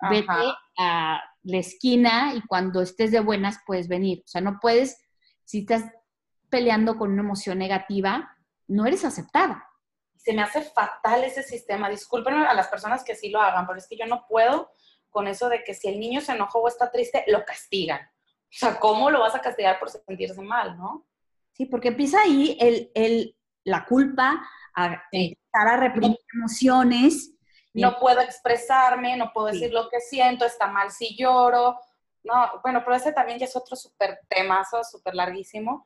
Vete 0.09 0.32
a 0.77 1.21
la 1.43 1.57
esquina 1.57 2.34
y 2.34 2.41
cuando 2.47 2.82
estés 2.82 3.11
de 3.11 3.19
buenas 3.19 3.59
puedes 3.65 3.89
venir. 3.89 4.21
O 4.25 4.27
sea, 4.27 4.39
no 4.39 4.57
puedes, 4.61 4.97
si 5.43 5.59
estás 5.59 5.84
peleando 6.49 6.97
con 6.97 7.11
una 7.11 7.21
emoción 7.21 7.57
negativa, 7.57 8.38
no 8.67 8.86
eres 8.86 9.03
aceptada. 9.03 9.67
Se 10.15 10.34
me 10.34 10.41
hace 10.41 10.61
fatal 10.61 11.23
ese 11.23 11.43
sistema. 11.43 11.89
Discúlpenme 11.89 12.45
a 12.45 12.53
las 12.53 12.67
personas 12.67 13.03
que 13.03 13.15
sí 13.15 13.30
lo 13.30 13.41
hagan, 13.41 13.67
pero 13.67 13.77
es 13.77 13.88
que 13.88 13.97
yo 13.97 14.05
no 14.05 14.25
puedo 14.27 14.71
con 15.09 15.27
eso 15.27 15.49
de 15.49 15.63
que 15.63 15.73
si 15.73 15.89
el 15.89 15.99
niño 15.99 16.21
se 16.21 16.34
enojó 16.34 16.59
o 16.59 16.67
está 16.67 16.91
triste, 16.91 17.23
lo 17.27 17.43
castigan. 17.43 18.01
O 18.01 18.51
sea, 18.51 18.80
¿cómo 18.80 19.11
lo 19.11 19.19
vas 19.19 19.36
a 19.36 19.41
castigar 19.41 19.80
por 19.80 19.89
sentirse 19.89 20.41
mal, 20.41 20.77
no? 20.77 21.07
Sí, 21.51 21.65
porque 21.65 21.89
empieza 21.89 22.21
ahí 22.21 22.57
el, 22.59 22.91
el, 22.95 23.36
la 23.63 23.86
culpa 23.86 24.47
a 24.84 25.03
Sí. 25.11 25.38
empezar 25.38 25.67
a 25.67 25.77
reprimir 25.77 26.17
emociones. 26.34 27.36
y 27.71 27.82
No 27.82 27.99
puedo 27.99 28.19
expresarme, 28.19 29.15
no 29.15 29.32
puedo 29.32 29.49
Sí. 29.49 29.59
decir 29.59 29.73
lo 29.73 29.89
que 29.89 29.99
siento, 30.01 30.43
está 30.43 30.67
mal 30.67 30.89
si 30.89 31.15
lloro. 31.15 31.80
No, 32.23 32.34
bueno, 32.63 32.82
pero 32.84 32.95
ese 32.95 33.13
también 33.13 33.38
ya 33.38 33.45
es 33.45 33.55
otro 33.55 33.75
súper 33.75 34.19
temazo, 34.27 34.84
súper 34.84 35.13
larguísimo. 35.13 35.86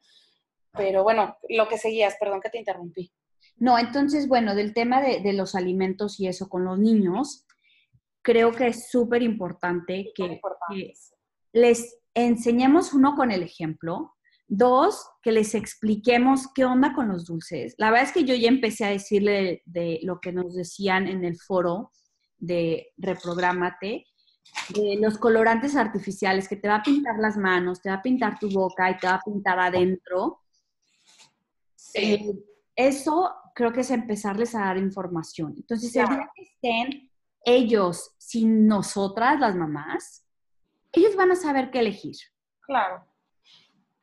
Pero 0.72 1.04
bueno, 1.04 1.38
lo 1.50 1.68
que 1.68 1.78
seguías, 1.78 2.16
perdón 2.20 2.40
que 2.42 2.50
te 2.50 2.58
interrumpí. 2.58 3.12
No, 3.58 3.78
entonces, 3.78 4.28
bueno, 4.28 4.56
del 4.56 4.74
tema 4.74 5.02
de, 5.02 5.34
los 5.34 5.56
alimentos 5.56 6.20
y 6.20 6.28
eso 6.28 6.50
con 6.50 6.66
los 6.66 6.80
niños, 6.80 7.46
creo 8.22 8.52
que 8.52 8.68
es 8.68 8.90
súper 8.90 9.22
importante 9.22 10.12
que, 10.16 10.42
les 11.52 12.00
enseñemos 12.16 12.94
uno 12.94 13.16
con 13.16 13.32
el 13.32 13.44
ejemplo, 13.44 14.16
dos, 14.58 15.08
que 15.22 15.32
les 15.32 15.56
expliquemos 15.56 16.48
qué 16.54 16.66
onda 16.66 16.94
con 16.94 17.08
los 17.08 17.26
dulces. 17.26 17.76
La 17.78 17.90
verdad 17.90 18.08
es 18.08 18.14
que 18.14 18.24
yo 18.24 18.36
ya 18.36 18.48
empecé 18.48 18.86
a 18.86 18.90
decirle 18.90 19.64
de 19.66 20.00
lo 20.04 20.20
que 20.20 20.32
nos 20.32 20.56
decían 20.56 21.08
en 21.08 21.24
el 21.24 21.38
foro 21.38 21.92
de 22.38 22.92
Reprográmate, 22.98 24.06
de 24.70 24.98
los 25.00 25.18
colorantes 25.18 25.76
artificiales, 25.76 26.48
que 26.48 26.58
te 26.58 26.68
va 26.68 26.76
a 26.76 26.84
pintar 26.84 27.18
las 27.20 27.38
manos, 27.38 27.82
te 27.82 27.90
va 27.90 27.96
a 27.96 28.02
pintar 28.02 28.38
tu 28.38 28.50
boca 28.50 28.92
y 28.92 28.98
te 28.98 29.08
va 29.08 29.16
a 29.16 29.22
pintar 29.22 29.60
adentro. 29.60 30.42
Eh, 31.94 32.34
eso 32.76 33.34
creo 33.56 33.72
que 33.72 33.82
es 33.82 33.92
empezarles 33.92 34.56
a 34.56 34.66
dar 34.66 34.78
información. 34.78 35.54
Entonces, 35.58 35.96
el 35.96 36.08
día 36.08 36.30
que 36.36 36.44
estén 36.44 37.10
ellos 37.46 38.14
sin 38.18 38.68
nosotras, 38.68 39.40
las 39.40 39.56
mamás, 39.56 40.26
ellos 40.92 41.16
van 41.16 41.32
a 41.32 41.36
saber 41.36 41.72
qué 41.72 41.80
elegir. 41.80 42.16
Claro. 42.62 43.06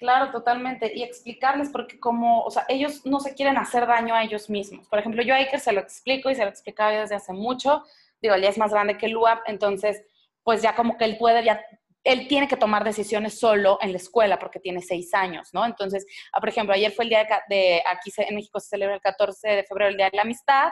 Claro, 0.00 0.30
totalmente. 0.30 0.90
Y 0.96 1.02
explicarles 1.02 1.68
porque 1.68 2.00
como, 2.00 2.42
o 2.42 2.50
sea, 2.50 2.64
ellos 2.70 3.04
no 3.04 3.20
se 3.20 3.34
quieren 3.34 3.58
hacer 3.58 3.86
daño 3.86 4.14
a 4.14 4.22
ellos 4.24 4.48
mismos. 4.48 4.88
Por 4.88 4.98
ejemplo, 4.98 5.22
yo 5.22 5.34
a 5.34 5.36
Iker 5.36 5.60
se 5.60 5.72
lo 5.72 5.80
explico 5.80 6.30
y 6.30 6.34
se 6.34 6.42
lo 6.42 6.48
explicaba 6.48 6.90
desde 6.90 7.16
hace 7.16 7.34
mucho. 7.34 7.84
Digo, 8.22 8.34
él 8.34 8.40
ya 8.40 8.48
es 8.48 8.56
más 8.56 8.72
grande 8.72 8.96
que 8.96 9.08
Luab, 9.08 9.40
entonces, 9.44 10.02
pues 10.42 10.62
ya 10.62 10.74
como 10.74 10.96
que 10.96 11.04
él 11.04 11.18
puede, 11.18 11.44
ya, 11.44 11.62
él 12.02 12.28
tiene 12.28 12.48
que 12.48 12.56
tomar 12.56 12.82
decisiones 12.82 13.38
solo 13.38 13.76
en 13.82 13.92
la 13.92 13.98
escuela 13.98 14.38
porque 14.38 14.58
tiene 14.58 14.80
seis 14.80 15.12
años, 15.12 15.50
¿no? 15.52 15.66
Entonces, 15.66 16.06
ah, 16.32 16.40
por 16.40 16.48
ejemplo, 16.48 16.74
ayer 16.74 16.92
fue 16.92 17.04
el 17.04 17.10
día 17.10 17.24
de, 17.24 17.54
de 17.54 17.82
aquí 17.86 18.10
en 18.16 18.34
México 18.34 18.58
se 18.58 18.70
celebra 18.70 18.94
el 18.94 19.02
14 19.02 19.48
de 19.48 19.64
febrero, 19.64 19.90
el 19.90 19.98
Día 19.98 20.08
de 20.08 20.16
la 20.16 20.22
Amistad, 20.22 20.70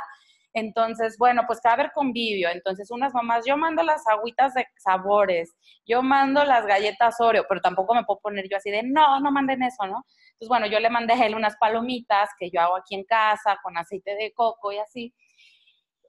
entonces, 0.54 1.16
bueno, 1.18 1.42
pues 1.46 1.60
que 1.60 1.68
va 1.68 1.72
a 1.72 1.74
haber 1.74 1.92
convivio. 1.92 2.48
Entonces, 2.50 2.90
unas 2.90 3.14
mamás, 3.14 3.44
yo 3.46 3.56
mando 3.56 3.82
las 3.82 4.06
agüitas 4.06 4.54
de 4.54 4.66
sabores, 4.78 5.54
yo 5.86 6.02
mando 6.02 6.44
las 6.44 6.66
galletas 6.66 7.20
Oreo, 7.20 7.44
pero 7.48 7.60
tampoco 7.60 7.94
me 7.94 8.04
puedo 8.04 8.20
poner 8.20 8.48
yo 8.50 8.56
así 8.56 8.70
de, 8.70 8.82
no, 8.82 9.20
no 9.20 9.30
manden 9.30 9.62
eso, 9.62 9.86
¿no? 9.86 10.04
Entonces, 10.32 10.48
bueno, 10.48 10.66
yo 10.66 10.80
le 10.80 10.90
mandé 10.90 11.14
a 11.14 11.26
él 11.26 11.34
unas 11.34 11.56
palomitas 11.56 12.30
que 12.38 12.50
yo 12.50 12.60
hago 12.60 12.76
aquí 12.76 12.94
en 12.94 13.04
casa 13.04 13.58
con 13.62 13.76
aceite 13.76 14.14
de 14.14 14.32
coco 14.32 14.72
y 14.72 14.78
así. 14.78 15.14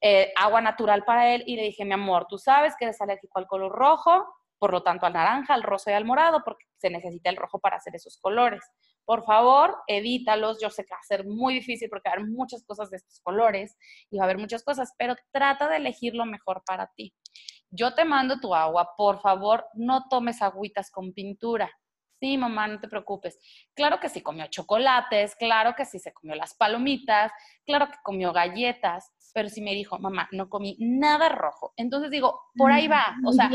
Eh, 0.02 0.32
agua 0.38 0.62
natural 0.62 1.04
para 1.04 1.34
él 1.34 1.44
y 1.46 1.58
le 1.58 1.64
dije, 1.64 1.84
mi 1.84 1.94
amor, 1.94 2.26
tú 2.30 2.38
sabes 2.38 2.74
que 2.78 2.86
eres 2.86 3.02
alérgico 3.02 3.38
al 3.38 3.48
color 3.48 3.72
rojo, 3.72 4.34
por 4.58 4.72
lo 4.72 4.82
tanto 4.82 5.06
al 5.06 5.14
naranja, 5.14 5.54
al 5.54 5.64
rosa 5.64 5.92
y 5.92 5.96
al 5.96 6.06
morado, 6.06 6.42
porque 6.46 6.66
se 6.78 6.90
necesita 6.90 7.30
el 7.30 7.36
rojo 7.36 7.60
para 7.60 7.78
hacer 7.78 7.96
esos 7.96 8.18
colores. 8.18 8.62
Por 9.10 9.26
favor, 9.26 9.76
evítalos. 9.88 10.62
Yo 10.62 10.70
sé 10.70 10.86
que 10.86 10.94
va 10.94 11.00
a 11.00 11.04
ser 11.04 11.26
muy 11.26 11.56
difícil 11.56 11.90
porque 11.90 12.10
va 12.10 12.14
a 12.14 12.18
haber 12.18 12.30
muchas 12.30 12.64
cosas 12.64 12.92
de 12.92 12.98
estos 12.98 13.20
colores 13.22 13.76
y 14.12 14.18
va 14.18 14.26
a 14.26 14.26
haber 14.26 14.38
muchas 14.38 14.64
cosas, 14.64 14.94
pero 15.00 15.16
trata 15.32 15.68
de 15.68 15.78
elegir 15.78 16.14
lo 16.14 16.28
mejor 16.28 16.62
para 16.64 16.92
ti. 16.96 17.12
Yo 17.72 17.96
te 17.96 18.06
mando 18.06 18.40
tu 18.40 18.54
agua, 18.54 18.92
por 18.96 19.20
favor, 19.20 19.66
no 19.74 20.06
tomes 20.12 20.44
agüitas 20.44 20.92
con 20.92 21.12
pintura. 21.12 21.72
Sí, 22.20 22.38
mamá, 22.38 22.68
no 22.68 22.80
te 22.80 22.88
preocupes. 22.88 23.40
Claro 23.74 24.00
que 24.00 24.10
sí 24.10 24.22
comió 24.22 24.46
chocolates, 24.46 25.36
claro 25.38 25.74
que 25.76 25.86
sí 25.86 25.98
se 25.98 26.14
comió 26.14 26.36
las 26.36 26.54
palomitas, 26.54 27.32
claro 27.66 27.88
que 27.88 27.98
comió 28.04 28.32
galletas, 28.32 29.12
pero 29.34 29.50
sí 29.50 29.64
me 29.64 29.74
dijo, 29.74 29.98
mamá, 29.98 30.30
no 30.34 30.50
comí 30.50 30.78
nada 30.78 31.30
rojo. 31.30 31.74
Entonces 31.78 32.12
digo, 32.12 32.40
por 32.56 32.72
ahí 32.72 32.88
va. 32.88 33.16
O 33.26 33.34
sea, 33.34 33.50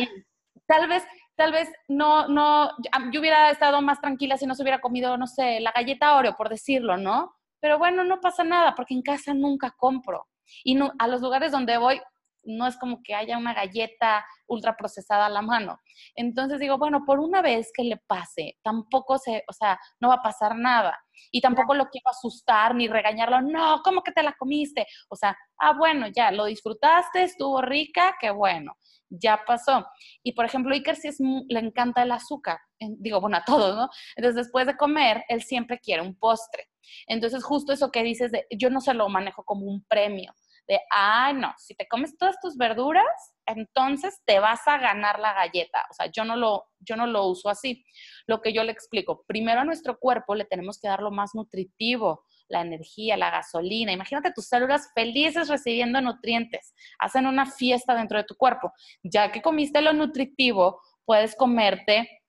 tal 0.66 0.88
vez 0.88 1.04
tal 1.36 1.52
vez 1.52 1.70
no, 1.88 2.28
no, 2.28 2.70
yo 3.12 3.20
hubiera 3.20 3.50
estado 3.50 3.82
más 3.82 4.00
tranquila 4.00 4.36
si 4.36 4.46
no 4.46 4.54
se 4.54 4.62
hubiera 4.62 4.80
comido, 4.80 5.16
no 5.16 5.26
sé, 5.26 5.60
la 5.60 5.72
galleta 5.72 6.16
Oreo, 6.16 6.36
por 6.36 6.48
decirlo, 6.48 6.96
¿no? 6.96 7.34
Pero 7.60 7.78
bueno, 7.78 8.04
no 8.04 8.20
pasa 8.20 8.44
nada, 8.44 8.74
porque 8.74 8.94
en 8.94 9.02
casa 9.02 9.34
nunca 9.34 9.74
compro. 9.76 10.26
Y 10.62 10.74
no, 10.74 10.92
a 10.98 11.08
los 11.08 11.22
lugares 11.22 11.52
donde 11.52 11.78
voy, 11.78 12.00
no 12.46 12.66
es 12.66 12.76
como 12.76 13.02
que 13.02 13.14
haya 13.14 13.38
una 13.38 13.54
galleta 13.54 14.24
ultra 14.46 14.76
procesada 14.76 15.26
a 15.26 15.30
la 15.30 15.42
mano. 15.42 15.80
Entonces 16.14 16.60
digo, 16.60 16.78
bueno, 16.78 17.04
por 17.06 17.20
una 17.20 17.42
vez 17.42 17.70
que 17.74 17.84
le 17.84 17.96
pase, 18.06 18.58
tampoco 18.62 19.18
se, 19.18 19.42
o 19.48 19.52
sea, 19.52 19.78
no 20.00 20.08
va 20.08 20.16
a 20.16 20.22
pasar 20.22 20.56
nada. 20.56 20.98
Y 21.30 21.40
tampoco 21.40 21.74
lo 21.74 21.88
quiero 21.88 22.10
asustar 22.10 22.74
ni 22.74 22.88
regañarlo, 22.88 23.40
no, 23.40 23.80
¿cómo 23.82 24.02
que 24.02 24.12
te 24.12 24.22
la 24.22 24.34
comiste? 24.38 24.86
O 25.08 25.16
sea, 25.16 25.36
ah, 25.58 25.72
bueno, 25.76 26.08
ya, 26.14 26.30
lo 26.30 26.46
disfrutaste, 26.46 27.22
estuvo 27.22 27.62
rica, 27.62 28.16
qué 28.20 28.30
bueno 28.30 28.76
ya 29.20 29.40
pasó. 29.46 29.86
Y 30.22 30.32
por 30.32 30.44
ejemplo, 30.44 30.74
Iker 30.74 30.96
sí 30.96 31.08
es, 31.08 31.18
le 31.20 31.60
encanta 31.60 32.02
el 32.02 32.12
azúcar, 32.12 32.58
digo, 32.98 33.20
bueno, 33.20 33.36
a 33.36 33.44
todos, 33.44 33.76
¿no? 33.76 33.88
Entonces, 34.16 34.44
después 34.44 34.66
de 34.66 34.76
comer, 34.76 35.24
él 35.28 35.42
siempre 35.42 35.78
quiere 35.78 36.02
un 36.02 36.16
postre. 36.16 36.68
Entonces, 37.06 37.42
justo 37.42 37.72
eso 37.72 37.90
que 37.90 38.02
dices 38.02 38.30
de, 38.30 38.46
yo 38.50 38.70
no 38.70 38.80
se 38.80 38.94
lo 38.94 39.08
manejo 39.08 39.44
como 39.44 39.66
un 39.66 39.84
premio, 39.84 40.34
de, 40.66 40.80
ah, 40.90 41.32
no, 41.32 41.52
si 41.58 41.74
te 41.74 41.86
comes 41.86 42.16
todas 42.16 42.36
tus 42.40 42.56
verduras, 42.56 43.04
entonces 43.46 44.20
te 44.24 44.38
vas 44.40 44.66
a 44.66 44.78
ganar 44.78 45.18
la 45.18 45.34
galleta. 45.34 45.84
O 45.90 45.94
sea, 45.94 46.06
yo 46.10 46.24
no 46.24 46.36
lo, 46.36 46.64
yo 46.80 46.96
no 46.96 47.06
lo 47.06 47.26
uso 47.26 47.48
así. 47.48 47.84
Lo 48.26 48.40
que 48.40 48.52
yo 48.52 48.64
le 48.64 48.72
explico, 48.72 49.24
primero 49.26 49.60
a 49.60 49.64
nuestro 49.64 49.98
cuerpo 49.98 50.34
le 50.34 50.44
tenemos 50.44 50.78
que 50.78 50.88
dar 50.88 51.00
lo 51.00 51.10
más 51.10 51.34
nutritivo, 51.34 52.24
la 52.48 52.62
energía, 52.62 53.16
la 53.16 53.30
gasolina. 53.30 53.92
Imagínate 53.92 54.32
tus 54.32 54.46
células 54.46 54.90
felices 54.94 55.48
recibiendo 55.48 56.00
nutrientes. 56.00 56.74
Hacen 56.98 57.26
una 57.26 57.46
fiesta 57.46 57.94
dentro 57.94 58.18
de 58.18 58.24
tu 58.24 58.36
cuerpo. 58.36 58.72
Ya 59.02 59.32
que 59.32 59.42
comiste 59.42 59.80
lo 59.82 59.92
nutritivo, 59.92 60.80
puedes 61.04 61.36
comerte, 61.36 62.22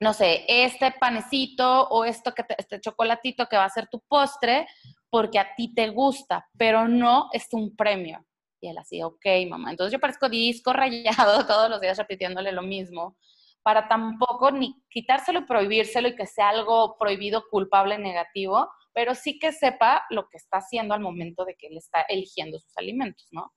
no 0.00 0.12
sé, 0.12 0.44
este 0.48 0.92
panecito 0.92 1.88
o 1.88 2.04
esto 2.04 2.32
que 2.32 2.44
este 2.56 2.80
chocolatito 2.80 3.46
que 3.46 3.56
va 3.56 3.64
a 3.64 3.70
ser 3.70 3.88
tu 3.88 4.00
postre 4.08 4.66
porque 5.16 5.38
a 5.38 5.54
ti 5.54 5.72
te 5.72 5.88
gusta, 5.88 6.46
pero 6.58 6.86
no 6.88 7.30
es 7.32 7.48
un 7.52 7.74
premio. 7.74 8.22
Y 8.60 8.68
él 8.68 8.76
así, 8.76 9.02
ok, 9.02 9.24
mamá. 9.48 9.70
Entonces 9.70 9.94
yo 9.94 9.98
parezco 9.98 10.28
disco 10.28 10.74
rayado 10.74 11.46
todos 11.46 11.70
los 11.70 11.80
días 11.80 11.96
repitiéndole 11.96 12.52
lo 12.52 12.60
mismo 12.60 13.16
para 13.62 13.88
tampoco 13.88 14.50
ni 14.50 14.78
quitárselo 14.90 15.38
y 15.38 15.44
prohibírselo 15.46 16.08
y 16.08 16.16
que 16.16 16.26
sea 16.26 16.50
algo 16.50 16.98
prohibido, 16.98 17.44
culpable, 17.50 17.96
negativo, 17.96 18.70
pero 18.92 19.14
sí 19.14 19.38
que 19.38 19.52
sepa 19.52 20.04
lo 20.10 20.28
que 20.28 20.36
está 20.36 20.58
haciendo 20.58 20.92
al 20.92 21.00
momento 21.00 21.46
de 21.46 21.54
que 21.56 21.68
él 21.68 21.78
está 21.78 22.02
eligiendo 22.02 22.58
sus 22.58 22.76
alimentos, 22.76 23.26
¿no? 23.30 23.54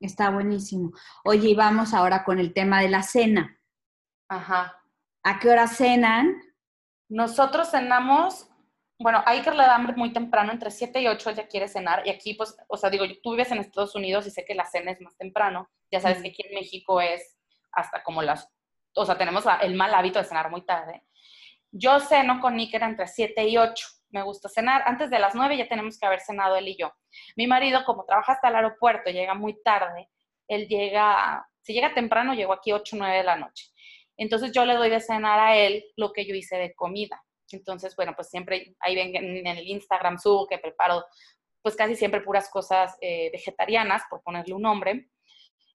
Está 0.00 0.30
buenísimo. 0.30 0.90
Oye, 1.24 1.50
y 1.50 1.54
vamos 1.54 1.94
ahora 1.94 2.24
con 2.24 2.40
el 2.40 2.52
tema 2.52 2.82
de 2.82 2.88
la 2.88 3.04
cena. 3.04 3.60
Ajá. 4.28 4.76
¿A 5.22 5.38
qué 5.38 5.50
hora 5.50 5.68
cenan? 5.68 6.34
Nosotros 7.08 7.70
cenamos, 7.70 8.50
bueno, 8.98 9.18
a 9.18 9.30
Iker 9.30 9.54
le 9.54 9.64
da 9.64 9.74
hambre 9.74 9.94
muy 9.96 10.12
temprano, 10.12 10.52
entre 10.52 10.70
7 10.70 11.00
y 11.00 11.08
8 11.08 11.30
ella 11.30 11.48
quiere 11.48 11.68
cenar, 11.68 12.06
y 12.06 12.10
aquí, 12.10 12.34
pues, 12.34 12.56
o 12.68 12.76
sea, 12.76 12.90
digo, 12.90 13.04
tú 13.22 13.32
vives 13.32 13.50
en 13.50 13.58
Estados 13.58 13.94
Unidos 13.94 14.26
y 14.26 14.30
sé 14.30 14.44
que 14.44 14.54
la 14.54 14.64
cena 14.64 14.92
es 14.92 15.00
más 15.00 15.16
temprano, 15.16 15.68
ya 15.90 16.00
sabes 16.00 16.22
que 16.22 16.28
aquí 16.28 16.42
en 16.48 16.54
México 16.54 17.00
es 17.00 17.36
hasta 17.72 18.02
como 18.02 18.22
las, 18.22 18.48
o 18.94 19.04
sea, 19.04 19.18
tenemos 19.18 19.44
el 19.62 19.74
mal 19.74 19.94
hábito 19.94 20.18
de 20.18 20.24
cenar 20.24 20.50
muy 20.50 20.62
tarde. 20.62 21.02
Yo 21.72 21.98
ceno 21.98 22.40
con 22.40 22.56
Iker 22.56 22.82
entre 22.84 23.08
7 23.08 23.48
y 23.48 23.58
8 23.58 23.86
me 24.14 24.22
gusta 24.22 24.48
cenar. 24.48 24.82
Antes 24.86 25.10
de 25.10 25.18
las 25.18 25.34
nueve 25.34 25.56
ya 25.56 25.68
tenemos 25.68 25.98
que 25.98 26.06
haber 26.06 26.20
cenado 26.20 26.56
él 26.56 26.68
y 26.68 26.76
yo. 26.76 26.92
Mi 27.36 27.46
marido, 27.46 27.84
como 27.84 28.04
trabaja 28.04 28.32
hasta 28.32 28.48
el 28.48 28.54
aeropuerto, 28.54 29.10
llega 29.10 29.34
muy 29.34 29.60
tarde. 29.62 30.08
Él 30.46 30.68
llega, 30.68 31.46
si 31.62 31.74
llega 31.74 31.92
temprano, 31.92 32.32
llegó 32.32 32.52
aquí 32.52 32.72
ocho, 32.72 32.96
nueve 32.96 33.16
de 33.16 33.24
la 33.24 33.36
noche. 33.36 33.66
Entonces 34.16 34.52
yo 34.52 34.64
le 34.64 34.74
doy 34.74 34.88
de 34.88 35.00
cenar 35.00 35.40
a 35.40 35.56
él 35.56 35.84
lo 35.96 36.12
que 36.12 36.24
yo 36.24 36.34
hice 36.34 36.56
de 36.56 36.74
comida. 36.74 37.22
Entonces, 37.54 37.96
bueno, 37.96 38.12
pues 38.14 38.28
siempre 38.28 38.74
ahí 38.80 38.94
ven 38.94 39.16
en 39.16 39.46
el 39.46 39.66
Instagram 39.66 40.18
subo 40.18 40.46
que 40.46 40.58
preparo, 40.58 41.04
pues 41.62 41.76
casi 41.76 41.96
siempre 41.96 42.20
puras 42.20 42.50
cosas 42.50 42.96
eh, 43.00 43.30
vegetarianas, 43.32 44.02
por 44.10 44.22
ponerle 44.22 44.54
un 44.54 44.62
nombre. 44.62 45.08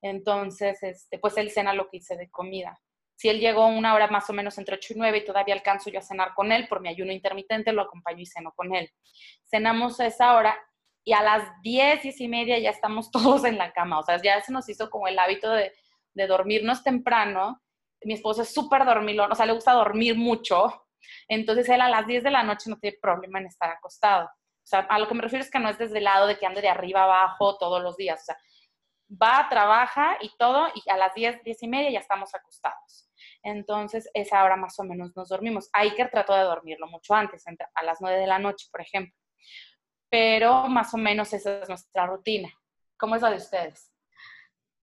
Entonces, 0.01 0.81
este, 0.84 1.19
pues 1.19 1.38
él 1.38 1.51
cena 1.51 1.73
lo 1.73 1.89
que 1.89 1.97
hice 1.97 2.15
de 2.15 2.30
comida. 2.30 2.80
Si 3.15 3.27
él 3.27 3.39
llegó 3.39 3.68
una 3.68 3.93
hora 3.95 4.07
más 4.07 4.30
o 4.30 4.34
menos 4.34 4.57
entre 4.57 4.76
8 4.76 4.93
y 4.93 4.97
9 4.97 5.18
y 5.18 5.26
todavía 5.26 5.53
alcanzo 5.53 5.89
yo 5.89 5.99
a 5.99 6.03
cenar 6.03 6.34
con 6.35 6.51
él 6.51 6.68
por 6.69 6.80
mi 6.80 6.88
ayuno 6.88 7.11
intermitente, 7.11 7.73
lo 7.73 7.81
acompaño 7.81 8.22
y 8.22 8.26
ceno 8.26 8.53
con 8.56 8.73
él. 8.73 8.89
Cenamos 9.43 9.99
a 9.99 10.06
esa 10.06 10.35
hora 10.35 10.57
y 11.03 11.14
a 11.14 11.22
las 11.22 11.49
10, 11.61 12.03
10 12.03 12.22
y 12.22 12.27
media 12.27 12.60
ya 12.60 12.69
estamos 12.69 13.11
todos 13.11 13.43
en 13.43 13.57
la 13.57 13.73
cama. 13.73 13.99
O 13.99 14.03
sea, 14.03 14.22
ya 14.22 14.41
se 14.41 14.53
nos 14.53 14.69
hizo 14.69 14.89
como 14.89 15.07
el 15.07 15.19
hábito 15.19 15.51
de, 15.51 15.73
de 16.14 16.27
dormirnos 16.27 16.84
temprano. 16.84 17.61
Mi 18.03 18.14
esposo 18.14 18.43
es 18.43 18.53
súper 18.53 18.85
dormilón, 18.85 19.31
o 19.31 19.35
sea, 19.35 19.45
le 19.45 19.53
gusta 19.53 19.73
dormir 19.73 20.15
mucho. 20.15 20.85
Entonces 21.27 21.67
él 21.69 21.81
a 21.81 21.89
las 21.89 22.07
10 22.07 22.23
de 22.23 22.31
la 22.31 22.43
noche 22.43 22.69
no 22.69 22.77
tiene 22.77 22.97
problema 23.01 23.39
en 23.39 23.47
estar 23.47 23.69
acostado. 23.69 24.26
O 24.26 24.67
sea, 24.69 24.81
a 24.81 24.99
lo 24.99 25.07
que 25.07 25.15
me 25.15 25.21
refiero 25.21 25.43
es 25.43 25.51
que 25.51 25.59
no 25.59 25.69
es 25.69 25.77
desde 25.77 25.97
el 25.97 26.03
lado 26.03 26.27
de 26.27 26.38
que 26.38 26.45
ande 26.45 26.61
de 26.61 26.69
arriba 26.69 27.03
abajo 27.03 27.57
todos 27.57 27.81
los 27.81 27.97
días. 27.97 28.21
O 28.21 28.26
sea, 28.26 28.38
va, 29.09 29.47
trabaja 29.49 30.17
y 30.21 30.31
todo, 30.38 30.67
y 30.76 30.89
a 30.89 30.97
las 30.97 31.13
10, 31.13 31.43
10 31.43 31.63
y 31.63 31.67
media 31.67 31.91
ya 31.91 31.99
estamos 31.99 32.34
acostados. 32.35 33.09
Entonces, 33.41 34.09
esa 34.13 34.43
hora 34.43 34.55
más 34.55 34.77
o 34.80 34.84
menos 34.84 35.15
nos 35.15 35.30
dormimos. 35.30 35.69
Iker 35.73 36.09
trató 36.11 36.35
de 36.35 36.43
dormirlo 36.43 36.88
mucho 36.88 37.13
antes, 37.13 37.43
a 37.73 37.84
las 37.84 37.99
9 38.01 38.19
de 38.19 38.27
la 38.27 38.39
noche, 38.39 38.67
por 38.71 38.81
ejemplo. 38.81 39.15
Pero 40.09 40.67
más 40.67 40.93
o 40.93 40.97
menos 40.97 41.34
esa 41.34 41.61
es 41.61 41.69
nuestra 41.69 42.05
rutina. 42.05 42.49
¿Cómo 42.97 43.15
es 43.15 43.21
la 43.21 43.30
de 43.30 43.38
ustedes? 43.38 43.93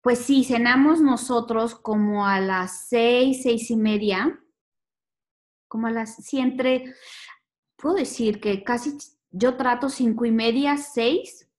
Pues 0.02 0.20
sí, 0.20 0.44
cenamos 0.44 1.02
nosotros 1.02 1.76
como 1.76 2.28
a 2.28 2.40
las 2.40 2.88
seis, 2.88 3.42
seis 3.42 3.72
y 3.72 3.76
media. 3.76 4.40
Como 5.68 5.88
a 5.88 5.92
las, 5.92 6.16
sí, 6.16 6.40
entre, 6.40 6.94
puedo 7.76 7.96
decir 7.96 8.40
que 8.40 8.64
casi 8.64 8.98
yo 9.32 9.58
trato 9.58 9.90
cinco 9.90 10.26
y 10.26 10.32
media, 10.32 10.78
seis, 10.78 11.50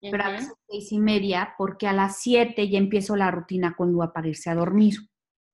pero 0.00 0.24
a 0.24 0.30
veces 0.30 0.52
seis 0.68 0.90
y 0.92 0.98
media, 0.98 1.54
porque 1.56 1.86
a 1.86 1.92
las 1.92 2.20
siete 2.20 2.68
ya 2.68 2.78
empiezo 2.78 3.14
la 3.14 3.30
rutina 3.30 3.74
con 3.76 3.92
Lua 3.92 4.12
para 4.12 4.28
irse 4.28 4.50
a 4.50 4.54
dormir. 4.54 4.94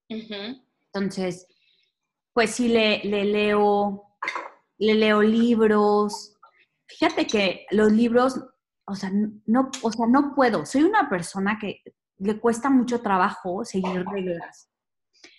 Entonces, 0.08 1.46
pues 2.32 2.52
sí 2.52 2.68
le, 2.68 3.02
le, 3.04 3.24
leo, 3.24 4.16
le 4.78 4.94
leo 4.94 5.20
libros. 5.22 6.34
Fíjate 6.86 7.26
que 7.26 7.66
los 7.70 7.92
libros, 7.92 8.40
o 8.86 8.94
sea, 8.94 9.10
no, 9.46 9.70
o 9.82 9.92
sea, 9.92 10.06
no 10.06 10.34
puedo. 10.34 10.64
Soy 10.64 10.84
una 10.84 11.10
persona 11.10 11.58
que 11.60 11.82
le 12.18 12.40
cuesta 12.40 12.70
mucho 12.70 13.00
trabajo 13.00 13.64
seguir 13.64 14.04
reglas. 14.06 14.70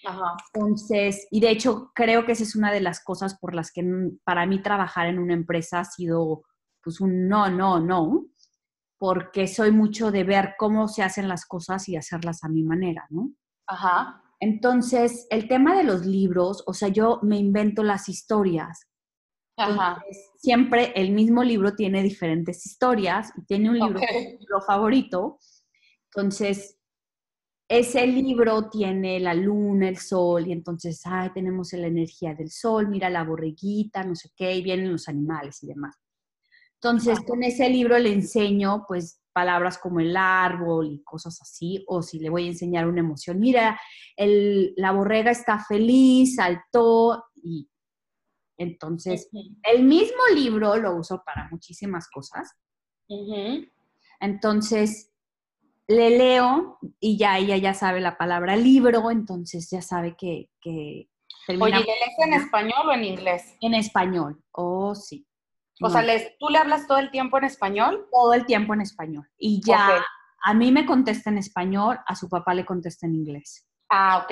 Ajá. 0.05 0.35
Entonces, 0.53 1.27
y 1.31 1.39
de 1.39 1.51
hecho 1.51 1.91
creo 1.93 2.25
que 2.25 2.33
esa 2.33 2.43
es 2.43 2.55
una 2.55 2.71
de 2.71 2.81
las 2.81 3.03
cosas 3.03 3.37
por 3.39 3.53
las 3.55 3.71
que 3.71 3.83
para 4.23 4.45
mí 4.45 4.61
trabajar 4.61 5.07
en 5.07 5.19
una 5.19 5.33
empresa 5.33 5.79
ha 5.79 5.85
sido 5.85 6.43
pues 6.81 7.01
un 7.01 7.27
no, 7.27 7.49
no, 7.49 7.79
no, 7.79 8.25
porque 8.97 9.47
soy 9.47 9.71
mucho 9.71 10.11
de 10.11 10.23
ver 10.23 10.55
cómo 10.57 10.87
se 10.87 11.03
hacen 11.03 11.27
las 11.27 11.45
cosas 11.45 11.87
y 11.89 11.95
hacerlas 11.95 12.43
a 12.43 12.49
mi 12.49 12.63
manera, 12.63 13.05
¿no? 13.09 13.31
Ajá. 13.67 14.23
Entonces, 14.39 15.27
el 15.29 15.47
tema 15.47 15.75
de 15.75 15.83
los 15.83 16.05
libros, 16.05 16.63
o 16.65 16.73
sea, 16.73 16.87
yo 16.87 17.19
me 17.23 17.37
invento 17.37 17.83
las 17.83 18.09
historias. 18.09 18.85
Ajá. 19.61 20.01
siempre 20.37 20.93
el 20.95 21.11
mismo 21.11 21.43
libro 21.43 21.75
tiene 21.75 22.01
diferentes 22.01 22.65
historias 22.65 23.33
y 23.35 23.43
tiene 23.43 23.69
un 23.69 23.77
libro, 23.77 23.99
libro 23.99 24.61
favorito. 24.65 25.37
Entonces, 26.05 26.78
ese 27.69 28.07
libro 28.07 28.67
tiene 28.69 29.19
la 29.19 29.35
luna, 29.35 29.87
el 29.87 29.97
sol, 29.97 30.47
y 30.47 30.51
entonces, 30.51 31.01
ay, 31.05 31.29
tenemos 31.33 31.71
la 31.73 31.85
energía 31.85 32.33
del 32.33 32.49
sol, 32.49 32.87
mira 32.87 33.11
la 33.11 33.23
borreguita, 33.23 34.03
no 34.03 34.15
sé 34.15 34.31
qué, 34.35 34.55
y 34.55 34.63
vienen 34.63 34.91
los 34.91 35.07
animales 35.07 35.61
y 35.61 35.67
demás. 35.67 35.95
Entonces, 36.81 37.19
con 37.27 37.43
ese 37.43 37.69
libro 37.69 37.99
le 37.99 38.11
enseño, 38.11 38.85
pues, 38.87 39.21
palabras 39.33 39.77
como 39.77 39.99
el 39.99 40.17
árbol 40.17 40.91
y 40.91 41.03
cosas 41.03 41.39
así, 41.41 41.83
o 41.87 42.01
si 42.01 42.19
le 42.19 42.29
voy 42.29 42.45
a 42.45 42.47
enseñar 42.47 42.87
una 42.87 43.01
emoción, 43.01 43.39
mira, 43.39 43.79
la 44.17 44.91
borrega 44.91 45.29
está 45.29 45.63
feliz, 45.63 46.35
saltó, 46.35 47.23
y 47.35 47.69
entonces, 48.57 49.29
el 49.63 49.83
mismo 49.83 50.21
libro 50.33 50.75
lo 50.75 50.95
uso 50.95 51.21
para 51.23 51.47
muchísimas 51.51 52.09
cosas. 52.09 52.49
Entonces, 54.19 55.08
le 55.89 56.11
leo 56.11 56.77
y 56.99 57.17
ya 57.17 57.39
ella 57.39 57.57
ya 57.57 57.73
sabe 57.73 57.99
la 57.99 58.15
palabra 58.15 58.55
libro, 58.55 59.09
entonces 59.09 59.69
ya 59.71 59.81
sabe 59.81 60.15
que... 60.15 60.49
que 60.61 61.09
Oye, 61.47 61.71
¿le 61.71 61.79
lees 61.79 62.19
en 62.19 62.33
español 62.33 62.89
o 62.89 62.93
en 62.93 63.03
inglés? 63.03 63.55
En 63.59 63.73
español, 63.73 64.39
oh 64.51 64.93
sí. 64.93 65.25
O 65.81 65.89
sea, 65.89 66.05
¿tú 66.39 66.49
le 66.49 66.59
hablas 66.59 66.85
todo 66.85 66.99
el 66.99 67.09
tiempo 67.09 67.39
en 67.39 67.45
español? 67.45 68.07
Todo 68.11 68.33
el 68.35 68.45
tiempo 68.45 68.75
en 68.75 68.81
español. 68.81 69.27
Y 69.37 69.61
ya 69.65 70.05
a 70.43 70.53
mí 70.53 70.71
me 70.71 70.85
contesta 70.85 71.31
en 71.31 71.39
español, 71.39 71.97
a 72.05 72.15
su 72.15 72.29
papá 72.29 72.53
le 72.53 72.65
contesta 72.65 73.07
en 73.07 73.15
inglés. 73.15 73.67
Ah, 73.89 74.23
ok. 74.23 74.31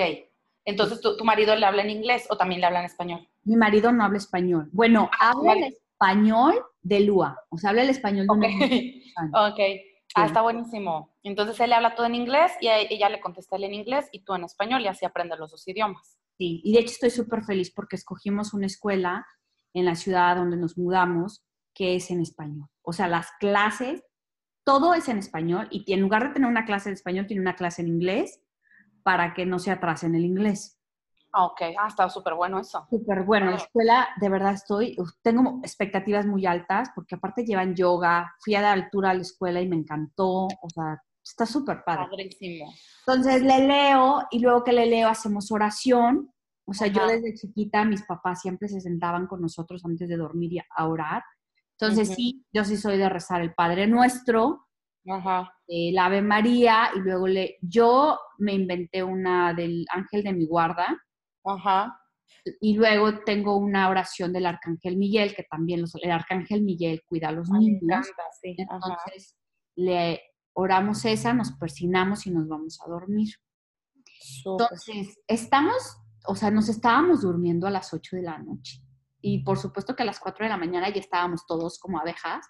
Entonces, 0.64 1.00
¿tu, 1.00 1.24
marido 1.24 1.56
le 1.56 1.66
habla 1.66 1.82
en 1.82 1.90
inglés 1.90 2.26
o 2.30 2.36
también 2.36 2.60
le 2.60 2.68
habla 2.68 2.80
en 2.80 2.86
español? 2.86 3.28
Mi 3.42 3.56
marido 3.56 3.90
no 3.90 4.04
habla 4.04 4.18
español. 4.18 4.68
Bueno, 4.70 5.10
ah, 5.18 5.32
habla 5.34 5.54
el 5.54 5.64
español 5.64 6.54
de 6.82 7.00
Lua. 7.00 7.36
O 7.48 7.58
sea, 7.58 7.70
habla 7.70 7.82
el 7.82 7.90
español 7.90 8.26
de 8.26 8.32
okay. 8.32 9.02
ok. 9.34 9.97
Ah, 10.14 10.26
está 10.26 10.42
buenísimo. 10.42 11.14
Entonces 11.22 11.58
él 11.60 11.70
le 11.70 11.76
habla 11.76 11.94
todo 11.94 12.06
en 12.06 12.14
inglés 12.14 12.52
y 12.60 12.68
ella 12.68 13.08
le 13.08 13.20
contesta 13.20 13.56
él 13.56 13.64
en 13.64 13.74
inglés 13.74 14.08
y 14.12 14.24
tú 14.24 14.34
en 14.34 14.44
español 14.44 14.82
y 14.82 14.88
así 14.88 15.04
aprende 15.04 15.36
los 15.36 15.50
dos 15.50 15.66
idiomas. 15.68 16.18
Sí, 16.38 16.60
y 16.64 16.72
de 16.72 16.80
hecho 16.80 16.92
estoy 16.92 17.10
súper 17.10 17.44
feliz 17.44 17.72
porque 17.74 17.96
escogimos 17.96 18.54
una 18.54 18.66
escuela 18.66 19.26
en 19.74 19.84
la 19.84 19.96
ciudad 19.96 20.36
donde 20.36 20.56
nos 20.56 20.78
mudamos 20.78 21.44
que 21.74 21.96
es 21.96 22.10
en 22.10 22.20
español. 22.20 22.68
O 22.82 22.92
sea, 22.92 23.06
las 23.06 23.30
clases, 23.38 24.02
todo 24.64 24.94
es 24.94 25.08
en 25.08 25.18
español 25.18 25.68
y 25.70 25.92
en 25.92 26.00
lugar 26.00 26.28
de 26.28 26.34
tener 26.34 26.48
una 26.48 26.64
clase 26.64 26.88
de 26.88 26.94
español, 26.94 27.26
tiene 27.26 27.42
una 27.42 27.56
clase 27.56 27.82
en 27.82 27.88
inglés 27.88 28.40
para 29.02 29.34
que 29.34 29.46
no 29.46 29.58
se 29.58 29.70
atrase 29.70 30.06
en 30.06 30.14
el 30.14 30.24
inglés. 30.24 30.77
Ah, 31.32 31.44
ok. 31.44 31.60
Ah, 31.78 31.88
está 31.88 32.08
súper 32.08 32.34
bueno 32.34 32.58
eso. 32.58 32.86
Súper 32.88 33.22
bueno. 33.24 33.50
La 33.50 33.56
escuela, 33.56 34.08
de 34.20 34.28
verdad 34.28 34.54
estoy, 34.54 34.96
tengo 35.22 35.60
expectativas 35.62 36.26
muy 36.26 36.46
altas 36.46 36.90
porque 36.94 37.16
aparte 37.16 37.44
llevan 37.44 37.74
yoga, 37.74 38.34
fui 38.40 38.54
a 38.54 38.62
la 38.62 38.72
altura 38.72 39.10
a 39.10 39.14
la 39.14 39.22
escuela 39.22 39.60
y 39.60 39.68
me 39.68 39.76
encantó, 39.76 40.46
o 40.46 40.70
sea, 40.72 41.02
está 41.22 41.44
súper 41.44 41.82
padre. 41.84 42.06
Padrísimo. 42.10 42.72
Entonces 43.06 43.42
le 43.42 43.66
leo 43.66 44.26
y 44.30 44.40
luego 44.40 44.64
que 44.64 44.72
le 44.72 44.86
leo 44.86 45.08
hacemos 45.08 45.52
oración. 45.52 46.32
O 46.64 46.74
sea, 46.74 46.86
yo 46.88 47.06
desde 47.06 47.34
chiquita, 47.34 47.84
mis 47.84 48.04
papás 48.04 48.42
siempre 48.42 48.68
se 48.68 48.80
sentaban 48.80 49.26
con 49.26 49.40
nosotros 49.40 49.84
antes 49.84 50.08
de 50.08 50.16
dormir 50.16 50.52
y 50.54 50.58
a 50.58 50.86
orar. 50.86 51.22
Entonces 51.80 52.14
sí, 52.14 52.44
yo 52.52 52.64
sí 52.64 52.76
soy 52.76 52.98
de 52.98 53.08
rezar 53.08 53.40
el 53.40 53.54
Padre 53.54 53.86
Nuestro, 53.86 54.66
Ajá. 55.08 55.50
el 55.66 55.96
Ave 55.96 56.20
María 56.20 56.90
y 56.94 56.98
luego 56.98 57.28
le, 57.28 57.56
yo 57.62 58.18
me 58.38 58.52
inventé 58.52 59.02
una 59.02 59.54
del 59.54 59.86
Ángel 59.90 60.24
de 60.24 60.32
mi 60.32 60.46
guarda 60.46 60.98
Ajá. 61.44 61.98
Y 62.60 62.76
luego 62.76 63.20
tengo 63.24 63.56
una 63.56 63.88
oración 63.88 64.32
del 64.32 64.46
Arcángel 64.46 64.96
Miguel, 64.96 65.34
que 65.34 65.44
también 65.44 65.84
el 66.02 66.10
Arcángel 66.10 66.62
Miguel 66.62 67.02
cuida 67.04 67.28
a 67.28 67.32
los 67.32 67.50
niños. 67.50 68.06
Entonces, 68.42 69.36
le 69.76 70.20
oramos 70.52 71.04
esa, 71.04 71.32
nos 71.32 71.52
persinamos 71.52 72.26
y 72.26 72.30
nos 72.30 72.48
vamos 72.48 72.80
a 72.84 72.88
dormir. 72.88 73.34
Entonces, 74.44 75.18
estamos, 75.26 75.98
o 76.26 76.34
sea, 76.34 76.50
nos 76.50 76.68
estábamos 76.68 77.22
durmiendo 77.22 77.66
a 77.66 77.70
las 77.70 77.92
8 77.92 78.16
de 78.16 78.22
la 78.22 78.38
noche. 78.38 78.82
Y 79.20 79.42
por 79.42 79.58
supuesto 79.58 79.94
que 79.94 80.02
a 80.02 80.06
las 80.06 80.20
4 80.20 80.44
de 80.44 80.50
la 80.50 80.56
mañana 80.56 80.88
ya 80.90 81.00
estábamos 81.00 81.46
todos 81.46 81.78
como 81.78 81.98
abejas. 81.98 82.46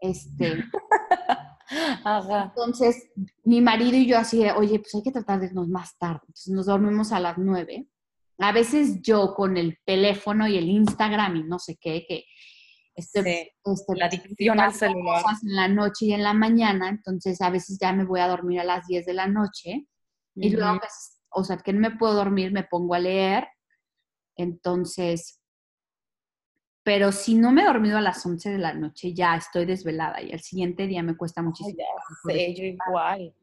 Este. 0.00 0.64
Entonces, 2.04 3.10
mi 3.44 3.60
marido 3.60 3.96
y 3.96 4.06
yo 4.06 4.18
así, 4.18 4.44
oye, 4.50 4.78
pues 4.78 4.94
hay 4.94 5.02
que 5.02 5.12
tratar 5.12 5.40
de 5.40 5.46
irnos 5.46 5.68
más 5.68 5.96
tarde. 5.96 6.20
Entonces 6.22 6.52
nos 6.52 6.66
dormimos 6.66 7.12
a 7.12 7.20
las 7.20 7.38
9 7.38 7.88
a 8.42 8.52
veces 8.52 9.00
yo 9.02 9.34
con 9.34 9.56
el 9.56 9.78
teléfono 9.84 10.48
y 10.48 10.56
el 10.56 10.68
Instagram 10.68 11.36
y 11.36 11.42
no 11.44 11.58
sé 11.58 11.76
qué, 11.80 12.04
que 12.06 12.24
este, 12.94 13.54
la 13.96 14.06
adicción 14.06 14.60
al 14.60 14.74
celular. 14.74 15.22
En 15.42 15.56
la 15.56 15.68
noche 15.68 16.06
y 16.06 16.12
en 16.12 16.22
la 16.22 16.34
mañana, 16.34 16.88
entonces 16.88 17.40
a 17.40 17.50
veces 17.50 17.78
ya 17.80 17.92
me 17.92 18.04
voy 18.04 18.20
a 18.20 18.28
dormir 18.28 18.60
a 18.60 18.64
las 18.64 18.86
10 18.86 19.06
de 19.06 19.14
la 19.14 19.26
noche 19.26 19.86
y 20.34 20.50
luego, 20.50 20.78
pues, 20.78 21.20
o 21.30 21.44
sea, 21.44 21.56
que 21.58 21.72
no 21.72 21.80
me 21.80 21.96
puedo 21.96 22.14
dormir, 22.14 22.52
me 22.52 22.64
pongo 22.64 22.94
a 22.94 22.98
leer. 22.98 23.48
Entonces, 24.36 25.40
pero 26.82 27.12
si 27.12 27.34
no 27.34 27.52
me 27.52 27.62
he 27.62 27.66
dormido 27.66 27.98
a 27.98 28.02
las 28.02 28.24
11 28.24 28.50
de 28.50 28.58
la 28.58 28.74
noche, 28.74 29.14
ya 29.14 29.36
estoy 29.36 29.66
desvelada 29.66 30.20
y 30.20 30.32
el 30.32 30.40
siguiente 30.40 30.86
día 30.86 31.02
me 31.02 31.16
cuesta 31.16 31.42
muchísimo. 31.42 31.78
ya 31.78 32.32
sé, 32.32 32.54
yo 32.54 32.64
igual. 32.64 33.34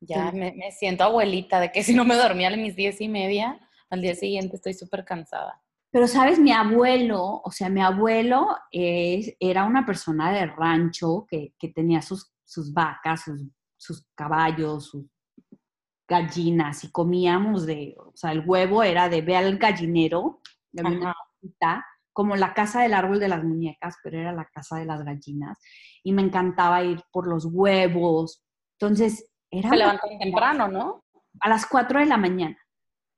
Ya 0.00 0.32
me, 0.32 0.52
me, 0.52 0.72
siento 0.72 1.04
abuelita 1.04 1.60
de 1.60 1.70
que 1.70 1.84
si 1.84 1.94
no 1.94 2.04
me 2.04 2.16
dormía 2.16 2.48
a 2.48 2.56
mis 2.56 2.74
10 2.74 3.00
y 3.02 3.08
media, 3.08 3.60
al 3.92 4.00
día 4.00 4.14
siguiente 4.14 4.56
estoy 4.56 4.74
súper 4.74 5.04
cansada. 5.04 5.60
Pero, 5.90 6.06
¿sabes? 6.08 6.38
Mi 6.38 6.52
abuelo, 6.52 7.42
o 7.44 7.50
sea, 7.50 7.68
mi 7.68 7.82
abuelo 7.82 8.56
era 8.70 9.64
una 9.64 9.84
persona 9.84 10.32
de 10.32 10.46
rancho 10.46 11.26
que, 11.28 11.52
tenía 11.74 12.00
sus, 12.00 12.32
sus 12.44 12.72
vacas, 12.72 13.24
sus, 13.76 14.06
caballos, 14.14 14.86
sus 14.86 15.06
gallinas 16.08 16.84
y 16.84 16.90
comíamos 16.90 17.66
de, 17.66 17.94
o 17.98 18.12
sea, 18.14 18.32
el 18.32 18.42
huevo 18.46 18.82
era 18.82 19.10
de 19.10 19.20
ve 19.20 19.36
al 19.36 19.58
gallinero, 19.58 20.40
de 20.72 20.82
una 20.82 21.14
como 22.14 22.36
la 22.36 22.54
casa 22.54 22.82
del 22.82 22.94
árbol 22.94 23.18
de 23.18 23.28
las 23.28 23.44
muñecas, 23.44 23.96
pero 24.02 24.18
era 24.18 24.32
la 24.32 24.46
casa 24.46 24.76
de 24.76 24.84
las 24.84 25.02
gallinas. 25.02 25.58
Y 26.02 26.12
me 26.12 26.22
encantaba 26.22 26.82
ir 26.82 27.02
por 27.10 27.26
los 27.26 27.46
huevos. 27.46 28.44
Entonces, 28.78 29.30
era... 29.50 29.70
Se 29.70 29.76
levantan 29.76 30.18
temprano, 30.18 30.68
¿no? 30.68 31.04
A 31.40 31.48
las 31.48 31.66
4 31.66 32.00
de 32.00 32.06
la 32.06 32.18
mañana. 32.18 32.56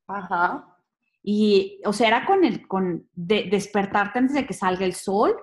Ajá. 0.06 0.74
Y, 1.22 1.80
o 1.86 1.92
sea, 1.92 2.08
era 2.08 2.26
con 2.26 2.44
el, 2.44 2.68
con 2.68 3.08
despertarte 3.14 4.18
antes 4.18 4.34
de 4.34 4.46
que 4.46 4.52
salga 4.52 4.84
el 4.84 4.94
sol 4.94 5.34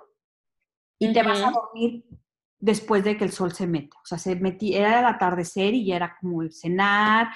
y 1.00 1.12
te 1.12 1.24
vas 1.24 1.42
a 1.42 1.50
dormir 1.50 2.06
después 2.60 3.04
de 3.04 3.18
que 3.18 3.24
el 3.24 3.32
sol 3.32 3.52
se 3.52 3.66
mete. 3.66 3.90
O 3.98 4.06
sea, 4.06 4.20
se 4.20 4.36
metí, 4.36 4.76
era 4.76 5.00
el 5.00 5.06
atardecer 5.06 5.74
y 5.74 5.88
ya 5.88 5.96
era 5.96 6.16
como 6.22 6.44
el 6.44 6.54
cenar 6.54 7.30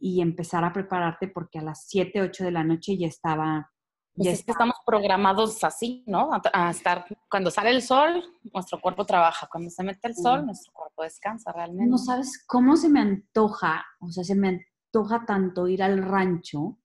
y 0.00 0.20
empezar 0.20 0.64
a 0.64 0.72
prepararte 0.72 1.28
porque 1.28 1.60
a 1.60 1.62
las 1.62 1.86
7, 1.86 2.20
8 2.20 2.44
de 2.44 2.50
la 2.50 2.64
noche 2.64 2.98
ya 2.98 3.06
estaba... 3.06 3.70
Pues 4.14 4.26
ya 4.26 4.52
estamos 4.52 4.76
programados 4.84 5.64
así, 5.64 6.04
¿no? 6.06 6.30
A, 6.52 6.70
estar, 6.70 7.06
cuando 7.30 7.50
sale 7.50 7.70
el 7.70 7.80
sol, 7.80 8.22
nuestro 8.52 8.78
cuerpo 8.78 9.06
trabaja, 9.06 9.48
cuando 9.50 9.70
se 9.70 9.82
mete 9.82 10.08
el 10.08 10.14
sol, 10.14 10.44
nuestro 10.44 10.70
cuerpo 10.74 11.02
descansa 11.02 11.50
realmente. 11.50 11.90
No 11.90 11.96
sabes 11.96 12.44
cómo 12.46 12.76
se 12.76 12.90
me 12.90 13.00
antoja, 13.00 13.86
o 14.00 14.10
sea, 14.10 14.22
se 14.22 14.34
me 14.34 14.66
antoja 14.92 15.24
tanto 15.24 15.68
ir 15.68 15.82
al 15.82 16.02
rancho 16.02 16.78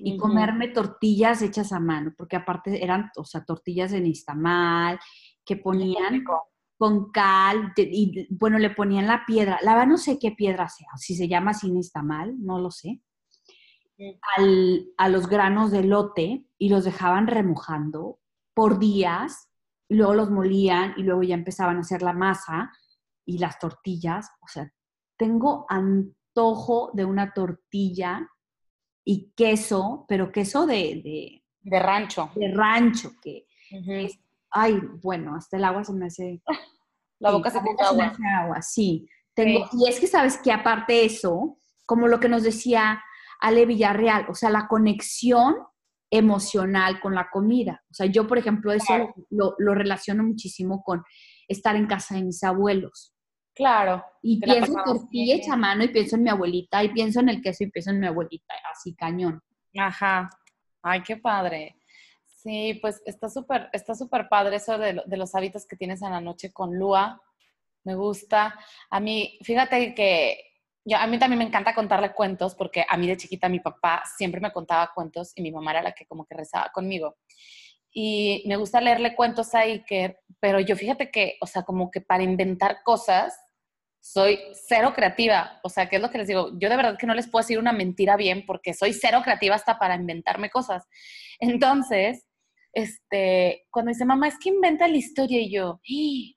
y 0.00 0.16
comerme 0.16 0.68
tortillas 0.68 1.42
hechas 1.42 1.72
a 1.72 1.80
mano, 1.80 2.14
porque 2.16 2.36
aparte 2.36 2.84
eran, 2.84 3.10
o 3.16 3.24
sea, 3.24 3.44
tortillas 3.44 3.90
de 3.90 4.00
nistamal 4.00 5.00
que 5.44 5.56
ponían 5.56 6.22
con 6.76 7.10
cal 7.10 7.72
y 7.76 8.28
bueno, 8.30 8.60
le 8.60 8.70
ponían 8.70 9.08
la 9.08 9.24
piedra, 9.26 9.58
la 9.62 9.72
verdad 9.72 9.88
no 9.88 9.98
sé 9.98 10.20
qué 10.20 10.30
piedra 10.30 10.68
sea, 10.68 10.86
si 10.96 11.16
se 11.16 11.26
llama 11.26 11.50
así 11.50 11.72
nistamal, 11.72 12.36
no 12.38 12.60
lo 12.60 12.70
sé, 12.70 13.02
a 14.96 15.08
los 15.08 15.26
granos 15.26 15.72
de 15.72 15.82
lote 15.82 16.46
y 16.58 16.68
los 16.68 16.84
dejaban 16.84 17.26
remojando 17.26 18.20
por 18.54 18.78
días, 18.78 19.50
y 19.88 19.96
luego 19.96 20.14
los 20.14 20.30
molían 20.30 20.94
y 20.96 21.02
luego 21.02 21.24
ya 21.24 21.34
empezaban 21.34 21.78
a 21.78 21.80
hacer 21.80 22.02
la 22.02 22.12
masa 22.12 22.70
y 23.24 23.38
las 23.38 23.58
tortillas. 23.58 24.30
O 24.42 24.46
sea, 24.46 24.70
tengo 25.16 25.66
antojo 26.38 26.90
de 26.94 27.04
una 27.04 27.32
tortilla 27.32 28.28
y 29.04 29.32
queso, 29.36 30.04
pero 30.08 30.30
queso 30.30 30.66
de... 30.66 31.42
De, 31.60 31.80
rancho. 31.80 32.30
De 32.34 32.52
rancho, 32.54 33.10
que 33.22 33.46
ay, 34.50 34.80
bueno, 35.02 35.34
hasta 35.36 35.56
el 35.56 35.64
agua 35.64 35.84
se 35.84 35.92
me 35.92 36.06
hace... 36.06 36.42
La 37.20 37.32
boca 37.32 37.50
se, 37.50 37.60
me 37.60 37.72
hace 38.04 38.22
agua, 38.28 38.62
sí. 38.62 39.08
Tengo, 39.34 39.68
Y 39.72 39.88
es 39.88 39.98
que 39.98 40.06
sabes 40.06 40.38
que 40.38 40.52
aparte 40.52 40.92
de 40.92 41.06
eso, 41.06 41.58
como 41.84 42.06
lo 42.06 42.20
que 42.20 42.28
nos 42.28 42.44
decía 42.44 43.02
Ale 43.40 43.66
Villarreal, 43.66 44.26
o 44.28 44.34
sea, 44.34 44.50
la 44.50 44.68
conexión 44.68 45.56
emocional 46.12 47.00
con 47.00 47.16
la 47.16 47.28
comida. 47.28 47.82
O 47.90 47.94
sea, 47.94 48.06
yo, 48.06 48.28
por 48.28 48.38
ejemplo, 48.38 48.72
eso 48.72 49.12
lo, 49.30 49.74
relaciono 49.74 50.22
muchísimo 50.22 50.84
con 50.84 51.02
estar 51.48 51.74
en 51.74 51.88
casa 51.88 52.14
de 52.14 52.22
mis 52.22 52.44
abuelos. 52.44 53.16
Claro. 53.58 54.04
Y 54.22 54.38
pienso 54.38 54.70
en 54.78 54.84
tortilla 54.84 55.52
a 55.52 55.56
mano 55.56 55.82
y 55.82 55.88
pienso 55.88 56.14
en 56.14 56.22
mi 56.22 56.30
abuelita 56.30 56.84
y 56.84 56.90
pienso 56.90 57.18
en 57.18 57.28
el 57.28 57.42
queso 57.42 57.64
y 57.64 57.70
pienso 57.72 57.90
en 57.90 57.98
mi 57.98 58.06
abuelita, 58.06 58.54
así 58.72 58.94
cañón. 58.94 59.42
Ajá. 59.76 60.30
Ay, 60.80 61.02
qué 61.02 61.16
padre. 61.16 61.74
Sí, 62.24 62.78
pues 62.80 63.02
está 63.04 63.28
súper, 63.28 63.68
está 63.72 63.96
súper 63.96 64.28
padre 64.28 64.56
eso 64.56 64.78
de, 64.78 65.02
de, 65.04 65.16
los 65.16 65.34
hábitos 65.34 65.66
que 65.66 65.74
tienes 65.74 66.02
en 66.02 66.12
la 66.12 66.20
noche 66.20 66.52
con 66.52 66.78
Lua. 66.78 67.20
Me 67.82 67.96
gusta. 67.96 68.56
A 68.90 69.00
mí, 69.00 69.40
fíjate 69.42 69.92
que 69.92 70.40
yo, 70.84 70.96
a 70.96 71.08
mí 71.08 71.18
también 71.18 71.40
me 71.40 71.44
encanta 71.44 71.74
contarle 71.74 72.12
cuentos 72.12 72.54
porque 72.54 72.86
a 72.88 72.96
mí 72.96 73.08
de 73.08 73.16
chiquita 73.16 73.48
mi 73.48 73.58
papá 73.58 74.04
siempre 74.16 74.40
me 74.40 74.52
contaba 74.52 74.92
cuentos 74.94 75.32
y 75.34 75.42
mi 75.42 75.50
mamá 75.50 75.72
era 75.72 75.82
la 75.82 75.92
que 75.92 76.06
como 76.06 76.24
que 76.24 76.36
rezaba 76.36 76.70
conmigo. 76.72 77.16
Y 77.92 78.44
me 78.46 78.54
gusta 78.54 78.80
leerle 78.80 79.16
cuentos 79.16 79.52
a 79.56 79.60
Iker, 79.62 80.20
pero 80.38 80.60
yo 80.60 80.76
fíjate 80.76 81.10
que, 81.10 81.38
o 81.40 81.46
sea, 81.48 81.64
como 81.64 81.90
que 81.90 82.00
para 82.00 82.22
inventar 82.22 82.84
cosas, 82.84 83.36
soy 84.12 84.40
cero 84.54 84.92
creativa. 84.94 85.60
O 85.62 85.68
sea, 85.68 85.88
¿qué 85.88 85.96
es 85.96 86.02
lo 86.02 86.10
que 86.10 86.18
les 86.18 86.28
digo? 86.28 86.50
Yo 86.58 86.70
de 86.70 86.76
verdad 86.76 86.96
que 86.98 87.06
no 87.06 87.14
les 87.14 87.28
puedo 87.28 87.42
decir 87.42 87.58
una 87.58 87.72
mentira 87.72 88.16
bien 88.16 88.44
porque 88.46 88.72
soy 88.72 88.94
cero 88.94 89.20
creativa 89.22 89.54
hasta 89.54 89.78
para 89.78 89.96
inventarme 89.96 90.48
cosas. 90.48 90.86
Entonces, 91.40 92.26
este, 92.72 93.66
cuando 93.70 93.90
dice, 93.90 94.06
mamá, 94.06 94.28
es 94.28 94.38
que 94.38 94.48
inventa 94.48 94.88
la 94.88 94.96
historia 94.96 95.40
y 95.40 95.50
yo, 95.50 95.80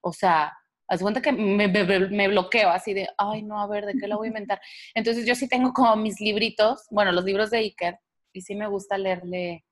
o 0.01 0.13
sea, 0.13 0.53
haz 0.87 1.01
cuenta 1.01 1.21
que 1.21 1.31
me, 1.31 2.27
bloqueo 2.27 2.69
así 2.69 2.93
de, 2.93 3.07
ay, 3.17 3.43
no, 3.43 3.61
a 3.61 3.67
ver, 3.67 3.85
¿de 3.85 3.93
qué 3.93 4.07
lo 4.07 4.17
voy 4.17 4.27
a 4.27 4.29
inventar? 4.29 4.59
Entonces 4.93 5.25
yo 5.25 5.35
sí 5.35 5.47
tengo 5.47 5.71
como 5.71 5.95
mis 5.95 6.19
libritos, 6.19 6.85
bueno, 6.89 7.13
los 7.13 7.23
libros 7.23 7.51
de 7.51 7.59
Iker, 7.59 7.99
y 8.33 8.41
sí 8.41 8.55
me 8.55 8.67
gusta 8.67 8.97
leerle 8.97 9.65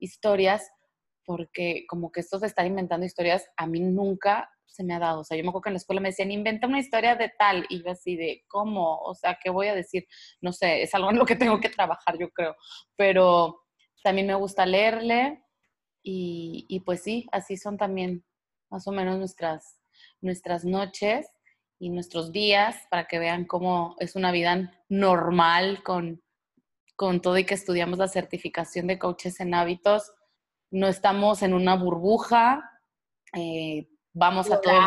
historias, 0.00 0.70
porque 1.24 1.84
como 1.88 2.10
que 2.10 2.20
esto 2.20 2.38
de 2.38 2.48
estar 2.48 2.66
inventando 2.66 3.06
historias, 3.06 3.48
a 3.56 3.66
mí 3.66 3.80
nunca 3.80 4.50
se 4.66 4.84
me 4.84 4.94
ha 4.94 4.98
dado. 4.98 5.20
O 5.20 5.24
sea, 5.24 5.36
yo 5.36 5.42
me 5.44 5.50
acuerdo 5.50 5.62
que 5.62 5.68
en 5.70 5.74
la 5.74 5.78
escuela 5.78 6.00
me 6.00 6.08
decían, 6.08 6.30
inventa 6.30 6.66
una 6.66 6.80
historia 6.80 7.16
de 7.16 7.32
tal, 7.38 7.66
y 7.68 7.82
yo 7.82 7.90
así 7.90 8.16
de, 8.16 8.44
¿cómo? 8.48 8.98
O 8.98 9.14
sea, 9.14 9.38
¿qué 9.42 9.50
voy 9.50 9.68
a 9.68 9.74
decir? 9.74 10.06
No 10.40 10.52
sé, 10.52 10.82
es 10.82 10.94
algo 10.94 11.10
en 11.10 11.18
lo 11.18 11.26
que 11.26 11.36
tengo 11.36 11.60
que 11.60 11.68
trabajar, 11.68 12.18
yo 12.18 12.30
creo. 12.30 12.56
Pero 12.96 13.62
también 14.02 14.26
me 14.26 14.34
gusta 14.34 14.66
leerle, 14.66 15.42
y, 16.02 16.66
y 16.68 16.80
pues 16.80 17.02
sí, 17.02 17.26
así 17.32 17.56
son 17.56 17.78
también 17.78 18.24
más 18.70 18.86
o 18.86 18.92
menos 18.92 19.18
nuestras 19.18 19.78
nuestras 20.20 20.64
noches 20.64 21.26
y 21.78 21.90
nuestros 21.90 22.32
días 22.32 22.76
para 22.90 23.06
que 23.06 23.18
vean 23.18 23.44
cómo 23.44 23.94
es 23.98 24.16
una 24.16 24.32
vida 24.32 24.72
normal 24.88 25.82
con, 25.82 26.22
con 26.96 27.20
todo 27.20 27.38
y 27.38 27.44
que 27.44 27.54
estudiamos 27.54 27.98
la 27.98 28.08
certificación 28.08 28.86
de 28.86 28.98
coaches 28.98 29.40
en 29.40 29.54
hábitos. 29.54 30.12
No 30.70 30.88
estamos 30.88 31.42
en 31.42 31.54
una 31.54 31.76
burbuja, 31.76 32.70
eh, 33.34 33.88
vamos 34.14 34.50
a 34.50 34.60
todo. 34.60 34.80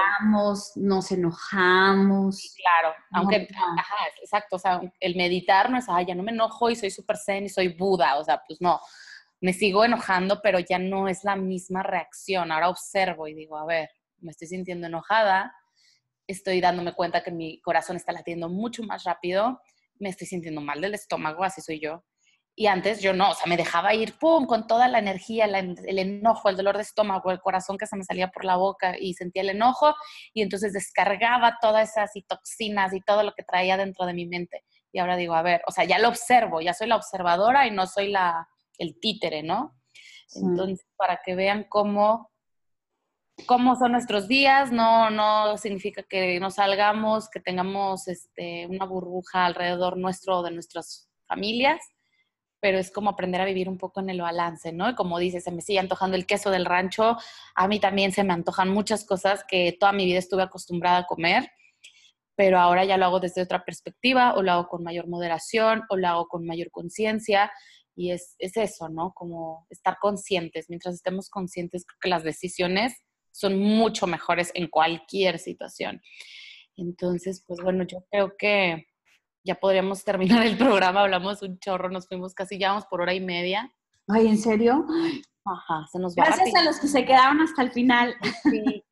Nos 0.76 1.12
enojamos. 1.12 2.56
claro, 2.56 2.96
aunque, 3.12 3.48
ajá, 3.54 3.96
exacto, 4.22 4.56
o 4.56 4.60
sea, 4.60 4.82
el 5.00 5.16
meditar 5.16 5.70
no 5.70 5.78
es, 5.78 5.86
ay, 5.88 6.06
ya 6.06 6.16
no 6.16 6.24
me 6.24 6.32
enojo 6.32 6.70
y 6.70 6.76
soy 6.76 6.90
súper 6.90 7.18
zen 7.18 7.46
y 7.46 7.50
soy 7.50 7.68
Buda, 7.68 8.18
o 8.18 8.24
sea, 8.24 8.42
pues 8.48 8.60
no, 8.62 8.80
me 9.40 9.54
sigo 9.54 9.86
enojando, 9.86 10.42
pero 10.42 10.60
ya 10.60 10.80
no 10.80 11.08
es 11.08 11.24
la 11.24 11.36
misma 11.36 11.84
reacción. 11.84 12.52
Ahora 12.52 12.70
observo 12.70 13.28
y 13.28 13.36
digo, 13.36 13.58
a 13.58 13.66
ver, 13.66 13.90
me 14.20 14.32
estoy 14.32 14.48
sintiendo 14.48 14.88
enojada, 14.88 15.54
estoy 16.26 16.60
dándome 16.60 16.94
cuenta 16.94 17.24
que 17.24 17.32
mi 17.32 17.62
corazón 17.62 17.98
está 17.98 18.12
latiendo 18.12 18.50
mucho 18.50 18.84
más 18.84 19.04
rápido, 19.04 19.62
me 20.00 20.10
estoy 20.10 20.28
sintiendo 20.28 20.62
mal 20.62 20.82
del 20.82 20.96
estómago, 20.96 21.44
así 21.44 21.62
soy 21.62 21.80
yo. 21.80 22.04
Y 22.60 22.66
antes 22.66 23.02
yo 23.04 23.14
no, 23.14 23.30
o 23.30 23.34
sea, 23.36 23.46
me 23.46 23.56
dejaba 23.56 23.94
ir, 23.94 24.18
¡pum!, 24.18 24.48
con 24.48 24.66
toda 24.66 24.88
la 24.88 24.98
energía, 24.98 25.46
el 25.46 26.00
enojo, 26.00 26.50
el 26.50 26.58
dolor 26.58 26.76
de 26.76 26.82
estómago, 26.82 27.30
el 27.30 27.40
corazón 27.40 27.78
que 27.78 27.86
se 27.86 27.96
me 27.96 28.04
salía 28.04 28.30
por 28.30 28.46
la 28.46 28.56
boca 28.56 28.96
y 29.00 29.14
sentía 29.14 29.44
el 29.44 29.50
enojo 29.50 29.94
y 30.34 30.42
entonces 30.42 30.74
descargaba 30.74 31.60
todas 31.62 31.92
esas 31.92 32.10
toxinas 32.28 32.96
y 32.96 33.02
todo 33.02 33.22
lo 33.22 33.34
que 33.34 33.44
traía 33.44 33.78
dentro 33.78 34.08
de 34.08 34.16
mi 34.16 34.26
mente. 34.26 34.64
Y 34.92 34.98
ahora 34.98 35.18
digo, 35.18 35.36
a 35.36 35.44
ver, 35.44 35.62
o 35.68 35.72
sea, 35.72 35.84
ya 35.84 36.00
lo 36.00 36.08
observo, 36.08 36.60
ya 36.60 36.74
soy 36.74 36.88
la 36.88 36.96
observadora 36.96 37.68
y 37.68 37.72
no 37.72 37.86
soy 37.86 38.10
la, 38.10 38.50
el 38.80 39.00
títere, 39.00 39.44
¿no? 39.44 39.80
Entonces, 40.34 40.84
para 40.98 41.22
que 41.24 41.36
vean 41.36 41.68
cómo 41.70 42.32
cómo 43.46 43.76
son 43.76 43.92
nuestros 43.92 44.28
días, 44.28 44.72
no, 44.72 45.12
no 45.12 45.60
significa 45.60 46.02
que 46.02 46.40
no 46.40 46.50
salgamos, 46.50 47.30
que 47.30 47.40
tengamos 47.40 48.08
este, 48.08 48.66
una 48.66 48.86
burbuja 48.86 49.46
alrededor 49.46 49.96
nuestro 49.96 50.42
de 50.42 50.50
nuestras 50.50 51.08
familias, 51.28 51.80
pero 52.60 52.78
es 52.80 52.92
como 52.92 53.10
aprender 53.10 53.42
a 53.42 53.46
vivir 53.46 53.70
un 53.70 53.78
poco 53.78 54.00
en 54.00 54.10
el 54.10 54.22
balance, 54.22 54.72
¿no? 54.72 54.90
Y 54.90 54.96
como 54.96 55.20
dices, 55.20 55.44
se 55.44 55.52
me 55.52 55.62
sigue 55.62 55.80
antojando 55.80 56.16
el 56.18 56.26
queso 56.26 56.50
del 56.50 56.66
rancho, 56.66 57.18
a 57.56 57.68
mí 57.68 57.80
también 57.80 58.12
se 58.12 58.24
me 58.24 58.34
antojan 58.34 58.70
muchas 58.70 59.06
cosas 59.06 59.44
que 59.48 59.76
toda 59.80 59.94
mi 59.94 60.06
vida 60.06 60.20
estuve 60.20 60.44
acostumbrada 60.44 61.00
a 61.00 61.06
comer, 61.06 61.52
pero 62.36 62.60
ahora 62.60 62.86
ya 62.86 62.98
lo 62.98 63.06
hago 63.06 63.20
desde 63.20 63.42
otra 63.42 63.64
perspectiva, 63.66 64.36
o 64.36 64.44
lo 64.44 64.52
hago 64.52 64.68
con 64.68 64.84
mayor 64.84 65.08
moderación, 65.08 65.84
o 65.90 65.98
lo 65.98 66.08
hago 66.08 66.28
con 66.28 66.46
mayor 66.46 66.70
conciencia, 66.72 67.52
y 67.96 68.12
es, 68.12 68.36
es 68.38 68.58
eso, 68.58 68.90
¿no? 68.90 69.12
Como 69.14 69.66
estar 69.72 69.98
conscientes. 70.00 70.70
Mientras 70.70 70.94
estemos 70.96 71.30
conscientes, 71.30 71.84
creo 71.84 71.98
que 72.00 72.10
las 72.10 72.24
decisiones 72.24 72.94
son 73.32 73.60
mucho 73.60 74.06
mejores 74.06 74.52
en 74.54 74.68
cualquier 74.68 75.40
situación. 75.40 76.02
Entonces, 76.76 77.44
pues 77.46 77.60
bueno, 77.62 77.84
yo 77.86 78.06
creo 78.12 78.36
que 78.38 78.86
ya 79.48 79.56
podríamos 79.56 80.04
terminar 80.04 80.46
el 80.46 80.58
programa, 80.58 81.02
hablamos 81.02 81.42
un 81.42 81.58
chorro, 81.60 81.90
nos 81.90 82.08
fuimos 82.08 82.34
casi, 82.34 82.60
ya 82.60 82.70
vamos 82.70 82.86
por 82.86 83.02
hora 83.02 83.14
y 83.14 83.22
media. 83.22 83.74
Ay, 84.08 84.28
¿en 84.28 84.38
serio? 84.38 84.86
Ajá, 85.46 85.88
se 85.92 86.00
nos 86.00 86.16
va 86.16 86.26
Gracias 86.26 86.54
a 86.56 86.64
los 86.64 86.80
que 86.80 86.88
se 86.88 87.06
quedaron 87.06 87.42
hasta 87.42 87.62
el 87.64 87.72
final. 87.72 88.16
Sí. 88.44 88.84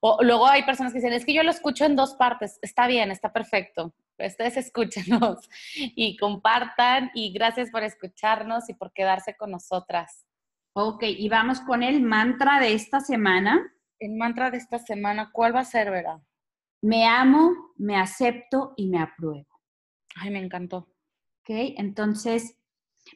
O, 0.00 0.22
luego 0.22 0.46
hay 0.46 0.62
personas 0.62 0.92
que 0.92 1.00
dicen, 1.00 1.12
es 1.12 1.24
que 1.24 1.34
yo 1.34 1.42
lo 1.42 1.50
escucho 1.50 1.84
en 1.84 1.96
dos 1.96 2.14
partes. 2.14 2.60
Está 2.62 2.86
bien, 2.86 3.10
está 3.10 3.32
perfecto. 3.32 3.92
Ustedes 4.16 4.56
escúchenos 4.56 5.48
y 5.74 6.16
compartan 6.16 7.10
y 7.14 7.32
gracias 7.32 7.70
por 7.70 7.82
escucharnos 7.82 8.68
y 8.68 8.74
por 8.74 8.92
quedarse 8.92 9.36
con 9.36 9.50
nosotras. 9.50 10.24
Ok, 10.74 11.02
y 11.02 11.28
vamos 11.28 11.60
con 11.62 11.82
el 11.82 12.00
mantra 12.00 12.60
de 12.60 12.74
esta 12.74 13.00
semana 13.00 13.72
el 13.98 14.14
mantra 14.14 14.50
de 14.50 14.58
esta 14.58 14.78
semana, 14.78 15.30
¿cuál 15.32 15.54
va 15.54 15.60
a 15.60 15.64
ser, 15.64 15.90
Vera? 15.90 16.20
Me 16.82 17.06
amo, 17.06 17.72
me 17.76 17.96
acepto 17.96 18.74
y 18.76 18.88
me 18.88 19.00
apruebo. 19.00 19.57
Ay, 20.20 20.30
me 20.30 20.42
encantó. 20.42 20.78
Ok, 21.40 21.50
entonces 21.76 22.58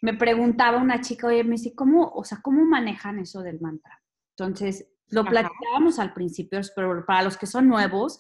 me 0.01 0.15
preguntaba 0.15 0.79
una 0.79 1.01
chica, 1.01 1.27
oye, 1.27 1.45
me 1.45 1.53
dice, 1.53 1.75
¿cómo, 1.75 2.09
o 2.15 2.25
sea, 2.25 2.41
cómo 2.43 2.65
manejan 2.65 3.19
eso 3.19 3.43
del 3.43 3.61
mantra? 3.61 4.03
Entonces, 4.37 4.89
lo 5.09 5.25
platicábamos 5.25 5.99
al 5.99 6.15
principio, 6.15 6.61
pero 6.75 7.05
para 7.05 7.23
los 7.23 7.37
que 7.37 7.47
son 7.47 7.69
nuevos, 7.69 8.19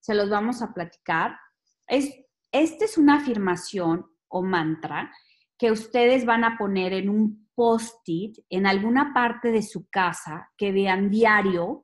se 0.00 0.14
los 0.14 0.28
vamos 0.28 0.60
a 0.60 0.74
platicar. 0.74 1.38
Es, 1.86 2.14
esta 2.52 2.84
es 2.84 2.98
una 2.98 3.16
afirmación 3.16 4.06
o 4.28 4.42
mantra 4.42 5.10
que 5.56 5.72
ustedes 5.72 6.26
van 6.26 6.44
a 6.44 6.58
poner 6.58 6.92
en 6.92 7.08
un 7.08 7.48
post-it 7.54 8.36
en 8.50 8.66
alguna 8.66 9.14
parte 9.14 9.50
de 9.50 9.62
su 9.62 9.88
casa 9.88 10.50
que 10.58 10.72
vean 10.72 11.08
diario 11.08 11.83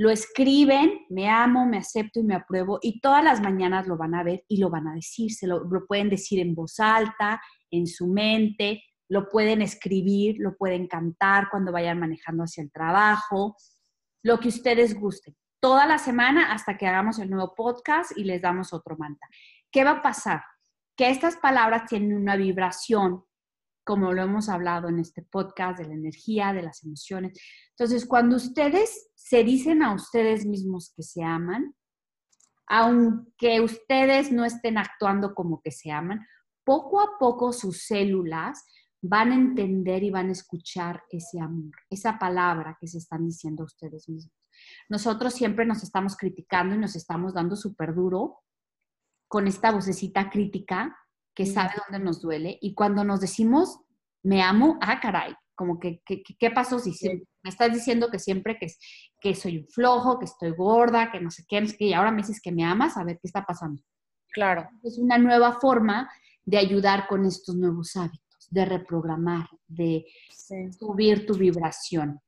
lo 0.00 0.08
escriben, 0.08 1.04
me 1.10 1.28
amo, 1.28 1.66
me 1.66 1.76
acepto 1.76 2.20
y 2.20 2.22
me 2.22 2.34
apruebo, 2.34 2.78
y 2.80 3.02
todas 3.02 3.22
las 3.22 3.42
mañanas 3.42 3.86
lo 3.86 3.98
van 3.98 4.14
a 4.14 4.22
ver 4.22 4.44
y 4.48 4.56
lo 4.56 4.70
van 4.70 4.88
a 4.88 4.94
decir, 4.94 5.30
se 5.30 5.46
lo, 5.46 5.62
pueden 5.86 6.08
decir 6.08 6.40
en 6.40 6.54
voz 6.54 6.80
alta, 6.80 7.38
en 7.70 7.86
su 7.86 8.06
mente, 8.06 8.82
lo 9.10 9.28
pueden 9.28 9.60
escribir, 9.60 10.36
lo 10.38 10.56
pueden 10.56 10.86
cantar 10.86 11.48
cuando 11.50 11.70
vayan 11.70 12.00
manejando 12.00 12.44
hacia 12.44 12.62
el 12.62 12.72
trabajo, 12.72 13.56
lo 14.24 14.40
que 14.40 14.48
ustedes 14.48 14.98
gusten. 14.98 15.36
Toda 15.60 15.86
la 15.86 15.98
semana 15.98 16.50
hasta 16.50 16.78
que 16.78 16.86
hagamos 16.86 17.18
el 17.18 17.28
nuevo 17.28 17.52
podcast 17.54 18.16
y 18.16 18.24
les 18.24 18.40
damos 18.40 18.72
otro 18.72 18.96
manta. 18.96 19.26
¿Qué 19.70 19.84
va 19.84 19.90
a 19.90 20.02
pasar? 20.02 20.40
Que 20.96 21.10
estas 21.10 21.36
palabras 21.36 21.84
tienen 21.86 22.16
una 22.16 22.36
vibración 22.36 23.26
como 23.84 24.12
lo 24.12 24.22
hemos 24.22 24.48
hablado 24.48 24.88
en 24.88 24.98
este 24.98 25.22
podcast, 25.22 25.78
de 25.78 25.88
la 25.88 25.94
energía, 25.94 26.52
de 26.52 26.62
las 26.62 26.82
emociones. 26.84 27.38
Entonces, 27.70 28.06
cuando 28.06 28.36
ustedes 28.36 29.10
se 29.14 29.42
dicen 29.44 29.82
a 29.82 29.94
ustedes 29.94 30.46
mismos 30.46 30.92
que 30.94 31.02
se 31.02 31.22
aman, 31.22 31.74
aunque 32.66 33.60
ustedes 33.60 34.30
no 34.30 34.44
estén 34.44 34.78
actuando 34.78 35.34
como 35.34 35.60
que 35.60 35.72
se 35.72 35.90
aman, 35.90 36.24
poco 36.64 37.00
a 37.00 37.18
poco 37.18 37.52
sus 37.52 37.84
células 37.86 38.64
van 39.02 39.32
a 39.32 39.34
entender 39.34 40.02
y 40.02 40.10
van 40.10 40.28
a 40.28 40.32
escuchar 40.32 41.02
ese 41.10 41.40
amor, 41.40 41.72
esa 41.88 42.18
palabra 42.18 42.76
que 42.80 42.86
se 42.86 42.98
están 42.98 43.26
diciendo 43.26 43.64
ustedes 43.64 44.08
mismos. 44.08 44.34
Nosotros 44.88 45.34
siempre 45.34 45.64
nos 45.64 45.82
estamos 45.82 46.16
criticando 46.16 46.74
y 46.74 46.78
nos 46.78 46.96
estamos 46.96 47.34
dando 47.34 47.56
súper 47.56 47.94
duro 47.94 48.40
con 49.26 49.46
esta 49.46 49.72
vocecita 49.72 50.28
crítica 50.28 50.96
que 51.40 51.46
sabe 51.46 51.70
dónde 51.88 52.04
nos 52.04 52.20
duele 52.20 52.58
y 52.60 52.74
cuando 52.74 53.02
nos 53.02 53.18
decimos, 53.18 53.80
me 54.22 54.42
amo, 54.42 54.78
ah, 54.82 55.00
caray, 55.00 55.34
como 55.54 55.80
que, 55.80 56.02
¿qué 56.04 56.50
pasó 56.50 56.78
si 56.78 56.92
me 57.42 57.48
estás 57.48 57.72
diciendo 57.72 58.10
que 58.10 58.18
siempre 58.18 58.58
que, 58.58 58.66
que 59.18 59.34
soy 59.34 59.56
un 59.56 59.66
flojo, 59.66 60.18
que 60.18 60.26
estoy 60.26 60.50
gorda, 60.50 61.10
que 61.10 61.18
no 61.18 61.30
sé 61.30 61.46
qué, 61.48 61.66
y 61.78 61.94
ahora 61.94 62.10
me 62.10 62.18
dices 62.18 62.42
que 62.42 62.52
me 62.52 62.62
amas, 62.62 62.98
a 62.98 63.04
ver 63.04 63.18
qué 63.22 63.26
está 63.26 63.46
pasando. 63.46 63.80
Claro. 64.30 64.68
Es 64.82 64.98
una 64.98 65.16
nueva 65.16 65.58
forma 65.58 66.10
de 66.44 66.58
ayudar 66.58 67.06
con 67.08 67.24
estos 67.24 67.56
nuevos 67.56 67.96
hábitos, 67.96 68.48
de 68.50 68.66
reprogramar, 68.66 69.48
de 69.66 70.04
subir 70.78 71.24
tu 71.24 71.36
vibración. 71.36 72.20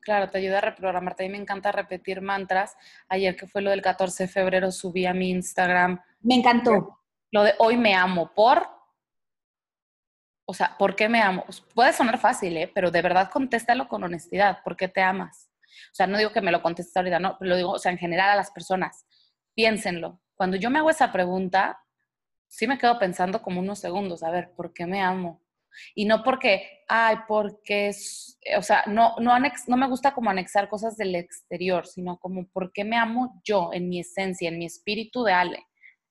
Claro, 0.00 0.30
te 0.30 0.38
ayuda 0.38 0.58
a 0.58 0.60
reprogramarte. 0.60 1.24
A 1.24 1.26
mí 1.26 1.32
me 1.32 1.42
encanta 1.42 1.72
repetir 1.72 2.20
mantras. 2.20 2.76
Ayer 3.08 3.34
que 3.34 3.48
fue 3.48 3.62
lo 3.62 3.70
del 3.70 3.82
14 3.82 4.24
de 4.24 4.28
febrero, 4.28 4.70
subí 4.70 5.06
a 5.06 5.12
mi 5.12 5.30
Instagram. 5.30 6.00
Me 6.20 6.36
encantó. 6.36 7.00
Lo 7.34 7.42
de 7.42 7.56
hoy 7.58 7.76
me 7.76 7.96
amo 7.96 8.32
por. 8.32 8.64
O 10.46 10.54
sea, 10.54 10.76
¿por 10.78 10.94
qué 10.94 11.08
me 11.08 11.20
amo? 11.20 11.44
Puede 11.74 11.92
sonar 11.92 12.18
fácil, 12.18 12.56
¿eh? 12.56 12.70
Pero 12.72 12.92
de 12.92 13.02
verdad 13.02 13.28
contéstalo 13.28 13.88
con 13.88 14.04
honestidad. 14.04 14.62
¿Por 14.62 14.76
qué 14.76 14.86
te 14.86 15.02
amas? 15.02 15.50
O 15.90 15.94
sea, 15.96 16.06
no 16.06 16.16
digo 16.16 16.30
que 16.30 16.40
me 16.40 16.52
lo 16.52 16.62
contestes 16.62 16.96
ahorita, 16.96 17.18
no, 17.18 17.36
pero 17.36 17.48
lo 17.48 17.56
digo, 17.56 17.72
o 17.72 17.78
sea, 17.80 17.90
en 17.90 17.98
general 17.98 18.30
a 18.30 18.36
las 18.36 18.52
personas. 18.52 19.04
Piénsenlo. 19.52 20.20
Cuando 20.36 20.56
yo 20.56 20.70
me 20.70 20.78
hago 20.78 20.90
esa 20.90 21.10
pregunta, 21.10 21.80
sí 22.46 22.68
me 22.68 22.78
quedo 22.78 23.00
pensando 23.00 23.42
como 23.42 23.58
unos 23.58 23.80
segundos, 23.80 24.22
a 24.22 24.30
ver, 24.30 24.52
¿por 24.54 24.72
qué 24.72 24.86
me 24.86 25.02
amo? 25.02 25.42
Y 25.96 26.04
no 26.04 26.22
porque, 26.22 26.84
ay, 26.86 27.16
porque, 27.26 27.90
o 28.56 28.62
sea, 28.62 28.84
no, 28.86 29.16
no, 29.18 29.36
no 29.40 29.76
me 29.76 29.88
gusta 29.88 30.14
como 30.14 30.30
anexar 30.30 30.68
cosas 30.68 30.96
del 30.96 31.16
exterior, 31.16 31.84
sino 31.84 32.16
como, 32.20 32.46
¿por 32.46 32.72
qué 32.72 32.84
me 32.84 32.96
amo 32.96 33.40
yo 33.42 33.70
en 33.72 33.88
mi 33.88 33.98
esencia, 33.98 34.48
en 34.48 34.58
mi 34.60 34.66
espíritu 34.66 35.24
de 35.24 35.32
Ale? 35.32 35.66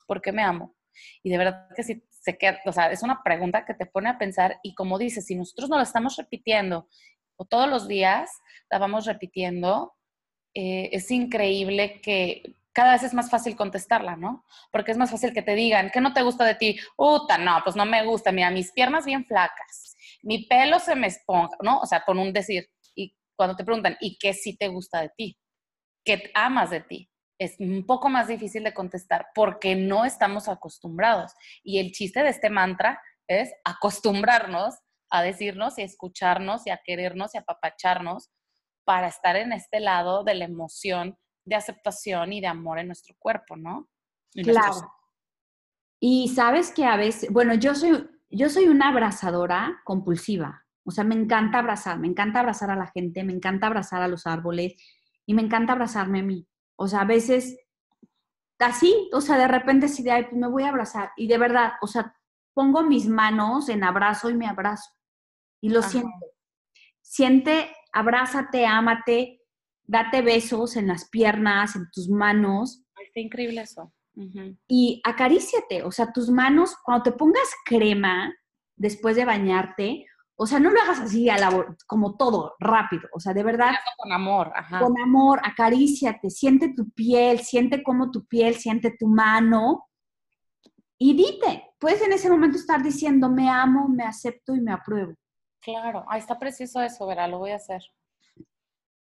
¿Por 0.06 0.22
qué 0.22 0.34
me 0.34 0.44
amo? 0.44 0.76
Y 1.22 1.30
de 1.30 1.38
verdad 1.38 1.68
que 1.76 1.84
sí, 1.84 2.04
se 2.10 2.38
queda, 2.38 2.60
o 2.66 2.72
sea, 2.72 2.92
es 2.92 3.04
una 3.04 3.22
pregunta 3.24 3.66
que 3.66 3.74
te 3.74 3.86
pone 3.86 4.10
a 4.10 4.18
pensar 4.18 4.60
y 4.64 4.76
como 4.76 4.98
dices, 4.98 5.26
si 5.26 5.36
nosotros 5.36 5.70
no 5.70 5.78
la 5.78 5.84
estamos 5.84 6.16
repitiendo 6.16 6.88
o 7.36 7.46
todos 7.46 7.70
los 7.70 7.88
días 7.88 8.32
la 8.70 8.80
vamos 8.80 9.06
repitiendo, 9.06 9.94
eh, 10.54 10.90
es 10.94 11.12
increíble 11.12 12.00
que 12.02 12.56
cada 12.72 12.94
vez 12.94 13.04
es 13.04 13.14
más 13.14 13.30
fácil 13.30 13.56
contestarla, 13.56 14.16
¿no? 14.16 14.46
Porque 14.72 14.92
es 14.92 14.98
más 14.98 15.12
fácil 15.12 15.34
que 15.34 15.42
te 15.42 15.54
digan, 15.54 15.92
¿qué 15.92 16.02
no 16.02 16.14
te 16.14 16.24
gusta 16.24 16.46
de 16.46 16.56
ti? 16.56 16.80
Uta, 16.98 17.38
no, 17.38 17.60
pues 17.64 17.76
no 17.76 17.86
me 17.86 18.04
gusta, 18.06 18.32
mira, 18.32 18.50
mis 18.50 18.72
piernas 18.72 19.06
bien 19.06 19.26
flacas, 19.26 19.96
mi 20.24 20.46
pelo 20.46 20.80
se 20.80 20.96
me 20.96 21.08
esponja, 21.08 21.56
¿no? 21.62 21.80
O 21.80 21.86
sea, 21.86 22.04
con 22.04 22.18
un 22.18 22.34
decir, 22.34 22.70
y 22.96 23.16
cuando 23.36 23.56
te 23.56 23.64
preguntan, 23.64 23.98
¿y 24.00 24.18
qué 24.18 24.34
sí 24.34 24.58
te 24.58 24.70
gusta 24.70 25.02
de 25.02 25.10
ti? 25.10 25.38
¿Qué 26.04 26.32
amas 26.34 26.72
de 26.72 26.82
ti? 26.82 27.10
Es 27.44 27.56
un 27.60 27.86
poco 27.86 28.10
más 28.10 28.28
difícil 28.28 28.64
de 28.64 28.74
contestar 28.74 29.28
porque 29.36 29.76
no 29.76 30.06
estamos 30.06 30.48
acostumbrados. 30.48 31.34
Y 31.64 31.80
el 31.80 31.92
chiste 31.92 32.24
de 32.24 32.30
este 32.30 32.50
mantra 32.50 33.02
es 33.28 33.54
acostumbrarnos 33.64 34.76
a 35.10 35.22
decirnos 35.22 35.78
y 35.78 35.84
escucharnos 35.84 36.66
y 36.66 36.72
a 36.72 36.82
querernos 36.84 37.36
y 37.36 37.38
apapacharnos 37.38 38.32
para 38.84 39.08
estar 39.08 39.36
en 39.36 39.54
este 39.54 39.80
lado 39.80 40.24
de 40.24 40.36
la 40.36 40.46
emoción 40.46 41.18
de 41.46 41.56
aceptación 41.56 42.34
y 42.34 42.42
de 42.42 42.48
amor 42.48 42.80
en 42.80 42.88
nuestro 42.88 43.16
cuerpo, 43.20 43.56
¿no? 43.56 43.90
claro. 44.34 44.92
Y 46.00 46.30
sabes 46.30 46.72
que 46.72 46.86
a 46.86 46.98
veces, 46.98 47.32
bueno, 47.32 47.54
yo 47.54 47.76
soy, 47.76 48.10
yo 48.30 48.50
soy 48.50 48.66
una 48.66 48.90
abrazadora 48.90 49.82
compulsiva. 49.86 50.66
O 50.86 50.92
sea, 50.92 51.04
me 51.04 51.16
encanta 51.16 51.60
abrazar, 51.60 52.00
me 52.00 52.08
encanta 52.08 52.40
abrazar 52.40 52.72
a 52.72 52.76
la 52.76 52.88
gente, 52.88 53.24
me 53.24 53.32
encanta 53.32 53.68
abrazar 53.68 54.02
a 54.02 54.08
los 54.08 54.28
árboles 54.28 54.74
y 55.26 55.34
me 55.34 55.42
encanta 55.42 55.74
abrazarme 55.74 56.20
a 56.20 56.24
mí. 56.24 56.48
O 56.76 56.88
sea, 56.88 57.02
a 57.02 57.06
veces 57.06 57.58
así, 58.60 59.10
o 59.14 59.22
sea, 59.22 59.38
de 59.38 59.48
repente 59.48 59.88
sí 59.88 60.04
de, 60.04 60.12
ay, 60.12 60.24
pues 60.24 60.36
me 60.36 60.48
voy 60.48 60.64
a 60.64 60.70
abrazar. 60.70 61.12
Y 61.18 61.28
de 61.28 61.38
verdad, 61.38 61.74
o 61.82 61.88
sea, 61.88 62.16
pongo 62.54 62.84
mis 62.84 63.08
manos 63.08 63.70
en 63.70 63.84
abrazo 63.84 64.30
y 64.30 64.36
me 64.36 64.48
abrazo. 64.48 64.92
Y 65.62 65.70
lo 65.70 65.82
siento. 65.82 66.10
Siente, 67.02 67.72
abrázate, 67.92 68.66
ámate, 68.66 69.42
date 69.86 70.22
besos 70.22 70.76
en 70.76 70.88
las 70.88 71.10
piernas, 71.10 71.76
en 71.76 71.90
tus 71.92 72.10
manos. 72.10 72.84
está 73.06 73.20
increíble 73.20 73.62
eso. 73.62 73.94
Y 74.68 75.02
acaríciate, 75.04 75.82
o 75.82 75.92
sea, 75.92 76.12
tus 76.14 76.30
manos, 76.30 76.76
cuando 76.84 77.04
te 77.04 77.12
pongas 77.14 77.50
crema 77.66 78.32
después 78.76 79.16
de 79.16 79.26
bañarte, 79.26 80.06
o 80.36 80.46
sea, 80.46 80.60
no 80.60 80.72
lo 80.72 80.82
hagas 80.82 81.00
así 81.00 81.30
a 81.30 81.38
la, 81.38 81.76
como 81.86 82.18
todo, 82.18 82.56
rápido, 82.60 83.08
o 83.14 83.20
sea, 83.20 83.34
de 83.34 83.44
verdad. 83.44 83.72
Con 83.98 84.12
amor, 84.12 84.52
ajá. 84.56 84.80
Con 84.80 85.00
amor, 85.00 85.40
acaríciate, 85.44 86.30
siente 86.30 86.74
tu 86.76 86.90
piel, 86.92 87.40
siente 87.40 87.84
cómo 87.84 88.12
tu 88.12 88.26
piel 88.26 88.56
siente 88.56 88.96
tu 88.98 89.08
mano 89.08 89.88
y 91.06 91.14
dite, 91.16 91.74
puedes 91.80 92.02
en 92.02 92.14
ese 92.14 92.30
momento 92.30 92.58
estar 92.58 92.82
diciendo, 92.82 93.30
me 93.30 93.50
amo, 93.50 93.90
me 93.90 94.04
acepto 94.04 94.56
y 94.56 94.62
me 94.62 94.72
apruebo. 94.72 95.14
Claro, 95.62 96.06
ahí 96.08 96.20
está 96.20 96.40
preciso 96.40 96.82
eso, 96.82 97.06
verá, 97.08 97.28
lo 97.28 97.40
voy 97.40 97.52
a 97.52 97.58
hacer. 97.58 97.82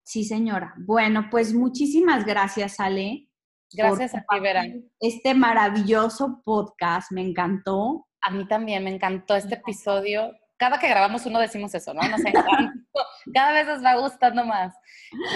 Sí, 0.04 0.22
señora. 0.24 0.74
Bueno, 0.78 1.26
pues 1.28 1.52
muchísimas 1.52 2.24
gracias, 2.24 2.78
Ale. 2.78 3.28
Gracias 3.72 4.14
a 4.14 4.24
ti, 4.28 4.40
Vera. 4.40 4.62
Este 5.00 5.34
maravilloso 5.34 6.40
podcast, 6.44 7.10
me 7.10 7.20
encantó. 7.20 8.06
A 8.20 8.30
mí 8.30 8.46
también, 8.46 8.84
me 8.84 8.94
encantó 8.94 9.34
este 9.34 9.56
episodio. 9.56 10.32
Cada 10.58 10.78
que 10.78 10.88
grabamos 10.88 11.24
uno 11.26 11.38
decimos 11.38 11.74
eso, 11.74 11.94
¿no? 11.94 12.02
Nos 12.02 12.20
encantó. 12.24 13.00
Cada 13.32 13.52
vez 13.52 13.66
nos 13.66 13.84
va 13.84 13.96
gustando 13.96 14.44
más. 14.44 14.74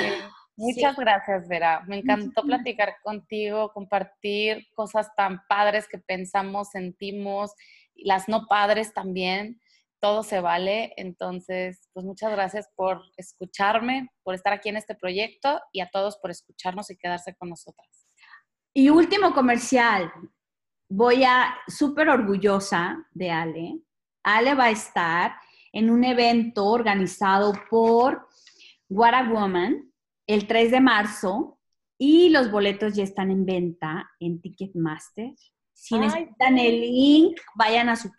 Eh, 0.00 0.18
muchas 0.56 0.96
gracias, 0.96 1.48
Vera. 1.48 1.82
Me 1.86 1.98
encantó 1.98 2.42
platicar 2.42 2.96
contigo, 3.02 3.72
compartir 3.72 4.66
cosas 4.74 5.14
tan 5.16 5.40
padres 5.48 5.88
que 5.88 5.98
pensamos, 5.98 6.70
sentimos, 6.70 7.52
las 7.94 8.28
no 8.28 8.46
padres 8.46 8.92
también 8.92 9.60
todo 10.02 10.24
se 10.24 10.40
vale. 10.40 10.92
Entonces, 10.96 11.88
pues 11.92 12.04
muchas 12.04 12.32
gracias 12.32 12.68
por 12.74 13.02
escucharme, 13.16 14.10
por 14.24 14.34
estar 14.34 14.52
aquí 14.52 14.68
en 14.68 14.76
este 14.76 14.96
proyecto 14.96 15.60
y 15.72 15.80
a 15.80 15.88
todos 15.90 16.18
por 16.18 16.32
escucharnos 16.32 16.90
y 16.90 16.96
quedarse 16.96 17.34
con 17.36 17.50
nosotras. 17.50 18.08
Y 18.74 18.90
último 18.90 19.32
comercial. 19.32 20.12
Voy 20.88 21.22
a, 21.24 21.54
súper 21.68 22.08
orgullosa 22.08 23.06
de 23.12 23.30
Ale. 23.30 23.78
Ale 24.22 24.54
va 24.54 24.64
a 24.64 24.70
estar 24.70 25.34
en 25.72 25.90
un 25.90 26.04
evento 26.04 26.66
organizado 26.66 27.52
por 27.70 28.28
What 28.88 29.14
a 29.14 29.30
Woman 29.30 29.92
el 30.26 30.46
3 30.46 30.70
de 30.70 30.80
marzo 30.80 31.58
y 31.98 32.28
los 32.30 32.50
boletos 32.50 32.94
ya 32.94 33.04
están 33.04 33.30
en 33.30 33.44
venta 33.44 34.10
en 34.20 34.40
Ticketmaster. 34.40 35.32
Si 35.72 35.98
necesitan 35.98 36.58
el 36.58 36.80
link, 36.80 37.40
vayan 37.54 37.88
a 37.88 37.96
su, 37.96 38.10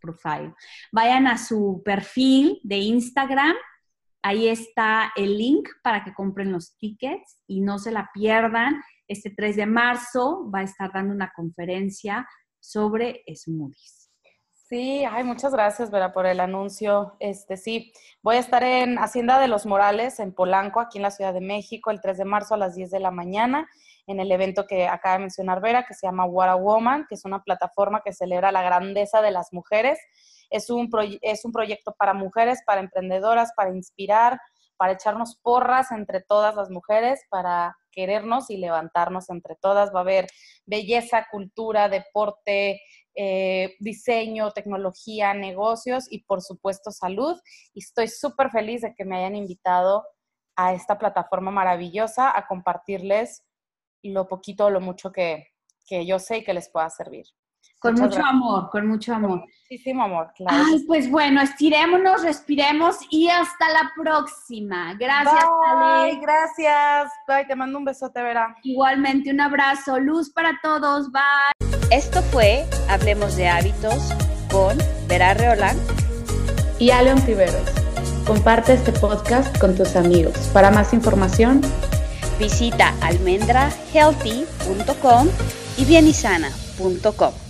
profile. 0.00 0.54
Vayan 0.92 1.26
a 1.26 1.38
su 1.38 1.82
perfil 1.84 2.60
de 2.62 2.76
Instagram, 2.76 3.54
ahí 4.22 4.48
está 4.48 5.12
el 5.16 5.36
link 5.38 5.68
para 5.82 6.04
que 6.04 6.14
compren 6.14 6.52
los 6.52 6.76
tickets 6.78 7.40
y 7.46 7.60
no 7.60 7.78
se 7.78 7.92
la 7.92 8.10
pierdan. 8.12 8.82
Este 9.08 9.30
3 9.30 9.56
de 9.56 9.66
marzo 9.66 10.50
va 10.50 10.60
a 10.60 10.64
estar 10.64 10.92
dando 10.92 11.14
una 11.14 11.32
conferencia 11.34 12.26
sobre 12.60 13.22
smoothies. 13.34 14.05
Sí, 14.68 15.04
ay, 15.04 15.22
muchas 15.22 15.52
gracias, 15.52 15.92
Vera, 15.92 16.12
por 16.12 16.26
el 16.26 16.40
anuncio. 16.40 17.14
Este, 17.20 17.56
sí, 17.56 17.92
voy 18.20 18.34
a 18.34 18.40
estar 18.40 18.64
en 18.64 18.98
Hacienda 18.98 19.38
de 19.38 19.46
los 19.46 19.64
Morales, 19.64 20.18
en 20.18 20.32
Polanco, 20.32 20.80
aquí 20.80 20.98
en 20.98 21.02
la 21.02 21.12
Ciudad 21.12 21.32
de 21.32 21.40
México, 21.40 21.92
el 21.92 22.00
3 22.00 22.18
de 22.18 22.24
marzo 22.24 22.54
a 22.54 22.56
las 22.56 22.74
10 22.74 22.90
de 22.90 22.98
la 22.98 23.12
mañana, 23.12 23.68
en 24.08 24.18
el 24.18 24.32
evento 24.32 24.66
que 24.66 24.88
acaba 24.88 25.14
de 25.14 25.20
mencionar 25.20 25.60
Vera, 25.60 25.86
que 25.86 25.94
se 25.94 26.08
llama 26.08 26.24
What 26.24 26.48
a 26.48 26.56
Woman, 26.56 27.06
que 27.08 27.14
es 27.14 27.24
una 27.24 27.44
plataforma 27.44 28.02
que 28.04 28.12
celebra 28.12 28.50
la 28.50 28.62
grandeza 28.62 29.22
de 29.22 29.30
las 29.30 29.52
mujeres. 29.52 30.00
Es 30.50 30.68
un, 30.68 30.90
es 31.22 31.44
un 31.44 31.52
proyecto 31.52 31.94
para 31.96 32.12
mujeres, 32.12 32.60
para 32.66 32.80
emprendedoras, 32.80 33.52
para 33.56 33.70
inspirar, 33.70 34.40
para 34.76 34.94
echarnos 34.94 35.36
porras 35.36 35.92
entre 35.92 36.22
todas 36.22 36.56
las 36.56 36.70
mujeres, 36.70 37.20
para 37.30 37.76
querernos 37.92 38.50
y 38.50 38.56
levantarnos 38.56 39.30
entre 39.30 39.54
todas. 39.54 39.94
Va 39.94 40.00
a 40.00 40.02
haber 40.02 40.26
belleza, 40.66 41.28
cultura, 41.30 41.88
deporte, 41.88 42.80
eh, 43.16 43.76
diseño, 43.80 44.50
tecnología, 44.50 45.32
negocios 45.32 46.06
y 46.10 46.24
por 46.24 46.42
supuesto 46.42 46.90
salud. 46.90 47.40
Y 47.72 47.80
estoy 47.80 48.08
súper 48.08 48.50
feliz 48.50 48.82
de 48.82 48.94
que 48.94 49.04
me 49.04 49.16
hayan 49.16 49.34
invitado 49.34 50.04
a 50.54 50.74
esta 50.74 50.98
plataforma 50.98 51.50
maravillosa 51.50 52.36
a 52.36 52.46
compartirles 52.46 53.42
lo 54.02 54.28
poquito 54.28 54.66
o 54.66 54.70
lo 54.70 54.80
mucho 54.80 55.12
que, 55.12 55.48
yo 55.88 56.18
sé 56.18 56.38
y 56.38 56.44
que 56.44 56.54
les 56.54 56.68
pueda 56.68 56.88
servir. 56.90 57.26
Con 57.78 57.94
mucho 57.94 58.24
amor, 58.24 58.70
con 58.70 58.86
mucho 58.86 59.14
amor. 59.14 59.44
muchísimo 59.68 60.02
amor, 60.02 60.32
claro. 60.34 60.64
Ay, 60.66 60.82
pues 60.86 61.10
bueno, 61.10 61.42
estirémonos, 61.42 62.22
respiremos 62.22 62.96
y 63.10 63.28
hasta 63.28 63.68
la 63.70 63.92
próxima. 63.94 64.94
Gracias, 64.94 65.44
Bye, 65.44 66.18
Gracias. 66.20 67.12
Bye, 67.28 67.44
te 67.46 67.54
mando 67.54 67.78
un 67.78 67.84
besote, 67.84 68.22
Vera. 68.22 68.56
Igualmente, 68.62 69.30
un 69.30 69.40
abrazo. 69.40 69.98
Luz 69.98 70.30
para 70.30 70.58
todos. 70.62 71.10
Bye. 71.12 71.55
Esto 71.90 72.20
fue 72.20 72.66
Hablemos 72.88 73.36
de 73.36 73.48
Hábitos 73.48 74.12
con 74.50 74.76
Vera 75.06 75.34
Reolán 75.34 75.76
y 76.80 76.90
Aleon 76.90 77.22
Tiveros. 77.22 77.68
Comparte 78.26 78.72
este 78.72 78.90
podcast 78.92 79.56
con 79.58 79.76
tus 79.76 79.94
amigos. 79.94 80.36
Para 80.52 80.72
más 80.72 80.92
información, 80.92 81.60
visita 82.40 82.92
almendrahealthy.com 83.02 85.28
y 85.76 85.84
bienisana.com. 85.84 87.45